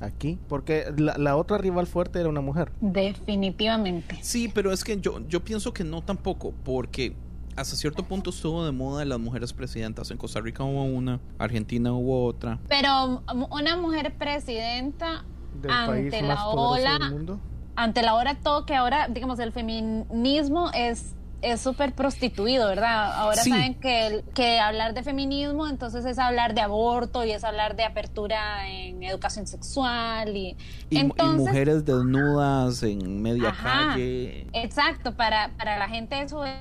Aquí, 0.00 0.38
porque 0.48 0.92
la, 0.96 1.18
la 1.18 1.36
otra 1.36 1.58
rival 1.58 1.88
fuerte 1.88 2.20
era 2.20 2.28
una 2.28 2.40
mujer. 2.40 2.70
Definitivamente. 2.80 4.16
Sí, 4.22 4.48
pero 4.48 4.72
es 4.72 4.84
que 4.84 5.00
yo, 5.00 5.26
yo 5.28 5.42
pienso 5.42 5.72
que 5.72 5.82
no 5.82 6.02
tampoco, 6.02 6.52
porque 6.64 7.16
hasta 7.56 7.74
cierto 7.74 8.04
punto 8.04 8.30
estuvo 8.30 8.64
de 8.64 8.70
moda 8.70 9.04
las 9.04 9.18
mujeres 9.18 9.52
presidentas. 9.52 10.10
En 10.12 10.16
Costa 10.18 10.40
Rica 10.40 10.62
hubo 10.62 10.84
una, 10.84 11.18
Argentina 11.38 11.92
hubo 11.92 12.26
otra. 12.26 12.60
Pero 12.68 13.22
una 13.50 13.76
mujer 13.76 14.14
presidenta 14.16 15.24
Del 15.60 15.70
país 15.70 16.04
ante 16.14 16.22
más 16.22 16.36
la 16.36 16.46
ola 16.48 16.98
del 17.00 17.10
mundo. 17.10 17.40
ante 17.74 18.02
la 18.02 18.14
hora 18.14 18.36
todo 18.36 18.64
que 18.66 18.76
ahora, 18.76 19.08
digamos, 19.08 19.40
el 19.40 19.50
feminismo 19.50 20.70
es 20.72 21.16
es 21.40 21.60
súper 21.60 21.94
prostituido, 21.94 22.66
¿verdad? 22.68 23.12
Ahora 23.14 23.42
Sí. 23.42 23.50
saben 23.50 23.74
que, 23.74 24.06
el- 24.08 24.24
que 24.34 24.58
hablar 24.58 24.92
de 24.94 25.02
feminismo 25.02 25.68
entonces 25.68 26.04
es 26.04 26.18
hablar 26.18 26.54
de 26.54 26.60
aborto 26.60 27.24
y 27.24 27.30
es 27.30 27.44
hablar 27.44 27.76
de 27.76 27.84
apertura 27.84 28.68
en 28.68 29.02
educación 29.02 29.46
sexual 29.46 30.36
y, 30.36 30.56
Y, 30.90 31.04
mujeres 31.04 31.84
desnudas 31.84 32.82
en 32.82 33.22
media 33.22 33.50
Ajá. 33.50 33.90
calle. 33.92 34.46
Exacto, 34.52 35.14
para, 35.14 35.50
para 35.56 35.78
la 35.78 35.88
gente 35.88 36.20
eso 36.22 36.44
es, 36.44 36.56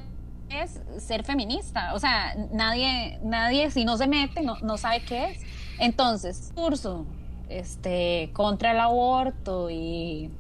es 0.50 0.80
ser 1.04 1.24
feminista. 1.24 1.94
O 1.94 2.00
sea, 2.00 2.36
nadie, 2.52 3.20
nadie 3.24 3.72
si 3.72 3.84
no 3.84 3.98
se 3.98 4.08
mete, 4.08 4.42
no, 4.44 4.58
no 4.62 4.78
sabe 4.78 5.02
qué 5.02 5.32
es. 5.32 5.42
Entonces, 5.80 6.52
curso 6.56 7.06
este, 7.50 8.30
contra 8.34 8.72
el 8.72 8.80
aborto 8.80 9.70
y 9.70 10.32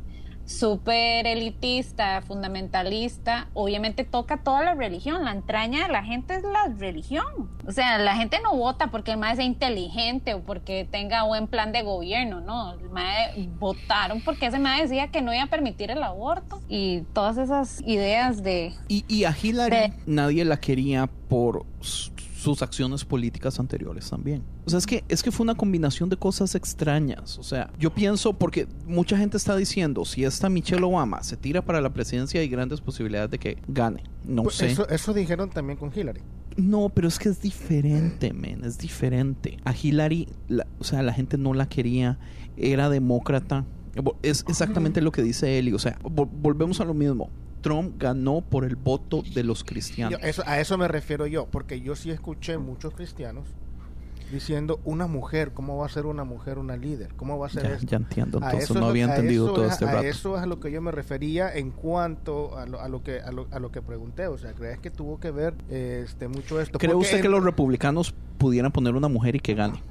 súper 0.48 1.28
elitista, 1.28 2.22
fundamentalista, 2.22 3.48
obviamente 3.53 4.06
toca 4.06 4.38
toda 4.38 4.64
la 4.64 4.74
religión. 4.76 5.26
La 5.26 5.32
entraña 5.32 5.86
de 5.86 5.91
la 5.91 6.03
gente 6.03 6.36
es 6.36 6.44
la 6.44 6.74
religión. 6.78 7.26
O 7.68 7.72
sea, 7.74 7.98
la 7.98 8.15
gente 8.15 8.38
no 8.41 8.56
vota 8.56 8.88
porque 8.88 9.11
el 9.11 9.18
MAE 9.18 9.36
sea 9.36 9.45
inteligente 9.45 10.34
o 10.34 10.41
porque 10.41 10.88
tenga 10.90 11.24
buen 11.24 11.48
plan 11.48 11.74
de 11.74 11.84
gobierno, 11.84 12.40
no. 12.40 12.74
El 12.74 12.90
MAE 12.90 13.49
votaron 13.60 14.22
porque 14.22 14.45
ese 14.45 14.57
MAE 14.57 14.84
decía 14.84 15.10
que 15.10 15.22
no 15.22 15.34
iba 15.34 15.44
a 15.44 15.48
permitir 15.48 15.91
el 15.91 16.02
aborto 16.02 16.61
y 16.69 17.02
todas 17.14 17.38
esas 17.38 17.82
ideas 17.86 18.41
de... 18.41 18.74
Y, 18.88 19.03
y 19.10 19.26
a 19.26 19.36
Hillary 19.40 19.76
De- 19.76 19.94
nadie 20.06 20.45
la 20.45 20.57
quería 20.61 21.07
por 21.28 21.65
sus 22.38 22.61
acciones 22.61 23.03
políticas 23.03 23.59
anteriores 23.59 24.09
también. 24.09 24.43
O 24.65 24.69
sea, 24.69 24.77
es 24.80 24.85
que, 24.85 25.03
es 25.09 25.23
que 25.23 25.31
fue 25.31 25.43
una 25.43 25.55
combinación 25.55 26.07
de 26.09 26.18
cosas 26.18 26.53
extrañas. 26.55 27.38
O 27.39 27.43
sea, 27.43 27.72
yo 27.80 27.93
pienso, 27.93 28.34
porque 28.34 28.68
mucha 28.85 29.18
gente 29.18 29.38
está 29.38 29.55
diciendo, 29.55 30.05
si 30.05 30.23
esta 30.23 30.47
Michelle 30.49 30.84
Obama 30.84 31.23
se 31.23 31.35
tira 31.38 31.64
para 31.64 31.81
la 31.81 31.91
presidencia, 31.93 32.39
hay 32.39 32.47
grandes 32.47 32.80
posibilidades 32.81 33.31
de 33.31 33.39
que 33.39 33.57
gane. 33.68 34.03
No 34.26 34.43
Pues 34.43 34.55
sé. 34.55 34.68
eso, 34.68 34.88
eso 34.89 35.14
dijeron 35.14 35.49
también 35.49 35.80
con 35.80 35.91
Hillary. 35.93 36.22
No, 36.57 36.89
pero 36.89 37.07
es 37.07 37.19
que 37.19 37.30
es 37.30 37.41
diferente, 37.41 38.34
men, 38.34 38.64
es 38.64 38.77
diferente. 38.77 39.57
A 39.64 39.73
Hillary, 39.76 40.27
la- 40.47 40.68
o 40.80 40.84
sea, 40.84 41.01
la 41.03 41.14
gente 41.14 41.38
no 41.38 41.53
la 41.53 41.68
quería, 41.69 42.19
era 42.55 42.89
demócrata. 42.89 43.65
Es 44.22 44.45
exactamente 44.47 45.01
lo 45.01 45.11
que 45.11 45.23
dice 45.23 45.57
Eli, 45.57 45.73
o 45.73 45.80
sea, 45.80 45.97
vol- 46.03 46.30
volvemos 46.31 46.80
a 46.81 46.85
lo 46.85 46.93
mismo. 46.93 47.30
Trump 47.62 47.96
ganó 47.98 48.42
por 48.42 48.66
el 48.66 48.76
voto 48.76 49.24
de 49.34 49.44
los 49.44 49.64
cristianos. 49.64 50.20
Yo- 50.20 50.28
eso, 50.28 50.44
a 50.46 50.60
eso 50.60 50.78
me 50.78 50.88
refiero 50.88 51.26
yo, 51.28 51.48
porque 51.48 51.82
yo 51.82 51.96
sí 51.96 52.12
escuché 52.12 52.58
muchos 52.58 52.94
cristianos 52.94 53.48
diciendo 54.32 54.80
una 54.84 55.08
mujer, 55.08 55.52
¿cómo 55.54 55.78
va 55.78 55.86
a 55.86 55.90
ser 55.90 56.06
una 56.06 56.24
mujer 56.24 56.58
una 56.58 56.76
líder? 56.78 57.14
¿Cómo 57.16 57.38
va 57.40 57.48
a 57.48 57.49
ser 57.49 57.64
Ya, 57.64 57.70
esto? 57.76 57.86
ya 57.88 57.98
entiendo, 57.98 58.38
A 58.40 58.45
entonces 58.45 58.64
eso 58.66 58.74
no 58.76 58.80
lo- 58.82 58.86
había 58.88 59.06
a 59.06 59.10
entendido 59.16 59.45
eso 59.45 59.54
todo 59.56 59.66
es- 59.66 59.72
este 59.74 59.86
a 59.86 59.91
rato. 59.94 60.04
eso 60.08 60.38
es 60.38 60.44
a 60.44 60.45
lo 60.45 60.60
que 60.60 60.72
yo 60.72 60.82
me 60.82 60.91
refería 60.91 61.54
en 61.56 61.72
cuanto 61.72 62.58
a 62.58 62.66
lo, 62.66 62.82
a 62.82 62.88
lo 62.90 63.04
que 63.04 63.22
a 63.22 63.32
lo, 63.32 63.48
a 63.52 63.60
lo 63.60 63.72
que 63.72 63.82
pregunté, 63.82 64.28
o 64.28 64.38
sea, 64.38 64.54
¿crees 64.54 64.80
que 64.80 64.91
tuvo 64.91 65.20
que 65.20 65.32
ver 65.32 65.54
este 65.70 66.28
mucho 66.28 66.60
esto? 66.60 66.78
¿Cree 66.80 66.91
Porque 66.91 67.06
usted 67.06 67.18
en- 67.18 67.22
que 67.24 67.30
los 67.30 67.44
republicanos 67.44 68.14
pudieran 68.38 68.72
poner 68.72 68.95
una 68.95 69.08
mujer 69.08 69.36
y 69.36 69.40
que 69.40 69.54
gane? 69.56 69.82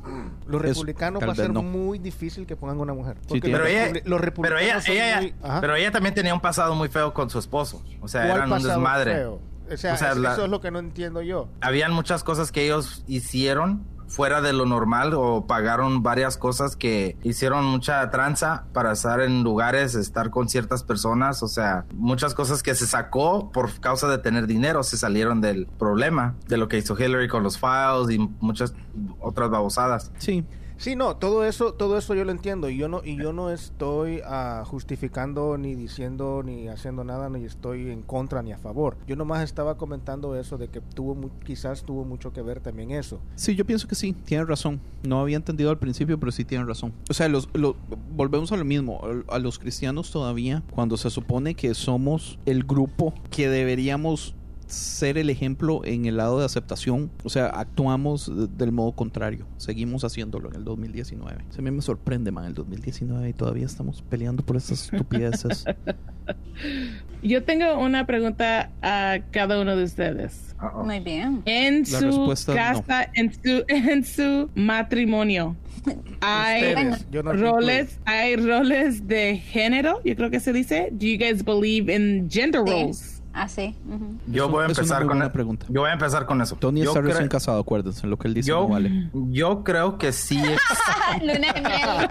los 0.47 0.63
republicanos 0.63 1.23
va 1.27 1.33
a 1.33 1.35
ser 1.35 1.51
no. 1.53 1.63
muy 1.63 1.99
difícil 1.99 2.47
que 2.47 2.55
pongan 2.57 2.79
una 2.79 2.95
mujer? 2.95 3.17
Sí, 3.23 3.27
Porque 3.29 3.41
tiene 3.41 3.59
los, 3.59 3.67
Pero 3.67 3.79
ella, 3.79 4.03
los 4.05 4.21
pero 4.41 4.59
ella, 4.59 4.81
son 4.81 4.95
ella- 4.95 5.21
muy- 5.21 5.35
Ajá. 5.43 5.61
pero 5.61 5.75
ella 5.75 5.91
también 5.91 6.15
tenía 6.15 6.33
un 6.35 6.41
pasado 6.41 6.75
muy 6.77 6.89
feo 6.89 7.13
con 7.13 7.29
su 7.31 7.39
esposo. 7.39 7.83
O 8.01 8.07
sea, 8.09 8.23
¿Cuál 8.27 8.37
eran 8.39 8.53
un 8.53 8.63
desmadre. 8.63 9.15
feo? 9.15 9.41
O 9.73 9.77
sea, 9.77 9.95
O 9.95 9.97
sea, 9.97 10.11
es- 10.13 10.19
la- 10.19 10.33
eso 10.35 10.45
es 10.45 10.51
lo 10.51 10.61
que 10.61 10.71
no 10.71 10.79
entiendo 10.79 11.23
yo. 11.23 11.49
Habían 11.61 11.93
muchas 11.93 12.23
cosas 12.23 12.53
que 12.53 12.65
ellos 12.65 13.03
hicieron 13.09 13.83
fuera 14.09 14.41
de 14.41 14.53
lo 14.53 14.66
normal 14.66 15.15
o 15.15 15.47
pagaron 15.47 16.03
varias 16.03 16.37
cosas 16.37 16.77
que 16.77 17.16
hicieron 17.23 17.65
mucha 17.65 18.09
tranza 18.11 18.65
para 18.73 18.93
estar 18.93 19.20
en 19.20 19.43
lugares, 19.43 19.95
estar 19.95 20.31
con 20.31 20.49
ciertas 20.49 20.83
personas, 20.83 21.43
o 21.43 21.49
sea, 21.49 21.85
muchas 21.93 22.35
cosas 22.35 22.62
que 22.62 22.74
se 22.74 22.87
sacó 22.87 23.51
por 23.53 23.81
causa 23.81 24.09
de 24.09 24.19
tener 24.19 24.47
dinero 24.47 24.83
se 24.83 24.97
salieron 24.97 25.41
del 25.41 25.66
problema 25.66 26.35
de 26.49 26.57
lo 26.57 26.69
que 26.69 26.78
hizo 26.78 26.99
Hillary 26.99 27.28
con 27.28 27.43
los 27.43 27.59
files 27.59 28.11
y 28.11 28.19
muchas 28.41 28.74
otras 29.20 29.51
babosadas. 29.51 30.12
Sí, 30.19 30.45
Sí, 30.78 30.94
no, 30.94 31.16
todo 31.16 31.44
eso, 31.44 31.73
todo 31.73 31.97
eso 31.97 32.15
yo 32.15 32.24
lo 32.24 32.32
entiendo 32.32 32.69
y 32.69 32.77
yo 32.77 32.89
no 32.89 33.01
y 33.05 33.16
yo 33.16 33.32
no 33.32 33.51
estoy 33.51 34.20
ah, 34.24 34.62
justificando 34.66 35.57
ni 35.59 35.74
diciendo 35.74 36.43
ni 36.44 36.69
haciendo 36.69 37.03
nada 37.03 37.28
ni 37.31 37.44
estoy 37.44 37.90
en 37.90 38.03
contra 38.03 38.43
ni 38.43 38.53
a 38.53 38.59
favor. 38.59 38.97
Yo 39.07 39.16
nomás 39.16 39.43
estaba 39.43 39.77
comentando 39.78 40.36
eso 40.39 40.59
de 40.59 40.69
que 40.69 40.81
tuvo 40.81 41.31
quizás 41.44 41.82
tuvo 41.82 42.05
mucho 42.05 42.32
que 42.32 42.43
ver 42.43 42.61
también 42.61 42.90
eso. 42.90 43.20
Sí, 43.36 43.55
yo 43.55 43.65
pienso 43.65 43.89
que 43.89 43.94
sí, 43.94 44.12
tienen 44.12 44.47
razón. 44.47 44.81
No 45.03 45.20
había 45.20 45.36
entendido 45.36 45.70
al 45.70 45.78
principio, 45.78 46.19
pero 46.20 46.31
sí 46.32 46.44
tienen 46.44 46.66
razón. 46.69 46.93
O 47.09 47.15
sea, 47.15 47.28
los, 47.28 47.48
lo- 47.55 47.77
volvemos 48.15 48.53
a 48.53 48.57
lo 48.57 48.65
mismo. 48.65 49.01
A 49.28 49.39
los 49.39 49.59
cristianos 49.59 50.11
todavía, 50.11 50.62
cuando 50.70 50.97
se 50.97 51.11
supone 51.11 51.55
que 51.55 51.74
somos 51.74 52.39
el 52.47 52.65
grupo 52.65 53.15
que 53.31 53.48
deberíamos 53.48 54.35
ser 54.67 55.17
el 55.19 55.31
ejemplo 55.31 55.83
en 55.85 56.07
el 56.07 56.17
lado 56.17 56.39
de 56.41 56.45
aceptación, 56.45 57.11
o 57.25 57.29
sea, 57.29 57.47
actuamos 57.47 58.27
de- 58.35 58.47
del 58.49 58.73
modo 58.73 58.93
contrario. 58.93 59.47
Seguimos 59.59 60.05
haciéndolo 60.05 60.49
en 60.51 60.57
el 60.57 60.65
2019. 60.65 61.45
Se 61.51 61.63
me, 61.63 61.71
me 61.71 61.83
sorprende, 61.83 62.33
man, 62.33 62.45
el 62.47 62.55
2019 62.55 63.29
y 63.29 63.33
todavía 63.33 63.67
estamos 63.67 64.03
peleando 64.03 64.45
por 64.45 64.57
estas 64.57 64.85
estupideces. 64.93 65.65
Yo 67.23 67.43
tengo 67.45 67.79
una 67.79 68.07
pregunta 68.07 68.71
a 68.83 69.19
cada 69.31 69.61
uno 69.61 69.77
de 69.77 69.85
ustedes. 69.85 70.55
Uh-oh. 70.63 70.85
Muy 70.85 71.01
bien. 71.01 71.43
En 71.45 71.81
La 71.91 72.01
su 72.01 72.35
casa, 72.55 73.09
en 73.15 73.33
su 73.33 73.65
en 73.69 74.05
su 74.05 74.51
matrimonio, 74.55 75.57
hay 76.21 76.75
no 77.13 77.23
roles, 77.33 77.99
hay 78.05 78.37
roles 78.37 79.07
de 79.07 79.37
género, 79.39 80.01
yo 80.05 80.17
creo 80.17 80.31
que 80.31 80.41
se 80.41 80.53
dice. 80.53 80.89
Do 80.93 81.07
you 81.07 81.19
guys 81.19 81.45
believe 81.45 81.93
in 81.95 82.29
gender 82.31 82.63
Sí. 82.67 83.16
Así. 83.37 83.77
ujú. 83.89 84.19
Yo 84.27 84.49
voy 84.49 84.65
a 84.65 84.67
es 84.67 84.73
una 84.73 84.79
empezar 84.83 84.99
muy 85.03 85.09
con 85.09 85.19
buena 85.19 85.33
pregunta. 85.33 85.67
Yo 85.69 85.81
voy 85.83 85.91
a 85.91 85.93
empezar 85.93 86.27
con 86.27 86.41
eso. 86.43 86.57
Tony 86.57 86.83
yo 86.83 86.91
está 86.91 87.01
cre- 87.01 87.05
recién 87.09 87.29
casado, 87.29 87.61
acuérdense, 87.61 88.07
lo 88.07 88.19
que 88.19 88.29
él 88.29 88.35
dice 88.35 88.49
yo, 88.49 88.63
no 88.63 88.69
vale. 88.69 89.11
yo 89.13 89.63
creo 89.65 89.99
que 89.99 90.13
sí 90.13 90.43
es- 90.43 90.59
Luna 91.23 91.53
de 91.53 91.61
miel. 91.61 92.09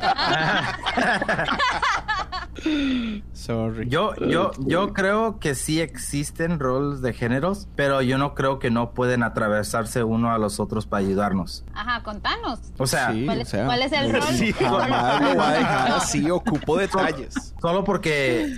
Sorry. 3.34 3.90
Yo, 3.90 4.16
yo, 4.16 4.52
yo 4.60 4.94
creo 4.94 5.40
que 5.40 5.56
sí 5.56 5.82
existen 5.82 6.60
roles 6.60 7.02
de 7.02 7.14
géneros, 7.14 7.68
pero 7.76 8.02
yo 8.02 8.18
no 8.18 8.34
creo 8.34 8.60
que 8.60 8.72
no 8.72 8.92
pueden 8.92 9.24
atravesarse 9.24 10.04
uno 10.04 10.32
a 10.32 10.38
los 10.38 10.60
otros 10.60 10.86
para 10.88 11.06
ayudarnos. 11.06 11.64
Ajá, 11.74 12.02
contanos. 12.04 12.60
O 12.78 12.88
sea, 12.88 13.12
Sí, 13.12 13.26
¿Cuál 13.26 13.40
o 13.40 13.42
es- 13.42 13.50
sea, 13.50 13.66
cuál 13.66 13.82
es 13.82 13.92
el 13.92 14.12
no, 14.12 14.20
rol? 14.20 14.28
sí, 14.36 14.54
jamás 14.54 15.22
lo 15.22 15.36
va 15.36 15.50
a 15.50 15.54
dejar 15.54 15.92
así, 15.92 16.30
ocupo 16.32 16.78
detalles. 16.78 17.54
solo 17.62 17.84
porque 17.84 18.56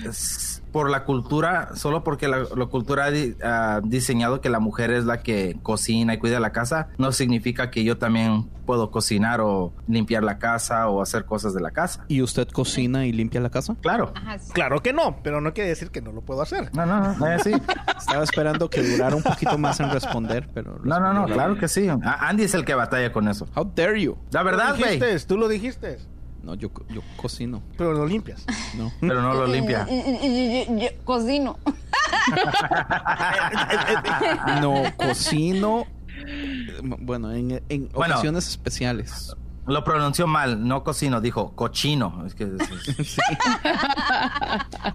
por 0.72 0.90
la 0.90 1.04
cultura, 1.06 1.70
solo 1.76 2.04
porque 2.04 2.28
la, 2.28 2.40
la 2.56 2.66
cultura 2.68 3.06
ha 3.06 3.12
di- 3.12 3.36
ha 3.44 3.82
diseñado 3.84 4.42
que 4.42 4.50
la 4.50 4.60
mujer 4.60 4.92
es 4.92 5.06
la 5.06 5.22
que 5.24 5.58
cocina 5.64 6.14
y 6.14 6.18
cuida 6.18 6.40
la 6.40 6.52
casa, 6.52 6.90
no 6.98 7.12
significa 7.12 7.72
que 7.72 7.84
yo 7.84 7.98
también 7.98 8.50
puedo 8.66 8.92
cocinar 8.92 9.40
o 9.42 9.74
limpiar 9.88 10.24
la 10.24 10.40
casa 10.40 10.90
o 10.90 11.02
hacer 11.02 11.26
cosas 11.26 11.54
de 11.54 11.62
la 11.62 11.72
casa. 11.72 12.04
¿Y 12.10 12.22
usted 12.22 12.48
cocina 12.50 13.06
y 13.06 13.14
limpia 13.14 13.40
la 13.40 13.50
casa? 13.50 13.76
Claro. 13.82 14.12
Ajá, 14.14 14.38
sí. 14.40 14.52
Claro 14.52 14.82
que 14.84 14.92
no, 14.94 15.18
pero 15.24 15.40
no 15.40 15.54
quiere 15.54 15.70
decir 15.70 15.90
que 15.90 16.02
no 16.02 16.12
lo 16.12 16.22
puedo 16.22 16.42
hacer. 16.42 16.70
No, 16.76 16.86
no, 16.86 17.14
no, 17.14 17.28
es 17.28 17.42
así. 17.42 17.52
Estaba 17.98 18.24
esperando 18.24 18.70
que 18.70 18.84
durara 18.84 19.16
un 19.16 19.24
poquito 19.24 19.58
más 19.58 19.80
en 19.80 19.90
responder, 19.90 20.50
pero... 20.54 20.80
No, 20.84 21.00
no, 21.00 21.14
no, 21.14 21.26
claro 21.26 21.58
que 21.58 21.68
sí. 21.70 21.88
Andy 22.04 22.44
es 22.44 22.54
el 22.54 22.66
que 22.66 22.76
batalla 22.76 23.12
con 23.14 23.28
eso. 23.30 23.48
How 23.56 23.72
dare 23.74 24.02
you? 24.02 24.18
La 24.32 24.44
verdad, 24.44 24.76
güey. 24.78 25.00
tú 25.26 25.38
lo 25.38 25.48
dijiste, 25.48 25.98
No, 26.48 26.56
yo, 26.56 26.72
yo 26.88 27.02
cocino. 27.18 27.62
pero 27.78 27.92
lo 27.92 28.06
limpias. 28.08 28.46
No. 28.78 28.90
Pero 29.02 29.22
no 29.22 29.34
lo 29.34 29.46
limpia. 29.48 29.86
Y- 29.90 29.96
y- 30.26 30.66
y- 30.70 30.80
yo 30.82 30.88
cocino. 31.04 31.58
No, 34.62 34.84
cocino. 34.98 35.86
Bueno, 37.00 37.32
en, 37.34 37.62
en 37.70 37.90
Bueno. 37.90 38.14
ocasiones 38.16 38.48
especiales. 38.48 39.36
Lo 39.66 39.84
pronunció 39.84 40.26
mal, 40.28 40.66
no 40.66 40.84
cocino, 40.86 41.20
dijo 41.20 41.52
cochino. 41.54 42.24
Es 42.26 42.34
que 42.34 42.46
es- 42.46 43.00
es- 43.00 43.18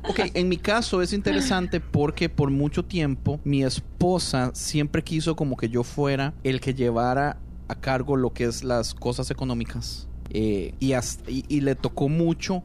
Ok, 0.09 0.21
en 0.33 0.49
mi 0.49 0.57
caso 0.57 1.03
es 1.03 1.13
interesante 1.13 1.81
porque 1.81 2.31
por 2.31 2.51
mucho 2.51 2.83
tiempo 2.85 3.41
mi 3.45 3.63
esposa 3.63 4.51
siempre 4.55 5.05
quiso 5.05 5.37
como 5.37 5.57
que 5.59 5.69
yo 5.69 5.83
fuera 5.85 6.33
el 6.45 6.61
que 6.63 6.73
llevara 6.73 7.37
a 7.69 7.75
cargo 7.75 8.17
lo 8.17 8.33
que 8.33 8.45
es 8.45 8.65
las 8.65 8.95
cosas 8.95 9.31
económicas. 9.31 10.09
Eh, 10.35 10.75
y, 10.81 10.95
hasta- 10.95 11.31
y, 11.31 11.61
le 11.61 11.75
tocó 11.75 12.09
mucho 12.09 12.63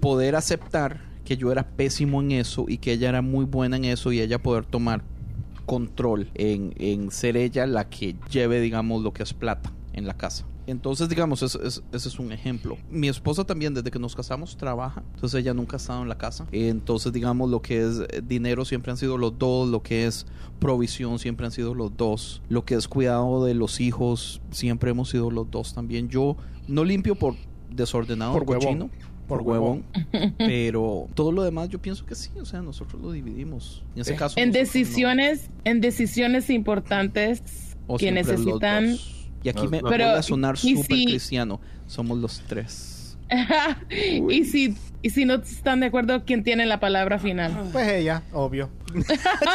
poder 0.00 0.34
aceptar 0.34 1.00
que 1.24 1.36
yo 1.36 1.52
era 1.52 1.68
pésimo 1.68 2.20
en 2.20 2.32
eso 2.32 2.66
y 2.68 2.78
que 2.78 2.92
ella 2.92 3.08
era 3.08 3.22
muy 3.22 3.44
buena 3.44 3.76
en 3.76 3.84
eso 3.84 4.10
y 4.12 4.20
ella 4.20 4.42
poder 4.42 4.64
tomar 4.64 5.02
control 5.66 6.28
en, 6.34 6.74
en 6.78 7.10
ser 7.10 7.36
ella 7.36 7.66
la 7.66 7.88
que 7.88 8.16
lleve, 8.30 8.60
digamos, 8.60 9.02
lo 9.02 9.12
que 9.12 9.22
es 9.22 9.32
plata 9.34 9.72
en 9.92 10.06
la 10.06 10.16
casa. 10.16 10.44
Entonces, 10.68 11.08
digamos, 11.08 11.42
ese- 11.44 11.60
ese 11.64 11.80
es 12.08 12.18
un 12.18 12.32
ejemplo. 12.32 12.76
Mi 12.90 13.06
esposa 13.08 13.44
también, 13.44 13.72
desde 13.72 13.88
que 13.92 14.00
nos 14.00 14.16
casamos, 14.16 14.56
trabaja. 14.56 15.04
Entonces, 15.14 15.40
ella 15.40 15.54
nunca 15.54 15.76
ha 15.76 15.78
estado 15.78 16.02
en 16.02 16.08
la 16.08 16.18
casa. 16.18 16.44
Entonces, 16.50 17.12
digamos, 17.12 17.48
lo 17.50 17.62
que 17.62 17.84
es 17.86 18.00
eh, 18.00 18.20
dinero 18.26 18.64
siempre 18.64 18.90
han 18.90 18.98
sido 18.98 19.16
los 19.16 19.38
dos. 19.38 19.68
Lo 19.68 19.80
que 19.84 20.06
es 20.06 20.26
provisión 20.58 21.20
siempre 21.20 21.46
han 21.46 21.52
sido 21.52 21.72
los 21.72 21.96
dos. 21.96 22.42
Lo 22.48 22.64
que 22.64 22.74
es 22.74 22.88
cuidado 22.88 23.44
de 23.44 23.54
los 23.54 23.80
hijos 23.80 24.40
siempre 24.50 24.90
hemos 24.90 25.08
sido 25.10 25.30
los 25.30 25.48
dos 25.52 25.72
también. 25.72 26.08
Yo 26.08 26.36
no 26.68 26.84
limpio 26.84 27.14
por 27.14 27.34
desordenado, 27.70 28.32
Por 28.32 28.42
huevón. 28.44 28.60
cochino, 28.64 28.90
por, 29.26 29.38
Por 29.38 29.42
huevón. 29.48 29.84
Pero 30.38 31.08
todo 31.14 31.32
lo 31.32 31.42
demás 31.42 31.68
yo 31.68 31.80
pienso 31.80 32.06
que 32.06 32.14
sí. 32.14 32.30
O 32.40 32.44
sea, 32.44 32.62
nosotros 32.62 33.00
lo 33.02 33.10
dividimos. 33.12 33.82
En 33.94 34.02
ese 34.02 34.12
Eh, 34.14 34.16
caso. 34.16 34.38
En 34.38 34.48
no. 34.50 34.54
decisiones, 34.54 35.50
en 35.64 35.80
decisiones 35.80 36.48
importantes 36.50 37.42
O 37.86 37.96
que 37.98 38.12
necesitan. 38.12 38.96
Y 39.42 39.48
aquí 39.48 39.68
me, 39.68 39.80
Pero, 39.80 40.06
voy 40.06 40.14
a 40.18 40.22
sonar 40.22 40.56
¿y 40.62 40.76
súper 40.76 40.96
si- 40.96 41.04
cristiano. 41.06 41.60
Somos 41.86 42.18
los 42.18 42.40
tres. 42.48 43.18
y 44.30 44.44
si 44.44 44.76
y 45.02 45.10
si 45.10 45.24
no 45.24 45.34
están 45.34 45.80
de 45.80 45.86
acuerdo, 45.86 46.24
¿quién 46.24 46.42
tiene 46.42 46.66
la 46.66 46.80
palabra 46.80 47.18
final? 47.20 47.68
Pues 47.72 47.86
ella, 47.88 48.22
obvio. 48.32 48.70
Te 48.94 49.02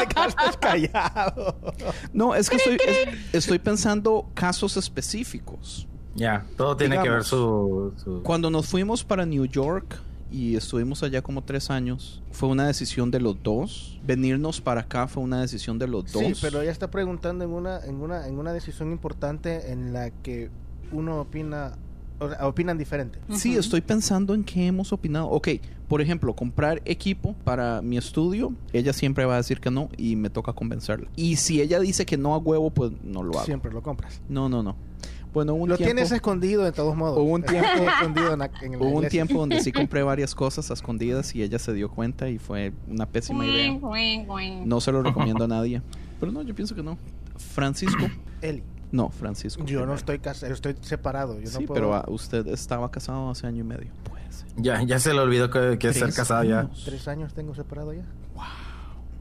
quedaste 0.07 0.59
callado. 0.61 1.73
No, 2.13 2.35
es 2.35 2.49
que 2.49 2.55
estoy, 2.57 2.77
es- 2.87 3.07
estoy 3.33 3.59
pensando 3.59 4.29
casos 4.33 4.77
específicos. 4.77 5.87
Ya, 6.15 6.45
todo 6.57 6.75
tiene 6.75 6.95
que 6.95 7.09
ver 7.09 7.23
Digamos. 7.23 7.27
su... 7.27 7.93
su- 8.03 8.23
Cuando 8.23 8.49
nos 8.49 8.67
fuimos 8.67 9.03
para 9.03 9.25
New 9.25 9.45
York 9.45 9.99
y 10.31 10.55
estuvimos 10.55 11.03
allá 11.03 11.21
como 11.21 11.41
tres 11.43 11.69
años, 11.69 12.21
fue 12.31 12.49
una 12.49 12.67
decisión 12.67 13.11
de 13.11 13.19
los 13.19 13.41
dos. 13.43 13.99
Venirnos 14.05 14.61
para 14.61 14.81
acá 14.81 15.07
fue 15.07 15.23
una 15.23 15.41
decisión 15.41 15.77
de 15.79 15.87
los 15.87 16.11
dos. 16.11 16.23
Sí, 16.23 16.33
pero 16.41 16.61
ella 16.61 16.71
está 16.71 16.89
preguntando 16.91 17.43
en 17.45 17.51
una, 17.51 17.79
en 17.85 17.95
una, 18.01 18.27
en 18.27 18.37
una 18.39 18.51
decisión 18.53 18.91
importante 18.91 19.71
en 19.71 19.93
la 19.93 20.09
que 20.09 20.49
uno 20.91 21.21
opina, 21.21 21.73
opinan 22.41 22.77
diferente. 22.77 23.19
Sí, 23.31 23.55
estoy 23.55 23.81
pensando 23.81 24.33
en 24.33 24.43
qué 24.43 24.67
hemos 24.67 24.91
opinado. 24.93 25.27
Ok, 25.29 25.47
por 25.87 26.01
ejemplo, 26.01 26.33
comprar 26.33 26.81
equipo 26.85 27.35
para 27.43 27.81
mi 27.81 27.97
estudio, 27.97 28.53
ella 28.73 28.93
siempre 28.93 29.25
va 29.25 29.33
a 29.35 29.37
decir 29.37 29.59
que 29.59 29.71
no 29.71 29.89
y 29.97 30.15
me 30.15 30.29
toca 30.29 30.53
convencerla. 30.53 31.07
Y 31.15 31.35
si 31.37 31.61
ella 31.61 31.79
dice 31.79 32.05
que 32.05 32.17
no 32.17 32.33
a 32.33 32.37
huevo, 32.37 32.69
pues 32.69 32.91
no 33.03 33.23
lo 33.23 33.33
hago. 33.33 33.45
Siempre 33.45 33.71
lo 33.71 33.81
compras. 33.81 34.21
No, 34.29 34.47
no, 34.49 34.61
no. 34.63 34.75
Bueno, 35.33 35.53
un 35.53 35.69
Lo 35.69 35.77
tiempo, 35.77 35.93
tienes 35.95 36.11
escondido 36.11 36.63
de 36.63 36.71
todos 36.73 36.95
modos. 36.95 37.17
Hubo 37.17 37.31
un 37.31 37.43
tiempo- 37.43 37.67
escondido 38.01 38.33
en, 38.33 38.75
hubo 38.75 38.89
un 38.99 39.07
tiempo 39.07 39.39
donde 39.39 39.61
sí 39.61 39.71
compré 39.73 40.03
varias 40.03 40.35
cosas 40.35 40.69
a 40.71 40.73
escondidas 40.73 41.33
y 41.35 41.41
ella 41.43 41.57
se 41.59 41.73
dio 41.73 41.89
cuenta 41.89 42.27
y 42.29 42.37
fue 42.37 42.73
una 42.87 43.05
pésima 43.05 43.45
idea. 43.45 43.79
No 44.65 44.81
se 44.81 44.91
lo 44.91 45.01
recomiendo 45.03 45.45
a 45.45 45.47
nadie. 45.47 45.81
Pero 46.19 46.31
no, 46.31 46.41
yo 46.41 46.53
pienso 46.53 46.75
que 46.75 46.83
no. 46.83 46.97
Francisco. 47.37 48.05
Eli, 48.41 48.61
No, 48.91 49.09
Francisco. 49.09 49.63
yo 49.65 49.85
no 49.85 49.93
estoy 49.95 50.19
casado, 50.19 50.51
estoy 50.53 50.75
separado. 50.81 51.39
Yo 51.39 51.47
Sí, 51.47 51.59
no 51.61 51.67
puedo... 51.67 51.73
pero 51.73 51.93
ah, 51.95 52.03
usted 52.07 52.45
estaba 52.47 52.91
casado 52.91 53.29
hace 53.29 53.47
año 53.47 53.61
y 53.61 53.63
medio. 53.63 53.87
Pues. 54.03 54.45
Ya, 54.57 54.81
ya 54.83 54.99
se 54.99 55.13
le 55.13 55.19
olvidó 55.21 55.49
que, 55.49 55.77
que 55.79 55.89
es 55.89 55.97
ser 55.97 56.13
casado 56.13 56.43
ya. 56.43 56.69
Tres 56.85 57.07
años 57.07 57.33
tengo 57.33 57.55
separado 57.55 57.93
ya. 57.93 58.03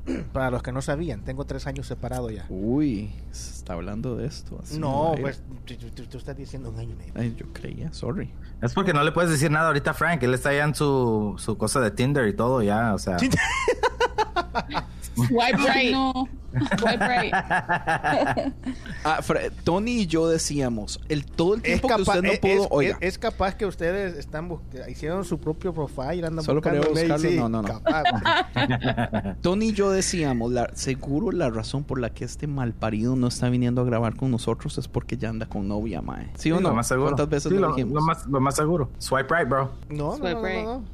Para 0.32 0.50
los 0.50 0.62
que 0.62 0.72
no 0.72 0.82
sabían, 0.82 1.22
tengo 1.22 1.44
tres 1.44 1.66
años 1.66 1.86
separado 1.86 2.30
ya. 2.30 2.46
Uy, 2.48 3.10
se 3.30 3.52
está 3.52 3.74
hablando 3.74 4.16
de 4.16 4.26
esto. 4.26 4.58
así 4.62 4.78
No, 4.78 5.14
pues 5.20 5.42
tú 6.10 6.18
estás 6.18 6.36
diciendo 6.36 6.70
un 6.70 6.78
año 6.78 6.92
y 6.92 6.96
medio. 6.96 7.12
Ay, 7.16 7.34
yo 7.36 7.46
creía, 7.52 7.92
sorry. 7.92 8.32
Es 8.62 8.74
porque 8.74 8.92
no 8.92 9.02
le 9.02 9.12
puedes 9.12 9.30
decir 9.30 9.50
nada 9.50 9.68
ahorita 9.68 9.92
a 9.92 9.94
Frank. 9.94 10.22
Él 10.22 10.34
está 10.34 10.52
ya 10.52 10.64
en 10.64 10.74
su, 10.74 11.34
su 11.38 11.56
cosa 11.56 11.80
de 11.80 11.90
Tinder 11.90 12.28
y 12.28 12.34
todo 12.34 12.62
ya, 12.62 12.94
o 12.94 12.98
sea... 12.98 13.16
Swipe 15.28 15.58
right. 15.74 15.92
No. 15.92 16.28
Swipe 16.78 17.06
right. 17.06 17.32
Ah, 19.04 19.20
Tony 19.64 20.00
y 20.02 20.06
yo 20.06 20.28
decíamos, 20.28 21.00
el 21.08 21.24
todo 21.24 21.54
el 21.54 21.60
Es 21.60 21.64
tiempo 21.80 21.88
que 21.88 22.02
usted 22.02 22.22
no 22.22 22.30
es, 22.32 22.38
pudo, 22.38 22.62
es- 22.64 22.68
oiga, 22.70 22.98
es 23.00 23.18
capaz 23.18 23.54
que 23.54 23.64
ustedes 23.66 24.16
están 24.18 24.50
hicieron 24.88 25.24
su 25.24 25.38
propio 25.38 25.72
profile, 25.72 26.26
andan 26.26 26.44
Solo 26.44 26.60
para 26.60 26.80
buscarlo, 26.80 27.30
no, 27.30 27.48
no, 27.48 27.62
no. 27.62 27.68
capaz. 27.68 28.02
Tony 29.40 29.68
y 29.68 29.72
yo 29.72 29.90
decíamos, 29.90 30.52
la, 30.52 30.70
seguro 30.74 31.30
la 31.32 31.48
razón 31.50 31.84
por 31.84 31.98
la 32.00 32.10
que 32.10 32.24
este 32.24 32.46
malparido 32.46 33.16
no 33.16 33.28
está 33.28 33.48
viniendo 33.48 33.80
a 33.80 33.84
grabar 33.84 34.16
con 34.16 34.30
nosotros 34.30 34.76
es 34.76 34.88
porque 34.88 35.16
ya 35.16 35.30
anda 35.30 35.46
con 35.46 35.66
novia, 35.68 36.02
mae. 36.02 36.28
¿Sí, 36.34 36.50
o 36.52 36.56
Sí, 36.58 36.62
no? 36.62 36.70
Lo 36.70 36.74
más 36.74 36.88
seguro. 36.88 37.06
¿Cuántas 37.10 37.28
veces 37.28 37.50
Sí, 37.52 37.58
lo 37.58 37.68
lo, 37.68 37.74
dijimos? 37.74 37.94
lo 37.94 38.00
más, 38.02 38.26
lo 38.26 38.40
más 38.40 38.56
seguro. 38.56 38.90
Swipe 38.98 39.34
right, 39.34 39.48
bro. 39.48 39.70
No, 39.88 39.96
no, 39.96 40.16
Swipe 40.16 40.34
no, 40.34 40.42
no, 40.42 40.46
right. 40.46 40.64
no. 40.66 40.84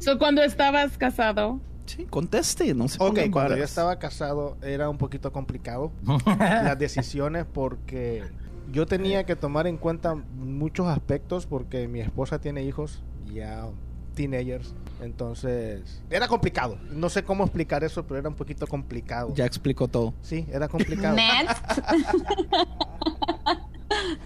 So, 0.00 0.18
cuando 0.18 0.42
estabas 0.42 0.98
casado, 0.98 1.60
Sí, 1.96 2.06
conteste, 2.08 2.72
no 2.74 2.86
se 2.88 3.02
Ok, 3.02 3.18
cuando 3.32 3.56
yo 3.56 3.64
estaba 3.64 3.98
casado 3.98 4.56
era 4.62 4.88
un 4.88 4.96
poquito 4.98 5.32
complicado 5.32 5.90
las 6.38 6.78
decisiones 6.78 7.46
porque 7.52 8.22
yo 8.70 8.86
tenía 8.86 9.24
que 9.24 9.34
tomar 9.34 9.66
en 9.66 9.76
cuenta 9.76 10.14
muchos 10.14 10.86
aspectos 10.86 11.46
porque 11.46 11.88
mi 11.88 12.00
esposa 12.00 12.38
tiene 12.40 12.62
hijos 12.62 13.02
ya 13.34 13.66
teenagers, 14.14 14.74
entonces 15.00 16.02
era 16.10 16.28
complicado. 16.28 16.78
No 16.92 17.08
sé 17.08 17.24
cómo 17.24 17.42
explicar 17.44 17.82
eso, 17.84 18.04
pero 18.06 18.18
era 18.20 18.28
un 18.28 18.34
poquito 18.36 18.66
complicado. 18.66 19.32
Ya 19.34 19.44
explicó 19.46 19.88
todo. 19.88 20.14
Sí, 20.22 20.46
era 20.52 20.68
complicado. 20.68 21.16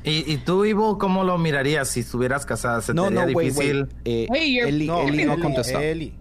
¿Y, 0.04 0.30
y 0.32 0.36
tú, 0.38 0.64
Ivo, 0.64 0.98
cómo 0.98 1.24
lo 1.24 1.38
mirarías 1.38 1.88
si 1.88 2.00
estuvieras 2.00 2.44
casada? 2.44 2.80
¿Se 2.82 2.92
te 2.92 2.96
No, 2.96 3.06
haría 3.06 3.26
no, 3.26 3.32
wait, 3.32 3.48
difícil? 3.48 3.82
wait. 3.84 3.92
Eh, 4.04 4.26
Hey, 4.32 4.58
Eli, 4.58 4.86
No, 4.86 5.00
Eli 5.00 5.24
no 5.24 5.30
ha 5.32 5.34
Eli, 5.34 5.42
contestado. 5.42 5.82
Eli. 5.84 6.14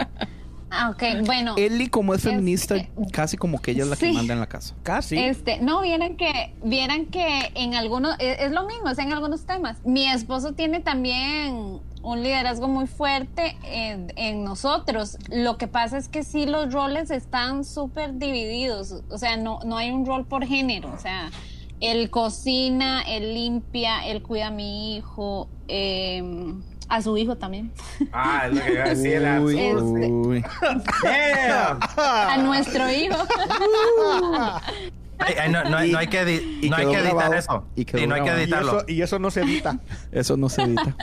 Ah, 0.72 0.90
ok, 0.90 1.02
bueno. 1.26 1.56
Eli, 1.58 1.88
como 1.88 2.14
es 2.14 2.24
Es 2.24 2.30
feminista, 2.30 2.76
que- 2.76 2.88
casi 3.10 3.36
como 3.36 3.60
que 3.60 3.72
ella 3.72 3.82
es 3.82 3.88
la 3.88 3.96
que 3.96 4.12
manda 4.12 4.34
en 4.34 4.38
la 4.38 4.46
casa. 4.46 4.76
Casi. 4.84 5.18
Este, 5.18 5.58
no, 5.60 5.80
vieran 5.80 6.16
que, 6.16 6.54
vieran 6.62 7.06
que 7.06 7.50
en 7.56 7.74
algunos, 7.74 8.14
es, 8.20 8.38
es 8.38 8.52
lo 8.52 8.64
mismo, 8.68 8.88
es 8.88 8.98
en 8.98 9.12
algunos 9.12 9.44
temas. 9.46 9.78
Mi 9.84 10.06
esposo 10.06 10.52
tiene 10.52 10.78
también 10.78 11.80
un 12.04 12.22
liderazgo 12.22 12.68
muy 12.68 12.86
fuerte 12.86 13.56
en, 13.64 14.12
en 14.14 14.44
nosotros. 14.44 15.18
Lo 15.28 15.58
que 15.58 15.66
pasa 15.66 15.98
es 15.98 16.08
que 16.08 16.22
sí 16.22 16.46
los 16.46 16.72
roles 16.72 17.10
están 17.10 17.64
súper 17.64 18.14
divididos. 18.20 18.94
O 19.10 19.18
sea, 19.18 19.36
no, 19.36 19.58
no 19.64 19.76
hay 19.76 19.90
un 19.90 20.06
rol 20.06 20.24
por 20.24 20.46
género. 20.46 20.92
O 20.94 20.98
sea, 21.00 21.32
él 21.80 22.10
cocina, 22.10 23.02
él 23.08 23.34
limpia, 23.34 24.06
él 24.06 24.22
cuida 24.22 24.46
a 24.46 24.50
mi 24.52 24.94
hijo. 24.94 25.48
eh, 25.66 26.54
A 26.90 27.00
su 27.02 27.16
hijo 27.16 27.36
también. 27.36 27.70
Ah, 28.12 28.46
es 28.48 28.54
lo 28.54 28.62
que 28.64 28.72
iba 28.72 28.84
a 28.84 28.88
decir. 28.88 29.22
Uy, 29.40 29.58
Este. 29.58 30.06
uy. 30.10 30.44
Damn. 31.04 31.78
A 31.96 32.36
nuestro 32.38 32.90
hijo. 32.90 33.16
Ay, 35.18 35.34
ay, 35.38 35.52
no, 35.52 35.62
no, 35.64 35.76
hay- 35.76 35.92
no 35.92 35.98
hay 35.98 36.06
que, 36.08 36.58
y 36.62 36.70
no 36.70 36.76
hay 36.76 36.86
que 36.86 36.92
editar 36.94 37.04
grabado. 37.14 37.34
eso. 37.34 37.66
Y 37.76 37.84
Sí, 37.84 38.06
no 38.06 38.14
hay 38.14 38.22
que 38.22 38.26
grabado. 38.26 38.38
Y 38.38 38.42
editarlo. 38.42 38.76
eso, 38.78 38.84
y 38.88 39.02
eso 39.02 39.18
no 39.18 39.30
se 39.30 39.42
edita. 39.42 39.78
Eso 40.12 40.36
no 40.36 40.48
se 40.48 40.62
edita. 40.62 40.96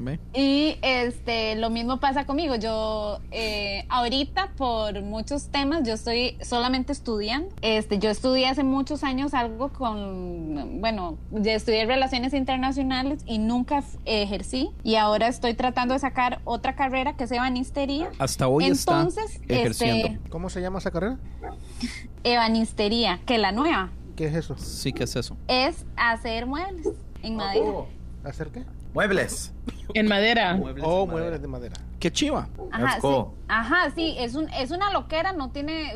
¿Ve? 0.00 0.18
Y 0.32 0.78
este, 0.80 1.56
lo 1.56 1.68
mismo 1.68 2.00
pasa 2.00 2.24
conmigo. 2.24 2.56
Yo 2.56 3.18
eh, 3.30 3.84
ahorita 3.90 4.52
por 4.56 5.02
muchos 5.02 5.48
temas 5.48 5.86
yo 5.86 5.92
estoy 5.92 6.38
solamente 6.42 6.92
estudiando. 6.92 7.54
Este, 7.60 7.98
yo 7.98 8.08
estudié 8.08 8.48
hace 8.48 8.64
muchos 8.64 9.04
años 9.04 9.34
algo 9.34 9.68
con, 9.68 10.80
bueno, 10.80 11.18
yo 11.30 11.50
estudié 11.50 11.84
relaciones 11.84 12.32
internacionales 12.32 13.22
y 13.26 13.38
nunca 13.38 13.84
ejercí. 14.06 14.70
Y 14.82 14.96
ahora 14.96 15.28
estoy 15.28 15.52
tratando 15.54 15.92
de 15.94 16.00
sacar 16.00 16.40
otra 16.44 16.74
carrera 16.74 17.16
que 17.16 17.24
es 17.24 17.32
ebanistería. 17.32 18.10
Hasta 18.18 18.48
hoy 18.48 18.64
Entonces, 18.64 19.34
está 19.34 19.54
ejerciendo. 19.54 20.08
este, 20.08 20.30
¿Cómo 20.30 20.48
se 20.48 20.62
llama 20.62 20.78
esa 20.78 20.90
carrera? 20.90 21.18
ebanistería, 22.24 23.20
que 23.24 23.38
la 23.38 23.52
nueva 23.52 23.90
¿Qué 24.16 24.26
es 24.26 24.34
eso? 24.34 24.56
Sí, 24.58 24.92
que 24.92 25.04
es 25.04 25.16
eso? 25.16 25.36
es 25.48 25.86
hacer 25.96 26.44
muebles 26.46 26.88
en 27.22 27.36
madera. 27.36 27.84
¿Hacer 28.22 28.48
qué? 28.48 28.64
Muebles. 28.94 29.52
En 29.94 30.06
madera. 30.08 30.58
Oh, 30.82 31.06
muebles 31.06 31.40
de 31.40 31.48
madera. 31.48 31.76
¡Qué 31.98 32.10
chiva! 32.10 32.48
Ajá, 32.72 32.98
sí, 33.00 33.08
ajá, 33.48 33.90
sí, 33.94 34.14
es, 34.18 34.34
un, 34.34 34.48
es 34.50 34.70
una 34.70 34.90
loquera, 34.90 35.32
no 35.32 35.50
tiene, 35.50 35.92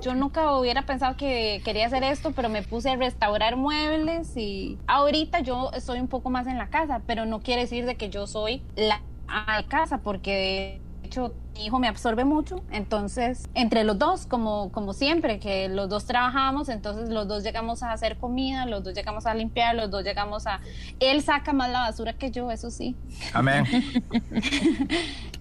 yo 0.00 0.14
nunca 0.14 0.56
hubiera 0.56 0.86
pensado 0.86 1.16
que 1.16 1.60
quería 1.62 1.86
hacer 1.86 2.04
esto, 2.04 2.32
pero 2.32 2.48
me 2.48 2.62
puse 2.62 2.88
a 2.88 2.96
restaurar 2.96 3.56
muebles 3.56 4.34
y 4.36 4.78
ahorita 4.86 5.40
yo 5.40 5.70
estoy 5.74 6.00
un 6.00 6.08
poco 6.08 6.30
más 6.30 6.46
en 6.46 6.56
la 6.56 6.68
casa, 6.68 7.02
pero 7.06 7.26
no 7.26 7.40
quiere 7.40 7.62
decir 7.62 7.84
de 7.84 7.96
que 7.96 8.08
yo 8.08 8.26
soy 8.26 8.62
la 8.76 9.02
de 9.58 9.64
casa, 9.66 9.98
porque 9.98 10.80
de 11.02 11.06
hecho 11.06 11.34
mi 11.54 11.66
hijo 11.66 11.78
me 11.78 11.88
absorbe 11.88 12.24
mucho, 12.24 12.62
entonces 12.70 13.48
entre 13.54 13.84
los 13.84 13.98
dos, 13.98 14.26
como, 14.26 14.72
como 14.72 14.92
siempre, 14.94 15.38
que 15.38 15.68
los 15.68 15.88
dos 15.88 16.06
trabajamos, 16.06 16.68
entonces 16.68 17.10
los 17.10 17.28
dos 17.28 17.42
llegamos 17.44 17.82
a 17.82 17.92
hacer 17.92 18.16
comida, 18.18 18.64
los 18.66 18.82
dos 18.82 18.94
llegamos 18.94 19.26
a 19.26 19.34
limpiar, 19.34 19.74
los 19.74 19.90
dos 19.90 20.02
llegamos 20.02 20.46
a... 20.46 20.60
Él 21.00 21.22
saca 21.22 21.52
más 21.52 21.70
la 21.70 21.80
basura 21.80 22.14
que 22.14 22.30
yo, 22.30 22.50
eso 22.50 22.70
sí. 22.70 22.96
Amén. 23.34 23.64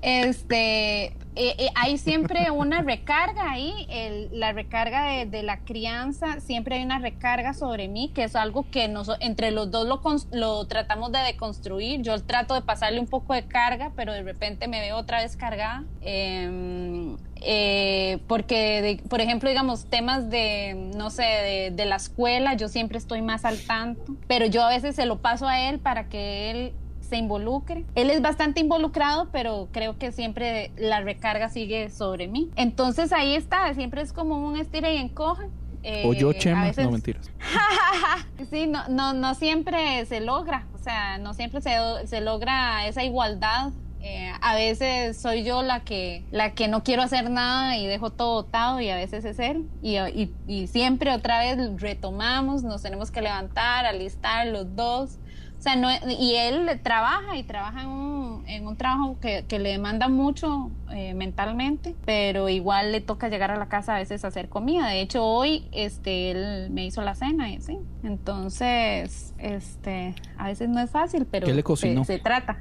Este, 0.04 1.06
eh, 1.06 1.16
eh, 1.36 1.70
hay 1.76 1.98
siempre 2.00 2.50
una 2.50 2.82
recarga 2.82 3.52
ahí, 3.52 3.86
el- 3.90 4.30
la 4.40 4.52
recarga 4.52 5.06
de, 5.06 5.26
de 5.28 5.44
la 5.44 5.64
crianza, 5.64 6.40
siempre 6.40 6.78
hay 6.78 6.84
una 6.84 6.98
recarga 6.98 7.54
sobre 7.54 7.88
mí, 7.88 8.12
que 8.14 8.24
es 8.24 8.36
algo 8.36 8.66
que 8.72 8.88
nos, 8.88 9.12
entre 9.20 9.52
los 9.52 9.70
dos 9.70 9.88
lo, 9.88 10.02
lo 10.32 10.66
tratamos 10.66 11.12
de 11.12 11.20
deconstruir. 11.20 12.02
Yo 12.02 12.20
trato 12.24 12.56
de 12.56 12.62
pasarle 12.64 13.00
un 13.00 13.08
poco 13.08 13.34
de 13.36 13.46
carga, 13.48 13.92
pero 13.96 14.12
de 14.12 14.24
repente 14.24 14.68
me 14.68 14.80
veo 14.80 14.98
otra 14.98 15.22
vez 15.22 15.36
cargada. 15.38 15.84
Em, 16.02 17.18
eh, 17.44 18.20
porque, 18.28 18.82
de- 18.82 19.10
por 19.10 19.22
ejemplo, 19.22 19.50
digamos, 19.50 19.86
temas 19.86 20.30
de, 20.30 20.92
no 20.96 21.10
sé, 21.10 21.24
de, 21.24 21.72
de 21.74 21.86
la 21.86 21.96
escuela, 21.96 22.54
yo 22.56 22.68
siempre 22.68 22.98
estoy 22.98 23.22
más 23.22 23.46
al 23.46 23.60
tanto, 23.60 24.16
pero 24.28 24.46
yo 24.46 24.64
a 24.64 24.70
veces 24.70 24.96
se 24.96 25.06
lo 25.06 25.18
paso 25.20 25.48
a 25.48 25.60
él 25.70 25.80
para 25.80 26.08
que 26.10 26.52
él 26.52 26.74
se 27.02 27.18
involucre. 27.18 27.84
Él 27.96 28.10
es 28.10 28.22
bastante 28.22 28.62
involucrado, 28.62 29.30
pero 29.32 29.68
creo 29.72 29.98
que 29.98 30.12
siempre 30.12 30.72
la 30.78 31.02
recarga 31.02 31.50
sigue 31.50 31.90
sobre 31.90 32.28
mí. 32.28 32.50
Entonces 32.56 33.12
ahí 33.12 33.36
está, 33.36 33.74
siempre 33.74 34.02
es 34.02 34.14
como 34.14 34.38
un 34.38 34.58
estira 34.58 34.92
y 34.92 34.98
encoge. 34.98 35.44
Eh, 35.84 36.04
O 36.06 36.14
yo, 36.14 36.32
Chema. 36.34 36.66
veces- 36.66 36.86
No, 36.86 36.92
mentiras. 36.92 37.30
Sí, 38.50 38.68
no, 38.68 38.88
no, 38.90 39.14
no 39.14 39.34
siempre 39.36 40.06
se 40.06 40.20
logra, 40.20 40.68
o 40.74 40.78
sea, 40.78 41.18
no 41.18 41.34
siempre 41.34 41.62
se, 41.62 41.72
se 42.06 42.22
logra 42.22 42.86
esa 42.88 43.04
igualdad. 43.04 43.72
Eh, 44.04 44.32
a 44.42 44.56
veces 44.56 45.22
soy 45.22 45.44
yo 45.44 45.62
la 45.62 45.82
que, 45.84 46.26
la 46.32 46.56
que 46.56 46.68
no 46.68 46.84
quiero 46.84 47.04
hacer 47.04 47.30
nada 47.30 47.78
y 47.78 47.86
dejo 47.86 48.10
todo 48.10 48.34
botado 48.44 48.82
y 48.82 48.90
a 48.90 48.96
veces 48.96 49.26
es 49.26 49.38
él. 49.38 49.70
Y, 49.82 49.98
y, 49.98 50.34
y 50.48 50.68
siempre 50.68 51.12
otra 51.12 51.40
vez 51.40 51.80
retomamos, 51.80 52.64
nos 52.64 52.82
tenemos 52.82 53.12
que 53.12 53.22
levantar, 53.22 53.86
alistar 53.86 54.48
los 54.48 54.76
dos. 54.76 55.20
O 55.62 55.64
sea, 55.64 55.76
no, 55.76 55.90
y 56.10 56.34
él 56.38 56.68
trabaja 56.82 57.38
y 57.38 57.44
trabaja 57.44 57.84
en 57.84 57.88
un, 57.90 58.44
en 58.48 58.66
un 58.66 58.76
trabajo 58.78 59.18
que, 59.22 59.46
que 59.48 59.60
le 59.60 59.70
demanda 59.70 60.08
mucho 60.08 60.72
eh, 60.92 61.14
mentalmente, 61.14 61.94
pero 62.04 62.50
igual 62.50 62.92
le 62.92 63.00
toca 63.00 63.30
llegar 63.30 63.52
a 63.52 63.58
la 63.58 63.68
casa 63.70 63.94
a 63.96 64.00
veces 64.00 64.26
a 64.26 64.30
hacer 64.30 64.50
comida. 64.50 64.88
De 64.88 65.02
hecho, 65.02 65.24
hoy 65.24 65.68
este, 65.72 66.32
él 66.32 66.72
me 66.72 66.84
hizo 66.88 67.04
la 67.04 67.14
cena 67.14 67.48
y 67.52 67.58
así. 67.58 67.78
Entonces, 68.04 69.36
este, 69.38 70.16
a 70.36 70.48
veces 70.48 70.68
no 70.68 70.80
es 70.80 70.90
fácil, 70.90 71.28
pero 71.30 71.46
¿Qué 71.46 71.54
le 71.54 71.62
cocinó? 71.62 72.06
Se, 72.06 72.18
se 72.18 72.24
trata. 72.24 72.58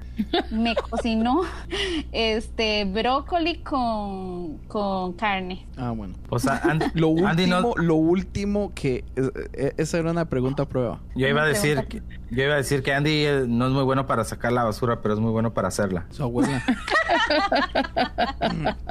Me 0.51 0.75
cocinó 0.75 1.41
este 2.13 2.85
brócoli 2.85 3.57
con, 3.63 4.59
con 4.69 5.15
carne. 5.15 5.67
Ah, 5.79 5.91
bueno. 5.93 6.15
O 6.29 6.39
sea, 6.39 6.61
Lo 6.95 7.09
último, 7.09 7.61
no- 7.61 7.75
lo 7.77 7.95
último 7.95 8.73
que... 8.75 9.05
eh, 9.17 9.31
eh, 9.55 9.73
esa 9.79 9.99
era 9.99 10.11
una 10.11 10.27
pregunta 10.27 10.65
a 10.65 10.69
prueba. 10.69 11.01
yo 11.17 11.27
iba 11.27 11.43
a 11.43 11.47
decir, 11.47 11.77
pregunta. 11.87 11.89
que, 12.09 12.20
yo 12.31 12.45
iba 12.45 12.55
a 12.55 12.57
decir 12.57 12.83
que 12.83 12.93
Andy 12.93 13.25
eh, 13.25 13.45
no 13.47 13.67
es 13.67 13.73
muy 13.73 13.83
bueno 13.83 14.07
para 14.07 14.25
sacar 14.25 14.53
la 14.53 14.65
basura, 14.65 15.01
pero 15.03 15.15
es 15.15 15.21
muy 15.21 15.31
bueno 15.33 15.53
para 15.53 15.69
hacerla. 15.69 16.07
Su 16.11 16.23
abuela. 16.23 16.63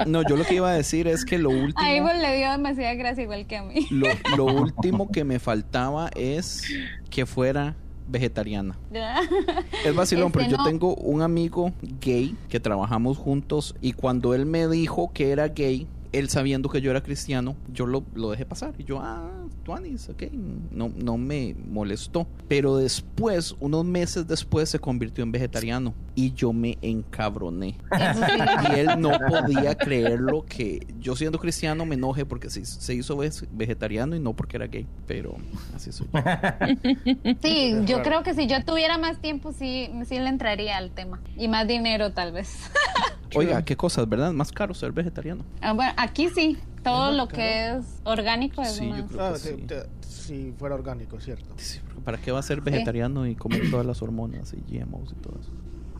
no, 0.06 0.22
yo 0.22 0.36
lo 0.36 0.44
que 0.44 0.54
iba 0.54 0.70
a 0.70 0.74
decir 0.74 1.06
es 1.06 1.24
que 1.24 1.38
lo 1.38 1.50
último... 1.50 1.80
A 1.80 1.94
Ivonne 1.94 2.20
le 2.20 2.36
dio 2.36 2.50
demasiada 2.50 2.94
gracia 2.94 3.22
igual 3.22 3.46
que 3.46 3.56
a 3.56 3.62
mí. 3.62 3.86
Lo, 3.90 4.06
lo 4.36 4.44
último 4.44 5.10
que 5.10 5.24
me 5.24 5.38
faltaba 5.38 6.10
es 6.14 6.62
que 7.08 7.26
fuera 7.26 7.76
vegetariana. 8.08 8.76
Es 9.84 9.94
vacilón, 9.94 10.26
Este, 10.28 10.38
pero 10.38 10.50
yo 10.50 10.64
tengo 10.64 10.94
un 10.96 11.22
amigo 11.22 11.72
gay 12.00 12.36
que 12.48 12.60
trabajamos 12.60 13.16
juntos 13.16 13.74
y 13.80 13.92
cuando 13.92 14.34
él 14.34 14.46
me 14.46 14.68
dijo 14.68 15.12
que 15.12 15.30
era 15.30 15.48
gay, 15.48 15.86
él 16.12 16.28
sabiendo 16.28 16.68
que 16.68 16.80
yo 16.80 16.90
era 16.90 17.02
cristiano, 17.02 17.56
yo 17.72 17.86
lo, 17.86 18.04
lo 18.14 18.30
dejé 18.30 18.44
pasar. 18.44 18.74
Y 18.78 18.84
yo, 18.84 19.00
ah, 19.00 19.39
tuanis, 19.64 20.08
ok, 20.08 20.24
no, 20.70 20.90
no 20.96 21.16
me 21.16 21.54
molestó. 21.68 22.26
Pero 22.48 22.76
después, 22.76 23.54
unos 23.60 23.84
meses 23.84 24.26
después, 24.26 24.68
se 24.68 24.78
convirtió 24.78 25.22
en 25.24 25.32
vegetariano 25.32 25.94
y 26.14 26.32
yo 26.32 26.52
me 26.52 26.78
encabroné. 26.82 27.76
Y 28.70 28.78
él 28.78 28.88
no 28.98 29.10
podía 29.28 29.74
creerlo 29.76 30.44
que 30.46 30.86
yo 31.00 31.16
siendo 31.16 31.38
cristiano 31.38 31.84
me 31.86 31.94
enoje 31.94 32.24
porque 32.26 32.50
se, 32.50 32.64
se 32.64 32.94
hizo 32.94 33.16
ve- 33.16 33.30
vegetariano 33.52 34.14
y 34.16 34.20
no 34.20 34.34
porque 34.34 34.56
era 34.56 34.66
gay. 34.66 34.86
Pero 35.06 35.36
así 35.74 35.92
soy. 35.92 36.06
yo. 36.12 36.20
Sí, 37.42 37.74
yo 37.86 38.02
creo 38.02 38.22
que 38.22 38.34
si 38.34 38.46
yo 38.46 38.62
tuviera 38.64 38.98
más 38.98 39.20
tiempo, 39.20 39.52
sí, 39.52 39.90
sí 40.06 40.18
le 40.18 40.28
entraría 40.28 40.76
al 40.76 40.90
tema. 40.90 41.20
Y 41.36 41.48
más 41.48 41.66
dinero, 41.66 42.12
tal 42.12 42.32
vez. 42.32 42.70
Oiga, 43.34 43.64
qué 43.64 43.76
cosas, 43.76 44.08
¿verdad? 44.08 44.32
Más 44.32 44.50
caro 44.50 44.74
ser 44.74 44.90
vegetariano. 44.92 45.44
Ah, 45.60 45.72
bueno, 45.72 45.92
aquí 45.96 46.28
sí. 46.28 46.58
Todo 46.82 47.12
lo 47.12 47.28
que 47.28 47.70
es 47.76 48.00
orgánico 48.04 48.62
es 48.62 48.72
Sí, 48.76 48.88
yo 48.88 48.90
más. 48.94 49.02
creo 49.10 49.24
Ah, 49.26 49.32
que 49.32 49.38
sí. 49.38 49.54
te- 49.66 49.86
si 50.00 50.52
fuera 50.58 50.74
orgánico, 50.74 51.20
cierto. 51.20 51.52
Sí, 51.56 51.80
porque 51.84 52.00
¿Para 52.00 52.18
qué 52.18 52.32
va 52.32 52.38
a 52.38 52.42
ser 52.42 52.60
vegetariano 52.60 53.26
y 53.26 53.34
comer 53.34 53.70
todas 53.70 53.84
las 53.86 54.00
hormonas 54.02 54.54
y 54.54 54.60
GMOs 54.78 55.12
y 55.12 55.14
todo 55.16 55.34
eso? 55.40 55.50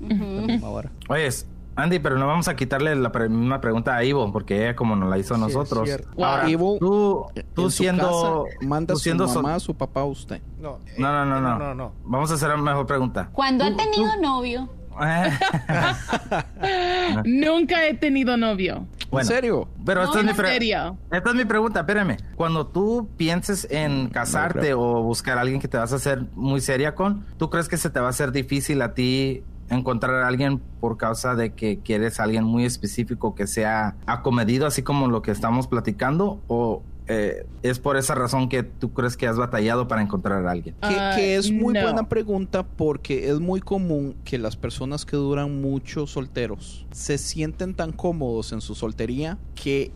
Misma 0.01 0.71
vara. 0.71 0.91
Oye, 1.09 1.29
Andy, 1.77 1.99
pero 2.01 2.19
no 2.19 2.27
vamos 2.27 2.49
a 2.49 2.57
quitarle 2.57 2.95
la 2.97 3.13
pre- 3.13 3.29
misma 3.29 3.61
pregunta 3.61 3.95
a 3.97 4.05
Ivo, 4.05 4.31
porque 4.33 4.63
ella 4.65 4.77
como 4.77 4.97
nos 4.97 5.09
la 5.09 5.19
hizo 5.19 5.35
a 5.35 5.37
Sí, 5.37 5.43
nosotros. 5.43 5.89
es 5.89 5.97
cierto. 5.97 6.25
Ahora, 6.25 6.49
Ivo, 6.51 6.77
tú, 6.79 7.27
En 7.35 7.47
tú 7.55 7.63
su 7.65 7.71
siendo... 7.71 8.47
casa, 8.49 8.67
manda 8.67 8.95
tú 8.95 8.99
su 8.99 9.05
siendo 9.05 9.29
sol- 9.29 9.43
mamá, 9.43 9.61
su 9.61 9.75
papá, 9.75 10.05
usted. 10.05 10.41
No, 10.61 10.79
eh, 10.87 10.95
No, 10.99 11.13
no, 11.13 11.25
no, 11.25 11.41
no, 11.41 11.59
no, 11.59 11.75
no. 11.75 11.93
Vamos 12.05 12.31
a 12.31 12.35
hacer 12.35 12.49
una 12.51 12.63
mejor 12.63 12.87
pregunta. 12.87 13.31
Cuando 13.33 13.65
ha 13.65 13.71
Tú- 13.71 13.77
tenido 13.77 14.11
novio, 14.21 14.69
Nunca 17.25 17.87
he 17.87 17.95
tenido 17.95 18.37
novio. 18.37 18.87
Bueno, 19.11 19.29
¿En 19.29 19.35
serio? 19.35 19.69
Pero 19.85 20.03
No, 20.03 20.07
esta, 20.07 20.21
es 20.21 20.27
mi 20.27 20.45
serio. 20.45 20.97
esta 21.11 21.31
es 21.31 21.37
mi 21.37 21.45
pregunta, 21.45 21.81
espérame. 21.81 22.17
Cuando 22.37 22.67
tú 22.67 23.09
pienses 23.17 23.67
en 23.71 24.09
casarte 24.09 24.75
o 24.75 25.03
buscar 25.03 25.39
a 25.39 25.41
alguien 25.41 25.61
que 25.61 25.69
te 25.69 25.77
vas 25.77 25.93
a 25.93 25.97
hacer 25.97 26.27
muy 26.35 26.61
seria 26.61 26.95
con, 26.95 27.25
¿tú 27.37 27.51
crees 27.51 27.69
que 27.69 27.77
se 27.77 27.91
te 27.91 27.99
va 27.99 28.07
a 28.07 28.11
hacer 28.11 28.31
difícil 28.31 28.81
a 28.83 28.95
ti 28.95 29.43
encontrar 29.69 30.23
a 30.23 30.29
alguien 30.29 30.59
por 30.81 30.97
causa 30.97 31.35
de 31.35 31.55
que 31.55 31.79
quieres 31.79 32.21
a 32.21 32.25
alguien 32.25 32.45
muy 32.45 32.65
específico 32.65 33.35
que 33.35 33.47
sea 33.47 33.97
acomedido, 34.07 34.67
así 34.67 34.83
como 34.83 35.09
lo 35.09 35.23
que 35.23 35.31
estamos 35.33 35.67
platicando? 35.67 36.41
¿O 36.47 36.83
eh, 37.13 37.45
es 37.63 37.79
por 37.81 37.97
esa 37.97 38.15
razón 38.15 38.49
que 38.49 38.63
tú 38.63 38.93
crees 38.93 39.17
que 39.17 39.27
has 39.27 39.37
batallado 39.37 39.89
para 39.89 40.01
encontrar 40.01 40.47
a 40.47 40.51
alguien? 40.53 40.75
Que, 40.81 40.95
Ah, 40.97 41.13
que 41.17 41.35
es 41.37 41.51
muy 41.51 41.75
no. 41.75 41.83
buena 41.83 42.09
pregunta 42.09 42.63
porque 42.65 43.29
es 43.31 43.41
muy 43.41 43.61
común 43.61 44.15
que 44.25 44.39
las 44.39 44.55
personas 44.57 45.05
que 45.05 45.17
duran 45.17 45.61
mucho 45.61 46.07
solteros 46.07 46.87
se 46.93 47.19
sienten 47.19 47.75
tan 47.75 47.91
cómodos 47.93 48.53
en 48.53 48.61
su 48.61 48.75
soltería 48.75 49.39
que 49.57 49.91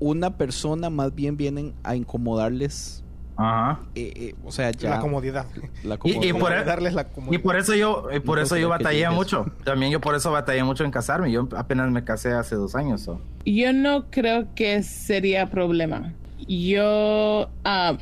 una 0.00 0.36
persona 0.38 0.88
más 0.90 1.14
bien 1.14 1.36
vienen 1.36 1.74
a 1.82 1.96
incomodarles. 1.96 3.02
Ajá. 3.36 3.80
eh, 3.96 4.12
eh, 4.14 4.34
o 4.44 4.52
sea, 4.52 4.70
ya 4.70 4.90
La 4.90 5.00
comodidad. 5.00 5.46
la 5.82 5.96
Y- 6.04 6.10
y 6.10 6.12
comodidad. 6.14 6.38
por- 6.38 6.52
Como 6.52 6.64
darles 6.64 6.94
la 6.94 7.08
comodidad. 7.08 7.34
Y 7.34 7.42
por 7.42 7.56
eso 7.56 7.74
yo, 7.74 8.06
y 8.14 8.20
por 8.20 8.38
No 8.38 8.44
eso 8.44 8.56
yo 8.56 8.68
que 8.68 8.70
batallé 8.70 9.10
mucho. 9.10 9.46
También 9.64 9.90
yo 9.90 10.00
por 10.00 10.14
eso 10.14 10.30
batallé 10.30 10.62
mucho 10.62 10.84
en 10.84 10.92
casarme. 10.92 11.32
Yo 11.32 11.48
apenas 11.56 11.90
me 11.90 12.04
casé 12.04 12.30
hace 12.32 12.54
dos 12.54 12.76
años. 12.76 13.00
so. 13.00 13.20
Yo 13.44 13.72
no 13.72 14.08
creo 14.10 14.46
que 14.54 14.84
sería 14.84 15.50
problema. 15.50 16.12
Yo, 16.46 17.48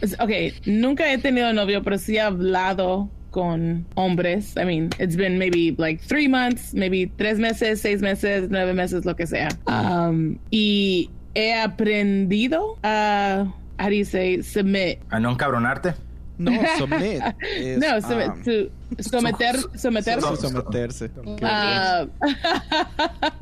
es- 0.00 0.16
ok, 0.18 0.30
nunca 0.66 1.12
he 1.12 1.18
tenido 1.18 1.52
novio, 1.52 1.82
pero 1.82 1.98
sí 1.98 2.16
he 2.16 2.20
hablado 2.20 3.08
con 3.30 3.86
hombres. 3.94 4.54
I 4.56 4.64
mean, 4.64 4.90
it's 4.98 5.16
been 5.16 5.38
maybe 5.38 5.74
like 5.78 6.02
three 6.02 6.28
months, 6.28 6.74
maybe 6.74 7.06
tres 7.16 7.38
meses, 7.38 7.80
seis 7.80 8.02
meses, 8.02 8.48
nueve 8.50 8.74
meses, 8.74 9.04
lo 9.04 9.14
que 9.16 9.26
sea. 9.26 9.48
Um, 9.66 10.38
y 10.50 11.08
he 11.34 11.54
aprendido 11.54 12.76
a, 12.82 13.46
how 13.78 13.88
do 13.88 13.94
you 13.94 14.04
say, 14.04 14.42
submit. 14.42 14.98
A 15.10 15.18
no 15.20 15.30
encabronarte. 15.30 15.94
No, 16.42 16.52
submit. 16.78 17.22
es, 17.40 17.78
no, 17.78 17.96
um, 17.96 18.42
to, 18.42 18.70
someter, 19.02 19.56
someter. 19.76 20.20
someterse. 20.20 21.10
Ah, 21.42 22.06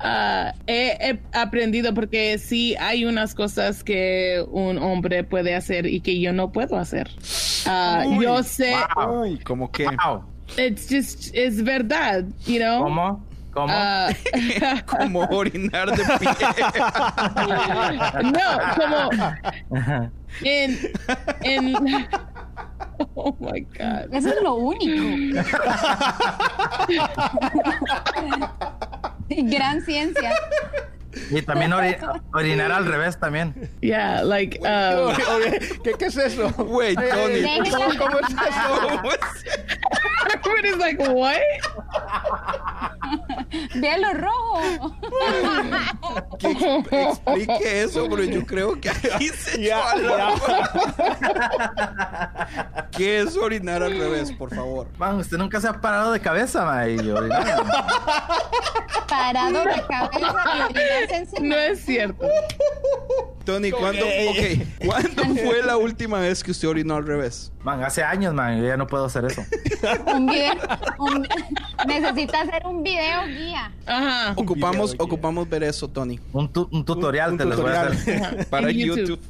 ah, 0.00 0.52
he, 0.66 0.96
he 1.00 1.18
aprendido 1.32 1.94
porque 1.94 2.38
sí 2.38 2.74
hay 2.78 3.04
unas 3.04 3.34
cosas 3.34 3.84
que 3.84 4.44
un 4.50 4.78
hombre 4.78 5.24
puede 5.24 5.54
hacer 5.54 5.86
y 5.86 6.00
que 6.00 6.20
yo 6.20 6.32
no 6.32 6.52
puedo 6.52 6.76
hacer. 6.76 7.10
Ah, 7.66 8.04
yo 8.20 8.42
sé, 8.42 8.74
Wow. 8.94 9.22
Ay, 9.22 9.38
como 9.38 9.70
que. 9.70 9.86
Wow. 9.86 10.24
it's 10.56 10.88
just, 10.88 11.34
es 11.34 11.62
verdad, 11.62 12.24
you 12.46 12.58
know? 12.58 12.82
¿Cómo? 12.82 13.25
¿Cómo? 13.56 13.72
Ah, 13.72 14.10
Como 14.86 15.20
orinar 15.30 15.90
de 15.90 16.04
pie. 16.18 16.28
no, 18.22 18.58
como 18.76 19.08
en, 20.42 20.78
en, 21.40 21.74
oh 23.14 23.34
my 23.40 23.62
God. 23.62 24.12
Eso 24.12 24.28
es 24.28 24.42
lo 24.42 24.56
único. 24.56 25.42
Gran 29.30 29.80
ciencia. 29.80 30.34
Y 31.30 31.42
también 31.42 31.72
ori- 31.72 31.96
orinar 32.34 32.72
al 32.72 32.86
revés 32.86 33.18
también. 33.18 33.70
Yeah, 33.80 34.22
like, 34.22 34.58
um, 34.60 35.14
¿Qué, 35.84 35.92
¿Qué 35.94 36.06
es 36.06 36.16
eso? 36.16 36.50
Güey, 36.50 36.94
Tony. 36.94 37.40
Déjela. 37.40 37.78
¿Cómo 37.98 38.18
es 38.20 38.28
eso? 38.30 39.16
everybody's 40.44 40.76
like, 40.78 40.98
what? 41.08 41.36
Ve 43.74 43.98
lo 43.98 44.12
rojo. 44.14 44.96
Que 46.38 46.50
ex- 46.50 46.92
explique 46.92 47.82
eso, 47.82 48.06
pero 48.10 48.24
yo 48.24 48.44
creo 48.44 48.80
que 48.80 48.90
aquí 48.90 49.28
se 49.28 49.72
a 49.72 49.94
la- 49.96 50.34
¿Qué 52.90 53.20
es 53.20 53.36
orinar 53.36 53.82
al 53.82 53.98
revés, 53.98 54.32
por 54.32 54.54
favor? 54.54 54.88
Man, 54.98 55.16
usted 55.16 55.36
nunca 55.38 55.60
se 55.60 55.68
ha 55.68 55.80
parado 55.80 56.12
de 56.12 56.20
cabeza, 56.20 56.64
ma, 56.64 56.88
y 56.88 56.98
orinar. 57.10 57.62
Parado 59.08 59.64
de 59.64 59.82
cabeza 59.86 60.68
y 60.70 60.74
encima. 61.10 61.46
No 61.48 61.56
es 61.56 61.80
cierto. 61.84 62.26
Tony, 63.44 63.70
¿cuándo, 63.70 64.04
ok, 64.04 64.84
¿cuándo 64.86 65.22
fue 65.44 65.62
la 65.64 65.76
última 65.76 66.18
vez 66.18 66.42
que 66.42 66.50
usted 66.50 66.66
orinó 66.68 66.96
al 66.96 67.06
revés? 67.06 67.52
Man, 67.62 67.82
hace 67.84 68.02
años, 68.02 68.34
man, 68.34 68.58
yo 68.60 68.66
ya 68.66 68.76
no 68.76 68.86
puedo 68.88 69.04
hacer 69.04 69.24
eso. 69.24 69.44
Un 70.12 70.26
video. 70.26 70.52
un- 70.98 71.26
necesita 71.86 72.40
hacer 72.40 72.66
un 72.66 72.82
video 72.82 73.26
guía. 73.28 73.70
Ajá. 73.86 74.32
Ocupamos, 74.36 74.92
video, 74.92 75.04
ocupamos 75.06 75.48
ver 75.48 75.62
eso, 75.62 75.86
Tony. 75.88 76.18
Un, 76.32 76.52
tu- 76.52 76.68
un 76.72 76.84
tutorial 76.84 77.32
Un 77.32 77.38
te 77.38 77.44
les 77.44 77.56
voy 77.56 77.70
a 77.70 77.82
hacer. 77.82 78.46
Para 78.50 78.70
YouTube. 78.70 78.98
YouTube. 79.08 79.20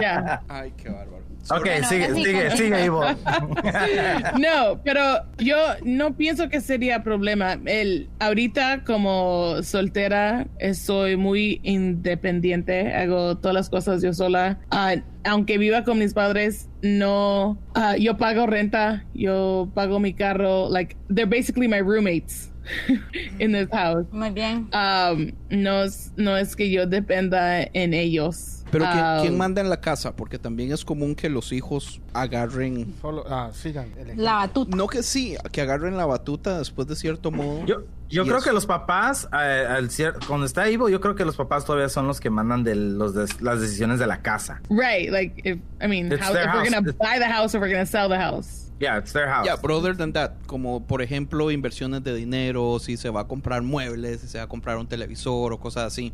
Yeah. 0.00 0.42
Ay, 0.48 0.72
qué 0.76 0.88
bárbaro. 0.88 1.27
Ok, 1.50 1.64
Bueno, 1.64 1.88
sigue, 1.88 2.14
sigue, 2.14 2.50
sigue, 2.56 2.84
Ivo. 2.84 3.02
No, 4.38 4.80
pero 4.84 5.00
yo 5.38 5.56
no 5.82 6.16
pienso 6.16 6.48
que 6.48 6.60
sería 6.60 7.02
problema. 7.02 7.58
El, 7.64 8.10
ahorita 8.18 8.84
como 8.84 9.62
soltera 9.62 10.46
soy 10.74 11.16
muy 11.16 11.60
independiente, 11.62 12.92
hago 12.94 13.38
todas 13.38 13.54
las 13.54 13.70
cosas 13.70 14.02
yo 14.02 14.12
sola. 14.12 14.58
Ah, 14.70 14.96
aunque 15.24 15.58
viva 15.58 15.84
con 15.84 15.98
mis 15.98 16.12
padres, 16.12 16.68
no, 16.82 17.58
ah, 17.74 17.96
yo 17.96 18.16
pago 18.16 18.46
renta, 18.46 19.04
yo 19.14 19.70
pago 19.74 20.00
mi 20.00 20.12
carro, 20.12 20.68
like 20.68 20.96
they're 21.08 21.26
basically 21.28 21.66
my 21.68 21.80
roommates 21.80 22.52
in 23.38 23.52
this 23.52 23.68
house. 23.72 24.06
Muy 24.12 24.30
bien. 24.30 24.68
Um, 24.72 25.32
no, 25.50 25.82
es- 25.84 26.12
no 26.16 26.36
es 26.36 26.54
que 26.56 26.70
yo 26.70 26.86
dependa 26.86 27.62
en 27.62 27.94
ellos. 27.94 28.54
Pero 28.70 28.84
¿quién, 28.84 28.98
Ah, 29.02 29.18
quién 29.22 29.36
manda 29.38 29.62
en 29.62 29.70
la 29.70 29.80
casa? 29.80 30.14
Porque 30.14 30.38
también 30.38 30.72
es 30.72 30.84
común 30.84 31.14
que 31.14 31.30
los 31.30 31.52
hijos 31.52 32.02
agarren... 32.12 32.94
Solo, 33.00 33.24
ah, 33.26 33.48
sigan. 33.54 33.88
La 34.16 34.34
batuta. 34.34 34.76
No 34.76 34.86
que 34.88 35.02
sí, 35.02 35.36
que 35.52 35.62
agarren 35.62 35.96
la 35.96 36.04
batuta 36.04 36.58
después 36.58 36.86
de 36.86 36.94
cierto 36.94 37.30
modo. 37.30 37.64
Yo, 37.64 37.84
yo 38.10 38.24
creo 38.24 38.36
eso. 38.36 38.44
que 38.46 38.52
los 38.52 38.66
papás, 38.66 39.26
eh, 39.32 39.66
al 39.66 39.88
cier- 39.88 40.14
cuando 40.26 40.44
está 40.44 40.68
Ivo, 40.68 40.90
yo 40.90 41.00
creo 41.00 41.14
que 41.14 41.24
los 41.24 41.34
papás 41.36 41.64
todavía 41.64 41.88
son 41.88 42.06
los 42.06 42.20
que 42.20 42.28
mandan 42.28 42.62
de 42.62 42.74
los 42.74 43.14
des- 43.14 43.40
las 43.40 43.58
decisiones 43.62 44.00
de 44.00 44.06
la 44.06 44.20
casa. 44.20 44.60
Right, 44.68 45.10
like 45.10 45.40
if 45.48 45.58
I 45.82 45.86
mean, 45.88 46.10
how, 46.12 46.16
if 46.34 46.34
we're 46.52 46.70
gonna 46.70 46.82
buy 46.82 47.18
the 47.18 47.24
house 47.32 47.54
or 47.54 47.60
we're 47.62 47.72
gonna 47.72 47.86
sell 47.86 48.10
the 48.10 48.18
house. 48.18 48.67
Yeah, 48.80 48.98
it's 48.98 49.12
their 49.12 49.26
house. 49.28 49.44
Ya, 49.46 49.56
but 49.56 49.70
other 49.72 49.96
than 49.96 50.12
that, 50.12 50.32
como 50.46 50.86
por 50.86 51.02
ejemplo 51.02 51.50
inversiones 51.50 52.04
de 52.04 52.14
dinero, 52.14 52.78
si 52.78 52.96
se 52.96 53.10
va 53.10 53.22
a 53.22 53.26
comprar 53.26 53.62
muebles, 53.62 54.20
si 54.20 54.28
se 54.28 54.38
va 54.38 54.44
a 54.44 54.48
comprar 54.48 54.76
un 54.78 54.86
televisor 54.86 55.52
o 55.52 55.58
cosas 55.58 55.84
así. 55.92 56.12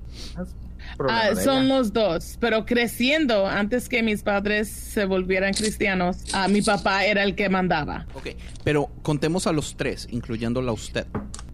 De 0.99 1.43
son 1.43 1.65
ella. 1.65 1.77
los 1.79 1.93
dos, 1.95 2.37
pero 2.41 2.67
creciendo 2.67 3.47
antes 3.47 3.89
que 3.89 4.03
mis 4.03 4.23
padres 4.23 4.69
se 4.69 5.07
volvieran 5.07 5.55
cristianos, 5.55 6.19
ah, 6.35 6.47
mi 6.47 6.61
papá 6.61 7.07
era 7.07 7.23
el 7.23 7.35
que 7.35 7.49
mandaba, 7.49 8.07
Ok, 8.15 8.29
pero 8.65 8.91
contemos 9.03 9.47
a 9.47 9.53
los 9.53 9.77
tres, 9.77 10.07
incluyéndola 10.11 10.71
a 10.71 10.75
usted. 10.75 11.07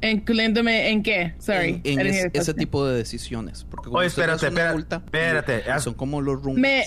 incluyéndome 0.03 0.91
en 0.91 1.03
qué, 1.05 1.35
sorry, 1.39 1.81
en, 1.85 2.01
en 2.01 2.07
es- 2.09 2.31
ese 2.33 2.55
tipo 2.55 2.85
de 2.87 2.97
decisiones. 2.97 3.65
Porque 3.71 3.89
es 4.05 4.07
espérate, 4.13 4.47
espérate, 4.49 4.69
adulta, 4.69 4.97
espérate, 5.05 5.63
son 5.81 5.95
como 5.95 6.21
los 6.21 6.43
Me- 6.43 6.85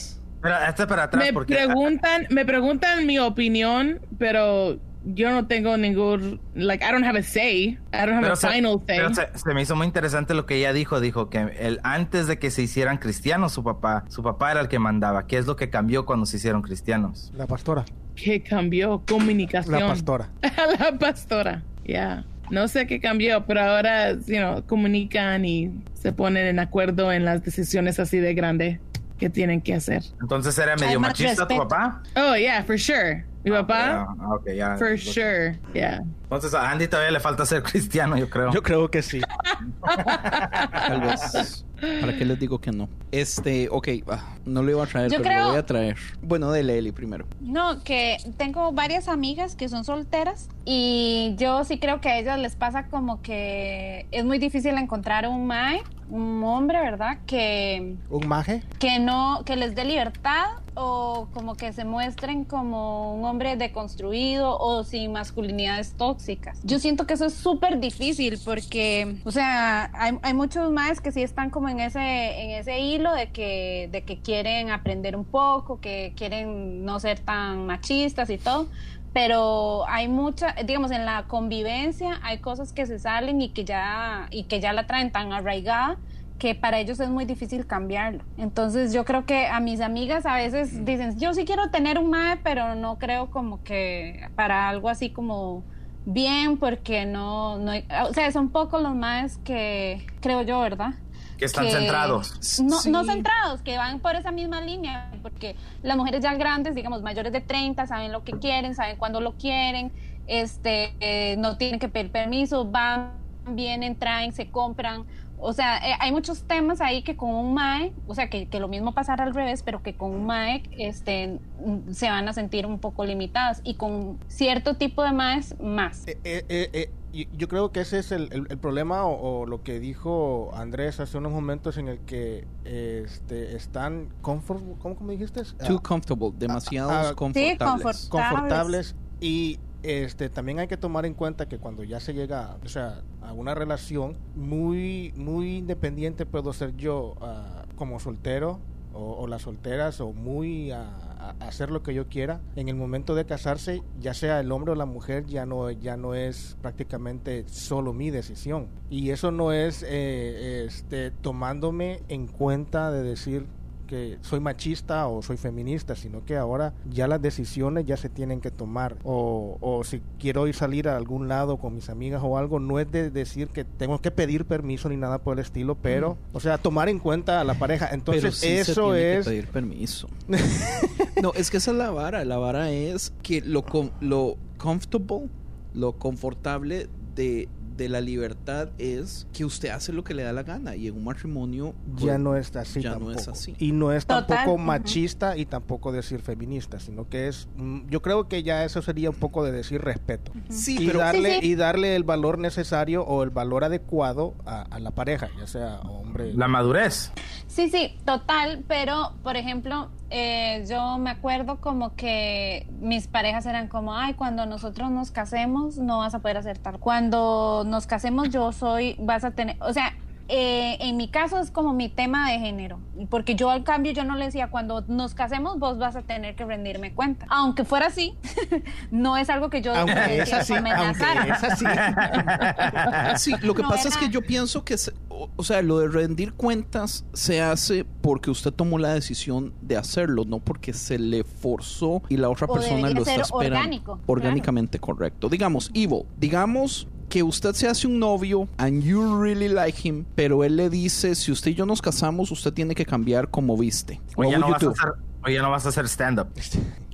este 0.70 0.88
para 0.88 1.04
atrás 1.04 1.24
me 1.26 1.34
porque 1.34 1.56
preguntan, 1.56 2.28
me 2.30 2.46
preguntan 2.46 3.06
mi 3.06 3.20
opinión, 3.20 4.00
pero 4.18 4.78
yo 5.06 5.32
no 5.32 5.48
tengo 5.48 5.76
ningún, 5.76 6.40
like 6.56 6.84
I 6.86 6.92
don't 6.92 7.06
have 7.06 7.20
a 7.20 7.24
say, 7.24 7.78
I 7.94 8.06
don't 8.06 8.12
have 8.14 8.22
Pero 8.22 8.34
a 8.34 8.36
se, 8.38 8.48
final 8.50 8.74
say. 8.88 8.98
pero 8.98 9.14
se- 9.14 9.30
se 9.38 9.54
me 9.54 9.62
hizo 9.62 9.76
muy 9.76 9.86
interesante 9.86 10.34
lo 10.34 10.46
que 10.46 10.56
ella 10.56 10.72
dijo. 10.74 11.02
Dijo 11.02 11.30
que 11.30 11.40
el, 11.60 11.80
antes 11.84 12.28
de 12.28 12.40
que 12.40 12.52
se 12.52 12.62
hicieran 12.62 12.98
cristianos, 12.98 13.52
su 13.54 13.64
papá, 13.64 14.06
su 14.08 14.24
papá 14.24 14.52
era 14.52 14.62
el 14.62 14.70
que 14.70 14.80
mandaba. 14.80 15.28
¿Qué 15.28 15.38
es 15.38 15.46
lo 15.46 15.56
que 15.58 15.70
cambió 15.70 16.06
cuando 16.06 16.26
se 16.26 16.38
hicieron 16.38 16.62
cristianos? 16.62 17.32
La 17.36 17.48
pastora. 17.48 17.84
¿Qué 18.16 18.42
cambió? 18.44 19.04
Comunicación. 19.08 19.78
La 19.80 19.88
pastora. 19.88 20.30
la 20.80 20.98
pastora. 20.98 21.64
Ya. 21.86 22.24
No 22.50 22.68
sé 22.68 22.86
qué 22.88 23.00
cambió, 23.00 23.46
pero 23.46 23.62
ahora, 23.62 24.12
you 24.14 24.38
know, 24.38 24.64
comunican 24.66 25.44
y 25.46 25.72
se 25.96 26.14
ponen 26.14 26.46
en 26.46 26.60
acuerdo 26.60 27.12
en 27.12 27.26
las 27.26 27.44
decisiones 27.44 28.00
así 28.00 28.20
de 28.20 28.34
grande 28.36 28.80
que 29.24 29.30
tienen 29.30 29.62
que 29.62 29.74
hacer. 29.74 30.04
Entonces 30.22 30.58
era 30.58 30.76
medio 30.76 31.00
machista 31.00 31.48
tu 31.48 31.56
papá. 31.58 32.02
Oh, 32.18 32.36
yeah, 32.36 32.62
for 32.66 32.78
sure. 32.78 33.24
Mi 33.46 33.52
papá, 33.52 34.06
Ah, 34.20 34.34
ok, 34.36 34.54
ya. 34.54 34.76
for 34.78 34.98
sure. 34.98 35.58
Yeah. 35.74 36.02
Entonces 36.36 36.60
a 36.60 36.70
Andy 36.72 36.88
todavía 36.88 37.12
le 37.12 37.20
falta 37.20 37.46
ser 37.46 37.64
cristiano, 37.64 38.18
yo 38.18 38.30
creo. 38.30 38.52
Yo 38.52 38.62
creo 38.64 38.90
que 38.90 39.02
sí. 39.02 39.22
Tal 39.86 41.02
vez. 41.02 41.66
¿Para 42.00 42.18
qué 42.18 42.24
les 42.24 42.40
digo 42.40 42.60
que 42.60 42.72
no? 42.72 42.88
Este, 43.12 43.68
ok, 43.70 43.90
ah, 44.10 44.36
no 44.46 44.64
lo 44.64 44.72
iba 44.72 44.84
a 44.84 44.88
traer, 44.88 45.12
Yo 45.12 45.18
pero 45.18 45.30
creo- 45.30 45.44
lo 45.44 45.50
voy 45.50 45.58
a 45.60 45.66
traer. 45.66 45.98
Bueno, 46.22 46.50
dele 46.52 46.78
Eli 46.78 46.92
primero. 46.94 47.26
No, 47.42 47.84
que 47.84 48.18
tengo 48.38 48.72
varias 48.72 49.10
amigas 49.10 49.56
que 49.56 49.68
son 49.68 49.84
solteras 49.84 50.48
y 50.64 51.36
yo 51.38 51.66
sí 51.66 51.80
creo 51.80 52.00
que 52.00 52.10
a 52.10 52.18
ellas 52.20 52.40
les 52.40 52.56
pasa 52.56 52.88
como 52.88 53.22
que 53.22 54.08
es 54.12 54.24
muy 54.24 54.40
difícil 54.40 54.78
encontrar 54.78 55.28
un 55.28 55.46
mae, 55.46 55.82
un 56.10 56.42
hombre, 56.46 56.80
¿verdad? 56.80 57.18
Que, 57.26 57.96
¿Un 58.10 58.28
maje? 58.30 58.64
que 58.80 59.00
no, 59.00 59.42
que 59.46 59.58
les 59.58 59.76
dé 59.76 59.84
libertad 59.84 60.46
o 60.76 61.28
como 61.34 61.56
que 61.56 61.74
se 61.74 61.84
muestren 61.84 62.46
como 62.46 63.14
un 63.14 63.26
hombre 63.26 63.58
deconstruido 63.58 64.58
o 64.58 64.84
sin 64.86 65.12
masculinidades 65.12 65.94
tóxicas. 65.96 66.23
Yo 66.64 66.80
siento 66.80 67.06
que 67.06 67.14
eso 67.14 67.26
es 67.26 67.34
súper 67.34 67.80
difícil 67.80 68.40
porque, 68.44 69.18
o 69.26 69.32
sea, 69.32 69.92
hay, 69.94 70.18
hay 70.22 70.34
muchos 70.34 70.72
más 70.72 71.02
que 71.02 71.12
sí 71.12 71.22
están 71.22 71.50
como 71.50 71.70
en 71.70 71.80
ese, 71.80 72.00
en 72.00 72.52
ese 72.52 72.80
hilo 72.80 73.14
de 73.14 73.30
que, 73.32 73.90
de 73.92 74.04
que 74.04 74.20
quieren 74.20 74.70
aprender 74.70 75.16
un 75.16 75.26
poco, 75.26 75.80
que 75.80 76.14
quieren 76.16 76.86
no 76.86 77.00
ser 77.00 77.20
tan 77.20 77.66
machistas 77.66 78.30
y 78.30 78.38
todo. 78.38 78.68
Pero 79.14 79.88
hay 79.88 80.08
mucha, 80.08 80.56
digamos, 80.66 80.90
en 80.90 81.06
la 81.06 81.26
convivencia 81.28 82.20
hay 82.24 82.40
cosas 82.40 82.74
que 82.74 82.88
se 82.88 82.98
salen 82.98 83.42
y 83.42 83.50
que 83.50 83.64
ya, 83.64 84.28
y 84.32 84.46
que 84.46 84.60
ya 84.60 84.74
la 84.74 84.88
traen 84.88 85.12
tan 85.12 85.34
arraigada 85.34 85.98
que 86.40 86.56
para 86.56 86.80
ellos 86.80 87.00
es 87.00 87.10
muy 87.10 87.26
difícil 87.26 87.68
cambiarlo. 87.68 88.24
Entonces 88.38 88.92
yo 88.92 89.06
creo 89.06 89.26
que 89.26 89.48
a 89.48 89.60
mis 89.60 89.82
amigas 89.82 90.26
a 90.26 90.36
veces 90.36 90.84
dicen, 90.84 91.18
yo 91.20 91.34
sí 91.34 91.46
quiero 91.46 91.70
tener 91.70 92.00
un 92.00 92.10
MAE, 92.10 92.38
pero 92.44 92.76
no 92.76 92.98
creo 92.98 93.30
como 93.30 93.64
que 93.64 94.28
para 94.36 94.68
algo 94.68 94.90
así 94.90 95.12
como 95.12 95.64
bien, 96.06 96.58
porque 96.58 97.06
no, 97.06 97.58
no 97.60 97.72
hay- 97.72 97.86
o 98.10 98.14
sea, 98.14 98.32
son 98.32 98.50
pocos 98.50 98.82
los 98.82 98.96
MAEs 98.96 99.38
que 99.40 100.06
creo 100.22 100.42
yo, 100.42 100.60
¿verdad? 100.60 100.94
Que 101.38 101.46
están 101.46 101.68
centrados. 101.70 102.62
No, 102.62 102.80
Sí. 102.80 102.90
no 102.92 103.04
centrados, 103.04 103.62
que 103.62 103.78
van 103.78 104.00
por 104.00 104.16
esa 104.16 104.32
misma 104.32 104.62
línea, 104.62 105.12
porque 105.22 105.56
las 105.82 105.98
mujeres 105.98 106.22
ya 106.24 106.34
grandes, 106.36 106.76
digamos, 106.76 107.02
mayores 107.02 107.34
de 107.34 107.42
30, 107.42 107.88
saben 107.88 108.12
lo 108.12 108.24
que 108.24 108.34
quieren, 108.34 108.76
saben 108.76 108.98
cuándo 108.98 109.20
lo 109.20 109.34
quieren, 109.34 109.92
este, 110.28 110.94
eh, 111.00 111.36
no 111.38 111.58
tienen 111.58 111.80
que 111.80 111.90
pedir 111.90 112.12
permiso, 112.12 112.66
van, 112.66 113.12
vienen, 113.50 113.96
traen, 113.98 114.32
se 114.32 114.50
compran, 114.50 115.04
O 115.46 115.52
sea, 115.54 115.78
eh, 115.78 115.96
hay 116.00 116.12
muchos 116.14 116.44
temas 116.44 116.80
ahí 116.80 117.04
que 117.04 117.18
con 117.18 117.30
un 117.30 117.54
MAE, 117.54 117.92
o 118.08 118.16
sea, 118.16 118.30
que, 118.30 118.48
que 118.48 118.60
lo 118.62 118.68
mismo 118.70 118.94
pasará 118.94 119.26
al 119.26 119.34
revés, 119.34 119.62
pero 119.62 119.84
que 119.84 119.94
con 119.94 120.12
un 120.12 120.26
MAE 120.26 120.64
este, 120.78 121.40
mm, 121.66 121.92
se 121.92 122.10
van 122.10 122.28
a 122.30 122.34
sentir 122.34 122.66
un 122.66 122.80
poco 122.80 123.04
limitadas 123.06 123.60
y 123.66 123.76
con 123.76 124.18
cierto 124.28 124.76
tipo 124.76 125.04
de 125.04 125.12
MAEs 125.12 125.60
más. 125.60 126.08
Eh, 126.08 126.18
eh, 126.24 126.46
eh, 126.48 126.70
eh, 127.14 127.28
yo 127.38 127.48
creo 127.50 127.72
que 127.74 127.82
ese 127.82 128.00
es 128.00 128.12
el, 128.14 128.30
el- 128.32 128.48
el 128.50 128.58
problema 128.58 129.06
o, 129.06 129.42
o 129.42 129.46
lo 129.46 129.62
que 129.64 129.80
dijo 129.82 130.52
Andrés 130.56 131.00
hace 131.02 131.18
unos 131.18 131.32
momentos 131.34 131.78
en 131.78 131.90
el 131.90 132.00
que 132.00 132.48
este, 132.66 133.56
están 133.56 134.08
comfort, 134.22 134.62
¿cómo, 134.80 134.96
cómo 134.96 135.12
dijiste? 135.12 135.44
Too 135.44 135.76
Ah, 135.78 135.82
comfortable, 135.84 136.32
demasiados 136.38 136.92
ah, 136.94 137.10
Sí, 137.10 137.16
confortables. 137.16 137.86
confort- 137.86 138.10
confortables 138.10 138.96
y 139.20 139.60
este 139.84 140.30
también 140.30 140.60
hay 140.60 140.68
que 140.68 140.78
tomar 140.78 141.06
en 141.06 141.14
cuenta 141.14 141.46
que 141.48 141.58
cuando 141.58 141.84
ya 141.84 142.00
se 142.00 142.14
llega 142.14 142.58
o 142.64 142.70
sea 142.70 143.02
a 143.26 143.34
una 143.34 143.56
relación 143.56 144.18
muy 144.36 145.14
muy 145.16 145.58
independiente 145.58 146.26
puedo 146.26 146.54
ser 146.54 146.76
yo 146.76 147.16
ah, 147.22 147.66
como 147.76 148.00
soltero 148.00 148.60
o, 148.94 149.26
las 149.26 149.42
solteras 149.42 150.00
o 150.02 150.14
muy 150.14 150.72
a 150.72 151.04
hacer 151.40 151.72
lo 151.72 151.84
que 151.84 151.94
yo 151.94 152.08
quiera. 152.08 152.42
En 152.56 152.70
el 152.70 152.76
momento 152.76 153.16
de 153.16 153.26
casarse 153.26 153.82
ya 154.00 154.14
sea 154.14 154.40
el 154.40 154.52
hombre 154.52 154.72
o 154.72 154.76
la 154.76 154.86
mujer 154.86 155.26
ya 155.26 155.46
no 155.46 155.72
ya 155.72 155.98
no 155.98 156.16
es 156.16 156.58
prácticamente 156.62 157.46
solo 157.48 157.94
mi 157.94 158.10
decisión. 158.10 158.68
Y 158.90 159.12
eso 159.12 159.32
no 159.32 159.52
es 159.52 159.84
eh, 159.88 160.66
este 160.68 161.12
tomándome 161.12 162.02
en 162.10 162.28
cuenta 162.28 162.92
de 162.92 163.04
decir 163.04 163.46
que 163.88 164.18
soy 164.22 164.40
machista 164.40 165.08
o 165.08 165.22
soy 165.22 165.38
feminista, 165.38 165.96
sino 165.96 166.26
que 166.26 166.38
ahora 166.38 166.74
ya 166.90 167.08
las 167.08 167.22
decisiones 167.22 167.86
ya 167.86 167.98
se 167.98 168.10
tienen 168.10 168.42
que 168.42 168.52
tomar. 168.52 168.98
O, 169.04 169.58
o 169.62 169.84
si 169.84 170.02
quiero 170.20 170.48
ir 170.48 170.56
salir 170.56 170.88
a 170.88 170.98
algún 170.98 171.28
lado 171.28 171.58
con 171.58 171.76
mis 171.76 171.90
amigas 171.90 172.22
o 172.24 172.38
algo, 172.38 172.60
no 172.60 172.80
es 172.80 172.92
de 172.92 173.10
decir 173.12 173.48
que 173.50 173.64
tengo 173.64 174.00
que 174.00 174.12
pedir 174.12 174.46
permiso 174.46 174.90
ni 174.90 174.98
nada 174.98 175.20
por 175.20 175.38
el 175.38 175.46
estilo, 175.46 175.76
pero, 175.76 176.18
o 176.32 176.40
sea, 176.40 176.58
tomar 176.58 176.90
en 176.90 177.00
cuenta 177.00 177.42
a 177.42 177.44
la 177.44 177.54
pareja. 177.56 177.90
Entonces, 177.92 178.36
sí 178.36 178.48
se 178.48 178.72
eso 178.72 178.92
que 178.92 179.18
es... 179.20 179.26
pedir 179.26 179.48
permiso. 179.48 180.08
no, 181.22 181.34
es 181.36 181.50
que 181.52 181.58
esa 181.58 181.72
es 181.72 181.78
la 181.78 181.90
vara. 181.92 182.26
La 182.26 182.38
vara 182.38 182.72
es 182.72 183.14
que 183.22 183.42
lo, 183.42 183.64
com- 183.64 183.92
lo 184.00 184.38
comfortable, 184.58 185.30
lo 185.74 185.94
confortable 185.94 186.88
de, 187.16 187.48
de 187.76 187.90
la 187.90 188.02
libertad 188.02 188.70
es 188.78 189.28
que 189.34 189.46
usted 189.46 189.70
hace 189.70 189.92
lo 189.94 190.04
que 190.04 190.14
le 190.14 190.24
da 190.24 190.34
la 190.34 190.44
gana. 190.44 190.76
Y 190.76 190.88
en 190.88 190.96
un 190.98 191.04
matrimonio 191.04 191.74
Ya 191.96 192.06
pues, 192.06 192.20
no 192.20 192.36
es 192.36 192.56
así 192.56 192.82
ya 192.82 192.96
no 192.98 193.12
es 193.12 193.28
así. 193.28 193.56
Y 193.60 193.72
no 193.72 193.92
es 193.92 194.06
Total, 194.06 194.26
tampoco 194.28 194.58
machista 194.58 195.38
y 195.38 195.46
tampoco 195.46 195.92
decir 195.92 196.22
feminista, 196.22 196.80
sino 196.80 197.08
que 197.10 197.28
es... 197.28 197.48
mm, 197.56 197.90
Yo 197.90 198.02
creo 198.02 198.28
que 198.28 198.44
ya 198.44 198.64
eso 198.66 198.82
sería 198.82 199.10
un 199.10 199.16
poco 199.16 199.44
de 199.44 199.52
decir 199.52 199.82
respeto. 199.82 200.32
Sí, 200.50 200.78
y 200.80 200.88
pero 200.88 201.00
darle 201.00 201.36
Sí, 201.36 201.40
sí. 201.42 201.48
y 201.52 201.56
darle 201.56 201.96
el 201.96 202.04
valor 202.04 202.38
necesario 202.38 203.04
o 203.04 203.24
el 203.24 203.30
valor 203.30 203.64
adecuado 203.64 204.34
a, 204.46 204.62
a 204.64 204.80
la 204.80 204.92
pareja, 204.92 205.30
ya 205.40 205.48
sea 205.48 205.80
hombre. 205.82 206.34
La 206.34 206.48
madurez. 206.48 207.12
Sí, 207.48 207.70
sí, 207.70 207.96
total, 208.06 208.64
pero 208.68 209.14
por 209.24 209.36
ejemplo, 209.38 209.90
eh, 210.16 210.64
yo 210.70 211.00
me 211.00 211.10
acuerdo 211.10 211.60
como 211.60 211.96
que 211.96 212.68
mis 212.80 213.08
parejas 213.08 213.48
eran 213.48 213.68
como, 213.68 213.96
ay, 213.96 214.14
cuando 214.14 214.46
nosotros 214.46 214.92
nos 214.92 215.10
casemos 215.10 215.78
no 215.78 215.98
vas 215.98 216.14
a 216.14 216.20
poder 216.20 216.38
hacer 216.38 216.60
tal. 216.60 216.80
Cuando 216.80 217.64
nos 217.66 217.88
casemos 217.88 218.30
yo 218.30 218.52
soy, 218.52 218.96
vas 219.00 219.24
a 219.24 219.32
tener, 219.32 219.58
o 219.60 219.74
sea, 219.74 219.94
eh, 220.36 220.78
en 220.80 220.98
mi 220.98 221.10
caso 221.10 221.38
es 221.38 221.52
como 221.52 221.74
mi 221.74 221.90
tema 221.90 222.32
de 222.32 222.40
género, 222.40 222.80
porque 223.12 223.36
yo 223.36 223.52
al 223.52 223.64
cambio 223.64 223.92
yo 223.92 224.04
no 224.04 224.16
le 224.16 224.26
decía, 224.26 224.48
cuando 224.50 224.84
nos 224.88 225.14
casemos 225.14 225.60
vos 225.60 225.78
vas 225.78 225.96
a 225.96 226.02
tener 226.02 226.36
que 226.36 226.44
rendirme 226.44 226.92
cuenta. 226.96 227.28
Aunque 227.30 227.64
fuera 227.66 227.86
así, 227.86 228.16
no 228.92 229.16
es 229.16 229.30
algo 229.30 229.52
que 229.52 229.62
yo 229.62 229.76
aunque 229.76 229.94
decía 229.94 230.24
es 230.24 230.34
así, 230.34 230.54
aunque 230.56 231.30
es 231.30 231.44
así. 231.44 231.66
Sí, 233.18 233.32
lo 233.44 233.54
que 233.54 233.62
No, 233.62 233.70
pasa 233.70 233.90
es 233.90 233.98
que 233.98 234.10
yo 234.10 234.22
pienso 234.24 234.64
que, 234.64 234.78
se- 234.78 234.94
o, 235.10 235.30
o 235.36 235.44
sea, 235.44 235.62
lo 235.62 235.78
de 235.80 235.88
rendir 235.88 236.34
cuentas 236.34 237.06
se 237.14 237.42
hace 237.42 237.86
porque 238.02 238.32
usted 238.32 238.52
tomó 238.52 238.80
la 238.80 238.94
decisión 238.94 239.54
de 239.62 239.78
hacerlo, 239.78 240.26
no 240.26 240.40
porque 240.40 240.74
se 240.74 240.98
le 240.98 241.24
forzó 241.24 242.02
y 242.10 242.18
la 242.18 242.30
otra 242.30 242.48
O 242.50 242.54
persona 242.54 242.90
lo 242.90 243.02
está 243.02 243.16
esperando. 243.22 243.58
orgánico, 243.58 244.00
Orgánicamente 244.08 244.80
correcto. 244.80 245.30
Digamos, 245.30 245.70
Evil, 245.76 246.04
digamos 246.18 246.88
que 247.14 247.22
usted 247.22 247.54
se 247.54 247.68
hace 247.68 247.86
un 247.86 248.00
novio 248.00 248.48
and 248.58 248.82
you 248.82 249.22
really 249.22 249.48
like 249.48 249.88
him, 249.88 250.04
pero 250.16 250.44
él 250.44 250.56
le 250.56 250.68
dice, 250.68 251.14
si 251.14 251.32
usted 251.32 251.52
y 251.52 251.54
yo 251.54 251.64
nos 251.64 251.80
casamos, 251.80 252.32
usted 252.32 252.52
tiene 252.52 252.74
que 252.74 252.88
cambiar 252.88 253.30
como 253.30 253.56
viste. 253.56 254.02
O 254.16 254.24
ya, 254.24 254.40
no 254.40 254.50
vas 254.50 254.64
a 254.64 254.70
hacer, 254.72 254.94
o 255.24 255.30
ya 255.30 255.44
no 255.44 255.52
vas 255.52 255.64
a 255.68 255.70
hacer 255.70 255.88
stand-up. 255.88 256.30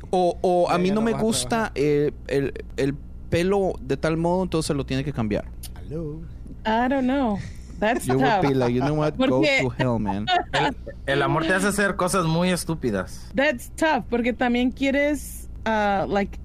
O, 0.10 0.38
o 0.42 0.70
a 0.70 0.78
mí 0.78 0.90
no 0.90 0.96
no 0.96 1.02
me 1.04 1.14
gusta 1.14 1.72
eh, 1.74 2.12
el, 2.28 2.54
el 2.76 2.96
pelo 3.30 3.76
de 3.80 3.96
tal 3.96 4.18
modo, 4.18 4.44
entonces 4.44 4.76
lo 4.76 4.86
tiene 4.86 5.06
que 5.06 5.14
cambiar. 5.14 5.46
Hello. 5.86 6.20
I 6.66 6.90
don't 6.90 7.06
know. 7.06 7.40
That's 7.80 8.06
You 8.06 8.16
would 8.16 8.26
tough. 8.26 8.42
be 8.42 8.54
like, 8.54 8.74
you 8.74 8.82
know 8.82 8.96
what, 8.96 9.16
go 9.16 9.42
to 9.42 9.70
hell, 9.78 10.00
man. 10.00 10.26
El, 10.52 10.76
el 11.06 11.22
amor 11.22 11.46
te 11.46 11.54
hace 11.54 11.68
hacer 11.68 11.96
cosas 11.96 12.26
muy 12.26 12.50
estúpidas. 12.50 13.32
That's 13.34 13.72
tough 13.78 14.04
porque 14.10 14.34
también 14.34 14.72
quieres 14.72 15.48
uh, 15.66 16.06
like 16.10 16.38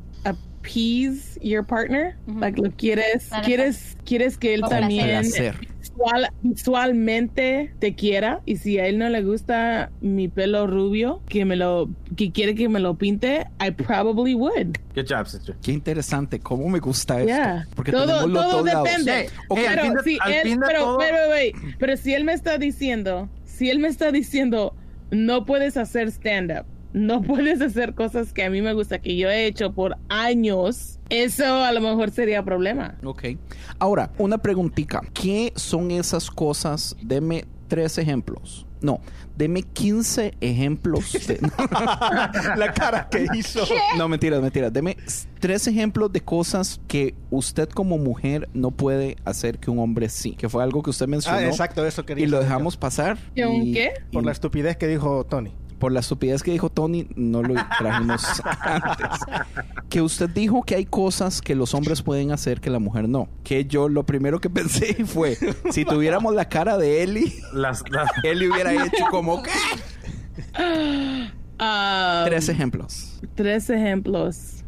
appease 0.64 1.38
your 1.42 1.62
partner, 1.64 2.16
like 2.40 2.58
lo 2.60 2.70
quieres 2.70 3.26
Para 3.28 3.42
quieres 3.42 3.96
quieres 4.04 4.38
que 4.38 4.54
él 4.54 4.62
también 4.68 5.20
visual- 5.22 6.30
visualmente 6.42 7.72
te 7.78 7.94
quiera 7.94 8.40
y 8.46 8.56
si 8.56 8.78
a 8.78 8.86
él 8.86 8.98
no 8.98 9.08
le 9.08 9.22
gusta 9.22 9.90
mi 10.00 10.28
pelo 10.28 10.66
rubio, 10.66 11.20
que 11.28 11.44
me 11.44 11.56
lo 11.56 11.88
que 12.16 12.32
quiere 12.32 12.54
que 12.54 12.68
me 12.68 12.80
lo 12.80 12.94
pinte, 12.96 13.46
I 13.64 13.70
probably 13.70 14.34
would. 14.34 14.76
Good 14.94 15.06
job, 15.08 15.26
sister. 15.26 15.54
Qué 15.62 15.72
interesante, 15.72 16.40
cómo 16.40 16.68
me 16.68 16.78
gusta 16.80 17.20
esto. 17.20 17.26
Yeah. 17.26 17.66
Porque 17.74 17.92
todo 17.92 18.06
todo 18.28 18.64
lados. 18.64 18.84
depende. 18.84 19.28
Pero, 19.54 19.94
de- 19.94 20.02
si 20.02 20.18
él, 20.26 20.42
fin 20.42 20.60
de 20.60 20.66
pero, 20.66 20.80
todo- 20.80 20.98
pero, 20.98 21.16
wait, 21.30 21.54
pero 21.78 21.96
si 21.96 22.14
él 22.14 22.24
me 22.24 22.32
está 22.32 22.58
diciendo, 22.58 23.28
si 23.44 23.70
él 23.70 23.78
me 23.78 23.88
está 23.88 24.10
diciendo, 24.12 24.74
no 25.10 25.44
puedes 25.44 25.76
hacer 25.76 26.08
stand-up, 26.10 26.64
no 26.94 27.20
puedes 27.22 27.60
hacer 27.60 27.94
cosas 27.94 28.32
que 28.32 28.42
a 28.44 28.48
mí 28.50 28.62
me 28.62 28.72
gusta, 28.72 28.98
que 29.00 29.16
yo 29.16 29.28
he 29.28 29.44
hecho 29.46 29.72
por 29.74 29.98
años, 30.08 30.98
eso 31.10 31.44
a 31.62 31.70
lo 31.72 31.80
mejor 31.82 32.10
sería 32.10 32.42
problema. 32.42 32.94
Ok. 33.04 33.24
Ahora, 33.78 34.10
una 34.16 34.38
preguntita. 34.38 35.02
¿Qué 35.12 35.52
son 35.56 35.90
esas 35.90 36.30
cosas? 36.30 36.96
Deme 37.02 37.44
tres 37.68 37.98
ejemplos. 37.98 38.66
No, 38.80 39.00
deme 39.36 39.62
15 39.62 40.34
ejemplos. 40.42 41.12
de- 41.26 41.40
La 42.56 42.72
cara 42.74 43.08
que 43.10 43.26
hizo. 43.34 43.60
no, 43.96 44.08
mentiras, 44.08 44.42
mentiras. 44.42 44.72
Deme 44.72 44.96
tres 45.40 45.66
ejemplos 45.66 46.12
de 46.12 46.20
cosas 46.20 46.80
que 46.86 47.14
usted 47.30 47.68
como 47.70 47.96
mujer 47.98 48.48
no 48.52 48.70
puede 48.70 49.16
hacer 49.24 49.58
que 49.58 49.70
un 49.70 49.78
hombre 49.78 50.08
sí. 50.10 50.32
Que 50.32 50.48
fue 50.50 50.62
algo 50.62 50.82
que 50.82 50.90
usted 50.90 51.06
mencionó. 51.08 51.38
Ah, 51.38 51.46
exacto, 51.46 51.84
eso 51.86 52.04
quería 52.04 52.24
Y 52.24 52.28
lo 52.28 52.36
yo. 52.38 52.42
dejamos 52.44 52.76
pasar. 52.76 53.16
¿Que 53.34 53.46
un 53.46 53.62
y- 53.68 53.72
qué? 53.72 53.92
y 54.10 54.12
Por 54.12 54.24
la 54.26 54.32
estupidez 54.32 54.76
que 54.76 54.86
dijo 54.86 55.24
Tony. 55.24 55.52
Por 55.84 55.92
la 55.92 56.00
estupidez 56.00 56.42
que 56.42 56.50
dijo 56.50 56.70
Tony, 56.70 57.08
no 57.14 57.42
lo 57.42 57.52
trajimos 57.78 58.24
antes. 58.62 59.18
Que 59.90 60.00
usted 60.00 60.30
dijo 60.30 60.62
que 60.62 60.76
hay 60.76 60.86
cosas 60.86 61.42
que 61.42 61.54
los 61.54 61.74
hombres 61.74 62.00
pueden 62.00 62.32
hacer 62.32 62.62
que 62.62 62.70
la 62.70 62.78
mujer 62.78 63.06
no. 63.06 63.28
Que 63.44 63.66
yo 63.66 63.90
lo 63.90 64.04
primero 64.06 64.40
que 64.40 64.48
pensé 64.48 64.94
fue, 65.04 65.36
si 65.72 65.84
tuviéramos 65.84 66.34
la 66.34 66.48
cara 66.48 66.78
de 66.78 67.02
Eli, 67.02 67.34
Las, 67.52 67.84
las- 67.90 68.08
Eli 68.22 68.48
hubiera 68.48 68.72
hecho 68.72 69.04
como 69.10 69.42
¿qué? 69.42 69.50
Ah, 71.58 72.22
Tres 72.26 72.48
ejemplos. 72.48 73.20
tres 73.34 73.68
ejemplos. 73.68 74.63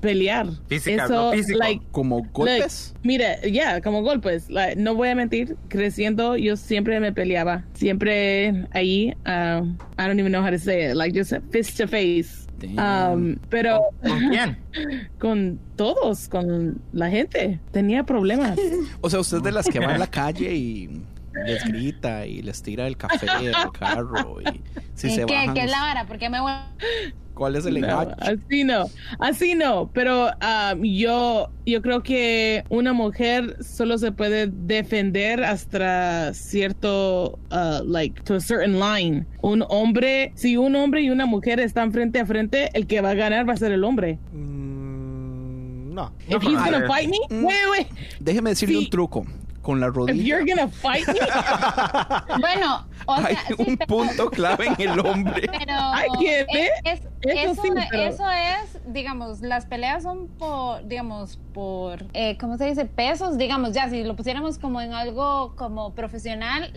Pelear. 0.00 0.46
Física, 0.68 1.04
Eso, 1.06 1.32
físico. 1.32 1.58
like, 1.58 1.84
Como 1.90 2.22
golpes. 2.32 2.92
Like, 2.94 3.06
mira, 3.06 3.40
ya, 3.46 3.80
como 3.80 4.02
golpes. 4.02 4.48
Like, 4.50 4.76
no 4.76 4.94
voy 4.94 5.08
a 5.08 5.14
mentir, 5.14 5.56
creciendo 5.68 6.36
yo 6.36 6.56
siempre 6.56 7.00
me 7.00 7.12
peleaba. 7.12 7.64
Siempre 7.74 8.66
ahí, 8.72 9.14
uh, 9.26 9.64
I 9.98 10.06
don't 10.06 10.18
even 10.20 10.32
know 10.32 10.42
how 10.42 10.50
to 10.50 10.58
say 10.58 10.90
it, 10.90 10.94
like 10.96 11.16
just 11.18 11.32
face 11.50 11.72
to 11.76 11.88
face. 11.88 12.46
Um, 12.78 13.36
pero 13.50 13.80
¿Con 14.02 14.18
quién? 14.30 14.56
con 15.18 15.60
todos, 15.76 16.26
con 16.28 16.80
la 16.92 17.10
gente, 17.10 17.60
tenía 17.70 18.04
problemas. 18.04 18.58
O 19.02 19.10
sea, 19.10 19.20
usted 19.20 19.38
es 19.38 19.42
de 19.42 19.52
las 19.52 19.66
que 19.68 19.78
va 19.78 19.92
en 19.92 20.00
la 20.00 20.06
calle 20.06 20.54
y 20.54 21.02
les 21.46 21.64
grita 21.64 22.26
y 22.26 22.40
les 22.40 22.62
tira 22.62 22.86
el 22.86 22.96
café 22.96 23.28
al 23.28 23.72
carro 23.78 24.40
y 24.40 24.62
si 24.94 25.08
¿Y 25.08 25.10
se 25.10 25.26
qué, 25.26 25.34
bajan. 25.34 25.54
qué 25.54 25.64
es 25.64 25.70
la 25.70 25.80
vara? 25.80 26.06
Porque 26.06 26.30
me 26.30 26.40
voy... 26.40 26.52
¿Cuál 27.36 27.54
es 27.54 27.66
el 27.66 27.78
No, 27.80 27.86
engaño? 27.86 28.16
así 28.18 28.64
no, 28.64 28.86
así 29.20 29.54
no. 29.54 29.90
Pero 29.92 30.28
um, 30.28 30.82
yo, 30.82 31.50
yo 31.66 31.82
creo 31.82 32.02
que 32.02 32.64
una 32.70 32.92
mujer 32.94 33.62
solo 33.62 33.98
se 33.98 34.10
puede 34.10 34.46
defender 34.50 35.44
hasta 35.44 36.32
cierto, 36.32 37.38
uh, 37.52 37.84
like, 37.84 38.22
to 38.22 38.36
a 38.36 38.40
certain 38.40 38.80
line. 38.80 39.26
Un 39.42 39.62
hombre, 39.68 40.32
si 40.34 40.56
un 40.56 40.74
hombre 40.76 41.02
y 41.02 41.10
una 41.10 41.26
mujer 41.26 41.60
están 41.60 41.92
frente 41.92 42.18
a 42.20 42.24
frente, 42.26 42.70
el 42.72 42.86
que 42.86 43.02
va 43.02 43.10
a 43.10 43.14
ganar 43.14 43.46
va 43.46 43.52
a 43.52 43.56
ser 43.58 43.70
el 43.70 43.84
hombre. 43.84 44.18
Mm, 44.32 45.94
no. 45.94 46.12
If 46.28 46.42
he's 46.42 46.58
gonna 46.58 46.86
fight 46.86 47.08
me, 47.08 47.18
Mm. 47.28 47.44
wait, 47.44 47.56
wait. 47.70 47.86
Déjeme 48.20 48.50
decirle 48.50 48.78
Sí. 48.78 48.84
un 48.84 48.90
truco. 48.90 49.26
Con 49.62 49.80
la 49.80 49.88
If 49.88 49.94
rodilla 49.94 50.22
you're 50.22 50.44
gonna 50.46 50.68
fight 50.68 51.04
me, 51.08 51.14
Bueno, 52.40 52.86
o 53.06 53.14
hay 53.14 53.34
sea, 53.34 53.56
un 53.66 53.76
pero- 53.76 53.86
punto 53.88 54.30
clave 54.30 54.66
en 54.78 54.90
el 54.90 55.00
hombre. 55.00 55.48
Pero 55.50 55.72
I 55.74 56.24
get 56.24 56.46
es, 56.50 56.66
it. 56.66 56.70
es- 56.84 57.00
Eso 57.28 57.52
eso, 57.52 57.62
sí, 57.62 57.68
pero- 57.90 58.02
eso 58.02 58.24
es, 58.30 58.80
digamos, 58.92 59.40
las 59.40 59.66
peleas 59.66 60.02
son 60.02 60.28
por, 60.28 60.86
digamos, 60.86 61.38
por, 61.52 62.04
eh, 62.12 62.36
¿cómo 62.38 62.56
se 62.58 62.66
dice? 62.66 62.84
Pesos, 62.84 63.38
digamos, 63.38 63.72
ya, 63.72 63.88
si 63.88 64.04
lo 64.04 64.14
pusiéramos 64.16 64.58
como 64.58 64.80
en 64.80 64.92
algo 64.92 65.54
como 65.56 65.92
profesional, 65.94 66.72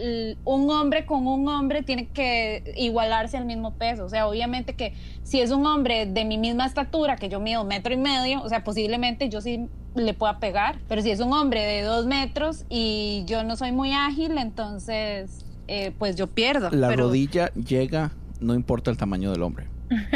un 0.45 0.69
hombre 0.71 1.05
con 1.05 1.27
un 1.27 1.47
hombre 1.47 1.84
tiene 1.84 2.07
que 2.07 2.73
igualarse 2.77 3.38
al 3.38 3.45
mismo 3.45 3.73
peso. 3.73 4.05
O 4.05 4.09
sea, 4.09 4.27
obviamente 4.27 4.76
que 4.76 4.93
si 5.23 5.41
es 5.41 5.51
un 5.51 5.65
hombre 5.65 6.05
de 6.05 6.26
mi 6.26 6.38
misma 6.38 6.65
estatura, 6.65 7.15
que 7.15 7.30
yo 7.30 7.39
mido 7.39 7.63
metro 7.63 7.93
y 7.93 7.97
medio, 7.97 8.41
o 8.41 8.49
sea, 8.49 8.63
posiblemente 8.63 9.30
yo 9.30 9.41
sí 9.41 9.67
le 9.95 10.13
pueda 10.13 10.39
pegar. 10.39 10.80
Pero 10.88 11.01
si 11.01 11.11
es 11.11 11.19
un 11.19 11.34
hombre 11.34 11.61
de 11.65 11.81
dos 11.81 12.05
metros 12.05 12.65
y 12.69 13.23
yo 13.26 13.43
no 13.43 13.55
soy 13.57 13.71
muy 13.71 13.91
ágil, 13.91 14.38
entonces, 14.38 15.45
eh, 15.67 15.91
pues 15.97 16.15
yo 16.15 16.27
pierdo. 16.27 16.69
La 16.71 16.88
Pero- 16.89 17.05
rodilla 17.05 17.51
llega, 17.53 18.11
no 18.39 18.53
importa 18.53 18.91
el 18.91 18.97
tamaño 18.97 19.31
del 19.31 19.43
hombre. 19.43 19.67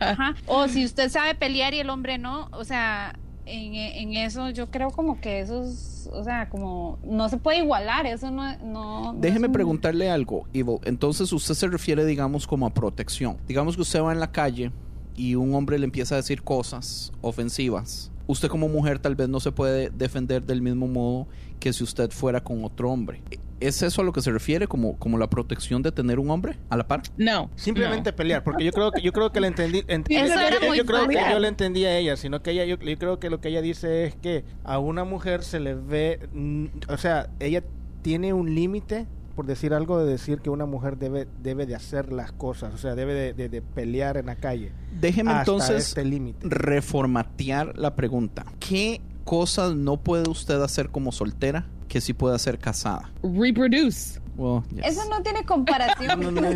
Ajá. 0.00 0.34
O 0.46 0.68
si 0.68 0.84
usted 0.84 1.10
sabe 1.10 1.34
pelear 1.34 1.74
y 1.74 1.80
el 1.80 1.90
hombre 1.90 2.18
no, 2.18 2.48
o 2.52 2.64
sea, 2.64 3.18
en, 3.46 3.74
en 3.74 4.14
eso 4.16 4.50
yo 4.50 4.70
creo 4.70 4.90
como 4.90 5.20
que 5.20 5.40
eso 5.40 5.62
es, 5.64 6.08
o 6.12 6.22
sea, 6.24 6.48
como 6.48 6.98
no 7.04 7.28
se 7.28 7.38
puede 7.38 7.58
igualar, 7.58 8.06
eso 8.06 8.30
no, 8.30 8.56
no 8.58 9.12
no 9.12 9.18
Déjeme 9.18 9.46
es 9.46 9.48
un- 9.48 9.52
preguntarle 9.54 10.10
algo, 10.10 10.46
Ivo. 10.52 10.80
Entonces 10.84 11.32
usted 11.32 11.54
se 11.54 11.66
refiere, 11.68 12.04
digamos, 12.04 12.46
como 12.46 12.66
a 12.66 12.70
protección. 12.74 13.38
Digamos 13.46 13.76
que 13.76 13.82
usted 13.82 14.02
va 14.02 14.12
en 14.12 14.20
la 14.20 14.32
calle 14.32 14.70
y 15.16 15.34
un 15.34 15.54
hombre 15.54 15.78
le 15.78 15.84
empieza 15.84 16.14
a 16.14 16.18
decir 16.18 16.42
cosas 16.42 17.12
ofensivas. 17.22 18.10
Usted 18.26 18.48
como 18.48 18.68
mujer 18.68 18.98
tal 18.98 19.14
vez 19.16 19.28
no 19.30 19.40
se 19.40 19.52
puede 19.52 19.88
defender 19.90 20.42
del 20.44 20.60
mismo 20.60 20.86
modo 20.86 21.26
que 21.58 21.72
si 21.72 21.82
usted 21.82 22.10
fuera 22.10 22.42
con 22.42 22.62
otro 22.64 22.90
hombre. 22.90 23.22
¿Es 23.60 23.82
eso 23.82 24.02
a 24.02 24.04
lo 24.04 24.12
que 24.12 24.20
se 24.20 24.30
refiere 24.30 24.66
como, 24.68 24.96
como 24.98 25.18
la 25.18 25.28
protección 25.28 25.82
de 25.82 25.90
tener 25.92 26.18
un 26.18 26.30
hombre 26.30 26.56
a 26.70 26.76
la 26.76 26.86
par? 26.86 27.02
No. 27.16 27.50
Simplemente 27.56 28.10
no. 28.12 28.16
pelear, 28.16 28.44
porque 28.44 28.64
yo 28.64 28.72
creo 28.72 28.90
que 28.92 29.02
yo 29.02 29.12
creo 29.12 29.32
que 29.32 29.40
la 29.40 29.48
entendí. 29.48 29.80
ent- 29.82 30.06
Eso 30.08 30.34
yo, 30.34 30.40
era 30.40 30.60
yo- 30.60 30.66
muy 30.68 30.78
yo 30.78 30.84
creo 30.86 31.08
que 31.08 31.14
yo 31.30 31.38
la 31.38 31.48
entendí 31.48 31.84
a 31.84 31.96
ella, 31.98 32.16
sino 32.16 32.42
que 32.42 32.52
ella 32.52 32.64
yo, 32.64 32.76
yo 32.78 32.98
creo 32.98 33.18
que 33.18 33.30
lo 33.30 33.40
que 33.40 33.48
ella 33.48 33.60
dice 33.62 34.04
es 34.04 34.14
que 34.16 34.44
a 34.64 34.78
una 34.78 35.04
mujer 35.04 35.42
se 35.42 35.60
le 35.60 35.74
ve, 35.74 36.28
mm, 36.32 36.66
o 36.88 36.96
sea, 36.96 37.28
ella 37.40 37.62
tiene 38.02 38.32
un 38.32 38.54
límite 38.54 39.06
por 39.34 39.46
decir 39.46 39.72
algo 39.72 39.98
de 40.04 40.10
decir 40.10 40.40
que 40.40 40.50
una 40.50 40.66
mujer 40.66 40.96
debe 40.98 41.28
debe 41.42 41.64
de 41.66 41.74
hacer 41.76 42.12
las 42.12 42.32
cosas, 42.32 42.74
o 42.74 42.78
sea, 42.78 42.94
debe 42.96 43.14
de, 43.14 43.32
de- 43.34 43.48
de 43.48 43.62
pelear 43.62 44.16
en 44.16 44.26
la 44.26 44.34
calle. 44.36 44.72
Déjeme 45.00 45.30
hasta 45.30 45.40
entonces 45.42 45.88
este 45.88 46.04
límite. 46.04 46.46
reformatear 46.48 47.78
la 47.78 47.94
pregunta. 47.94 48.44
¿Qué 48.58 49.00
cosas 49.28 49.74
no 49.74 49.96
puede 49.98 50.28
usted 50.28 50.60
hacer 50.62 50.88
como 50.88 51.12
soltera 51.12 51.66
que 51.88 52.00
sí 52.00 52.12
puede 52.14 52.34
hacer 52.34 52.58
casada? 52.58 53.10
Reproduce. 53.22 54.20
Well, 54.36 54.62
yes. 54.70 54.86
Eso 54.96 55.02
no 55.10 55.20
tiene 55.22 55.44
comparación. 55.44 56.20
No, 56.20 56.30
no, 56.30 56.40
no. 56.40 56.48
o 56.48 56.52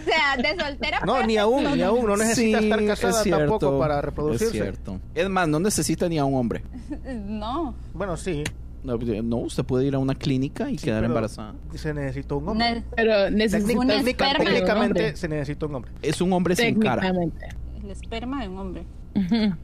sea, 0.00 0.36
de 0.36 0.56
soltera. 0.62 1.00
No, 1.06 1.14
pues, 1.14 1.26
ni 1.26 1.36
aún, 1.38 1.64
ni 1.74 1.82
aún, 1.82 2.06
no 2.06 2.16
necesita 2.16 2.58
Sí, 2.58 2.64
estar 2.64 2.84
casada 2.86 3.12
es 3.18 3.22
cierto, 3.22 3.58
tampoco 3.58 3.78
para 3.78 3.98
Es 3.98 4.04
reproducirse. 4.04 4.52
cierto. 4.52 5.00
Es 5.14 5.28
más, 5.28 5.48
no 5.48 5.60
necesita 5.60 6.08
ni 6.08 6.18
a 6.18 6.24
un 6.24 6.34
hombre. 6.34 6.62
No. 7.26 7.74
Bueno, 7.94 8.16
sí, 8.16 8.44
No, 8.84 8.96
no, 8.98 9.36
usted 9.38 9.64
puede 9.64 9.86
ir 9.86 9.94
a 9.94 9.98
una 9.98 10.14
clínica 10.14 10.68
y 10.70 10.76
Sí, 10.76 10.84
quedar 10.86 11.04
embarazada. 11.04 11.54
se 11.74 11.94
necesita 11.94 12.34
un 12.34 12.48
hombre. 12.48 12.74
Ne- 12.74 12.84
Pero 12.96 13.30
necesita 13.30 13.78
Un 13.80 13.86
técnicamente 13.86 14.82
hombre. 14.82 15.16
se 15.16 15.28
necesita 15.28 15.66
un 15.66 15.74
hombre. 15.76 15.90
Es 16.02 16.20
un 16.20 16.32
hombre 16.32 16.54
sin 16.56 16.78
cara. 16.80 17.00
técnicamente. 17.02 17.48
El 17.82 17.90
esperma 17.90 18.42
de 18.42 18.48
un 18.48 18.58
hombre. 18.58 18.84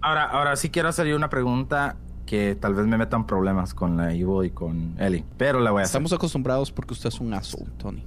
Ahora, 0.00 0.24
ahora 0.24 0.56
sí 0.56 0.70
quiero 0.70 0.88
hacer 0.88 1.06
yo 1.06 1.16
una 1.16 1.28
pregunta 1.30 1.96
que 2.26 2.54
tal 2.60 2.74
vez 2.74 2.84
me 2.86 2.98
metan 2.98 3.26
problemas 3.26 3.72
con 3.72 3.96
la 3.96 4.12
Ivo 4.14 4.44
y 4.44 4.50
con 4.50 4.96
Eli, 4.98 5.24
pero 5.38 5.60
la 5.60 5.70
voy 5.70 5.80
a 5.80 5.84
hacer. 5.84 5.92
Estamos 5.92 6.12
acostumbrados 6.12 6.70
porque 6.70 6.92
usted 6.92 7.08
es 7.08 7.20
un 7.20 7.32
asshole, 7.32 7.70
Tony. 7.78 8.04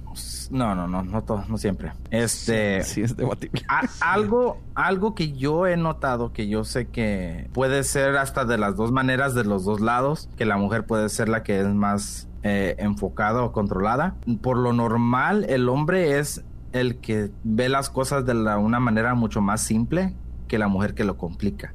No, 0.52 0.76
no, 0.76 0.86
no, 0.86 1.02
no, 1.02 1.24
todo, 1.24 1.44
no 1.48 1.58
siempre. 1.58 1.92
Este, 2.12 2.84
Sí, 2.84 3.00
es 3.02 3.16
debatible. 3.16 3.62
a- 3.68 3.82
algo, 4.12 4.60
algo 4.76 5.16
que 5.16 5.32
yo 5.32 5.66
he 5.66 5.76
notado, 5.76 6.32
que 6.32 6.46
yo 6.46 6.62
sé 6.62 6.86
que 6.86 7.50
puede 7.52 7.82
ser 7.82 8.16
hasta 8.16 8.44
de 8.44 8.58
las 8.58 8.76
dos 8.76 8.92
maneras, 8.92 9.34
de 9.34 9.42
los 9.42 9.64
dos 9.64 9.80
lados, 9.80 10.28
que 10.36 10.44
la 10.46 10.56
mujer 10.56 10.86
puede 10.86 11.08
ser 11.08 11.28
la 11.28 11.42
que 11.42 11.60
es 11.60 11.66
más 11.66 12.28
eh, 12.44 12.76
enfocada 12.78 13.42
o 13.42 13.50
controlada. 13.52 14.14
Por 14.40 14.56
lo 14.56 14.72
normal, 14.72 15.46
el 15.48 15.68
hombre 15.68 16.18
es 16.20 16.44
el 16.72 16.96
que 16.98 17.30
ve 17.44 17.68
las 17.68 17.90
cosas 17.90 18.24
de 18.24 18.34
la- 18.34 18.58
una 18.58 18.78
manera 18.80 19.14
mucho 19.14 19.40
más 19.40 19.62
simple 19.62 20.14
que 20.52 20.58
la 20.58 20.68
mujer 20.68 20.92
que 20.92 21.02
lo 21.04 21.16
complica. 21.16 21.72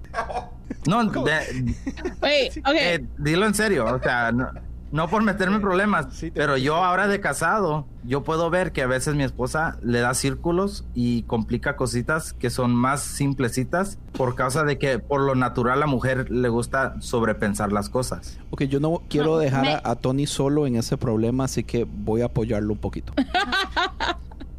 No, 0.88 1.04
de- 1.24 1.76
Wait, 2.22 2.58
okay. 2.60 2.78
eh, 2.80 3.06
dilo 3.18 3.48
en 3.48 3.56
serio, 3.56 3.86
o 3.86 3.98
sea, 4.00 4.32
no, 4.32 4.50
no 4.92 5.08
por 5.10 5.24
meterme 5.24 5.56
en 5.56 5.62
problemas, 5.64 6.06
Sí, 6.14 6.30
pero 6.30 6.58
yo 6.58 6.76
ahora 6.76 7.08
de 7.08 7.20
casado, 7.20 7.88
yo 8.04 8.24
puedo 8.24 8.52
ver 8.52 8.74
que 8.74 8.84
a 8.84 8.88
veces 8.88 9.16
mi 9.16 9.24
esposa 9.24 9.80
le 9.82 10.00
da 10.00 10.14
círculos 10.14 10.86
y 10.94 11.24
complica 11.24 11.76
cositas 11.76 12.34
que 12.34 12.52
son 12.52 12.76
más 12.76 13.02
simplecitas 13.02 13.98
por 14.12 14.36
causa 14.36 14.64
de 14.64 14.78
que 14.78 15.00
por 15.00 15.22
lo 15.22 15.34
natural 15.34 15.78
a 15.78 15.80
la 15.82 15.88
mujer 15.88 16.30
le 16.30 16.48
gusta 16.50 17.02
sobrepensar 17.02 17.72
las 17.74 17.90
cosas. 17.90 18.38
Ok, 18.52 18.62
yo 18.66 18.80
no 18.80 19.02
quiero 19.10 19.40
dejar 19.40 19.64
me- 19.64 19.74
a, 19.74 19.82
a 19.84 19.96
Tony 19.96 20.28
solo 20.28 20.68
en 20.68 20.76
ese 20.76 20.98
problema, 20.98 21.46
así 21.46 21.64
que 21.64 21.84
voy 21.90 22.22
a 22.22 22.26
apoyarlo 22.26 22.74
un 22.74 22.80
poquito. 22.80 23.12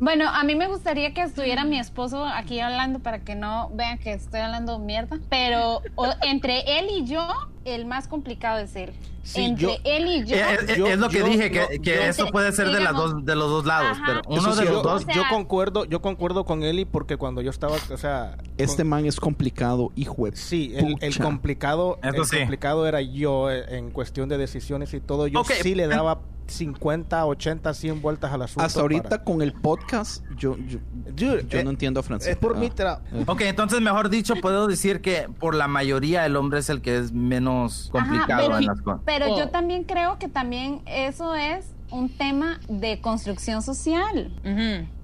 Bueno, 0.00 0.28
a 0.28 0.44
mí 0.44 0.54
me 0.54 0.68
gustaría 0.68 1.12
que 1.12 1.22
estuviera 1.22 1.64
mi 1.64 1.78
esposo 1.78 2.24
aquí 2.24 2.60
hablando 2.60 3.00
para 3.00 3.18
que 3.20 3.34
no 3.34 3.70
vean 3.74 3.98
que 3.98 4.12
estoy 4.12 4.40
hablando 4.40 4.78
mierda. 4.78 5.18
Pero 5.28 5.82
o- 5.96 6.06
entre 6.22 6.78
él 6.78 6.86
y 6.96 7.04
yo, 7.04 7.26
el 7.64 7.84
más 7.84 8.06
complicado 8.06 8.58
es 8.58 8.76
él. 8.76 8.92
Sí, 9.24 9.42
entre 9.42 9.62
yo- 9.66 9.76
él 9.84 10.06
y 10.06 10.24
yo. 10.24 10.36
Eh, 10.36 10.42
eh, 10.68 10.74
yo- 10.78 10.86
es 10.86 10.98
lo 10.98 11.08
que 11.08 11.18
yo- 11.18 11.24
dije, 11.26 11.50
que, 11.50 11.58
yo- 11.58 11.82
que 11.82 11.96
yo- 11.96 12.02
eso 12.02 12.26
puede 12.28 12.52
ser 12.52 12.68
de, 12.70 12.80
las 12.80 12.94
dos, 12.94 13.24
de 13.26 13.34
los 13.34 13.50
dos 13.50 13.66
lados, 13.66 13.98
Ajá. 13.98 14.04
pero 14.06 14.22
uno 14.28 14.54
de 14.54 14.62
sí, 14.62 14.64
los 14.64 14.74
yo- 14.74 14.82
dos... 14.82 15.02
O 15.02 15.04
sea- 15.04 15.14
yo 15.14 15.22
concuerdo, 15.28 15.84
yo 15.84 16.00
concuerdo 16.00 16.44
con 16.44 16.62
Eli 16.62 16.84
porque 16.84 17.16
cuando 17.16 17.42
yo 17.42 17.50
estaba, 17.50 17.74
o 17.92 17.96
sea, 17.98 18.38
Este 18.56 18.82
con- 18.84 18.88
man 18.90 19.04
es 19.04 19.18
complicado, 19.20 19.90
hijo 19.96 20.26
de 20.26 20.36
sí, 20.36 20.72
el, 20.76 21.18
complicado, 21.20 21.98
el 22.02 22.24
sí. 22.24 22.38
complicado 22.38 22.86
era 22.86 23.02
yo 23.02 23.50
eh, 23.50 23.64
en 23.76 23.90
cuestión 23.90 24.28
de 24.28 24.38
decisiones 24.38 24.94
y 24.94 25.00
todo. 25.00 25.26
Yo 25.26 25.42
sí 25.44 25.74
le 25.74 25.88
daba 25.88 26.20
50, 26.48 27.24
80, 27.26 27.74
100 27.74 28.02
vueltas 28.02 28.32
al 28.32 28.42
asunto. 28.42 28.64
Hasta 28.66 28.80
ahorita 28.80 29.08
para- 29.08 29.24
con 29.24 29.42
el 29.42 29.52
podcast, 29.52 30.24
yo, 30.36 30.56
yo, 30.58 30.78
Dude, 31.14 31.46
yo 31.48 31.58
eh, 31.58 31.64
no 31.64 31.70
entiendo 31.70 32.02
francés. 32.02 32.30
es 32.32 32.36
por 32.36 32.56
Ah. 32.56 32.60
mí, 32.60 32.70
tra- 32.70 33.00
Ok, 33.26 33.42
entonces 33.42 33.80
mejor 33.80 34.08
dicho, 34.10 34.34
puedo 34.36 34.66
decir 34.66 35.00
que 35.00 35.28
por 35.38 35.54
la 35.54 35.68
mayoría 35.68 36.24
el 36.26 36.36
hombre 36.36 36.60
es 36.60 36.68
el 36.70 36.80
que 36.82 36.96
es 36.98 37.12
menos 37.12 37.88
complicado 37.92 38.46
pero- 38.46 38.58
en 38.58 38.66
las 38.66 38.80
cosas. 38.82 39.00
Pero 39.04 39.26
Oh. 39.32 39.38
yo 39.38 39.48
también 39.50 39.84
creo 39.84 40.18
que 40.18 40.28
también 40.28 40.82
eso 40.86 41.34
es 41.34 41.66
un 41.90 42.08
tema 42.08 42.60
de 42.68 43.00
construcción 43.00 43.62
social. 43.62 44.30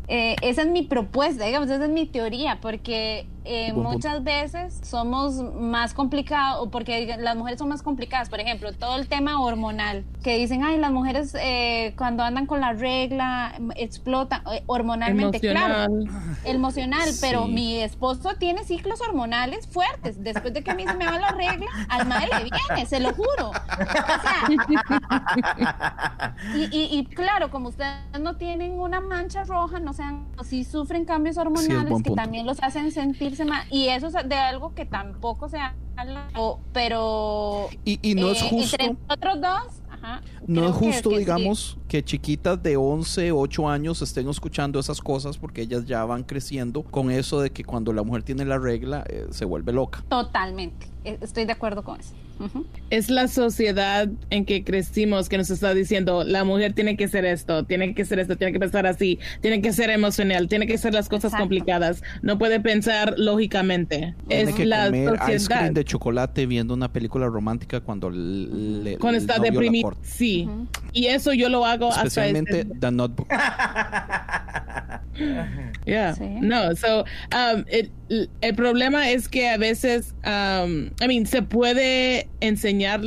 Eh, 0.07 0.37
esa 0.43 0.63
es 0.63 0.69
mi 0.69 0.83
propuesta, 0.83 1.47
digamos, 1.47 1.71
esa 1.71 1.85
es 1.85 1.91
mi 1.91 2.05
teoría, 2.07 2.59
porque 2.61 3.27
eh, 3.45 3.73
muchas 3.75 4.25
veces 4.25 4.81
somos 4.83 5.35
más 5.55 5.93
complicados, 5.95 6.69
porque 6.71 7.17
las 7.19 7.37
mujeres 7.37 7.59
son 7.59 7.69
más 7.69 7.83
complicadas, 7.83 8.29
por 8.31 8.41
ejemplo, 8.41 8.73
todo 8.73 8.97
el 8.97 9.07
tema 9.07 9.41
hormonal, 9.41 10.05
que 10.23 10.37
dicen, 10.39 10.65
ay, 10.65 10.79
las 10.79 10.91
mujeres 10.93 11.35
eh, 11.39 11.95
cuando 11.99 12.23
andan 12.23 12.47
con 12.47 12.61
la 12.61 12.73
regla 12.73 13.55
explotan 13.77 14.43
eh, 14.53 14.63
hormonalmente, 14.67 15.41
claro, 15.41 15.85
Emocional. 15.85 16.45
emocional, 16.45 17.09
pero 17.21 17.45
Sí. 17.47 17.53
mi 17.53 17.81
esposo 17.81 18.31
tiene 18.39 18.65
ciclos 18.65 19.01
hormonales 19.01 19.67
fuertes, 19.69 20.23
después 20.23 20.55
de 20.55 20.63
que 20.63 20.71
a 20.71 20.75
mí 20.75 20.85
se 20.87 20.95
me 20.95 21.05
va 21.07 21.19
la 21.19 21.33
regla, 21.33 21.67
al 21.91 22.07
madre 22.09 22.29
le 22.39 22.45
viene, 22.45 22.87
se 22.87 23.01
lo 23.01 23.13
juro. 23.13 23.51
O 23.51 23.53
sea, 24.23 24.49
y, 26.55 26.65
y- 26.77 26.99
y 26.99 27.05
claro, 27.07 27.51
como 27.51 27.69
ustedes 27.69 27.95
no 28.21 28.37
tienen 28.37 28.79
una 28.79 29.01
mancha 29.01 29.45
roja, 29.45 29.81
no 29.81 29.93
sean, 29.93 30.27
si 30.45 30.65
sufren 30.65 31.05
cambios 31.05 31.37
hormonales 31.37 32.03
que 32.03 32.11
también 32.13 32.47
los 32.47 32.63
hacen 32.63 32.91
Y 33.71 33.89
eso 33.89 34.07
es 34.07 34.29
de 34.29 34.35
algo 34.35 34.75
que 34.75 34.85
tampoco 34.85 35.49
se 35.49 35.59
habla, 35.59 36.29
pero... 36.73 37.69
Y, 37.85 37.99
y 38.03 38.15
no 38.15 38.31
es 38.31 38.43
eh, 38.43 38.49
justo. 38.51 38.77
Entre 38.81 38.97
nosotros 39.07 39.41
dos, 39.41 39.83
ajá, 39.91 40.23
No 40.47 40.69
es 40.69 40.75
justo, 40.75 41.11
que 41.11 41.19
digamos, 41.19 41.79
que 41.89 42.05
chiquitas 42.05 42.63
de 42.63 42.77
11, 42.77 43.33
8 43.33 43.69
años 43.69 44.03
estén 44.03 44.29
escuchando 44.29 44.79
esas 44.79 45.01
cosas 45.01 45.39
porque 45.39 45.63
ellas 45.63 45.87
ya 45.87 46.05
van 46.05 46.25
creciendo 46.25 46.83
con 46.83 47.11
eso 47.11 47.41
de 47.41 47.51
que 47.51 47.65
cuando 47.65 47.93
la 47.93 48.03
mujer 48.03 48.23
tiene 48.23 48.45
la 48.45 48.59
regla 48.59 49.05
eh, 49.09 49.27
se 49.31 49.45
vuelve 49.45 49.73
loca. 49.73 50.05
Totalmente, 50.09 50.87
eh, 51.05 51.19
estoy 51.21 51.45
de 51.45 51.53
acuerdo 51.53 51.83
con 51.83 52.01
eso. 52.01 52.15
Es 52.91 53.11
la 53.11 53.29
sociedad 53.29 54.09
en 54.31 54.45
que 54.45 54.65
crecimos 54.65 55.29
que 55.29 55.39
nos 55.39 55.51
está 55.51 55.73
diciendo 55.75 56.25
la 56.25 56.45
mujer 56.45 56.73
tiene 56.73 56.97
que 56.97 57.09
ser 57.09 57.25
esto, 57.25 57.65
tiene 57.65 57.95
que 57.95 58.05
ser 58.05 58.19
esto, 58.19 58.37
tiene 58.37 58.53
que 58.53 58.59
pensar 58.61 58.87
así, 58.87 59.19
tiene 59.41 59.63
que 59.63 59.73
ser 59.73 59.91
emocional, 59.91 60.49
tiene 60.49 60.67
que 60.67 60.77
ser 60.79 60.95
las 60.95 61.09
cosas 61.09 61.27
Exacto. 61.33 61.43
complicadas, 61.45 62.03
no 62.23 62.39
puede 62.39 62.61
pensar 62.61 63.15
lógicamente. 63.17 64.15
Tiene 64.29 64.51
Es 64.51 64.55
que 64.57 64.67
la 64.67 64.87
comer 64.87 65.15
ice 65.15 65.39
sociedad. 65.39 65.59
cream 65.61 65.75
de 65.75 65.85
chocolate 65.85 66.47
viendo 66.47 66.75
una 66.75 66.93
película 66.93 67.27
romántica 67.27 67.81
cuando 67.81 68.11
le, 68.11 68.99
Cuando 68.99 69.19
está 69.19 69.39
deprimido. 69.39 69.97
Sí. 70.03 70.47
Ujú. 70.49 70.67
Y 70.93 71.07
eso 71.07 71.33
yo 71.33 71.49
lo 71.49 71.65
hago 71.65 71.91
Especialmente 71.91 72.61
hasta 72.61 72.73
este- 72.73 72.79
The 72.81 72.91
Notebook. 72.93 73.29
Yeah. 75.87 76.15
Sí. 76.15 76.25
No, 76.41 76.75
so 76.75 77.05
um, 77.33 77.65
el, 77.69 77.91
el 78.41 78.55
problema 78.55 79.11
es 79.11 79.29
que 79.29 79.49
a 79.49 79.57
veces, 79.59 80.13
um, 80.25 80.87
I 81.01 81.07
mean, 81.07 81.27
se 81.27 81.43
puede 81.43 82.24
enseñar 82.41 83.01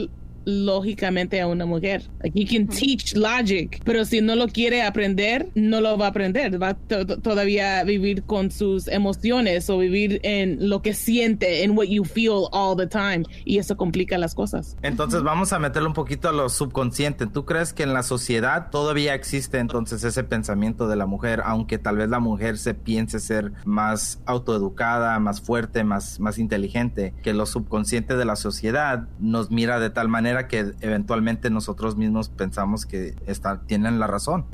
lógicamente 0.47 1.41
a 1.41 1.47
una 1.47 1.65
mujer. 1.65 2.03
Like, 2.23 2.39
you 2.39 2.47
can 2.47 2.67
teach 2.67 3.13
logic, 3.15 3.81
pero 3.83 4.05
si 4.05 4.21
no 4.21 4.35
lo 4.35 4.47
quiere 4.47 4.81
aprender, 4.81 5.49
no 5.55 5.81
lo 5.81 5.97
va 5.97 6.05
a 6.05 6.09
aprender. 6.09 6.61
Va 6.61 6.73
to- 6.75 7.05
to- 7.05 7.19
todavía 7.19 7.79
a 7.79 7.83
vivir 7.83 8.23
con 8.23 8.49
sus 8.49 8.87
emociones 8.87 9.69
o 9.69 9.77
vivir 9.77 10.19
en 10.23 10.69
lo 10.69 10.81
que 10.81 10.93
siente, 10.93 11.63
en 11.63 11.77
what 11.77 11.85
you 11.87 12.05
feel 12.05 12.45
all 12.51 12.77
the 12.77 12.87
time. 12.87 13.23
Y 13.43 13.57
eso 13.57 13.75
complica 13.75 14.17
las 14.17 14.33
cosas. 14.35 14.77
Entonces 14.83 15.21
vamos 15.21 15.51
a 15.51 15.59
meterle 15.59 15.87
un 15.89 15.93
poquito 15.93 16.29
a 16.29 16.31
lo 16.31 16.47
subconsciente. 16.49 17.27
¿Tú 17.27 17.43
crees 17.45 17.73
que 17.73 17.83
en 17.83 17.93
la 17.93 18.03
sociedad 18.03 18.69
todavía 18.71 19.13
existe 19.15 19.59
entonces 19.59 20.03
ese 20.05 20.23
pensamiento 20.23 20.87
de 20.87 20.95
la 20.95 21.05
mujer, 21.05 21.41
aunque 21.43 21.77
tal 21.77 21.97
vez 21.97 22.09
la 22.09 22.19
mujer 22.19 22.57
se 22.57 22.73
piense 22.73 23.19
ser 23.19 23.51
más 23.65 24.21
autoeducada, 24.25 25.19
más 25.19 25.41
fuerte, 25.41 25.83
más, 25.83 26.19
más 26.21 26.37
inteligente, 26.37 27.13
que 27.21 27.33
lo 27.33 27.45
subconsciente 27.45 28.15
de 28.15 28.25
la 28.25 28.35
sociedad 28.37 29.07
nos 29.19 29.51
mira 29.51 29.79
de 29.79 29.89
tal 29.89 30.07
manera 30.07 30.36
que 30.45 30.73
eventualmente 30.81 31.49
nosotros 31.49 31.97
mismos 31.97 32.29
pensamos 32.29 32.85
que 32.85 33.15
está, 33.25 33.61
tienen 33.61 33.99
la 33.99 34.05
razón? 34.05 34.45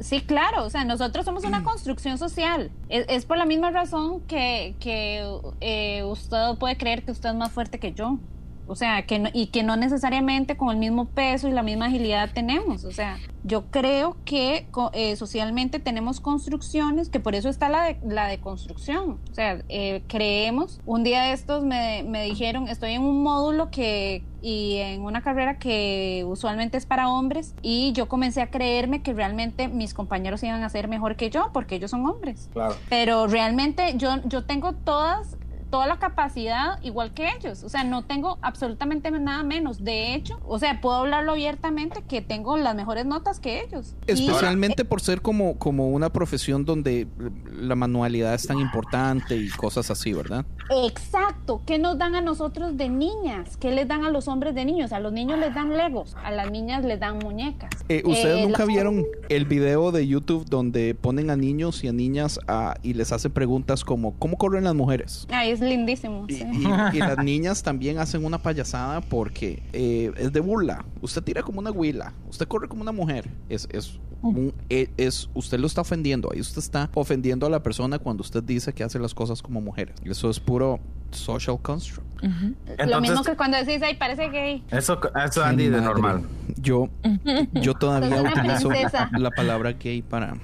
Sí, 0.00 0.20
claro, 0.22 0.64
o 0.64 0.70
sea, 0.70 0.84
nosotros 0.84 1.24
somos 1.24 1.44
una 1.44 1.62
construcción 1.62 2.18
social. 2.18 2.70
Es, 2.88 3.06
es 3.08 3.24
por 3.26 3.36
la 3.36 3.44
misma 3.44 3.70
razón 3.70 4.20
que, 4.22 4.74
que 4.80 5.24
eh, 5.60 6.02
usted 6.04 6.56
puede 6.58 6.76
creer 6.76 7.04
que 7.04 7.12
usted 7.12 7.30
es 7.30 7.34
más 7.34 7.52
fuerte 7.52 7.78
que 7.78 7.92
yo. 7.92 8.18
O 8.68 8.76
sea, 8.76 9.02
que 9.06 9.18
no- 9.18 9.30
y 9.32 9.46
que 9.46 9.62
no 9.62 9.76
necesariamente 9.76 10.56
con 10.56 10.68
el 10.70 10.76
mismo 10.76 11.06
peso 11.06 11.48
y 11.48 11.52
la 11.52 11.62
misma 11.62 11.86
agilidad 11.86 12.30
tenemos. 12.32 12.84
O 12.84 12.92
sea, 12.92 13.16
yo 13.42 13.64
creo 13.70 14.16
que 14.24 14.66
eh, 14.92 15.16
socialmente 15.16 15.78
tenemos 15.80 16.20
construcciones, 16.20 17.08
que 17.08 17.18
por 17.18 17.34
eso 17.34 17.48
está 17.48 17.68
la 17.70 17.84
de, 17.84 17.98
la 18.06 18.26
de 18.26 18.38
construcción. 18.38 19.18
O 19.30 19.34
sea, 19.34 19.62
eh, 19.70 20.02
creemos, 20.06 20.80
un 20.84 21.02
día 21.02 21.22
de 21.22 21.32
estos 21.32 21.64
me, 21.64 22.04
me 22.06 22.24
dijeron, 22.24 22.68
estoy 22.68 22.92
en 22.92 23.02
un 23.02 23.22
módulo 23.22 23.70
que 23.70 24.22
y 24.40 24.76
en 24.76 25.02
una 25.02 25.20
carrera 25.22 25.58
que 25.58 26.24
usualmente 26.28 26.76
es 26.76 26.86
para 26.86 27.08
hombres 27.10 27.54
y 27.60 27.90
yo 27.92 28.06
comencé 28.06 28.40
a 28.40 28.50
creerme 28.50 29.02
que 29.02 29.12
realmente 29.12 29.66
mis 29.66 29.94
compañeros 29.94 30.44
iban 30.44 30.62
a 30.62 30.68
ser 30.68 30.86
mejor 30.86 31.16
que 31.16 31.28
yo 31.30 31.50
porque 31.52 31.74
ellos 31.76 31.90
son 31.90 32.06
hombres. 32.06 32.48
Claro. 32.52 32.76
Pero 32.88 33.26
realmente 33.26 33.94
yo, 33.96 34.16
yo 34.26 34.44
tengo 34.44 34.74
todas 34.74 35.37
toda 35.70 35.86
la 35.86 35.98
capacidad 35.98 36.80
igual 36.82 37.12
que 37.12 37.28
ellos, 37.38 37.62
o 37.62 37.68
sea, 37.68 37.84
no 37.84 38.02
tengo 38.04 38.38
absolutamente 38.42 39.10
nada 39.10 39.42
menos. 39.42 39.82
De 39.84 40.14
hecho, 40.14 40.38
o 40.46 40.58
sea, 40.58 40.80
puedo 40.80 40.96
hablarlo 40.96 41.32
abiertamente 41.32 42.02
que 42.08 42.20
tengo 42.22 42.56
las 42.56 42.74
mejores 42.74 43.06
notas 43.06 43.40
que 43.40 43.62
ellos. 43.62 43.94
Y- 44.06 44.12
Especialmente 44.12 44.84
por 44.84 45.00
ser 45.00 45.22
como, 45.22 45.58
como 45.58 45.88
una 45.88 46.10
profesión 46.10 46.64
donde 46.64 47.06
la 47.52 47.74
manualidad 47.74 48.34
es 48.34 48.46
tan 48.46 48.58
importante 48.58 49.36
y 49.36 49.48
cosas 49.50 49.90
así, 49.90 50.12
¿verdad? 50.12 50.44
Exacto. 50.92 51.62
¿Qué 51.66 51.78
nos 51.78 51.98
dan 51.98 52.14
a 52.14 52.20
nosotros 52.20 52.76
de 52.76 52.88
niñas? 52.88 53.56
¿Qué 53.58 53.70
les 53.70 53.86
dan 53.88 54.04
a 54.04 54.10
los 54.10 54.28
hombres 54.28 54.54
de 54.54 54.64
niños? 54.64 54.92
A 54.92 55.00
los 55.00 55.12
niños 55.12 55.38
les 55.38 55.54
dan 55.54 55.76
legos, 55.76 56.16
a 56.24 56.30
las 56.30 56.50
niñas 56.50 56.84
les 56.84 56.98
dan 57.00 57.18
muñecas. 57.18 57.70
Eh, 57.88 58.02
¿Ustedes 58.04 58.38
Eh, 58.38 58.46
nunca 58.46 58.64
vieron 58.64 59.04
el 59.28 59.44
video 59.44 59.92
de 59.92 60.06
YouTube 60.06 60.44
donde 60.48 60.94
ponen 60.94 61.30
a 61.30 61.36
niños 61.36 61.84
y 61.84 61.88
a 61.88 61.92
niñas 61.92 62.38
a- 62.48 62.74
y 62.82 62.94
les 62.94 63.12
hacen 63.12 63.32
preguntas 63.32 63.84
como 63.84 64.14
¿cómo 64.18 64.36
corren 64.36 64.64
las 64.64 64.74
mujeres? 64.74 65.26
Ay, 65.30 65.50
es 65.50 65.57
lindísimo. 65.60 66.24
Y, 66.28 66.34
sí. 66.34 66.44
y- 66.52 66.96
y 66.96 67.00
las 67.00 67.18
niñas 67.18 67.62
también 67.62 67.98
hacen 67.98 68.24
una 68.24 68.38
payasada 68.38 69.00
porque 69.00 69.62
eh, 69.72 70.12
es 70.16 70.32
de 70.32 70.40
burla. 70.40 70.84
Usted 71.00 71.22
tira 71.22 71.42
como 71.42 71.60
una 71.60 71.70
huila, 71.70 72.12
usted 72.28 72.46
corre 72.48 72.68
como 72.68 72.82
una 72.82 72.92
mujer. 72.92 73.28
Es, 73.48 73.68
es, 73.72 73.98
un- 74.22 74.52
e- 74.68 74.90
es, 74.96 75.28
usted 75.34 75.58
lo 75.58 75.66
está 75.66 75.80
ofendiendo. 75.82 76.30
Ahí 76.32 76.40
usted 76.40 76.58
está 76.58 76.90
ofendiendo 76.94 77.46
a 77.46 77.50
la 77.50 77.62
persona 77.62 77.98
cuando 77.98 78.22
usted 78.22 78.42
dice 78.42 78.72
que 78.72 78.84
hace 78.84 78.98
las 78.98 79.14
cosas 79.14 79.42
como 79.42 79.60
mujeres. 79.60 79.94
Eso 80.04 80.28
es 80.30 80.40
puro 80.40 80.80
social 81.10 81.58
construct. 81.62 82.06
Lo 82.20 82.28
Entonces- 82.76 83.00
mismo 83.00 83.22
que 83.22 83.36
cuando 83.36 83.56
decís, 83.56 83.80
ay, 83.82 83.94
parece 83.94 84.28
gay. 84.28 84.62
Eso, 84.70 84.98
eso 85.24 85.44
Andy, 85.44 85.64
de 85.64 85.70
madre. 85.80 85.84
normal. 85.86 86.22
Yo, 86.60 86.88
yo 87.52 87.74
todavía 87.74 88.20
utilizo 88.22 88.68
princesa. 88.68 89.08
la 89.16 89.30
palabra 89.30 89.72
gay 89.72 90.02
para. 90.02 90.36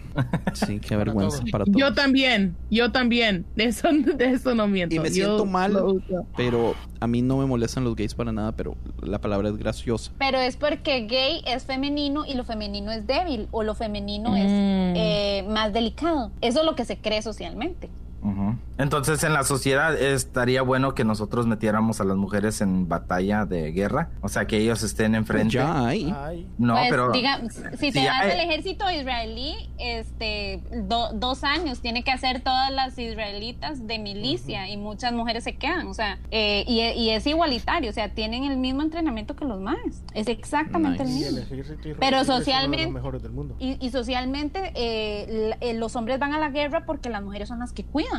Sí, 0.54 0.78
qué 0.78 0.96
vergüenza 0.96 1.38
todo. 1.40 1.50
para 1.50 1.64
todos. 1.64 1.76
Yo 1.76 1.92
también, 1.92 2.54
yo 2.70 2.92
también. 2.92 3.44
De 3.56 3.64
eso, 3.64 3.88
de 3.92 4.30
eso 4.30 4.54
no 4.54 4.68
miento. 4.68 4.94
Me 5.04 5.10
siento 5.14 5.44
mal, 5.46 6.02
pero 6.36 6.74
a 7.00 7.06
mí 7.06 7.22
no 7.22 7.38
me 7.38 7.46
molestan 7.46 7.84
los 7.84 7.94
gays 7.96 8.14
para 8.14 8.32
nada, 8.32 8.52
pero 8.52 8.76
la 9.02 9.20
palabra 9.20 9.48
es 9.48 9.56
graciosa. 9.56 10.12
Pero 10.18 10.38
es 10.38 10.56
porque 10.56 11.06
gay 11.06 11.42
es 11.46 11.64
femenino 11.64 12.24
y 12.26 12.34
lo 12.34 12.44
femenino 12.44 12.90
es 12.92 13.06
débil 13.06 13.48
o 13.50 13.62
lo 13.62 13.74
femenino 13.74 14.30
Mm. 14.30 14.36
es 14.36 14.46
eh, 14.96 15.44
más 15.48 15.72
delicado. 15.72 16.30
Eso 16.40 16.60
es 16.60 16.66
lo 16.66 16.74
que 16.74 16.84
se 16.84 16.98
cree 16.98 17.22
socialmente. 17.22 17.88
Entonces, 18.78 19.22
en 19.22 19.32
la 19.32 19.44
sociedad 19.44 19.94
estaría 20.00 20.62
bueno 20.62 20.94
que 20.94 21.04
nosotros 21.04 21.46
metiéramos 21.46 22.00
a 22.00 22.04
las 22.04 22.16
mujeres 22.16 22.60
en 22.60 22.88
batalla 22.88 23.44
de 23.44 23.70
guerra, 23.72 24.10
o 24.20 24.28
sea, 24.28 24.46
que 24.46 24.56
ellos 24.58 24.82
estén 24.82 25.14
enfrente. 25.14 25.54
Ya 25.54 25.86
hay. 25.86 26.12
No, 26.58 26.74
Pues, 26.74 26.86
pero 26.90 27.12
diga, 27.12 27.40
si 27.78 27.92
te 27.92 28.06
vas 28.06 28.22
al 28.22 28.40
ejército 28.40 28.90
israelí, 28.90 29.54
este, 29.78 30.60
do- 30.88 31.12
dos 31.12 31.44
años 31.44 31.80
tiene 31.80 32.02
que 32.02 32.10
hacer 32.10 32.40
todas 32.40 32.70
las 32.72 32.98
israelitas 32.98 33.86
de 33.86 33.98
milicia 33.98 34.68
y 34.68 34.76
muchas 34.76 35.12
mujeres 35.12 35.44
se 35.44 35.56
quedan, 35.56 35.86
o 35.86 35.94
sea, 35.94 36.18
eh, 36.30 36.64
y, 36.66 36.80
y 36.80 37.10
es 37.10 37.26
igualitario, 37.26 37.90
o 37.90 37.92
sea, 37.92 38.08
tienen 38.08 38.44
el 38.44 38.56
mismo 38.56 38.82
entrenamiento 38.82 39.36
que 39.36 39.44
los 39.44 39.60
más, 39.60 39.76
es 40.14 40.26
exactamente 40.28 41.04
Nice. 41.04 41.28
el 41.28 41.34
mismo. 41.34 41.96
Pero 42.00 42.24
socialmente- 42.24 42.84
los 42.84 42.92
mejores 42.94 43.22
del 43.22 43.32
mundo. 43.32 43.54
Y, 43.58 43.76
y 43.84 43.90
socialmente 43.90 44.72
eh, 44.74 45.54
eh, 45.60 45.74
los 45.74 45.94
hombres 45.96 46.18
van 46.18 46.32
a 46.34 46.38
la 46.38 46.48
guerra 46.50 46.84
porque 46.86 47.08
las 47.10 47.22
mujeres 47.22 47.48
son 47.48 47.58
las 47.60 47.72
que 47.72 47.84
cuidan 47.84 48.13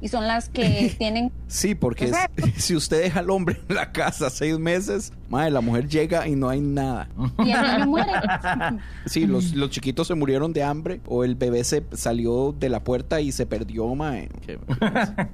y 0.00 0.08
son 0.08 0.26
las 0.26 0.48
que 0.48 0.94
tienen 0.98 1.32
Sí, 1.48 1.74
porque 1.74 2.12
si 2.56 2.76
usted 2.76 3.02
deja 3.02 3.20
al 3.20 3.30
hombre 3.30 3.60
en 3.68 3.74
la 3.74 3.92
casa 3.92 4.30
seis 4.30 4.58
meses, 4.58 5.12
madre, 5.30 5.50
la 5.50 5.60
mujer 5.60 5.88
llega 5.88 6.26
y 6.28 6.36
no 6.36 6.48
hay 6.48 6.60
nada. 6.60 7.08
y 7.38 7.50
el 7.50 7.62
niño 7.62 7.86
muere. 7.86 8.12
Sí, 9.06 9.26
los, 9.26 9.54
los 9.54 9.70
chiquitos 9.70 10.06
se 10.06 10.14
murieron 10.14 10.52
de 10.52 10.62
hambre 10.62 11.00
o 11.06 11.24
el 11.24 11.34
bebé 11.34 11.64
se 11.64 11.84
salió 11.92 12.52
de 12.52 12.68
la 12.68 12.84
puerta 12.84 13.20
y 13.20 13.32
se 13.32 13.46
perdió, 13.46 13.94
mae. 13.94 14.28
Qué 14.46 14.58
vergüenza. 14.58 15.28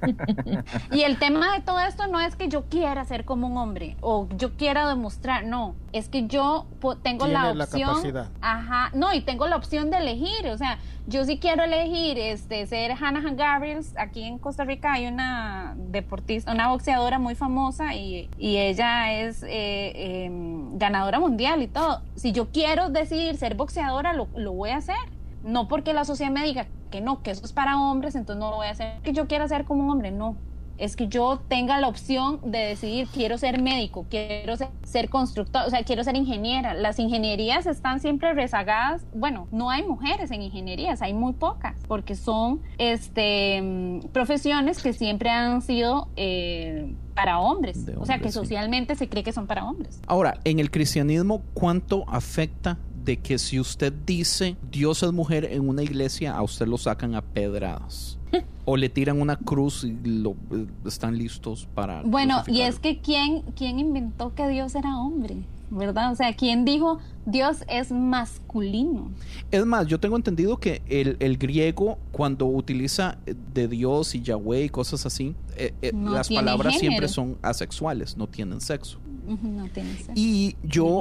Y 0.91 1.01
el 1.01 1.17
tema 1.19 1.53
de 1.53 1.61
todo 1.61 1.79
esto 1.81 2.07
no 2.07 2.19
es 2.21 2.35
que 2.35 2.47
yo 2.47 2.63
quiera 2.65 3.03
ser 3.05 3.25
como 3.25 3.47
un 3.47 3.57
hombre 3.57 3.97
o 4.01 4.27
yo 4.37 4.55
quiera 4.55 4.87
demostrar, 4.87 5.45
no, 5.45 5.75
es 5.91 6.07
que 6.09 6.27
yo 6.27 6.65
tengo 7.03 7.27
la 7.27 7.53
la 7.53 7.65
opción, 7.65 7.89
capacidad. 7.89 8.29
ajá, 8.41 8.91
no, 8.93 9.13
y 9.13 9.21
tengo 9.21 9.47
la 9.47 9.55
opción 9.57 9.89
de 9.89 9.97
elegir, 9.97 10.47
o 10.49 10.57
sea, 10.57 10.79
yo 11.07 11.23
sí 11.23 11.39
quiero 11.39 11.63
elegir 11.63 12.17
este 12.17 12.65
ser 12.67 12.91
Hannah 12.91 13.31
Gabriels, 13.33 13.93
aquí 13.97 14.23
en 14.23 14.37
Costa 14.39 14.65
Rica 14.65 14.93
hay 14.93 15.07
una 15.07 15.73
deportista, 15.77 16.51
una 16.51 16.69
boxeadora 16.69 17.17
muy 17.17 17.35
famosa 17.35 17.95
y, 17.95 18.29
y 18.37 18.57
ella 18.57 19.13
es 19.13 19.43
eh, 19.47 19.86
em, 19.95 20.77
ganadora 20.77 21.19
mundial 21.19 21.61
y 21.61 21.67
todo. 21.67 22.01
Si 22.15 22.31
yo 22.31 22.49
quiero 22.51 22.89
decidir 22.89 23.37
ser 23.37 23.55
boxeadora, 23.55 24.13
lo, 24.13 24.27
lo 24.35 24.53
voy 24.53 24.71
a 24.71 24.77
hacer. 24.77 24.95
No 25.43 25.67
porque 25.67 25.93
la 25.93 26.05
sociedad 26.05 26.31
me 26.31 26.43
diga 26.43 26.67
que 26.91 27.01
no, 27.01 27.21
que 27.21 27.31
eso 27.31 27.45
es 27.45 27.53
para 27.53 27.79
hombres, 27.79 28.15
entonces 28.15 28.39
no 28.39 28.49
lo 28.49 28.57
voy 28.57 28.67
a 28.67 28.71
hacer. 28.71 29.01
Que 29.01 29.13
yo 29.13 29.27
quiera 29.27 29.47
ser 29.47 29.65
como 29.65 29.83
un 29.83 29.89
hombre, 29.89 30.11
no. 30.11 30.35
Es 30.77 30.95
que 30.95 31.07
yo 31.07 31.39
tenga 31.47 31.79
la 31.79 31.87
opción 31.87 32.39
de 32.43 32.59
decidir, 32.59 33.07
quiero 33.13 33.37
ser 33.37 33.61
médico, 33.61 34.05
quiero 34.09 34.55
ser, 34.55 34.69
ser 34.83 35.09
constructor, 35.09 35.63
o 35.65 35.69
sea, 35.69 35.83
quiero 35.83 36.03
ser 36.03 36.15
ingeniera. 36.15 36.73
Las 36.73 36.99
ingenierías 36.99 37.65
están 37.65 37.99
siempre 37.99 38.33
rezagadas. 38.33 39.05
Bueno, 39.13 39.47
no 39.51 39.69
hay 39.69 39.83
mujeres 39.83 40.31
en 40.31 40.41
ingenierías, 40.41 41.01
hay 41.01 41.13
muy 41.13 41.33
pocas, 41.33 41.75
porque 41.87 42.15
son 42.15 42.61
este, 42.77 43.61
mm, 43.61 44.07
profesiones 44.11 44.81
que 44.81 44.93
siempre 44.93 45.29
han 45.29 45.61
sido 45.61 46.09
eh, 46.15 46.93
para 47.15 47.39
hombres. 47.39 47.85
O 47.97 48.05
sea, 48.05 48.19
que 48.19 48.29
sí. 48.29 48.33
socialmente 48.33 48.95
se 48.95 49.09
cree 49.09 49.23
que 49.23 49.33
son 49.33 49.47
para 49.47 49.65
hombres. 49.65 49.99
Ahora, 50.05 50.39
en 50.43 50.59
el 50.59 50.69
cristianismo, 50.69 51.41
¿cuánto 51.53 52.05
afecta 52.07 52.77
de 53.07 53.17
que 53.17 53.39
si 53.39 53.57
usted 53.57 53.93
dice 54.05 54.57
Dios 54.69 55.01
es 55.01 55.13
mujer 55.13 55.45
en 55.45 55.67
una 55.67 55.81
iglesia, 55.81 56.35
a 56.35 56.43
usted 56.43 56.67
lo 56.67 56.77
sacan 56.77 57.15
a 57.15 57.21
pedradas? 57.21 58.19
O 58.69 58.75
le 58.75 58.89
tiran 58.89 59.21
una 59.21 59.37
cruz 59.37 59.85
y 59.85 59.97
lo, 60.03 60.31
eh, 60.51 60.67
están 60.85 61.17
listos 61.17 61.69
para... 61.73 62.01
Bueno, 62.01 62.43
y 62.47 62.61
es 62.63 62.79
que 62.79 62.99
¿quién, 62.99 63.43
¿quién 63.55 63.79
inventó 63.79 64.35
que 64.35 64.45
Dios 64.49 64.75
era 64.75 64.97
hombre? 64.99 65.37
¿Verdad? 65.69 66.11
O 66.11 66.15
sea, 66.15 66.33
¿quién 66.33 66.65
dijo 66.65 66.99
Dios 67.25 67.63
es 67.69 67.93
masculino? 67.93 69.11
Es 69.51 69.65
más, 69.65 69.87
yo 69.87 70.01
tengo 70.01 70.17
entendido 70.17 70.57
que 70.57 70.81
el, 70.87 71.15
el 71.21 71.37
griego, 71.37 71.97
cuando 72.11 72.45
utiliza 72.45 73.19
eh, 73.25 73.35
de 73.53 73.69
Dios 73.69 74.15
y 74.15 74.21
Yahweh 74.21 74.65
y 74.65 74.69
cosas 74.69 75.05
así, 75.05 75.33
eh, 75.55 75.73
eh, 75.81 75.91
No 75.93 76.11
las 76.11 76.27
palabras 76.27 76.73
género. 76.73 76.89
siempre 76.89 77.07
son 77.07 77.37
asexuales, 77.41 78.17
no 78.17 78.27
tienen 78.27 78.59
sexo. 78.59 78.99
No 79.27 79.67
tiene. 79.67 79.97
Y 80.15 80.55
yo 80.63 80.99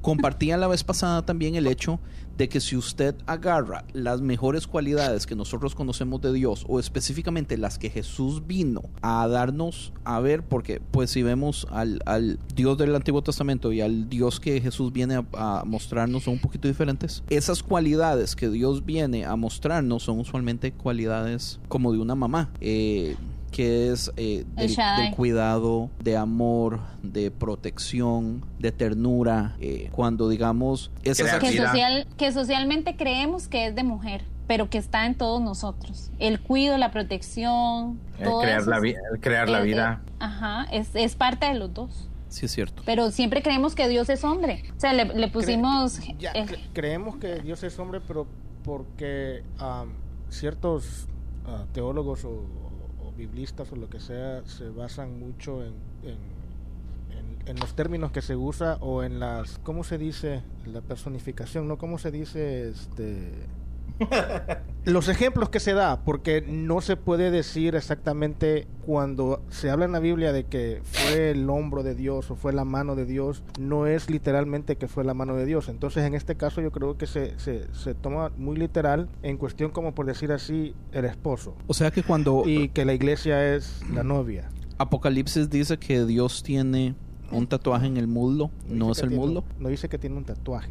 compartía 0.00 0.56
la 0.56 0.66
vez 0.66 0.82
pasada 0.84 1.24
también 1.24 1.54
el 1.54 1.66
hecho 1.66 2.00
de 2.36 2.48
que 2.48 2.60
si 2.60 2.76
usted 2.76 3.14
agarra 3.26 3.84
las 3.92 4.20
mejores 4.20 4.66
cualidades 4.66 5.26
que 5.26 5.34
nosotros 5.34 5.74
conocemos 5.74 6.20
de 6.20 6.32
Dios 6.32 6.64
o 6.68 6.78
específicamente 6.78 7.56
las 7.56 7.78
que 7.78 7.90
Jesús 7.90 8.46
vino 8.46 8.82
a 9.00 9.26
darnos 9.26 9.92
a 10.04 10.20
ver, 10.20 10.42
porque 10.42 10.80
pues 10.90 11.10
si 11.10 11.22
vemos 11.22 11.66
al, 11.70 12.00
al 12.04 12.38
Dios 12.54 12.76
del 12.78 12.94
Antiguo 12.94 13.22
Testamento 13.22 13.72
y 13.72 13.80
al 13.80 14.08
Dios 14.08 14.40
que 14.40 14.60
Jesús 14.60 14.92
viene 14.92 15.14
a, 15.16 15.24
a 15.32 15.64
mostrarnos 15.64 16.24
son 16.24 16.34
un 16.34 16.40
poquito 16.40 16.68
diferentes, 16.68 17.22
esas 17.30 17.62
cualidades 17.62 18.36
que 18.36 18.50
Dios 18.50 18.84
viene 18.84 19.24
a 19.24 19.36
mostrarnos 19.36 20.02
son 20.02 20.18
usualmente 20.18 20.72
cualidades 20.72 21.58
como 21.68 21.92
de 21.92 21.98
una 21.98 22.14
mamá. 22.14 22.50
Eh, 22.60 23.16
que 23.50 23.90
es 23.90 24.12
eh, 24.16 24.44
El 24.56 24.74
del, 24.74 24.96
del 24.96 25.14
cuidado, 25.14 25.90
de 26.02 26.16
amor, 26.16 26.80
de 27.02 27.30
protección, 27.30 28.44
de 28.58 28.72
ternura. 28.72 29.56
eh, 29.60 29.88
cuando 29.92 30.28
digamos 30.28 30.90
esas 31.02 31.26
Crear 31.38 31.40
que, 31.40 31.56
social, 31.56 32.06
que 32.16 32.32
socialmente 32.32 32.96
creemos 32.96 33.48
que 33.48 33.66
es 33.66 33.74
de 33.74 33.82
mujer, 33.82 34.24
pero 34.46 34.68
que 34.70 34.78
está 34.78 35.06
en 35.06 35.14
todos 35.14 35.40
nosotros. 35.40 36.10
El 36.18 36.40
cuido, 36.40 36.76
la 36.78 36.90
protección, 36.90 37.98
El 38.18 38.24
todo 38.28 38.40
crear 38.42 38.60
eso 38.60 38.70
la, 38.70 38.76
es- 38.76 38.82
vi- 38.82 38.94
el 39.12 39.20
crear 39.20 39.48
la 39.48 39.58
es- 39.60 39.64
vida. 39.64 40.02
es- 40.06 40.12
ajá, 40.20 40.64
es, 40.72 40.90
es 40.94 41.14
parte 41.16 41.46
de 41.46 41.54
los 41.54 41.72
dos. 41.72 42.08
Sí, 42.28 42.46
es 42.46 42.52
cierto. 42.52 42.82
Pero 42.84 43.10
siempre 43.12 43.40
creemos 43.42 43.74
que 43.74 43.88
Dios 43.88 44.08
es 44.10 44.22
hombre. 44.24 44.64
O 44.76 44.80
sea, 44.80 44.92
le, 44.92 45.04
le 45.06 45.28
pusimos... 45.28 46.00
Ya, 46.18 46.32
eh, 46.32 46.44
cre- 46.44 46.58
creemos 46.74 47.16
que 47.16 47.36
Dios 47.40 47.62
es 47.62 47.78
hombre, 47.78 48.00
pero 48.06 48.26
porque 48.64 49.42
am, 49.58 49.90
ciertos 50.28 51.06
ah, 51.46 51.64
teólogos 51.72 52.24
o 52.24 52.42
biblistas 53.16 53.72
o 53.72 53.76
lo 53.76 53.88
que 53.88 54.00
sea 54.00 54.42
se 54.46 54.68
basan 54.68 55.18
mucho 55.18 55.62
en, 55.62 55.72
en, 56.02 56.18
en- 57.18 57.48
en 57.48 57.56
los 57.60 57.74
términos 57.74 58.10
que 58.12 58.22
se 58.22 58.34
usa 58.36 58.76
o 58.80 59.02
en 59.04 59.20
las, 59.20 59.58
¿cómo 59.58 59.84
se 59.84 59.98
dice? 59.98 60.42
La 60.66 60.80
personificación, 60.80 61.68
¿no? 61.68 61.78
¿Cómo 61.78 61.98
se 61.98 62.10
dice? 62.10 62.68
Este... 62.70 63.30
Los 64.84 65.08
ejemplos 65.08 65.48
que 65.48 65.58
se 65.58 65.72
da, 65.74 66.04
porque 66.04 66.42
no 66.42 66.80
se 66.80 66.96
puede 66.96 67.30
decir 67.32 67.74
exactamente 67.74 68.68
cuando 68.84 69.42
se 69.50 69.68
habla 69.68 69.84
en 69.84 69.90
la 69.92 69.98
Biblia 69.98 70.32
de 70.32 70.44
que 70.44 70.80
fue 70.84 71.30
el 71.30 71.50
hombro 71.50 71.82
de 71.82 71.96
Dios 71.96 72.30
o 72.30 72.36
fue 72.36 72.52
la 72.52 72.64
mano 72.64 72.94
de 72.94 73.04
Dios, 73.04 73.42
no 73.58 73.86
es 73.88 74.08
literalmente 74.10 74.76
que 74.76 74.86
fue 74.86 75.02
la 75.02 75.12
mano 75.12 75.34
de 75.34 75.44
Dios. 75.44 75.68
Entonces 75.68 76.04
en 76.04 76.14
este 76.14 76.36
caso 76.36 76.60
yo 76.60 76.70
creo 76.70 76.96
que 76.96 77.06
se, 77.08 77.36
se, 77.40 77.66
se 77.74 77.94
toma 77.94 78.30
muy 78.36 78.56
literal 78.56 79.08
en 79.24 79.38
cuestión 79.38 79.72
como 79.72 79.92
por 79.92 80.06
decir 80.06 80.30
así 80.30 80.74
el 80.92 81.04
esposo 81.04 81.56
O 81.66 81.74
sea 81.74 81.90
que 81.90 82.02
cuando 82.04 82.44
y 82.46 82.68
que 82.68 82.84
la 82.84 82.94
iglesia 82.94 83.54
es 83.56 83.82
la 83.92 84.04
novia. 84.04 84.48
Apocalipsis 84.78 85.50
dice 85.50 85.78
que 85.78 86.04
Dios 86.04 86.44
tiene 86.44 86.94
un 87.32 87.48
tatuaje 87.48 87.86
en 87.86 87.96
el 87.96 88.06
muslo, 88.06 88.52
no 88.68 88.92
es 88.92 88.98
el 89.00 89.08
tiene- 89.08 89.24
muslo, 89.24 89.44
No 89.58 89.68
dice 89.68 89.88
que 89.88 89.98
tiene 89.98 90.16
un 90.16 90.24
tatuaje. 90.24 90.70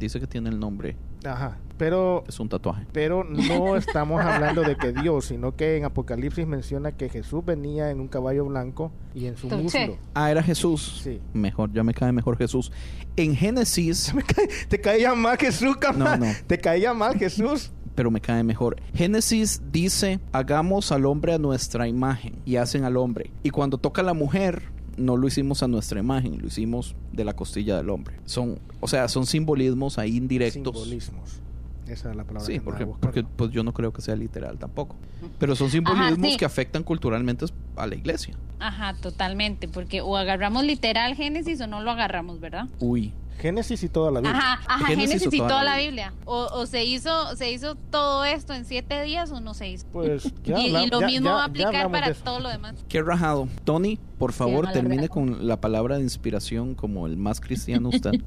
dice 0.00 0.18
que 0.18 0.26
tiene 0.26 0.48
el 0.50 0.58
nombre, 0.58 0.96
Ajá. 1.24 1.56
Pero 1.78 2.22
es 2.28 2.38
un 2.38 2.48
tatuaje. 2.48 2.86
Pero 2.92 3.24
no 3.24 3.76
estamos 3.76 4.20
hablando 4.20 4.62
de 4.62 4.76
que 4.76 4.92
Dios, 4.92 5.26
sino 5.26 5.56
que 5.56 5.76
en 5.76 5.84
Apocalipsis 5.84 6.46
menciona 6.46 6.92
que 6.92 7.08
Jesús 7.08 7.44
venía 7.44 7.90
en 7.90 8.00
un 8.00 8.08
caballo 8.08 8.44
blanco 8.44 8.92
y 9.14 9.26
en 9.26 9.36
su 9.36 9.48
muslo. 9.48 9.96
Ah, 10.14 10.30
era 10.30 10.42
Jesús. 10.42 11.00
Sí. 11.02 11.20
Mejor, 11.32 11.72
ya 11.72 11.82
me 11.82 11.94
cae 11.94 12.12
mejor 12.12 12.36
Jesús. 12.36 12.70
En 13.16 13.34
Génesis, 13.36 14.12
cae- 14.26 14.48
te 14.68 14.80
caía 14.80 15.14
mal 15.14 15.36
Jesús. 15.38 15.76
No, 15.96 16.16
no. 16.16 16.26
Te 16.46 16.58
caía 16.58 16.94
mal 16.94 17.16
Jesús. 17.18 17.72
pero 17.94 18.10
me 18.10 18.20
cae 18.20 18.42
mejor. 18.42 18.76
Génesis 18.94 19.60
dice, 19.70 20.18
hagamos 20.32 20.92
al 20.92 21.04
hombre 21.04 21.34
a 21.34 21.38
nuestra 21.38 21.86
imagen 21.88 22.40
y 22.46 22.56
hacen 22.56 22.84
al 22.84 22.96
hombre. 22.96 23.30
Y 23.42 23.50
cuando 23.50 23.76
toca 23.76 24.02
la 24.02 24.14
mujer, 24.14 24.62
no 24.96 25.16
lo 25.16 25.26
hicimos 25.26 25.62
a 25.62 25.68
nuestra 25.68 26.00
imagen, 26.00 26.40
lo 26.40 26.46
hicimos 26.46 26.94
de 27.12 27.24
la 27.24 27.34
costilla 27.34 27.76
del 27.76 27.90
hombre. 27.90 28.16
Son, 28.24 28.58
o 28.80 28.88
sea, 28.88 29.08
son 29.08 29.26
simbolismos 29.26 29.98
ahí 29.98 30.16
indirectos. 30.16 30.74
Simbolismos. 30.74 31.40
Esa 31.86 32.10
es 32.10 32.16
la 32.16 32.24
palabra 32.24 32.46
Sí, 32.46 32.54
que 32.54 32.60
porque, 32.60 32.86
porque 32.86 33.24
pues 33.24 33.50
yo 33.50 33.62
no 33.64 33.74
creo 33.74 33.92
que 33.92 34.00
sea 34.00 34.16
literal 34.16 34.58
tampoco. 34.58 34.96
Pero 35.38 35.56
son 35.56 35.70
simbolismos 35.70 36.32
sí. 36.32 36.36
que 36.36 36.44
afectan 36.44 36.84
culturalmente 36.84 37.44
a 37.76 37.86
la 37.86 37.94
iglesia. 37.94 38.36
Ajá, 38.60 38.94
totalmente, 38.94 39.68
porque 39.68 40.00
o 40.00 40.16
agarramos 40.16 40.64
literal 40.64 41.16
Génesis 41.16 41.60
o 41.60 41.66
no 41.66 41.82
lo 41.82 41.90
agarramos, 41.90 42.40
¿verdad? 42.40 42.68
Uy, 42.78 43.12
Génesis 43.38 43.82
y 43.82 43.88
toda 43.88 44.10
la 44.10 44.20
Biblia. 44.20 44.38
Ajá, 44.38 44.60
ajá, 44.66 44.86
Génesis 44.86 45.26
y 45.32 45.36
toda 45.38 45.48
toda 45.48 45.64
la 45.64 45.70
la 45.72 45.76
Biblia. 45.78 46.12
O, 46.24 46.46
o 46.52 46.66
se 46.66 46.84
hizo 46.84 47.34
se 47.36 47.50
hizo 47.50 47.74
todo 47.90 48.24
esto 48.24 48.52
en 48.54 48.64
siete 48.64 49.02
días 49.02 49.32
o 49.32 49.40
no 49.40 49.54
se 49.54 49.68
hizo. 49.68 49.86
Pues 49.92 50.32
ya 50.44 50.58
y, 50.60 50.66
habla- 50.68 50.84
y 50.84 50.90
lo 50.90 51.00
ya- 51.00 51.06
mismo 51.06 51.26
ya- 51.26 51.34
va 51.34 51.42
a 51.42 51.46
aplicar 51.46 51.74
hablamos 51.74 52.00
para 52.00 52.14
todo 52.14 52.40
lo 52.40 52.48
demás. 52.48 52.74
qué 52.88 53.02
rajado. 53.02 53.48
Tony, 53.64 53.98
por 54.18 54.32
favor, 54.32 54.70
termine 54.72 55.08
con 55.08 55.46
la 55.46 55.60
palabra 55.60 55.96
de 55.96 56.02
inspiración 56.02 56.74
como 56.74 57.06
el 57.06 57.16
más 57.16 57.40
cristiano 57.40 57.88
usted. 57.88 58.12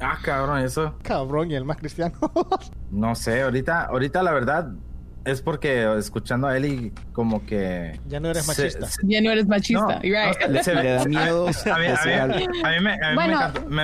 Ah, 0.00 0.18
cabrón, 0.20 0.58
eso. 0.64 0.94
Cabrón, 1.02 1.52
y 1.52 1.54
el 1.54 1.64
más 1.64 1.76
cristiano. 1.76 2.14
No 2.90 3.14
sé, 3.14 3.42
ahorita, 3.42 3.84
ahorita 3.84 4.20
la 4.24 4.32
verdad 4.32 4.72
es 5.26 5.42
porque 5.42 5.92
escuchando 5.98 6.46
a 6.46 6.56
Eli 6.56 6.92
como 7.12 7.44
que... 7.44 7.98
ya 8.08 8.20
no 8.20 8.30
eres 8.30 8.46
machista. 8.46 8.86
se- 8.86 9.02
Ya 9.04 9.20
no 9.20 9.30
eres 9.30 9.46
machista. 9.46 9.96
No, 9.96 10.00
right. 10.00 10.48
no, 10.48 10.62
se- 10.62 10.74
Le 10.74 10.90
da 10.92 11.04
miedo. 11.04 11.46
A 11.48 11.50
mí, 11.50 11.70
a 11.70 11.78
mí- 11.78 11.86
hacer 11.86 12.20
algo. 12.20 12.36
a 12.36 12.38
mí 12.38 12.46
me, 12.58 12.68
a 12.70 12.70
mí 12.70 12.80
me 12.80 13.14
Bueno, 13.14 13.34
encantó, 13.34 13.60
me, 13.62 13.68
me 13.76 13.82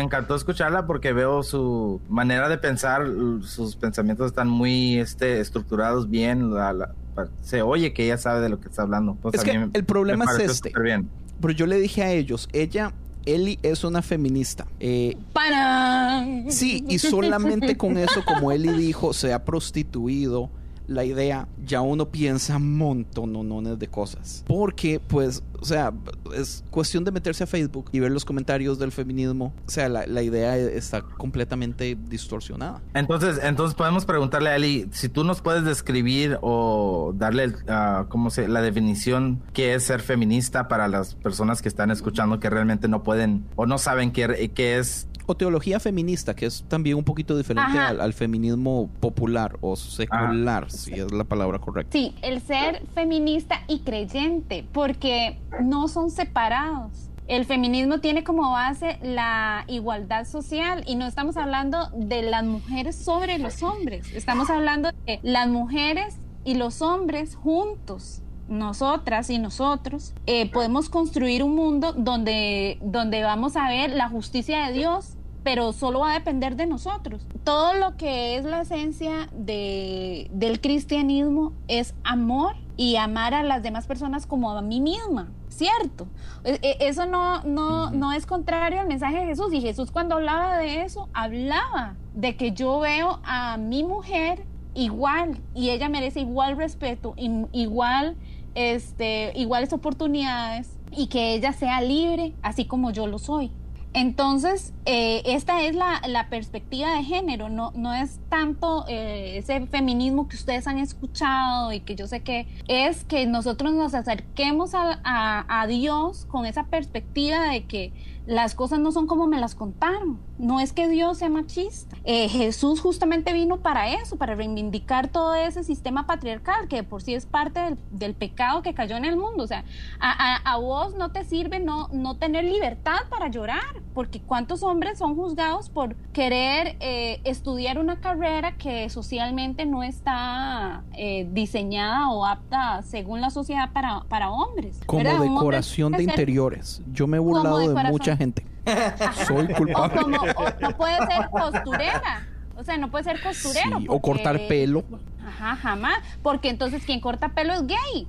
encantó 0.00 0.30
me 0.32 0.36
escucharla 0.38 0.86
porque 0.86 1.12
veo 1.12 1.42
su 1.42 2.00
manera 2.08 2.48
de 2.48 2.56
pensar, 2.58 3.02
sus 3.42 3.76
pensamientos 3.76 4.26
están 4.28 4.48
muy 4.48 4.98
este, 4.98 5.40
estructurados 5.40 6.08
bien, 6.08 6.54
la- 6.54 6.72
la- 6.72 6.94
pa- 7.14 7.28
se 7.40 7.62
oye 7.62 7.92
que 7.92 8.04
ella 8.04 8.16
sabe 8.18 8.40
de 8.40 8.48
lo 8.48 8.60
que 8.60 8.68
está 8.68 8.82
hablando. 8.82 9.16
Pues 9.20 9.34
Es 9.34 9.42
que 9.44 9.58
me- 9.58 9.70
el 9.72 9.84
problema 9.84 10.24
me 10.24 10.44
es 10.44 10.50
este. 10.50 10.70
Pero 10.72 11.52
yo 11.54 11.66
le 11.66 11.76
dije 11.78 12.02
a 12.02 12.10
ellos, 12.12 12.48
ella, 12.52 12.92
Eli 13.26 13.58
es 13.62 13.84
una 13.84 14.02
feminista. 14.02 14.66
Eh, 14.80 15.16
¡Para! 15.32 16.26
sí, 16.48 16.84
y 16.88 16.98
solamente 16.98 17.76
con 17.76 17.98
eso, 17.98 18.24
como 18.24 18.52
Eli 18.52 18.72
dijo, 18.72 19.12
se 19.12 19.32
ha 19.32 19.44
prostituido 19.44 20.50
la 20.90 21.04
idea, 21.04 21.46
ya 21.64 21.80
uno 21.82 22.10
piensa 22.10 22.58
montonones 22.58 23.78
de 23.78 23.86
cosas. 23.86 24.44
Porque, 24.46 25.00
pues, 25.00 25.42
o 25.60 25.64
sea, 25.64 25.92
es 26.36 26.64
cuestión 26.70 27.04
de 27.04 27.12
meterse 27.12 27.44
a 27.44 27.46
Facebook 27.46 27.90
y 27.92 28.00
ver 28.00 28.10
los 28.10 28.24
comentarios 28.24 28.78
del 28.80 28.90
feminismo. 28.90 29.54
O 29.66 29.70
sea, 29.70 29.88
la, 29.88 30.04
la 30.06 30.22
idea 30.22 30.56
está 30.56 31.02
completamente 31.02 31.96
distorsionada. 32.08 32.82
Entonces, 32.92 33.38
entonces 33.40 33.76
podemos 33.76 34.04
preguntarle 34.04 34.50
a 34.50 34.56
Eli 34.56 34.88
si 34.90 35.08
tú 35.08 35.22
nos 35.22 35.40
puedes 35.40 35.64
describir 35.64 36.38
o 36.42 37.14
darle 37.16 37.54
ah, 37.68 38.06
¿cómo 38.08 38.30
se, 38.30 38.48
la 38.48 38.60
definición 38.60 39.40
que 39.52 39.74
es 39.74 39.84
ser 39.84 40.00
feminista 40.00 40.66
para 40.66 40.88
las 40.88 41.14
personas 41.14 41.62
que 41.62 41.68
están 41.68 41.92
escuchando 41.92 42.40
que 42.40 42.50
realmente 42.50 42.88
no 42.88 43.04
pueden 43.04 43.46
o 43.54 43.64
no 43.64 43.78
saben 43.78 44.10
qué, 44.10 44.50
qué 44.54 44.78
es 44.78 45.06
O 45.26 45.34
teología 45.34 45.80
feminista, 45.80 46.34
que 46.34 46.46
es 46.46 46.64
también 46.68 46.96
un 46.96 47.04
poquito 47.04 47.36
diferente 47.36 47.78
al, 47.78 48.00
al 48.00 48.12
feminismo 48.12 48.90
popular 49.00 49.56
o 49.60 49.76
secular, 49.76 50.70
si 50.70 50.94
es 50.94 51.12
la 51.12 51.24
palabra 51.24 51.58
correcta. 51.58 51.92
Sí, 51.92 52.14
el 52.22 52.40
ser 52.40 52.82
feminista 52.94 53.62
y 53.68 53.80
creyente, 53.80 54.66
porque 54.72 55.38
no 55.62 55.88
son 55.88 56.10
separados. 56.10 57.10
El 57.28 57.44
feminismo 57.44 58.00
tiene 58.00 58.24
como 58.24 58.50
base 58.50 58.98
la 59.02 59.64
igualdad 59.68 60.26
social 60.26 60.82
y 60.84 60.96
no 60.96 61.06
estamos 61.06 61.36
hablando 61.36 61.88
de 61.94 62.22
las 62.22 62.42
mujeres 62.44 62.96
sobre 62.96 63.38
los 63.38 63.62
hombres, 63.62 64.12
estamos 64.12 64.50
hablando 64.50 64.90
de 65.06 65.20
las 65.22 65.46
mujeres 65.46 66.18
y 66.44 66.54
los 66.54 66.82
hombres 66.82 67.36
juntos. 67.36 68.22
Nosotras 68.50 69.30
y 69.30 69.38
nosotros 69.38 70.12
eh, 70.26 70.50
podemos 70.50 70.90
construir 70.90 71.42
un 71.42 71.54
mundo 71.54 71.92
donde, 71.92 72.78
donde 72.82 73.22
vamos 73.22 73.56
a 73.56 73.68
ver 73.68 73.92
la 73.92 74.08
justicia 74.08 74.66
de 74.66 74.72
Dios 74.74 75.16
pero 75.42 75.72
solo 75.72 76.00
va 76.00 76.10
a 76.10 76.14
depender 76.14 76.56
de 76.56 76.66
nosotros. 76.66 77.26
Todo 77.44 77.74
lo 77.74 77.96
que 77.96 78.36
es 78.36 78.44
la 78.44 78.60
esencia 78.62 79.28
de, 79.32 80.28
del 80.32 80.60
cristianismo 80.60 81.52
es 81.68 81.94
amor 82.04 82.56
y 82.76 82.96
amar 82.96 83.34
a 83.34 83.42
las 83.42 83.62
demás 83.62 83.86
personas 83.86 84.26
como 84.26 84.50
a 84.50 84.62
mí 84.62 84.80
misma, 84.80 85.28
¿cierto? 85.48 86.06
E- 86.44 86.58
e- 86.62 86.88
Eso 86.88 87.06
no, 87.06 87.42
no, 87.44 87.90
no 87.90 88.12
es 88.12 88.26
contrario 88.26 88.80
al 88.80 88.86
mensaje 88.86 89.20
de 89.20 89.26
Jesús. 89.26 89.52
Y 89.52 89.60
Jesús 89.60 89.90
cuando 89.90 90.16
hablaba 90.16 90.58
de 90.58 90.82
eso, 90.82 91.08
hablaba 91.12 91.96
de 92.14 92.36
que 92.36 92.52
yo 92.52 92.80
veo 92.80 93.20
a 93.24 93.56
mi 93.56 93.82
mujer 93.82 94.44
igual 94.74 95.40
y 95.54 95.70
ella 95.70 95.88
merece 95.88 96.20
igual 96.20 96.56
respeto, 96.56 97.14
igual, 97.16 98.16
este, 98.54 99.32
iguales 99.36 99.72
oportunidades 99.72 100.68
y 100.90 101.06
que 101.06 101.34
ella 101.34 101.52
sea 101.52 101.80
libre 101.80 102.32
así 102.42 102.64
como 102.64 102.90
yo 102.90 103.06
lo 103.06 103.18
soy. 103.18 103.50
Entonces, 103.92 104.72
eh, 104.86 105.20
esta 105.26 105.62
es 105.64 105.74
la, 105.74 106.00
la 106.06 106.28
perspectiva 106.28 106.94
de 106.94 107.02
género, 107.02 107.48
no, 107.48 107.72
no 107.74 107.92
es 107.92 108.20
tanto 108.28 108.84
eh, 108.88 109.36
ese 109.36 109.66
feminismo 109.66 110.28
que 110.28 110.36
ustedes 110.36 110.68
han 110.68 110.78
escuchado 110.78 111.72
y 111.72 111.80
que 111.80 111.96
yo 111.96 112.06
sé 112.06 112.20
que 112.20 112.46
es 112.68 113.04
que 113.04 113.26
nosotros 113.26 113.72
nos 113.72 113.94
acerquemos 113.94 114.74
a, 114.74 115.00
a- 115.02 115.60
a 115.62 115.66
Dios 115.66 116.24
con 116.26 116.46
esa 116.46 116.64
perspectiva 116.64 117.48
de 117.50 117.64
que 117.64 117.92
las 118.26 118.54
cosas 118.54 118.78
no 118.78 118.92
son 118.92 119.06
como 119.06 119.26
me 119.26 119.38
las 119.40 119.54
contaron, 119.54 120.18
no 120.38 120.60
es 120.60 120.72
que 120.72 120.88
Dios 120.88 121.18
sea 121.18 121.28
machista. 121.28 121.96
Eh, 122.04 122.28
Jesús 122.28 122.80
justamente 122.80 123.32
vino 123.32 123.58
para 123.58 123.88
eso, 123.94 124.16
para 124.16 124.34
reivindicar 124.34 125.08
todo 125.08 125.34
ese 125.34 125.64
sistema 125.64 126.06
patriarcal 126.06 126.68
que 126.68 126.76
de 126.76 126.82
por 126.84 127.02
sí 127.02 127.14
es 127.14 127.26
parte 127.26 127.60
del, 127.60 127.78
del 127.90 128.14
pecado 128.14 128.62
que 128.62 128.72
cayó 128.74 128.96
en 128.96 129.04
el 129.04 129.16
mundo. 129.16 129.44
O 129.44 129.46
sea, 129.46 129.64
a, 129.98 130.36
a- 130.36 130.52
a 130.52 130.56
vos 130.58 130.94
no 130.94 131.10
te 131.10 131.24
sirve 131.24 131.58
no, 131.60 131.88
no 131.92 132.16
tener 132.16 132.44
libertad 132.44 132.98
para 133.08 133.28
llorar, 133.28 133.60
porque 133.94 134.20
cuántos 134.20 134.62
hombres 134.62 134.98
son 134.98 135.16
juzgados 135.16 135.68
por 135.68 135.96
querer 136.12 136.76
eh, 136.80 137.20
estudiar 137.24 137.78
una 137.78 138.00
carrera 138.00 138.56
que 138.56 138.88
socialmente 138.90 139.66
no 139.66 139.82
está 139.82 140.82
eh, 140.92 141.28
diseñada 141.32 142.10
o 142.10 142.24
apta 142.24 142.82
según 142.82 143.20
la 143.20 143.30
sociedad 143.30 143.72
para, 143.72 144.04
para 144.08 144.30
hombres. 144.30 144.80
Como 144.86 145.02
¿verdad? 145.02 145.20
Un 145.20 145.28
hombre 145.28 145.40
decoración 145.40 145.92
de 145.92 146.02
interiores. 146.04 146.82
Yo 146.92 147.06
me 147.06 147.16
he 147.16 147.20
burlado 147.20 147.58
de 147.58 147.68
decoración. 147.68 148.09
Mucha 148.10 148.16
gente. 148.16 148.44
Soy 149.26 149.46
o 149.52 149.56
culpable. 149.56 150.00
como 150.02 150.16
o 150.16 150.24
no 150.60 150.76
puede 150.76 150.96
ser 151.06 151.30
costurera. 151.30 152.26
O 152.56 152.64
sea, 152.64 152.76
no 152.76 152.90
puede 152.90 153.04
ser 153.04 153.22
costurero. 153.22 153.78
Sí, 153.78 153.86
o 153.88 154.00
cortar 154.00 154.38
pelo. 154.46 154.84
Ajá, 155.26 155.56
jamás. 155.56 155.98
Porque 156.22 156.50
entonces 156.50 156.84
quien 156.84 157.00
corta 157.00 157.30
pelo 157.30 157.52
es 157.54 157.66
gay, 157.66 158.06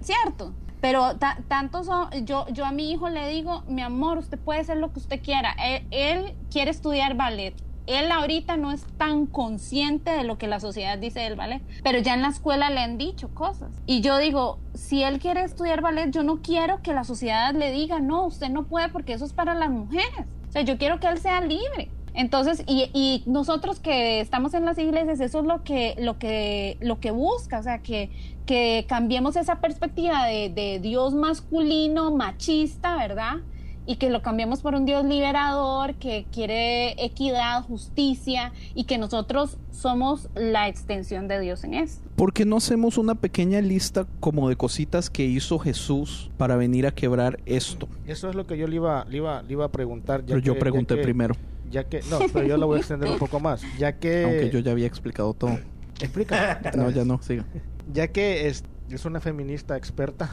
¿cierto? 0.00 0.52
Pero 0.80 1.16
ta- 1.16 1.38
tanto 1.48 1.84
son, 1.84 2.10
yo, 2.26 2.46
yo 2.48 2.66
a 2.66 2.72
mi 2.72 2.90
hijo 2.92 3.08
le 3.08 3.28
digo, 3.28 3.62
mi 3.68 3.82
amor, 3.82 4.18
usted 4.18 4.38
puede 4.38 4.60
hacer 4.60 4.76
lo 4.78 4.92
que 4.92 4.98
usted 4.98 5.20
quiera. 5.22 5.54
Él, 5.64 5.86
él 5.90 6.34
quiere 6.50 6.70
estudiar 6.70 7.14
ballet. 7.14 7.54
Él 7.86 8.10
ahorita 8.10 8.56
no 8.56 8.72
es 8.72 8.84
tan 8.96 9.26
consciente 9.26 10.10
de 10.10 10.24
lo 10.24 10.38
que 10.38 10.48
la 10.48 10.60
sociedad 10.60 10.96
dice 10.98 11.20
del 11.20 11.36
ballet, 11.36 11.62
pero 11.82 11.98
ya 11.98 12.14
en 12.14 12.22
la 12.22 12.28
escuela 12.28 12.70
le 12.70 12.80
han 12.80 12.96
dicho 12.96 13.28
cosas. 13.34 13.70
Y 13.86 14.00
yo 14.00 14.16
digo, 14.18 14.58
si 14.72 15.02
él 15.02 15.18
quiere 15.18 15.44
estudiar 15.44 15.82
ballet, 15.82 16.10
yo 16.10 16.22
no 16.22 16.40
quiero 16.40 16.80
que 16.82 16.94
la 16.94 17.04
sociedad 17.04 17.54
le 17.54 17.72
diga, 17.72 18.00
no, 18.00 18.26
usted 18.26 18.48
no 18.48 18.64
puede 18.64 18.88
porque 18.88 19.12
eso 19.12 19.24
es 19.24 19.34
para 19.34 19.54
las 19.54 19.70
mujeres. 19.70 20.26
O 20.48 20.52
sea, 20.52 20.62
yo 20.62 20.78
quiero 20.78 20.98
que 20.98 21.08
él 21.08 21.18
sea 21.18 21.40
libre. 21.40 21.90
Entonces, 22.14 22.62
y, 22.66 23.24
nosotros 23.26 23.80
que 23.80 24.20
estamos 24.20 24.54
en 24.54 24.64
las 24.64 24.78
iglesias, 24.78 25.18
eso 25.20 25.40
es 25.40 25.44
lo 25.44 25.64
que, 25.64 25.96
lo 25.98 26.16
que, 26.18 26.78
lo 26.80 27.00
que 27.00 27.10
busca, 27.10 27.58
o 27.58 27.62
sea, 27.62 27.80
que, 27.80 28.10
que 28.46 28.86
cambiemos 28.88 29.34
esa 29.34 29.60
perspectiva 29.60 30.24
de 30.26 30.78
Dios 30.80 31.12
masculino, 31.12 32.12
machista, 32.12 32.96
¿verdad? 32.96 33.38
Y 33.86 33.96
que 33.96 34.08
lo 34.08 34.22
cambiemos 34.22 34.62
por 34.62 34.74
un 34.74 34.86
Dios 34.86 35.04
liberador, 35.04 35.94
que 35.96 36.24
quiere 36.32 36.92
equidad, 37.04 37.62
justicia, 37.64 38.52
y 38.74 38.84
que 38.84 38.96
nosotros 38.96 39.58
somos 39.72 40.28
la 40.34 40.68
extensión 40.68 41.28
de 41.28 41.38
Dios 41.40 41.64
en 41.64 41.74
esto. 41.74 42.08
¿Por 42.16 42.32
qué 42.32 42.46
no 42.46 42.56
hacemos 42.56 42.96
una 42.96 43.14
pequeña 43.14 43.60
lista 43.60 44.06
como 44.20 44.48
de 44.48 44.56
cositas 44.56 45.10
que 45.10 45.24
hizo 45.24 45.58
Jesús 45.58 46.30
para 46.38 46.56
venir 46.56 46.86
a 46.86 46.92
quebrar 46.92 47.40
esto? 47.44 47.86
Eso 48.06 48.30
es 48.30 48.34
lo 48.34 48.46
que 48.46 48.56
yo 48.56 48.66
le 48.66 48.76
iba, 48.76 49.04
le 49.04 49.18
iba, 49.18 49.42
le 49.42 49.52
iba 49.52 49.66
a 49.66 49.70
preguntar. 49.70 50.20
ya 50.22 50.28
Pero 50.28 50.38
yo 50.40 50.52
que- 50.54 50.58
ya 50.58 50.60
pregunté 50.60 50.94
que- 50.96 51.02
primero, 51.02 51.34
Ya 51.70 51.84
que, 51.84 52.00
no, 52.08 52.20
pero 52.32 52.46
yo 52.46 52.56
lo 52.56 52.66
voy 52.68 52.76
a 52.76 52.80
extender 52.80 53.10
un 53.10 53.18
poco 53.18 53.40
más. 53.40 53.62
Ya 53.78 53.98
que. 53.98 54.22
aunque 54.24 54.50
yo 54.50 54.60
ya 54.60 54.70
había 54.72 54.86
explicado 54.86 55.34
todo. 55.34 55.58
Explica. 56.00 56.60
No, 56.76 56.88
ya 56.90 57.04
no, 57.04 57.20
siga. 57.20 57.44
Ya 57.92 58.08
que 58.08 58.46
es, 58.48 58.64
es 58.90 59.04
una 59.04 59.20
feminista 59.20 59.76
experta. 59.76 60.30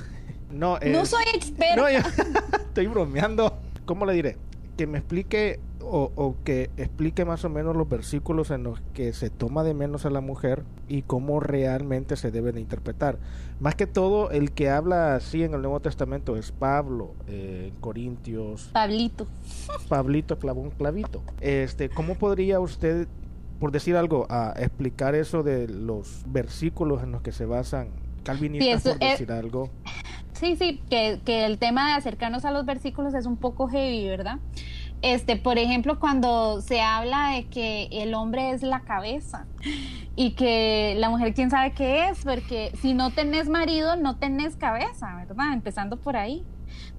No, 0.54 0.78
No 0.80 1.02
es- 1.02 1.10
soy 1.10 1.24
experta. 1.34 1.76
No, 1.76 1.90
yo- 1.90 2.00
estoy 2.68 2.88
bromeando. 2.88 3.58
¿Cómo 3.86 4.06
le 4.06 4.14
diré? 4.14 4.38
Que 4.78 4.88
me 4.88 5.00
explique 5.00 5.60
o, 5.82 6.12
o 6.16 6.36
que 6.44 6.70
explique 6.78 7.26
más 7.26 7.44
o 7.44 7.50
menos 7.50 7.76
los 7.76 7.90
versículos 7.90 8.52
en 8.52 8.64
los 8.64 8.80
que 8.94 9.14
se 9.14 9.30
toma 9.30 9.64
de 9.64 9.74
menos 9.74 10.06
a 10.06 10.10
la 10.10 10.22
mujer 10.22 10.64
y 10.88 11.02
cómo 11.02 11.40
realmente 11.40 12.16
se 12.16 12.32
deben 12.32 12.56
de 12.56 12.62
interpretar. 12.62 13.18
Más 13.60 13.76
que 13.76 13.88
todo, 13.88 14.32
el 14.32 14.52
que 14.52 14.70
habla 14.70 15.16
así 15.16 15.44
en 15.44 15.54
el 15.54 15.62
Nuevo 15.62 15.80
Testamento 15.82 16.38
es 16.38 16.52
Pablo, 16.52 17.14
eh, 17.28 17.72
en 17.74 17.80
Corintios, 17.82 18.70
Pablito. 18.72 19.28
Pablito 19.90 20.38
clavó 20.40 20.62
un 20.62 20.70
clavito. 20.72 21.22
Este, 21.42 21.90
¿cómo 21.90 22.16
podría 22.16 22.60
usted, 22.60 23.08
por 23.60 23.72
decir 23.72 23.96
algo, 23.98 24.26
a 24.30 24.54
explicar 24.58 25.16
eso 25.16 25.44
de 25.44 25.68
los 25.68 26.24
versículos 26.28 27.04
en 27.04 27.12
los 27.12 27.22
que 27.22 27.32
se 27.32 27.46
basan 27.46 27.90
calvinistas, 28.24 28.84
Sí, 28.84 28.90
por 28.90 29.04
es- 29.04 29.12
decir 29.20 29.32
algo? 29.32 29.70
Sí, 30.34 30.56
sí, 30.56 30.82
que, 30.90 31.20
que 31.24 31.46
el 31.46 31.60
tema 31.60 31.88
de 31.90 31.94
acercarnos 31.94 32.46
a 32.46 32.52
los 32.52 32.66
versículos 32.66 33.14
es 33.14 33.26
un 33.28 33.38
poco 33.38 33.68
heavy, 33.68 34.08
¿verdad? 34.08 34.38
Este, 35.04 35.36
por 35.36 35.58
ejemplo, 35.58 36.00
cuando 36.00 36.62
se 36.62 36.82
habla 36.82 37.30
de 37.32 37.48
que 37.48 37.88
el 37.92 38.14
hombre 38.14 38.52
es 38.52 38.62
la 38.64 38.82
cabeza 38.82 39.46
y 40.16 40.32
que 40.32 40.96
la 40.98 41.10
mujer 41.10 41.34
quién 41.34 41.50
sabe 41.50 41.74
qué 41.74 42.10
es, 42.10 42.24
porque 42.24 42.72
si 42.82 42.94
no 42.94 43.12
tenés 43.12 43.50
marido, 43.50 43.96
no 43.98 44.18
tenés 44.18 44.56
cabeza, 44.56 45.16
¿verdad? 45.16 45.54
Empezando 45.54 45.98
por 45.98 46.18
ahí. 46.18 46.44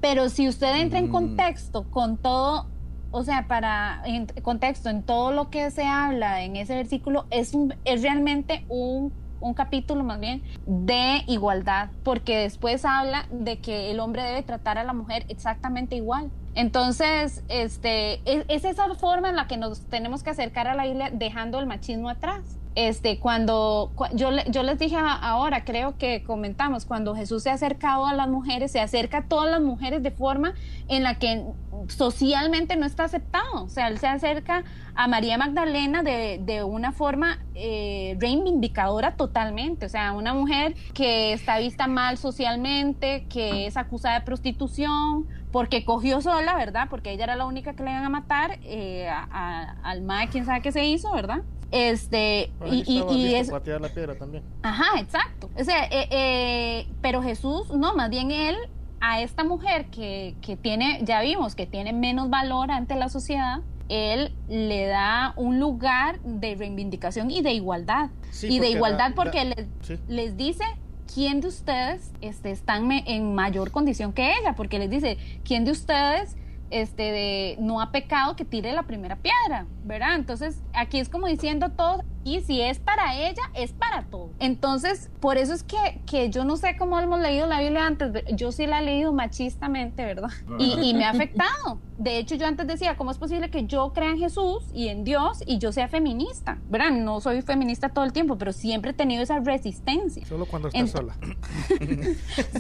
Pero 0.01 0.29
si 0.29 0.49
usted 0.49 0.77
entra 0.81 0.99
en 0.99 1.07
Mm. 1.09 1.13
contexto 1.13 1.85
con 1.91 2.19
todo, 2.19 2.67
o 3.11 3.23
sea, 3.25 3.47
para 3.49 4.03
en 4.05 4.27
contexto 4.43 4.89
en 4.89 5.03
todo 5.05 5.33
lo 5.33 5.49
que 5.51 5.71
se 5.71 5.85
habla 5.85 6.43
en 6.43 6.57
ese 6.57 6.75
versículo, 6.75 7.27
es, 7.31 7.55
un, 7.55 7.75
es 7.85 8.03
realmente 8.03 8.65
un, 8.69 9.13
un 9.43 9.55
capítulo 9.55 10.03
más 10.05 10.19
bien 10.19 10.43
de 10.67 11.23
igualdad, 11.27 11.91
porque 12.03 12.39
después 12.39 12.85
habla 12.85 13.27
de 13.31 13.59
que 13.59 13.91
el 13.91 14.01
hombre 14.01 14.23
debe 14.23 14.43
tratar 14.43 14.79
a 14.79 14.85
la 14.85 14.93
mujer 14.93 15.27
exactamente 15.29 15.97
igual. 15.97 16.31
Entonces, 16.55 17.45
este, 17.49 18.21
es, 18.25 18.45
es 18.49 18.65
esa 18.65 18.95
forma 18.95 19.29
en 19.29 19.37
la 19.37 19.47
que 19.47 19.57
nos 19.57 19.87
tenemos 19.87 20.23
que 20.23 20.31
acercar 20.31 20.69
a 20.69 20.75
la 20.75 20.85
Biblia 20.85 21.11
dejando 21.13 21.59
el 21.61 21.67
machismo 21.67 22.09
atrás. 22.09 22.43
Este, 22.75 23.19
cuando 23.19 23.93
cua- 23.95 24.11
yo, 24.15 24.31
yo 24.51 24.63
les 24.63 24.79
dije 24.79 24.97
ahora, 24.97 25.65
creo 25.65 25.99
que 25.99 26.23
comentamos, 26.23 26.87
cuando 26.87 27.15
Jesús 27.15 27.43
se 27.43 27.51
ha 27.51 27.55
acercado 27.55 28.07
a 28.07 28.15
las 28.15 28.29
mujeres, 28.29 28.73
se 28.73 28.81
acerca 28.81 29.19
a 29.19 29.23
todas 29.25 29.51
las 29.51 29.61
mujeres 29.61 30.03
de 30.03 30.11
forma 30.11 30.55
en 30.89 31.03
la 31.03 31.19
que 31.19 31.45
socialmente 31.89 32.77
no 32.77 32.87
está 32.87 33.05
aceptado. 33.05 33.65
O 33.65 33.69
sea, 33.69 33.89
él 33.89 33.99
se 33.99 34.07
acerca 34.07 34.65
a 34.95 35.07
María 35.09 35.37
Magdalena 35.37 36.03
de, 36.03 36.41
de 36.43 36.63
una 36.65 36.93
forma 36.93 37.39
eh, 37.55 38.17
reivindicadora 38.21 39.17
totalmente. 39.17 39.87
O 39.87 39.89
sea, 39.89 40.13
una 40.13 40.33
mujer 40.33 40.75
que 40.95 41.33
está 41.35 41.59
vista 41.59 41.87
mal 41.87 42.17
socialmente, 42.19 43.27
que 43.29 43.67
es 43.67 43.77
acusada 43.77 44.19
de 44.21 44.25
prostitución, 44.25 45.27
porque 45.51 45.85
cogió 45.85 46.21
sola, 46.23 46.55
¿verdad? 46.57 46.87
Porque 46.89 47.11
ella 47.13 47.25
era 47.25 47.37
la 47.37 47.45
única 47.45 47.75
que 47.75 47.83
le 47.85 47.91
iban 47.91 48.05
a 48.05 48.09
matar, 48.09 48.59
eh, 48.63 49.09
a- 49.11 49.77
al 49.83 50.01
MAE, 50.03 50.29
quién 50.29 50.47
sabe 50.47 50.63
qué 50.63 50.73
se 50.73 50.85
hizo, 50.87 51.13
¿verdad? 51.13 51.43
Este, 51.73 52.53
y, 52.71 52.85
y- 52.87 53.03
y 53.17 53.35
es, 53.35 53.51
patear 53.51 53.81
la 53.81 53.89
piedra 53.89 54.15
también. 54.15 54.45
Ajá, 54.63 55.01
exacto. 55.01 55.49
O 55.59 55.65
sea, 55.65 55.85
eh, 55.87 56.07
eh, 56.11 56.87
pero 57.01 57.23
Jesús, 57.23 57.71
no, 57.71 57.95
más 57.95 58.11
bien 58.11 58.31
él, 58.31 58.57
a 59.01 59.21
esta 59.23 59.43
mujer 59.43 59.87
que, 59.87 60.37
que 60.43 60.57
tiene, 60.57 61.01
ya 61.03 61.21
vimos, 61.23 61.55
que 61.55 61.67
tiene 61.67 61.93
menos 61.93 62.31
valor 62.31 62.71
ante 62.71 62.95
la 62.95 63.09
sociedad, 63.09 63.61
él 63.89 64.33
le 64.49 64.87
da 64.87 65.33
un 65.37 65.59
lugar 65.59 66.21
de 66.21 66.55
reivindicación 66.55 67.31
y 67.31 67.43
de 67.43 67.53
igualdad. 67.53 68.11
Sí, 68.31 68.49
y 68.49 68.59
de 68.61 68.69
igualdad 68.71 69.11
da- 69.11 69.15
porque 69.17 69.39
da- 69.39 69.55
les, 69.57 69.67
sí. 69.81 69.99
les 70.09 70.37
dice 70.37 70.65
quién 71.13 71.41
de 71.41 71.49
ustedes 71.49 72.13
este, 72.21 72.51
están 72.51 72.91
en 72.93 73.35
mayor 73.35 73.71
condición 73.71 74.13
que 74.13 74.33
ella, 74.39 74.55
porque 74.57 74.79
les 74.79 74.89
dice 74.91 75.19
quién 75.45 75.65
de 75.65 75.73
ustedes 75.73 76.37
este, 76.73 77.03
de, 77.13 77.57
no 77.61 77.81
ha 77.81 77.93
pecado 77.93 78.35
que 78.37 78.45
tire 78.45 78.73
la 78.73 78.83
primera 78.85 79.17
piedra, 79.17 79.67
¿verdad? 79.85 80.15
Entonces, 80.17 80.61
aquí 80.75 80.99
es 80.99 81.09
como 81.09 81.27
diciendo 81.29 81.71
todo, 81.71 82.03
y 82.25 82.41
si 82.41 82.61
es 82.61 82.79
para 82.79 83.17
ella, 83.17 83.43
es 83.55 83.73
para 83.73 84.05
todo. 84.05 84.31
Entonces, 84.39 85.11
por 85.21 85.39
eso 85.39 85.53
es 85.53 85.63
que, 85.65 86.01
que 86.07 86.31
yo 86.31 86.45
no 86.45 86.57
sé 86.57 86.77
cómo 86.77 86.99
hemos 87.01 87.21
leído 87.21 87.47
la 87.47 87.61
Biblia 87.61 87.85
antes, 87.87 88.13
yo 88.35 88.53
sí 88.53 88.67
la 88.67 88.81
he 88.81 88.85
leído 88.85 89.13
machistamente, 89.13 90.05
¿verdad? 90.05 90.31
Y, 90.59 90.79
y 90.91 90.95
me 90.95 91.05
ha 91.05 91.11
afectado. 91.11 91.79
De 91.99 92.19
hecho, 92.19 92.37
yo 92.37 92.47
antes 92.47 92.67
decía, 92.67 92.97
¿cómo 92.97 93.11
es 93.11 93.19
posible 93.19 93.51
que 93.51 93.67
yo 93.67 93.93
crea 93.93 94.11
en 94.11 94.19
Jesús 94.19 94.65
y 94.73 94.89
en 94.89 95.03
Dios 95.05 95.43
y 95.47 95.59
yo 95.59 95.73
sea 95.73 95.89
feminista? 95.89 96.59
¿Verdad? 96.71 96.91
No 96.93 97.21
soy 97.21 97.43
feminista 97.43 97.89
todo 97.91 98.05
el 98.05 98.13
tiempo, 98.13 98.39
pero 98.39 98.53
siempre 98.53 98.93
he 98.93 98.95
tenido 98.95 99.23
esa 99.23 99.41
resistencia. 99.41 100.25
Solo 100.27 100.47
cuando 100.47 100.69
está 100.69 100.79
Ent- 100.81 100.89
sola. 100.89 101.17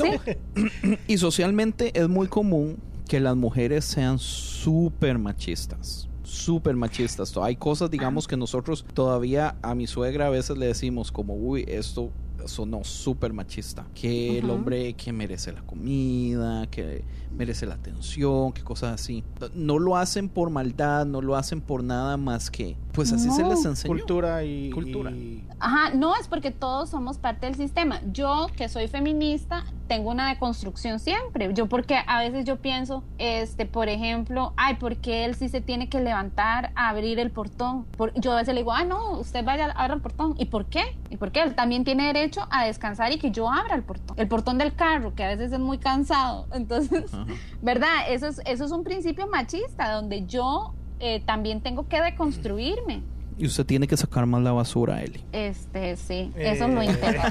Sí. 0.03 0.99
Y 1.07 1.19
socialmente 1.19 1.99
es 1.99 2.09
muy 2.09 2.27
común 2.29 2.79
que 3.13 3.21
las 3.21 3.37
mujeres 3.37 3.85
sean 3.85 4.19
súper 4.19 5.19
machistas. 5.19 6.09
Súper 6.23 6.75
machistas. 6.75 7.37
Hay 7.37 7.57
cosas, 7.57 7.91
digamos, 7.91 8.27
que 8.27 8.39
nosotros 8.39 8.87
todavía 8.95 9.55
a 9.61 9.75
mi 9.75 9.87
suegra 9.87 10.29
a 10.29 10.31
veces 10.31 10.57
le 10.57 10.65
decimos 10.65 11.13
como, 11.13 11.35
uy, 11.35 11.67
esto 11.69 12.11
sonó 12.47 12.85
súper 12.85 13.35
machista. 13.35 13.87
Que 13.95 14.39
el 14.39 14.49
hombre 14.49 14.95
que 14.95 15.13
merece 15.13 15.53
la 15.53 15.61
comida, 15.61 16.67
que 16.71 17.05
merece 17.37 17.67
la 17.67 17.75
atención, 17.75 18.55
que 18.55 18.63
cosas 18.63 18.95
así. 18.95 19.25
No 19.55 19.79
lo 19.79 19.99
hacen 19.99 20.31
por 20.31 20.49
maldad, 20.49 21.05
no 21.05 21.21
lo 21.21 21.37
hacen 21.37 21.61
por 21.61 21.85
nada 21.85 22.17
más 22.17 22.51
que, 22.51 22.79
pues 22.93 23.13
así 23.13 23.31
se 23.31 23.43
No. 23.43 23.49
les 23.51 23.65
enseñó. 23.65 23.93
Cultura 23.95 24.45
y... 24.45 24.71
Cultura. 24.71 25.11
y- 25.11 25.45
Ajá, 25.59 25.91
no 25.95 26.17
es 26.17 26.27
porque 26.29 26.51
todos 26.51 26.91
somos 26.91 27.19
parte 27.19 27.47
del 27.47 27.55
sistema. 27.55 28.01
Yo, 28.13 28.49
que 28.57 28.69
soy 28.69 28.89
feminista, 28.89 29.65
tengo 29.87 30.11
una 30.11 30.29
deconstrucción 30.29 30.99
siempre. 30.99 31.53
Yo, 31.55 31.69
porque 31.69 31.99
a 32.07 32.19
veces 32.21 32.45
yo 32.45 32.57
pienso, 32.57 33.05
este, 33.19 33.65
por 33.65 33.89
ejemplo, 33.89 34.53
ay, 34.57 34.75
¿por 34.75 34.97
qué 34.97 35.25
él 35.25 35.37
sí 35.37 35.49
se 35.49 35.61
tiene 35.61 35.89
que 35.89 36.01
levantar 36.01 36.73
a 36.75 36.89
abrir 36.89 37.21
el 37.21 37.31
portón? 37.31 37.85
Por- 37.97 38.13
yo 38.21 38.33
a 38.33 38.37
veces 38.37 38.55
le 38.55 38.63
digo, 38.63 38.73
ah, 38.73 38.85
no, 38.85 39.13
usted 39.21 39.45
vaya, 39.45 39.67
abra 39.77 39.95
el 39.95 40.01
portón. 40.01 40.35
¿Y 40.37 40.47
por 40.47 40.67
qué? 40.67 40.83
¿Y 41.11 41.17
por 41.17 41.31
qué? 41.31 41.43
Él 41.43 41.55
también 41.55 41.85
tiene 41.85 42.07
derecho 42.07 42.41
a 42.51 42.65
descansar 42.65 43.13
y 43.13 43.19
que 43.19 43.31
yo 43.31 43.49
abra 43.51 43.77
el 43.77 43.85
portón. 43.85 44.19
El 44.19 44.27
portón 44.27 44.59
del 44.59 44.75
carro, 44.75 45.15
que 45.15 45.23
a 45.23 45.29
veces 45.29 45.53
es 45.53 45.61
muy 45.61 45.79
cansado. 45.79 46.47
Entonces, 46.53 47.15
Ajá. 47.15 47.25
¿verdad? 47.63 47.89
Eso 48.09 48.27
es, 48.27 48.41
eso 48.47 48.65
es 48.65 48.71
un 48.73 48.83
principio 48.83 49.29
machista, 49.29 49.93
donde 49.93 50.27
yo 50.27 50.75
eh, 51.03 51.21
también 51.27 51.61
tengo 51.61 51.87
que 51.89 52.01
deconstruirme. 52.01 53.03
Y 53.39 53.47
usted 53.47 53.65
tiene 53.67 53.87
que 53.89 53.97
sacar 53.97 54.25
más 54.27 54.43
la 54.43 54.53
basura, 54.53 55.03
Eli. 55.03 55.25
Este, 55.33 55.97
sí, 55.97 56.31
eso 56.37 56.69
lo 56.69 56.83
Eh. 56.83 56.87
intento. 56.87 57.23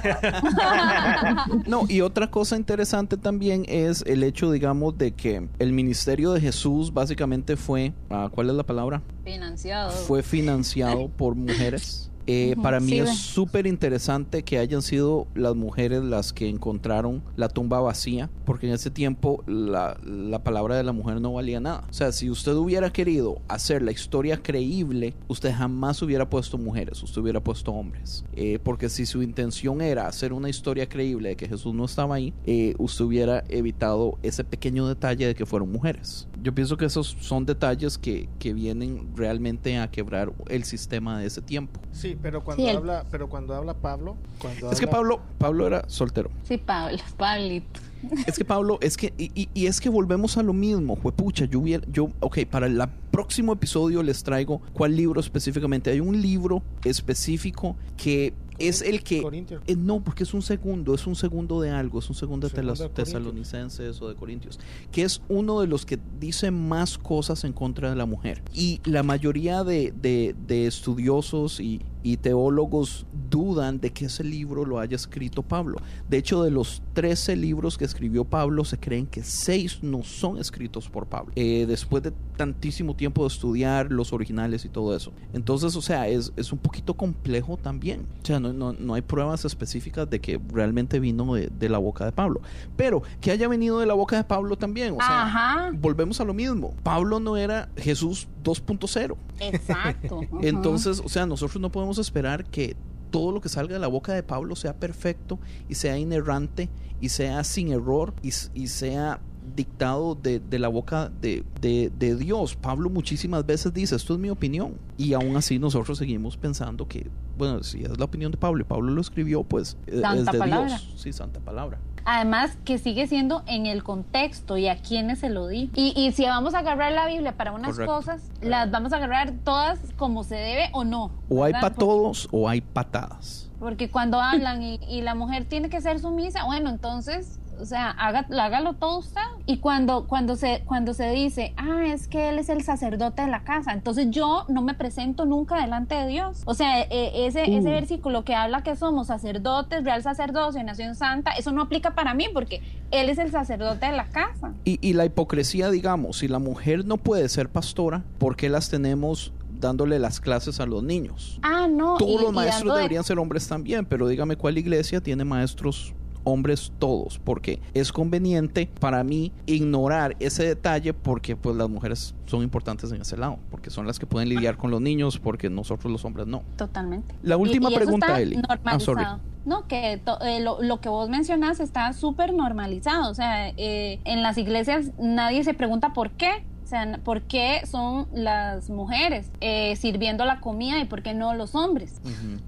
No, 1.68 1.86
y 1.88 2.02
otra 2.02 2.30
cosa 2.30 2.56
interesante 2.58 3.18
también 3.18 3.66
es 3.68 4.04
el 4.08 4.24
hecho, 4.24 4.52
digamos, 4.52 4.98
de 4.98 5.12
que 5.14 5.48
el 5.60 5.72
ministerio 5.74 6.34
de 6.34 6.42
Jesús 6.42 6.94
básicamente 6.94 7.56
fue, 7.56 7.94
ah, 8.10 8.30
¿cuál 8.34 8.50
es 8.50 8.56
la 8.56 8.64
palabra? 8.64 9.02
Financiado. 9.24 9.92
Fue 9.92 10.24
financiado 10.24 11.08
por 11.08 11.36
mujeres. 11.36 12.11
Eh, 12.28 12.56
para 12.62 12.80
mí 12.80 12.92
sí, 12.92 13.00
es 13.00 13.18
súper 13.18 13.68
interesante 13.68 14.44
que 14.44 14.58
hayan 14.58 14.82
sido 14.82 15.28
las 15.36 15.56
mujeres 15.56 16.04
las 16.04 16.34
que 16.34 16.50
encontraron 16.50 17.24
la 17.36 17.50
tumba 17.50 17.80
vacía, 17.82 18.30
porque 18.46 18.68
en 18.68 18.74
ese 18.74 18.92
tiempo 18.92 19.44
la, 19.48 19.98
la 20.04 20.44
palabra 20.44 20.76
de 20.76 20.84
la 20.84 20.92
mujer 20.92 21.22
no 21.22 21.34
valía 21.34 21.60
nada. 21.60 21.86
O 21.90 21.94
sea, 21.94 22.12
si 22.12 22.30
usted 22.30 22.54
hubiera 22.54 22.92
querido 22.92 23.42
hacer 23.48 23.82
la 23.82 23.92
historia 23.92 24.38
creíble, 24.42 25.14
usted 25.28 25.54
jamás 25.54 26.02
hubiera 26.02 26.30
puesto 26.30 26.58
mujeres, 26.58 27.02
usted 27.04 27.22
hubiera 27.22 27.44
puesto 27.44 27.72
hombres. 27.72 28.24
Eh, 28.34 28.60
porque 28.64 28.90
si 28.90 29.06
su 29.06 29.24
intención 29.24 29.82
era 29.82 30.08
hacer 30.08 30.34
una 30.34 30.50
historia 30.50 30.88
creíble 30.88 31.30
de 31.30 31.36
que 31.36 31.48
Jesús 31.48 31.74
no 31.74 31.86
estaba 31.86 32.16
ahí, 32.16 32.34
eh, 32.46 32.76
usted 32.78 33.06
hubiera 33.06 33.44
evitado 33.50 34.18
ese 34.24 34.44
pequeño 34.44 34.88
detalle 34.88 35.28
de 35.28 35.36
que 35.36 35.46
fueron 35.46 35.72
mujeres. 35.72 36.28
Yo 36.42 36.54
pienso 36.56 36.76
que 36.78 36.86
esos 36.86 37.16
son 37.20 37.46
detalles 37.46 37.98
que, 37.98 38.28
que 38.40 38.54
vienen 38.54 39.12
realmente 39.16 39.78
a 39.78 39.90
quebrar 39.92 40.32
el 40.48 40.64
sistema 40.64 41.20
de 41.20 41.28
ese 41.28 41.42
tiempo. 41.42 41.80
Sí, 41.92 42.18
pero 42.22 42.44
cuando 42.44 42.64
Sí, 42.64 42.70
el- 42.70 42.78
habla, 42.78 43.06
pero 43.12 43.30
cuando 43.30 43.54
habla 43.56 43.74
Pablo, 43.76 44.18
cuando 44.40 44.72
Es 44.72 44.80
que 44.80 44.88
Pablo, 44.88 45.22
Pablo 45.38 45.68
era 45.68 45.84
soltero. 45.88 46.32
Sí, 46.44 46.58
Pablo, 46.58 46.98
Pablito. 47.18 47.80
Es 48.26 48.38
que 48.38 48.44
Pablo, 48.46 48.80
es 48.82 48.98
que, 48.98 49.14
y, 49.20 49.32
y- 49.40 49.50
y 49.54 49.68
es 49.68 49.80
que 49.80 49.90
volvemos 49.90 50.36
a 50.38 50.42
lo 50.44 50.54
mismo, 50.54 50.96
juepucha, 50.96 51.46
yo 51.46 51.60
hubiera, 51.60 51.86
yo, 51.92 52.10
ok, 52.20 52.40
para 52.50 52.66
el 52.66 52.82
próximo 53.12 53.54
episodio 53.54 54.02
les 54.04 54.24
traigo 54.24 54.62
cuál 54.74 54.96
libro 54.96 55.20
específicamente. 55.20 55.92
Hay 55.92 56.00
un 56.00 56.22
libro 56.22 56.64
específico 56.84 57.76
que 57.98 58.34
es 58.60 58.82
el 58.84 59.04
que... 59.04 59.22
Eh, 59.68 59.76
no, 59.76 60.02
porque 60.04 60.22
es 60.24 60.34
un 60.36 60.44
segundo, 60.44 60.94
es 60.94 61.08
un 61.08 61.16
segundo 61.16 61.60
de 61.62 61.72
algo, 61.72 61.98
es 62.00 62.08
un 62.10 62.16
segundo 62.16 62.48
de 62.48 62.54
Corintios. 62.54 62.94
tesalonicenses 62.94 64.02
o 64.02 64.08
de 64.10 64.16
Corintios, 64.16 64.60
que 64.92 65.02
es 65.04 65.22
uno 65.30 65.62
de 65.62 65.68
los 65.68 65.86
que 65.86 65.98
dice 66.20 66.52
más 66.52 66.98
cosas 67.00 67.44
en 67.44 67.54
contra 67.54 67.90
de 67.90 67.96
la 67.96 68.06
mujer. 68.06 68.44
Y 68.54 68.80
la 68.86 69.02
mayoría 69.02 69.64
de, 69.64 69.92
de- 70.00 70.36
de 70.48 70.68
estudiosos 70.68 71.60
y, 71.60 71.82
y 72.04 72.18
teólogos 72.18 73.08
dudan 73.32 73.80
de 73.80 73.92
que 73.94 74.06
ese 74.06 74.24
libro 74.24 74.64
lo 74.66 74.80
haya 74.80 74.96
escrito 74.96 75.42
Pablo. 75.42 75.78
De 76.08 76.18
hecho, 76.18 76.44
de 76.44 76.52
los 76.52 76.84
13 76.94 77.36
libros 77.38 77.80
que 77.80 77.86
escribió 77.86 78.26
Pablo, 78.26 78.64
se 78.64 78.78
creen 78.78 79.08
que 79.08 79.24
6 79.24 79.80
no 79.82 80.04
son 80.04 80.38
escritos 80.38 80.88
por 80.88 81.08
Pablo. 81.08 81.32
Eh, 81.36 81.66
después 81.68 82.04
de 82.04 82.12
tantísimo 82.38 82.96
tiempo 82.96 83.01
de 83.10 83.28
estudiar 83.28 83.92
los 83.92 84.14
originales 84.14 84.64
y 84.66 84.70
todo 84.70 84.96
eso. 84.96 85.12
Entonces, 85.34 85.76
o 85.76 85.82
sea, 85.82 86.08
es, 86.08 86.32
es 86.36 86.52
un 86.54 86.60
poquito 86.60 86.94
complejo 86.94 87.58
también. 87.58 88.06
O 88.22 88.26
sea, 88.26 88.40
no, 88.40 88.54
no- 88.54 88.74
no 88.74 88.94
hay 88.94 89.02
pruebas 89.02 89.44
específicas 89.46 90.10
de 90.10 90.22
que 90.22 90.40
realmente 90.54 91.00
vino 91.00 91.34
de, 91.34 91.48
de 91.48 91.70
la 91.70 91.78
boca 91.80 92.06
de 92.06 92.12
Pablo. 92.12 92.42
Pero 92.78 93.02
que 93.20 93.32
haya 93.32 93.48
venido 93.48 93.80
de 93.80 93.86
la 93.86 93.94
boca 93.94 94.16
de 94.18 94.24
Pablo 94.24 94.58
también. 94.58 94.94
O 94.94 94.98
sea, 94.98 95.24
Ajá, 95.24 95.72
volvemos 95.74 96.22
a 96.22 96.26
lo 96.26 96.34
mismo. 96.34 96.74
Pablo 96.84 97.20
no 97.20 97.38
era 97.38 97.70
Jesús 97.78 98.28
2.0. 98.44 99.16
exacto. 99.40 100.20
Ajá. 100.32 100.38
Entonces, 100.42 101.02
o 101.04 101.10
sea, 101.10 101.26
nosotros 101.26 101.62
no 101.62 101.72
podemos 101.72 101.98
esperar 101.98 102.46
que 102.46 102.76
todo 103.10 103.32
lo 103.32 103.42
que 103.42 103.50
salga 103.50 103.74
de 103.74 103.80
la 103.80 103.88
boca 103.88 104.14
de 104.14 104.24
Pablo 104.24 104.56
sea 104.56 104.74
perfecto 104.80 105.38
y 105.68 105.76
sea 105.76 105.98
inerrante 105.98 106.70
y 107.02 107.10
sea 107.10 107.44
sin 107.44 107.72
error 107.74 108.14
y 108.24 108.68
sea 108.68 109.20
dictado 109.56 110.16
de, 110.16 110.40
de 110.40 110.60
la 110.60 110.68
boca 110.68 111.12
de, 111.22 111.44
de- 111.62 111.92
de 111.98 112.16
Dios. 112.16 112.56
Pablo 112.56 112.90
muchísimas 112.90 113.46
veces 113.46 113.74
dice, 113.74 113.96
esto 113.96 114.14
es 114.14 114.20
mi 114.20 114.30
opinión. 114.30 114.74
Y 114.98 115.14
aún 115.14 115.36
así 115.36 115.60
nosotros 115.60 115.98
seguimos 115.98 116.38
pensando 116.38 116.88
que, 116.88 117.10
bueno, 117.38 117.64
si 117.64 117.84
es 117.84 117.98
la 117.98 118.06
opinión 118.06 118.32
de 118.32 118.38
Pablo 118.38 118.62
y 118.62 118.66
Pablo 118.66 118.92
lo 118.92 119.02
escribió, 119.02 119.44
pues 119.44 119.78
eh, 119.88 119.96
es 119.96 120.02
Santa 120.02 120.32
de 120.32 120.40
palabra. 120.40 120.68
Dios. 120.68 120.94
Sí, 120.98 121.14
santa 121.14 121.40
palabra. 121.40 121.80
Además, 122.04 122.58
que 122.66 122.80
sigue 122.80 123.06
siendo 123.06 123.44
en 123.46 123.68
el 123.68 123.84
contexto 123.84 124.58
y 124.58 124.68
a 124.68 124.82
quienes 124.82 125.20
se 125.20 125.30
lo 125.30 125.48
di. 125.48 125.70
Y, 125.76 125.94
y 125.96 126.12
si 126.14 126.24
vamos 126.26 126.56
a 126.56 126.60
agarrar 126.60 126.92
la 126.94 127.06
Biblia 127.08 127.38
para 127.38 127.52
unas 127.52 127.74
Correcto. 127.74 127.94
cosas, 127.96 128.24
las 128.42 128.72
vamos 128.72 128.92
a 128.92 128.96
agarrar 128.96 129.34
todas 129.44 129.80
como 129.98 130.24
se 130.24 130.34
debe 130.34 130.70
o 130.74 130.84
no. 130.84 131.12
O 131.30 131.44
hay 131.44 131.54
para 131.54 131.76
todos 131.76 132.28
o 132.32 132.50
hay 132.50 132.62
patadas. 132.62 133.52
Porque 133.60 133.92
cuando 133.92 134.20
hablan 134.20 134.64
y, 134.64 134.80
y 134.90 135.02
la 135.04 135.14
mujer 135.14 135.46
tiene 135.46 135.70
que 135.70 135.80
ser 135.80 136.00
sumisa, 136.00 136.44
bueno, 136.46 136.72
entonces, 136.72 137.40
o 137.62 137.66
sea, 137.66 137.92
haga, 137.92 138.26
hágalo 138.38 138.74
todo 138.74 139.00
usted. 139.00 139.22
Y 139.46 139.58
cuando, 139.58 140.08
cuando, 140.08 140.36
se, 140.36 140.64
cuando 140.66 140.94
se 140.94 141.12
dice, 141.12 141.54
ah, 141.58 141.86
es 141.86 142.08
que 142.08 142.30
él 142.30 142.40
es 142.40 142.50
el 142.50 142.64
sacerdote 142.64 143.22
de 143.22 143.28
la 143.30 143.44
casa, 143.44 143.72
entonces 143.74 144.08
yo 144.10 144.46
no 144.50 144.62
me 144.62 144.74
presento 144.74 145.26
nunca 145.26 145.62
delante 145.62 145.96
de 145.96 146.08
Dios. 146.08 146.42
O 146.46 146.54
sea, 146.54 146.82
e- 146.82 147.28
ese, 147.28 147.44
ese 147.56 147.70
versículo 147.70 148.24
que 148.24 148.36
habla 148.36 148.64
que 148.64 148.76
somos 148.76 149.08
sacerdotes, 149.08 149.84
real 149.84 150.02
sacerdocio, 150.04 150.64
nación 150.64 150.96
santa, 150.96 151.32
eso 151.32 151.52
no 151.52 151.62
aplica 151.62 151.96
para 151.96 152.14
mí 152.14 152.26
porque 152.34 152.62
él 152.92 153.10
es 153.10 153.18
el 153.18 153.32
sacerdote 153.32 153.86
de 153.86 153.92
la 153.94 154.08
casa. 154.10 154.54
Y, 154.66 154.80
y 154.88 154.94
la 154.94 155.06
hipocresía, 155.06 155.70
digamos, 155.70 156.18
si 156.20 156.28
la 156.28 156.40
mujer 156.40 156.86
no 156.86 156.98
puede 156.98 157.30
ser 157.30 157.50
pastora, 157.50 158.04
¿por 158.18 158.36
qué 158.36 158.50
las 158.50 158.70
tenemos 158.70 159.34
dándole 159.60 160.00
las 160.00 160.20
clases 160.20 160.60
a 160.60 160.66
los 160.66 160.82
niños? 160.84 161.40
Ah, 161.44 161.68
no. 161.70 161.98
Todos 161.98 162.20
y- 162.22 162.24
los 162.24 162.34
maestros 162.34 162.74
de- 162.74 162.80
deberían 162.80 163.04
ser 163.04 163.20
hombres 163.20 163.48
también, 163.48 163.86
pero 163.86 164.08
dígame 164.08 164.36
cuál 164.36 164.58
iglesia 164.58 165.02
tiene 165.02 165.24
maestros 165.24 165.94
hombres 166.24 166.72
todos, 166.80 167.20
porque 167.20 167.60
es 167.74 167.92
conveniente 167.92 168.70
para 168.80 169.04
mí 169.04 169.32
ignorar 169.46 170.16
ese 170.20 170.44
detalle 170.46 170.94
porque 170.94 171.36
pues 171.36 171.56
las 171.56 171.70
mujeres 171.70 172.14
son 172.26 172.44
importantes 172.44 172.92
en 172.92 173.02
ese 173.02 173.18
lado, 173.18 173.38
porque 173.50 173.70
son 173.70 173.88
las 173.88 174.00
que 174.00 174.06
pueden 174.06 174.30
lidiar 174.30 174.58
con 174.58 174.72
los 174.72 174.82
niños, 174.82 175.20
porque 175.20 175.50
nosotros 175.50 175.92
los 175.92 176.06
hombres 176.06 176.28
no. 176.28 176.44
Totalmente. 176.58 177.14
La 177.24 177.38
última 177.38 177.70
Y- 177.70 177.74
y 177.74 177.76
eso 177.76 177.84
pregunta, 177.86 178.20
Eli. 178.22 178.42
Ah, 178.66 178.80
sorry. 178.80 179.06
No, 179.44 179.68
que 179.68 180.00
to- 180.06 180.22
eh, 180.22 180.40
lo, 180.40 180.62
lo 180.62 180.80
que 180.82 180.90
vos 180.90 181.10
mencionas 181.10 181.60
está 181.60 181.94
súper 181.94 182.32
normalizado. 182.34 183.10
O 183.10 183.16
sea, 183.16 183.50
eh, 183.58 184.00
en 184.06 184.22
las 184.22 184.38
iglesias 184.38 184.92
nadie 185.00 185.44
se 185.44 185.54
pregunta 185.56 185.94
por 185.94 186.12
qué. 186.12 186.44
O 186.72 186.74
sea, 186.74 187.00
¿por 187.04 187.24
qué 187.24 187.64
son 187.70 188.08
las 188.14 188.70
mujeres 188.70 189.30
eh, 189.42 189.76
sirviendo 189.76 190.24
la 190.24 190.40
comida 190.40 190.80
y 190.80 190.86
por 190.86 191.04
qué 191.04 191.14
no 191.14 191.34
los 191.34 191.54
hombres? 191.54 192.00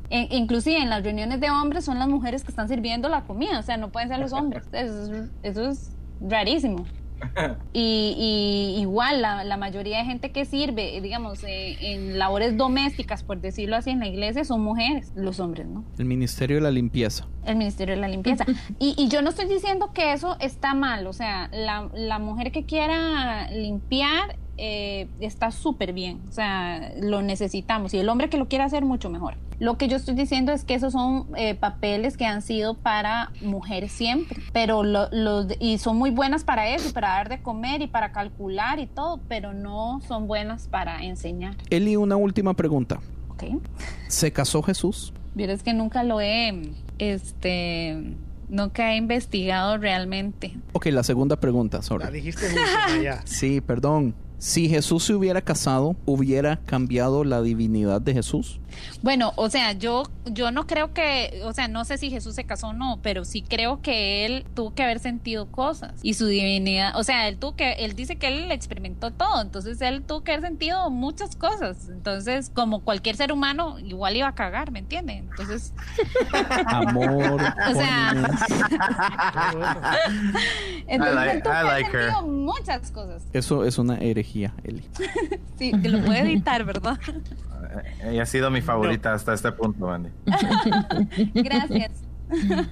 E- 0.09 0.29
inclusive 0.31 0.77
en 0.77 0.89
las 0.89 1.03
reuniones 1.03 1.41
de 1.41 1.49
hombres 1.49 1.83
son 1.83 1.99
las 1.99 2.07
mujeres 2.07 2.45
que 2.45 2.49
están 2.49 2.69
sirviendo 2.69 3.09
la 3.09 3.23
comida, 3.25 3.59
o 3.59 3.63
sea, 3.63 3.75
no 3.75 3.89
pueden 3.91 4.07
ser 4.07 4.19
los 4.19 4.31
hombres. 4.31 4.63
Eso 4.71 5.13
es, 5.13 5.29
eso 5.43 5.69
es 5.69 5.91
rarísimo. 6.21 6.85
Y, 7.73 8.15
y 8.17 8.81
igual 8.81 9.21
la, 9.21 9.43
la 9.43 9.57
mayoría 9.57 9.97
de 9.97 10.05
gente 10.05 10.31
que 10.31 10.45
sirve, 10.45 11.01
digamos, 11.01 11.43
eh, 11.43 11.75
en 11.81 12.19
labores 12.19 12.55
domésticas, 12.55 13.23
por 13.23 13.41
decirlo 13.41 13.75
así, 13.75 13.89
en 13.89 13.99
la 13.99 14.07
iglesia, 14.07 14.43
son 14.43 14.61
mujeres, 14.61 15.11
los 15.15 15.39
hombres, 15.39 15.67
¿no? 15.67 15.83
El 15.97 16.05
Ministerio 16.05 16.57
de 16.57 16.61
la 16.61 16.71
Limpieza. 16.71 17.27
El 17.45 17.55
Ministerio 17.55 17.95
de 17.95 18.01
la 18.01 18.07
Limpieza. 18.07 18.45
Y, 18.79 18.95
y 18.97 19.07
yo 19.07 19.21
no 19.21 19.29
estoy 19.29 19.47
diciendo 19.47 19.91
que 19.93 20.13
eso 20.13 20.37
está 20.39 20.73
mal, 20.73 21.07
o 21.07 21.13
sea, 21.13 21.49
la, 21.51 21.89
la 21.93 22.19
mujer 22.19 22.51
que 22.51 22.65
quiera 22.65 23.49
limpiar 23.51 24.37
eh, 24.57 25.07
está 25.19 25.51
súper 25.51 25.93
bien, 25.93 26.21
o 26.29 26.31
sea, 26.31 26.91
lo 27.01 27.21
necesitamos. 27.21 27.93
Y 27.93 27.97
el 27.99 28.09
hombre 28.09 28.29
que 28.29 28.37
lo 28.37 28.47
quiera 28.47 28.65
hacer, 28.65 28.83
mucho 28.85 29.09
mejor. 29.09 29.35
Lo 29.59 29.77
que 29.77 29.87
yo 29.87 29.95
estoy 29.97 30.15
diciendo 30.15 30.51
es 30.51 30.63
que 30.65 30.73
esos 30.73 30.93
son 30.93 31.27
eh, 31.37 31.55
papeles 31.55 32.17
que 32.17 32.25
han 32.25 32.41
sido 32.41 32.73
para 32.73 33.31
mujeres 33.41 33.91
siempre, 33.91 34.41
pero 34.51 34.83
lo- 34.83 35.09
los 35.11 35.47
y 35.59 35.77
son 35.77 35.97
muy 35.97 36.09
buenas 36.11 36.43
para 36.43 36.69
eso, 36.69 36.91
para 36.93 37.09
dar 37.09 37.29
de 37.29 37.41
comer 37.41 37.81
y 37.81 37.87
para 37.87 38.11
calcular 38.11 38.79
y 38.79 38.87
todo, 38.87 39.21
pero 39.27 39.53
no 39.53 40.01
son 40.07 40.27
buenas 40.27 40.67
para 40.67 41.03
enseñar, 41.03 41.55
Eli, 41.69 41.95
una 41.95 42.15
última 42.17 42.53
pregunta. 42.55 42.99
¿ok? 43.29 43.43
¿Se 44.07 44.31
casó 44.33 44.61
Jesús? 44.63 45.13
Vieras 45.35 45.63
que 45.63 45.73
nunca 45.73 46.03
lo 46.03 46.19
he, 46.21 46.61
este, 46.99 48.15
nunca 48.49 48.93
he 48.93 48.97
investigado 48.97 49.77
realmente. 49.77 50.55
Ok, 50.73 50.87
la 50.87 51.03
segunda 51.03 51.39
pregunta, 51.39 51.81
sorry. 51.81 52.03
La 52.05 52.11
dijiste 52.11 52.45
última 52.47 53.01
ya. 53.01 53.21
Sí, 53.25 53.61
perdón. 53.61 54.13
Si 54.43 54.67
Jesús 54.67 55.05
se 55.05 55.13
hubiera 55.13 55.39
casado, 55.41 55.95
¿hubiera 56.05 56.57
cambiado 56.57 57.23
la 57.23 57.41
divinidad 57.41 58.01
de 58.01 58.13
Jesús? 58.13 58.59
Bueno, 59.01 59.31
o 59.35 59.49
sea, 59.49 59.73
yo, 59.73 60.03
yo 60.25 60.51
no 60.51 60.67
creo 60.67 60.93
que, 60.93 61.41
o 61.45 61.53
sea, 61.53 61.67
no 61.67 61.85
sé 61.85 61.97
si 61.97 62.09
Jesús 62.09 62.35
se 62.35 62.43
casó 62.43 62.67
o 62.69 62.73
no, 62.73 62.99
pero 63.01 63.23
sí 63.23 63.41
creo 63.41 63.81
que 63.81 64.25
él 64.25 64.45
tuvo 64.55 64.73
que 64.73 64.83
haber 64.83 64.99
sentido 64.99 65.45
cosas 65.45 65.93
y 66.01 66.15
su 66.15 66.25
divinidad, 66.25 66.97
o 66.97 67.03
sea, 67.03 67.27
él 67.27 67.37
tuvo 67.37 67.55
que, 67.55 67.73
él 67.73 67.95
dice 67.95 68.15
que 68.15 68.27
él 68.27 68.51
experimentó 68.51 69.11
todo, 69.11 69.41
entonces 69.41 69.79
él 69.81 70.01
tuvo 70.03 70.23
que 70.23 70.31
haber 70.33 70.43
sentido 70.43 70.89
muchas 70.89 71.35
cosas, 71.35 71.87
entonces 71.89 72.49
como 72.53 72.81
cualquier 72.81 73.15
ser 73.15 73.31
humano 73.31 73.79
igual 73.79 74.17
iba 74.17 74.27
a 74.27 74.35
cagar, 74.35 74.71
¿me 74.71 74.79
entiende? 74.79 75.13
Entonces, 75.17 75.73
Amor. 76.65 77.41
O 77.69 77.73
sea, 77.73 78.13
entonces 80.87 81.15
like- 81.15 81.31
él 81.37 81.43
tuvo 81.43 81.53
que 81.53 81.59
I 81.59 81.61
haber 81.61 81.91
sentido 81.91 82.21
muchas 82.23 82.91
cosas. 82.91 83.23
Eso 83.33 83.65
es 83.65 83.77
una 83.77 83.97
herejía, 83.97 84.32
Eli. 84.63 84.83
Sí, 85.57 85.71
que 85.81 85.87
lo 85.87 86.03
puede 86.03 86.21
editar, 86.21 86.65
¿verdad? 86.65 86.99
Ella 88.03 88.23
ha 88.23 88.25
sido 88.25 88.49
mi 88.49 88.61
favorita 88.61 89.13
hasta 89.13 89.33
este 89.33 89.51
punto, 89.51 89.89
Andy. 89.89 90.09
Gracias. 91.35 91.91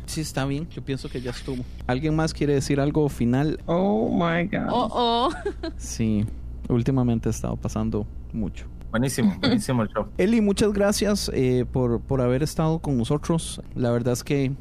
Sí, 0.06 0.22
está 0.22 0.46
bien. 0.46 0.68
Yo 0.70 0.84
pienso 0.84 1.08
que 1.08 1.22
ya 1.22 1.32
estuvo. 1.32 1.64
¿Alguien 1.88 2.16
más 2.16 2.34
quiere 2.34 2.54
decir 2.54 2.80
algo 2.80 3.08
final? 3.08 3.60
Oh 3.68 4.10
my 4.12 4.46
God. 4.48 4.68
Oh, 4.70 4.90
oh. 4.92 5.30
Sí, 5.78 6.26
últimamente 6.68 7.30
he 7.30 7.32
estado 7.32 7.56
pasando 7.56 8.08
mucho. 8.34 8.66
Buenísimo, 8.90 9.36
buenísimo 9.40 9.84
el 9.84 9.90
show. 9.90 10.08
Eli, 10.18 10.42
muchas 10.42 10.74
gracias 10.74 11.32
eh, 11.34 11.66
por, 11.72 12.02
por 12.02 12.20
haber 12.20 12.44
estado 12.44 12.80
con 12.80 12.98
nosotros. 12.98 13.62
La 13.76 13.92
verdad 13.92 14.14
es 14.14 14.24
que 14.24 14.52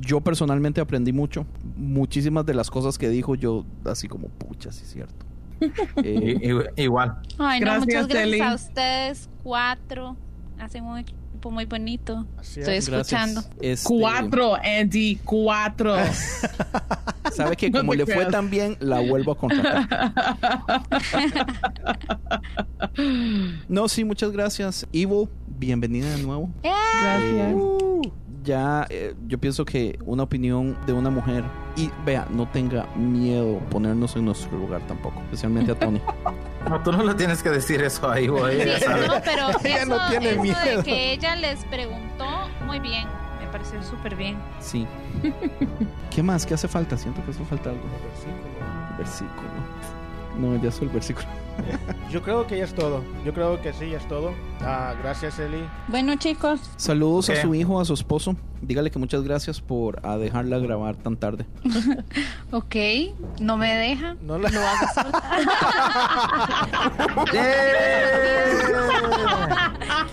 yo 0.00 0.20
personalmente 0.20 0.80
aprendí 0.80 1.12
mucho. 1.12 1.46
Muchísimas 1.76 2.44
de 2.44 2.54
las 2.54 2.70
cosas 2.70 2.98
que 2.98 3.08
dijo 3.08 3.34
yo, 3.34 3.64
así 3.84 4.08
como, 4.08 4.28
pucha, 4.28 4.72
sí 4.72 4.82
es 4.84 4.90
cierto. 4.90 5.31
Eh, 6.04 6.66
igual. 6.76 7.18
Ay, 7.38 7.60
no, 7.60 7.66
Gracias, 7.66 7.86
muchas 7.86 8.08
gracias 8.08 8.26
Eli. 8.26 8.40
a 8.40 8.54
ustedes 8.54 9.30
cuatro. 9.42 10.16
Hace 10.58 10.80
muy, 10.80 11.04
muy 11.50 11.64
bonito. 11.64 12.26
Así 12.38 12.60
Estoy 12.60 12.76
es. 12.76 12.88
escuchando. 12.88 13.42
Este, 13.60 13.88
Cuatro, 13.88 14.54
Andy, 14.56 15.16
cuatro. 15.24 15.96
Sabe 17.32 17.56
que 17.56 17.70
como 17.72 17.94
le 17.94 18.04
fue 18.04 18.26
tan 18.26 18.50
bien, 18.50 18.76
la 18.80 19.00
vuelvo 19.00 19.32
a 19.32 19.38
contratar. 19.38 20.12
No, 23.68 23.88
sí, 23.88 24.04
muchas 24.04 24.32
gracias. 24.32 24.86
Ivo, 24.92 25.28
bienvenida 25.46 26.10
de 26.14 26.22
nuevo. 26.22 26.50
Gracias. 26.62 27.54
Ya, 28.44 28.86
eh, 28.90 29.14
yo 29.28 29.38
pienso 29.38 29.64
que 29.64 29.96
una 30.04 30.24
opinión 30.24 30.76
de 30.84 30.92
una 30.92 31.10
mujer, 31.10 31.44
y 31.76 31.90
vea, 32.04 32.26
no 32.28 32.48
tenga 32.48 32.86
miedo 32.96 33.60
ponernos 33.70 34.16
en 34.16 34.24
nuestro 34.24 34.58
lugar 34.58 34.84
tampoco, 34.88 35.20
especialmente 35.22 35.72
a 35.72 35.78
Tony. 35.78 36.00
No, 36.68 36.80
tú 36.80 36.92
no 36.92 37.02
le 37.02 37.14
tienes 37.14 37.42
que 37.42 37.50
decir 37.50 37.82
eso 37.82 38.08
ahí, 38.08 38.28
güey. 38.28 38.54
Sí, 38.62 38.68
ella 38.68 38.78
sabe. 38.78 39.06
no, 39.08 39.14
pero 39.24 39.48
Ella 39.64 39.82
eso, 39.82 39.86
no 39.88 40.08
tiene 40.10 40.30
eso 40.30 40.42
miedo. 40.42 40.76
de 40.76 40.82
que 40.84 41.12
ella 41.14 41.31
les 41.36 41.64
preguntó, 41.66 42.26
muy 42.66 42.80
bien. 42.80 43.06
Me 43.40 43.46
pareció 43.48 43.82
súper 43.82 44.16
bien. 44.16 44.36
Sí. 44.60 44.86
¿Qué 46.10 46.22
más? 46.22 46.46
¿Qué 46.46 46.54
hace 46.54 46.68
falta? 46.68 46.96
Siento 46.96 47.24
que 47.24 47.30
hace 47.32 47.44
falta 47.44 47.70
algo. 47.70 47.82
El 48.92 48.96
versículo. 48.98 49.48
No, 50.38 50.56
ya 50.62 50.68
es 50.68 50.80
el 50.80 50.88
versículo. 50.88 51.26
Yo 52.10 52.22
creo 52.22 52.46
que 52.46 52.58
ya 52.58 52.64
es 52.64 52.74
todo. 52.74 53.02
Yo 53.24 53.32
creo 53.32 53.60
que 53.62 53.72
sí, 53.72 53.90
ya 53.90 53.98
es 53.98 54.08
todo. 54.08 54.34
Ah, 54.60 54.94
gracias, 55.02 55.38
Eli. 55.38 55.64
Bueno, 55.88 56.14
chicos, 56.16 56.60
Saludos 56.76 57.30
a 57.30 57.34
¿Qué? 57.34 57.42
su 57.42 57.54
hijo, 57.54 57.80
a 57.80 57.84
su 57.84 57.94
esposo. 57.94 58.36
Dígale 58.60 58.90
que 58.90 58.98
muchas 58.98 59.22
gracias 59.22 59.60
por 59.60 60.04
a 60.06 60.16
dejarla 60.18 60.58
grabar 60.58 60.96
tan 60.96 61.16
tarde. 61.16 61.46
ok, 62.52 62.76
no 63.40 63.56
me 63.56 63.74
deja. 63.74 64.14
No 64.22 64.38
la... 64.38 64.50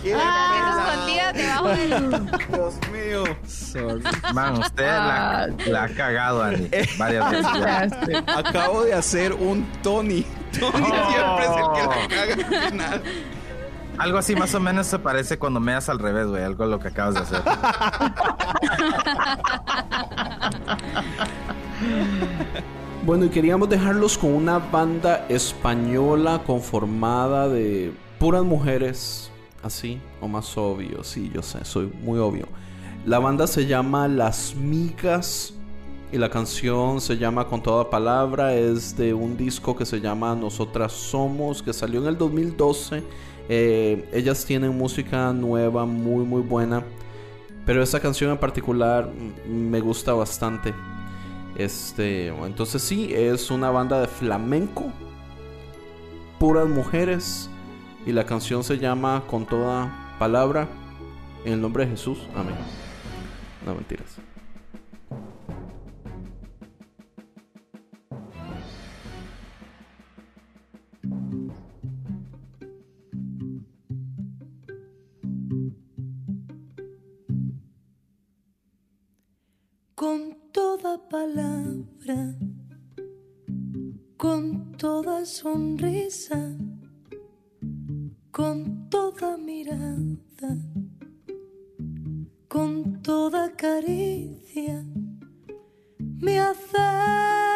Ah, 0.16 0.86
escondida 0.88 1.32
debajo 1.32 1.68
del... 1.68 2.10
Dios 2.48 2.74
mío. 2.90 3.24
Sorry. 3.46 4.02
Man, 4.32 4.58
usted 4.58 4.86
la, 4.86 5.48
la 5.66 5.84
ha 5.84 5.88
cagado, 5.88 6.42
Andy. 6.42 6.68
Varias 6.98 7.30
veces. 7.30 8.22
Acabo 8.26 8.84
de 8.84 8.94
hacer 8.94 9.32
un 9.32 9.66
Tony. 9.82 10.24
Tony 10.58 10.84
siempre 10.84 11.44
es 11.44 11.56
el 11.56 11.66
que 11.74 11.82
la 11.86 12.08
caga 12.08 12.34
al 12.34 12.44
final. 12.70 13.02
Algo 13.98 14.18
así 14.18 14.34
más 14.34 14.54
o 14.54 14.60
menos 14.60 14.86
se 14.86 14.98
parece 14.98 15.38
cuando 15.38 15.60
me 15.60 15.72
das 15.72 15.88
al 15.88 15.98
revés, 15.98 16.26
güey. 16.26 16.42
Algo 16.42 16.64
lo 16.66 16.78
que 16.78 16.88
acabas 16.88 17.14
de 17.14 17.20
hacer. 17.20 17.42
Bueno, 23.04 23.24
y 23.24 23.28
queríamos 23.30 23.68
dejarlos 23.68 24.18
con 24.18 24.34
una 24.34 24.58
banda 24.58 25.24
española 25.28 26.42
conformada 26.46 27.48
de 27.48 27.92
puras 28.18 28.44
mujeres, 28.44 29.32
así, 29.62 30.00
o 30.20 30.28
más 30.28 30.56
obvio, 30.58 31.02
sí, 31.02 31.30
yo 31.34 31.42
sé, 31.42 31.64
soy 31.64 31.86
muy 32.02 32.18
obvio. 32.18 32.46
La 33.06 33.18
banda 33.18 33.46
se 33.46 33.66
llama 33.66 34.06
Las 34.06 34.54
Migas 34.54 35.54
y 36.12 36.18
la 36.18 36.28
canción 36.28 37.00
se 37.00 37.16
llama 37.16 37.46
Con 37.46 37.62
toda 37.62 37.88
palabra, 37.88 38.54
es 38.54 38.96
de 38.96 39.14
un 39.14 39.36
disco 39.36 39.76
que 39.76 39.86
se 39.86 40.00
llama 40.00 40.34
Nosotras 40.34 40.92
Somos, 40.92 41.62
que 41.62 41.72
salió 41.72 42.00
en 42.00 42.08
el 42.08 42.18
2012. 42.18 43.02
Eh, 43.48 44.08
ellas 44.12 44.44
tienen 44.44 44.76
música 44.76 45.32
nueva, 45.32 45.86
muy, 45.86 46.24
muy 46.24 46.42
buena. 46.42 46.84
Pero 47.64 47.82
esa 47.82 48.00
canción 48.00 48.30
en 48.32 48.38
particular 48.38 49.08
me 49.46 49.80
gusta 49.80 50.12
bastante. 50.12 50.74
Este, 51.56 52.28
entonces 52.28 52.82
sí, 52.82 53.12
es 53.12 53.50
una 53.50 53.70
banda 53.70 54.00
de 54.00 54.08
flamenco, 54.08 54.92
puras 56.38 56.68
mujeres, 56.68 57.50
y 58.06 58.12
la 58.12 58.24
canción 58.24 58.64
se 58.64 58.78
llama 58.78 59.24
Con 59.28 59.46
toda 59.46 60.16
palabra, 60.18 60.68
en 61.44 61.52
el 61.52 61.60
nombre 61.60 61.84
de 61.84 61.92
Jesús. 61.92 62.18
Amén. 62.34 62.54
No 63.64 63.74
mentiras. 63.74 64.29
Con 80.00 80.34
toda 80.50 80.96
palabra, 81.10 82.34
con 84.16 84.72
toda 84.78 85.26
sonrisa, 85.26 86.56
con 88.30 88.88
toda 88.88 89.36
mirada, 89.36 90.56
con 92.48 93.02
toda 93.02 93.54
caricia, 93.54 94.86
me 95.98 96.38
acerco 96.40 97.49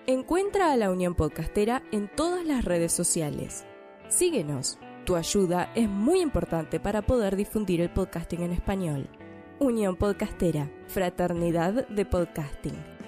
Encuentra 0.07 0.73
a 0.73 0.77
la 0.77 0.91
Unión 0.91 1.15
Podcastera 1.15 1.85
en 1.93 2.09
todas 2.09 2.45
las 2.45 2.65
redes 2.65 2.93
sociales. 2.93 3.65
Síguenos. 4.09 4.81
Tu 5.05 5.15
ayuda 5.15 5.71
es 5.77 5.89
muy 5.89 6.21
importante 6.21 6.81
para 6.81 7.03
poder 7.03 7.37
difundir 7.37 7.81
el 7.81 7.91
podcasting 7.91 8.43
en 8.43 8.53
español. 8.53 9.09
Unión 9.63 9.97
Podcastera, 9.97 10.71
Fraternidad 10.89 11.87
de 11.89 12.07
Podcasting. 12.07 13.00